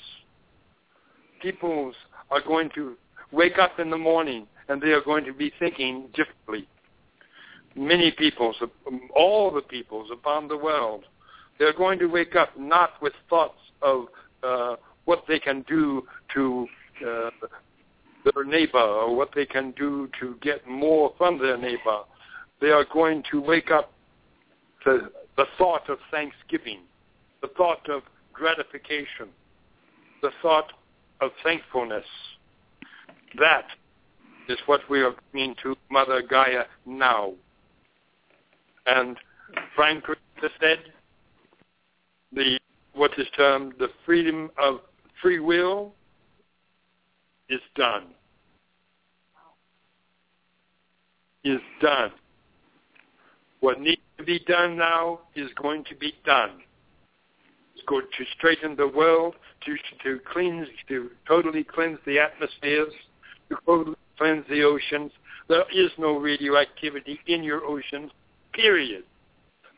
Peoples 1.41 1.95
are 2.31 2.41
going 2.41 2.69
to 2.75 2.95
wake 3.31 3.57
up 3.57 3.79
in 3.79 3.89
the 3.89 3.97
morning 3.97 4.47
and 4.69 4.81
they 4.81 4.89
are 4.89 5.01
going 5.01 5.25
to 5.25 5.33
be 5.33 5.51
thinking 5.59 6.07
differently. 6.13 6.67
Many 7.75 8.11
peoples, 8.11 8.55
all 9.15 9.51
the 9.51 9.61
peoples 9.61 10.09
upon 10.11 10.47
the 10.47 10.57
world, 10.57 11.03
they're 11.59 11.73
going 11.73 11.99
to 11.99 12.07
wake 12.07 12.35
up 12.35 12.57
not 12.57 13.01
with 13.01 13.13
thoughts 13.29 13.59
of 13.81 14.05
uh, 14.43 14.75
what 15.05 15.23
they 15.27 15.39
can 15.39 15.63
do 15.67 16.03
to 16.33 16.67
uh, 17.07 17.29
their 18.23 18.43
neighbor 18.43 18.79
or 18.79 19.15
what 19.15 19.29
they 19.33 19.45
can 19.45 19.71
do 19.71 20.09
to 20.19 20.35
get 20.41 20.67
more 20.67 21.13
from 21.17 21.39
their 21.39 21.57
neighbor. 21.57 21.99
They 22.59 22.69
are 22.69 22.85
going 22.91 23.23
to 23.31 23.39
wake 23.39 23.71
up 23.71 23.91
to 24.83 25.09
the 25.37 25.45
thought 25.57 25.89
of 25.89 25.99
thanksgiving, 26.11 26.81
the 27.41 27.49
thought 27.55 27.87
of 27.89 28.01
gratification, 28.33 29.29
the 30.21 30.31
thought 30.41 30.73
of 31.21 31.31
thankfulness. 31.43 32.05
That 33.39 33.65
is 34.49 34.57
what 34.65 34.81
we 34.89 35.01
are 35.01 35.15
bringing 35.31 35.55
to 35.63 35.75
Mother 35.89 36.21
Gaia 36.21 36.63
now. 36.85 37.33
And 38.85 39.17
Frank 39.75 40.05
said 40.59 40.79
the 42.31 42.59
what 42.93 43.11
is 43.17 43.27
termed 43.35 43.73
the 43.79 43.89
freedom 44.05 44.49
of 44.57 44.79
free 45.21 45.39
will 45.39 45.93
is 47.49 47.61
done. 47.75 48.07
Is 51.43 51.61
done. 51.81 52.11
What 53.59 53.79
needs 53.79 54.01
to 54.17 54.23
be 54.23 54.39
done 54.39 54.77
now 54.77 55.19
is 55.35 55.49
going 55.61 55.83
to 55.85 55.95
be 55.95 56.13
done. 56.25 56.61
Going 57.87 58.05
to 58.17 58.25
straighten 58.37 58.75
the 58.75 58.87
world, 58.87 59.35
to 59.65 59.75
to 60.03 60.19
cleanse, 60.31 60.67
to 60.89 61.09
totally 61.27 61.63
cleanse 61.63 61.99
the 62.05 62.19
atmospheres, 62.19 62.93
to 63.49 63.57
totally 63.65 63.95
cleanse 64.17 64.45
the 64.49 64.63
oceans. 64.63 65.11
There 65.47 65.65
is 65.73 65.89
no 65.97 66.17
radioactivity 66.17 67.19
in 67.27 67.43
your 67.43 67.63
oceans, 67.63 68.11
period. 68.53 69.03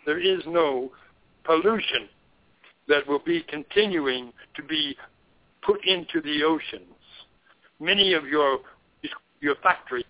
There 0.05 0.19
is 0.19 0.41
no 0.47 0.91
pollution 1.43 2.09
that 2.87 3.07
will 3.07 3.19
be 3.23 3.43
continuing 3.47 4.33
to 4.55 4.63
be 4.63 4.97
put 5.61 5.85
into 5.85 6.19
the 6.21 6.43
oceans. 6.43 6.95
Many 7.79 8.13
of 8.13 8.25
your 8.25 8.59
your 9.41 9.55
factories 9.63 10.05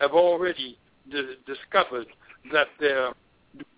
have 0.00 0.10
already 0.12 0.76
d- 1.10 1.36
discovered 1.46 2.06
that 2.52 2.66
their 2.78 3.12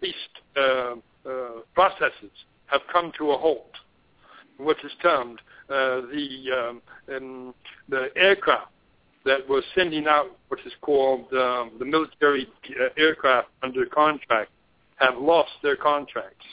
waste 0.03 0.17
uh, 0.57 0.95
uh, 1.29 1.61
processes 1.75 2.33
have 2.67 2.83
come 2.93 3.13
to 3.19 3.31
a 3.31 3.39
halt. 3.39 3.73
What 4.59 4.77
is 4.85 4.93
termed 5.03 5.41
uh, 5.69 6.03
the 6.13 6.29
um, 6.57 6.83
um, 7.15 7.55
the 7.89 8.09
aircraft 8.17 8.71
that 9.25 9.47
was 9.49 9.65
sending 9.75 10.07
out 10.07 10.27
what 10.49 10.61
is 10.65 10.73
called 10.81 11.27
um, 11.33 11.73
the 11.79 11.85
military 11.85 12.49
uh, 12.71 12.89
aircraft 12.97 13.49
under 13.63 13.85
contract 13.87 14.51
have 14.97 15.19
lost 15.19 15.51
their 15.63 15.77
contracts. 15.77 16.47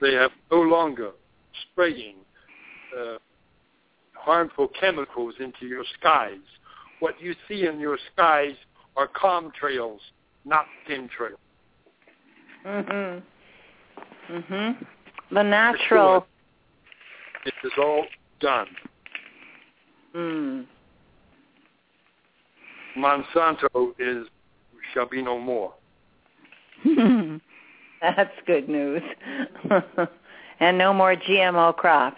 They 0.00 0.14
have 0.14 0.30
no 0.50 0.60
longer 0.60 1.10
spraying 1.72 2.16
uh, 2.96 3.18
harmful 4.14 4.68
chemicals 4.80 5.34
into 5.40 5.66
your 5.66 5.84
skies. 5.98 6.38
What 7.00 7.20
you 7.20 7.34
see 7.48 7.66
in 7.66 7.80
your 7.80 7.98
skies 8.12 8.54
are 8.96 9.08
chemtrails, 9.08 9.98
not 10.44 10.66
chemtrails. 10.88 11.38
Mhm. 12.64 13.22
Mhm. 14.28 14.86
The 15.30 15.42
natural. 15.42 16.26
It 17.44 17.54
is 17.64 17.72
all 17.78 18.04
done. 18.40 18.68
Mm. 20.14 20.66
Monsanto 22.96 23.94
is 23.98 24.26
shall 24.92 25.08
be 25.08 25.22
no 25.22 25.38
more. 25.38 25.74
That's 28.00 28.30
good 28.46 28.68
news. 28.68 29.02
and 30.60 30.78
no 30.78 30.92
more 30.92 31.14
GMO 31.14 31.76
crops. 31.76 32.16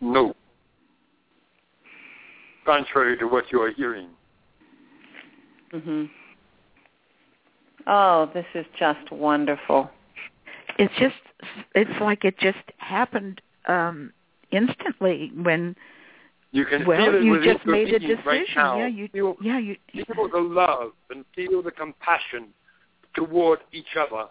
No. 0.00 0.34
Contrary 2.64 3.16
to 3.18 3.26
what 3.26 3.50
you 3.52 3.60
are 3.62 3.70
hearing. 3.70 4.08
Mhm. 5.72 6.10
Oh, 7.86 8.30
this 8.34 8.46
is 8.54 8.66
just 8.78 9.10
wonderful. 9.12 9.90
It's 10.78 10.92
just 10.98 11.14
it's 11.74 12.00
like 12.00 12.24
it 12.24 12.38
just 12.38 12.58
happened 12.78 13.40
um 13.66 14.12
instantly 14.52 15.32
when 15.42 15.74
You 16.52 16.64
can 16.66 16.86
well 16.86 17.06
feel 17.06 17.14
it 17.14 17.22
you 17.24 17.44
just 17.54 17.66
made 17.66 17.88
a 17.88 17.98
decision. 17.98 18.24
right 18.24 18.46
now. 18.56 18.78
yeah, 18.78 18.86
you 18.86 19.08
feel, 19.12 19.36
yeah, 19.42 19.58
you 19.58 19.76
feel 19.92 20.28
the 20.28 20.40
love 20.40 20.92
and 21.10 21.24
feel 21.34 21.62
the 21.62 21.70
compassion 21.70 22.48
toward 23.14 23.60
each 23.72 23.96
other. 23.98 24.26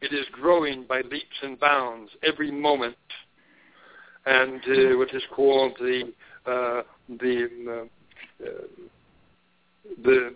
It 0.00 0.12
is 0.12 0.26
growing 0.32 0.84
by 0.88 1.00
leaps 1.00 1.38
and 1.42 1.58
bounds 1.58 2.10
every 2.22 2.50
moment, 2.50 2.96
and 4.26 4.60
uh, 4.68 4.96
what 4.98 5.14
is 5.14 5.22
called 5.34 5.72
the 5.78 6.12
uh, 6.46 6.82
the 7.08 7.48
uh, 7.68 8.44
uh, 8.44 8.50
the 10.02 10.34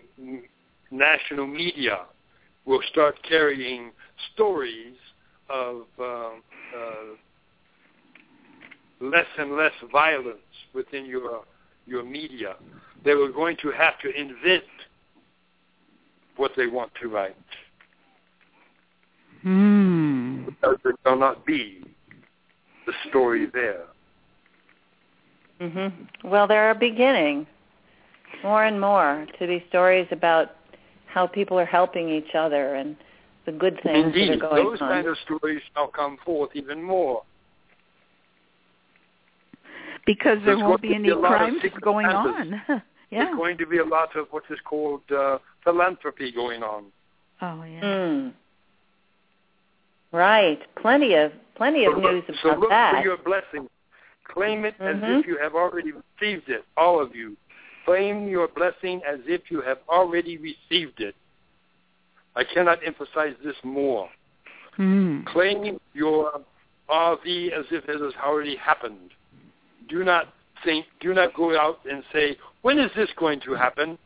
national 0.90 1.46
media 1.46 2.00
will 2.64 2.80
start 2.90 3.16
carrying 3.28 3.90
stories 4.32 4.94
of 5.48 5.82
uh, 5.98 6.04
uh, 6.04 6.30
less 9.00 9.26
and 9.38 9.56
less 9.56 9.72
violence 9.90 10.38
within 10.74 11.06
your 11.06 11.44
your 11.86 12.04
media. 12.04 12.56
They 13.04 13.14
were 13.14 13.30
going 13.30 13.56
to 13.62 13.70
have 13.70 13.98
to 14.00 14.10
invent 14.10 14.64
what 16.36 16.52
they 16.56 16.66
want 16.66 16.92
to 17.00 17.08
write. 17.08 17.36
Hmm. 19.42 20.44
Because 20.46 20.76
there 20.84 20.94
shall 21.04 21.18
not 21.18 21.46
be 21.46 21.84
the 22.86 22.92
story 23.08 23.46
there. 23.46 23.84
Mhm. 25.60 25.92
Well, 26.24 26.46
there 26.46 26.70
are 26.70 26.74
beginning 26.74 27.46
more 28.42 28.64
and 28.64 28.80
more 28.80 29.26
to 29.38 29.46
be 29.46 29.64
stories 29.68 30.06
about 30.10 30.50
how 31.06 31.26
people 31.26 31.58
are 31.58 31.64
helping 31.66 32.08
each 32.08 32.34
other 32.34 32.74
and 32.74 32.96
the 33.50 33.58
good 33.58 33.80
things 33.82 34.06
Indeed, 34.14 34.28
that 34.40 34.44
are 34.44 34.50
going 34.50 34.64
those 34.64 34.80
on. 34.82 34.88
kind 34.90 35.06
of 35.06 35.16
stories 35.24 35.62
shall 35.74 35.88
come 35.88 36.18
forth 36.24 36.50
even 36.54 36.82
more. 36.82 37.22
Because 40.04 40.36
there 40.44 40.56
There's 40.56 40.60
won't 40.60 40.82
be 40.82 40.94
any 40.94 41.04
be 41.04 41.10
a 41.10 41.16
lot 41.18 41.32
of 41.32 41.38
crimes 41.38 41.62
going 41.82 42.06
Santas. 42.06 42.58
on. 42.68 42.82
There's 43.10 43.36
going 43.36 43.56
to 43.58 43.66
be 43.66 43.78
a 43.78 43.84
lot 43.84 44.14
of 44.16 44.26
what 44.30 44.42
is 44.50 44.58
called 44.64 45.00
uh, 45.14 45.38
philanthropy 45.64 46.30
going 46.32 46.62
on. 46.62 46.84
Oh 47.40 47.62
yeah. 47.62 47.80
Mm. 47.82 48.32
Right. 50.12 50.60
Plenty 50.80 51.14
of 51.14 51.32
plenty 51.56 51.84
of 51.86 51.94
so 51.94 52.00
news 52.00 52.24
look, 52.28 52.36
so 52.42 52.48
about 52.50 52.60
look 52.60 52.70
that. 52.70 52.94
for 52.96 53.02
your 53.02 53.16
blessing. 53.18 53.68
Claim 54.24 54.64
it 54.66 54.74
Mhm. 54.78 55.02
as 55.14 55.20
if 55.20 55.26
you 55.26 55.38
have 55.38 55.54
already 55.54 55.92
received 55.92 56.50
it, 56.50 56.64
all 56.76 57.00
of 57.00 57.14
you. 57.16 57.34
Claim 57.86 58.28
your 58.28 58.48
blessing 58.48 59.00
as 59.08 59.20
if 59.26 59.50
you 59.50 59.62
have 59.62 59.78
already 59.88 60.36
received 60.36 61.00
it. 61.00 61.14
I 62.38 62.44
cannot 62.44 62.78
emphasize 62.86 63.34
this 63.44 63.56
more. 63.64 64.08
Hmm. 64.76 65.22
Claim 65.24 65.78
your 65.92 66.40
RV 66.88 67.50
as 67.52 67.64
if 67.72 67.84
it 67.88 68.00
has 68.00 68.12
already 68.24 68.56
happened. 68.56 69.10
Do 69.88 70.04
not 70.04 70.28
think, 70.64 70.86
do 71.00 71.12
not 71.12 71.34
go 71.34 71.58
out 71.60 71.80
and 71.90 72.04
say, 72.12 72.36
when 72.62 72.78
is 72.78 72.90
this 72.94 73.08
going 73.16 73.40
to 73.40 73.54
happen? 73.54 73.98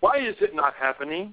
Why 0.00 0.18
is 0.18 0.34
it 0.40 0.54
not 0.56 0.74
happening? 0.74 1.32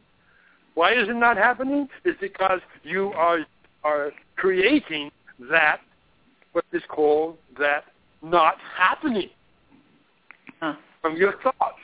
Why 0.75 0.93
is 0.93 1.09
it 1.09 1.15
not 1.15 1.35
happening? 1.35 1.89
It's 2.05 2.19
because 2.21 2.61
you 2.83 3.11
are 3.13 3.39
are 3.83 4.11
creating 4.35 5.09
that 5.49 5.79
what 6.51 6.65
is 6.73 6.83
called 6.89 7.37
that 7.57 7.85
not 8.21 8.55
happening 8.77 9.29
Huh. 10.61 10.75
from 11.01 11.15
your 11.15 11.33
thoughts. 11.41 11.79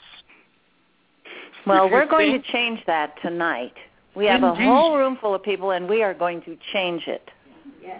Well, 1.65 1.89
we're 1.89 2.05
going 2.05 2.34
think- 2.34 2.45
to 2.45 2.51
change 2.51 2.85
that 2.85 3.19
tonight. 3.22 3.73
We 4.15 4.25
have 4.27 4.43
a 4.43 4.55
whole 4.55 4.97
room 4.97 5.17
full 5.19 5.35
of 5.35 5.43
people, 5.43 5.71
and 5.71 5.89
we 5.89 6.01
are 6.01 6.13
going 6.13 6.41
to 6.43 6.57
change 6.71 7.03
it. 7.07 7.29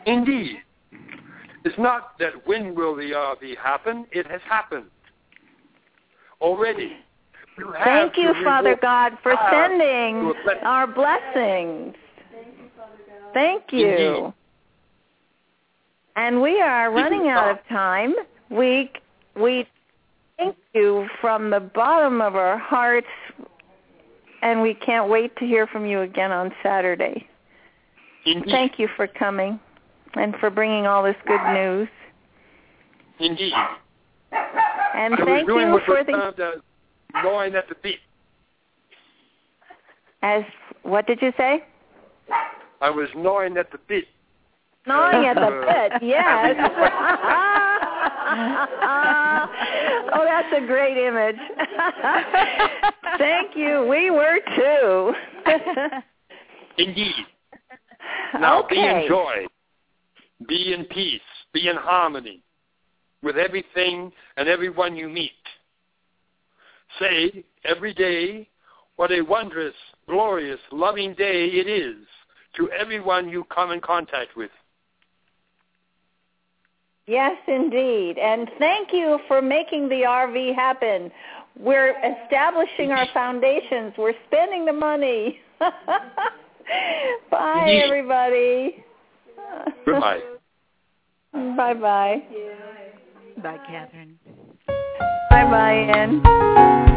Indeed. 0.05 0.57
It's 1.65 1.77
not 1.77 2.17
that 2.19 2.45
when 2.45 2.75
will 2.75 2.95
the 2.95 3.11
RV 3.11 3.57
happen, 3.57 4.05
it 4.11 4.27
has 4.27 4.41
happened 4.47 4.85
already. 6.39 6.93
You 7.57 7.71
have 7.71 7.83
Thank 7.83 8.17
you, 8.17 8.33
Father 8.43 8.77
God, 8.81 9.13
for 9.23 9.33
Ah, 9.33 9.49
sending 9.49 10.33
to 10.45 10.65
our 10.65 10.87
blessings. 10.87 11.95
Thank 13.33 13.63
you. 13.71 13.87
Indeed. 13.89 14.33
And 16.15 16.41
we 16.41 16.61
are 16.61 16.91
running 16.91 17.27
out 17.29 17.49
of 17.49 17.57
time. 17.67 18.13
We 18.49 18.91
we 19.35 19.67
thank 20.37 20.55
you 20.73 21.07
from 21.19 21.49
the 21.49 21.59
bottom 21.59 22.21
of 22.21 22.35
our 22.35 22.57
hearts, 22.57 23.07
and 24.45 24.61
we 24.61 24.76
can't 24.76 25.09
wait 25.09 25.35
to 25.38 25.45
hear 25.45 25.65
from 25.65 25.88
you 25.88 26.01
again 26.01 26.31
on 26.31 26.53
Saturday. 26.61 27.27
Indeed. 28.27 28.51
Thank 28.51 28.77
you 28.77 28.88
for 28.95 29.07
coming 29.07 29.59
and 30.13 30.35
for 30.39 30.51
bringing 30.51 30.85
all 30.85 31.01
this 31.03 31.15
good 31.27 31.41
news. 31.51 31.89
Indeed. 33.19 33.53
And 34.31 35.15
I 35.15 35.26
thank 35.26 35.47
doing 35.47 35.67
you 35.67 35.73
what 35.73 35.84
for 35.85 36.03
the 36.03 36.11
termed 36.11 36.39
as 36.39 36.61
gnawing 37.23 37.55
at 37.55 37.67
the 37.67 37.76
bit. 37.81 37.95
as 40.22 40.43
what 40.84 41.07
did 41.07 41.22
you 41.23 41.34
say? 41.38 41.63
I 42.81 42.91
was 42.91 43.09
gnawing 43.15 43.57
at 43.57 43.72
the 43.72 43.80
bit. 43.88 44.05
Gnawing 44.85 45.26
at 45.26 45.35
the 45.35 45.89
bit, 45.99 46.03
yes. 46.07 46.55
oh, 50.15 50.25
that's 50.25 50.63
a 50.63 50.65
great 50.65 50.97
image. 50.97 51.35
Thank 53.17 53.55
you. 53.55 53.85
We 53.89 54.11
were 54.11 54.39
too. 54.55 55.13
Indeed. 56.77 57.25
Now 58.39 58.65
be 58.69 58.79
in 58.79 59.05
joy. 59.07 59.45
Be 60.47 60.73
in 60.73 60.85
peace. 60.85 61.21
Be 61.53 61.67
in 61.67 61.75
harmony 61.75 62.41
with 63.23 63.37
everything 63.37 64.11
and 64.37 64.47
everyone 64.47 64.95
you 64.95 65.09
meet. 65.09 65.31
say 66.99 67.43
every 67.63 67.93
day 67.93 68.47
what 68.95 69.11
a 69.11 69.21
wondrous, 69.21 69.73
glorious, 70.07 70.59
loving 70.71 71.13
day 71.15 71.47
it 71.47 71.67
is 71.67 72.05
to 72.55 72.69
everyone 72.71 73.27
you 73.27 73.43
come 73.45 73.71
in 73.71 73.81
contact 73.81 74.37
with. 74.37 74.51
Yes, 77.07 77.38
indeed. 77.48 78.18
And 78.18 78.49
thank 78.57 78.91
you 78.91 79.19
for 79.27 79.41
making 79.41 79.90
the 79.90 80.02
RV 80.07 80.56
happen. 80.56 81.11
We're 81.60 81.95
establishing 82.03 82.91
our 82.91 83.06
foundations. 83.14 83.94
We're 83.98 84.14
spending 84.27 84.65
the 84.65 84.73
money. 84.73 85.40
Bye, 87.30 87.82
everybody. 87.84 88.84
Goodbye. 89.86 90.19
Bye-bye. 91.34 92.23
Bye, 93.44 93.57
Kathryn. 93.69 94.15
Bye-bye, 95.30 95.73
Anne. 95.73 96.94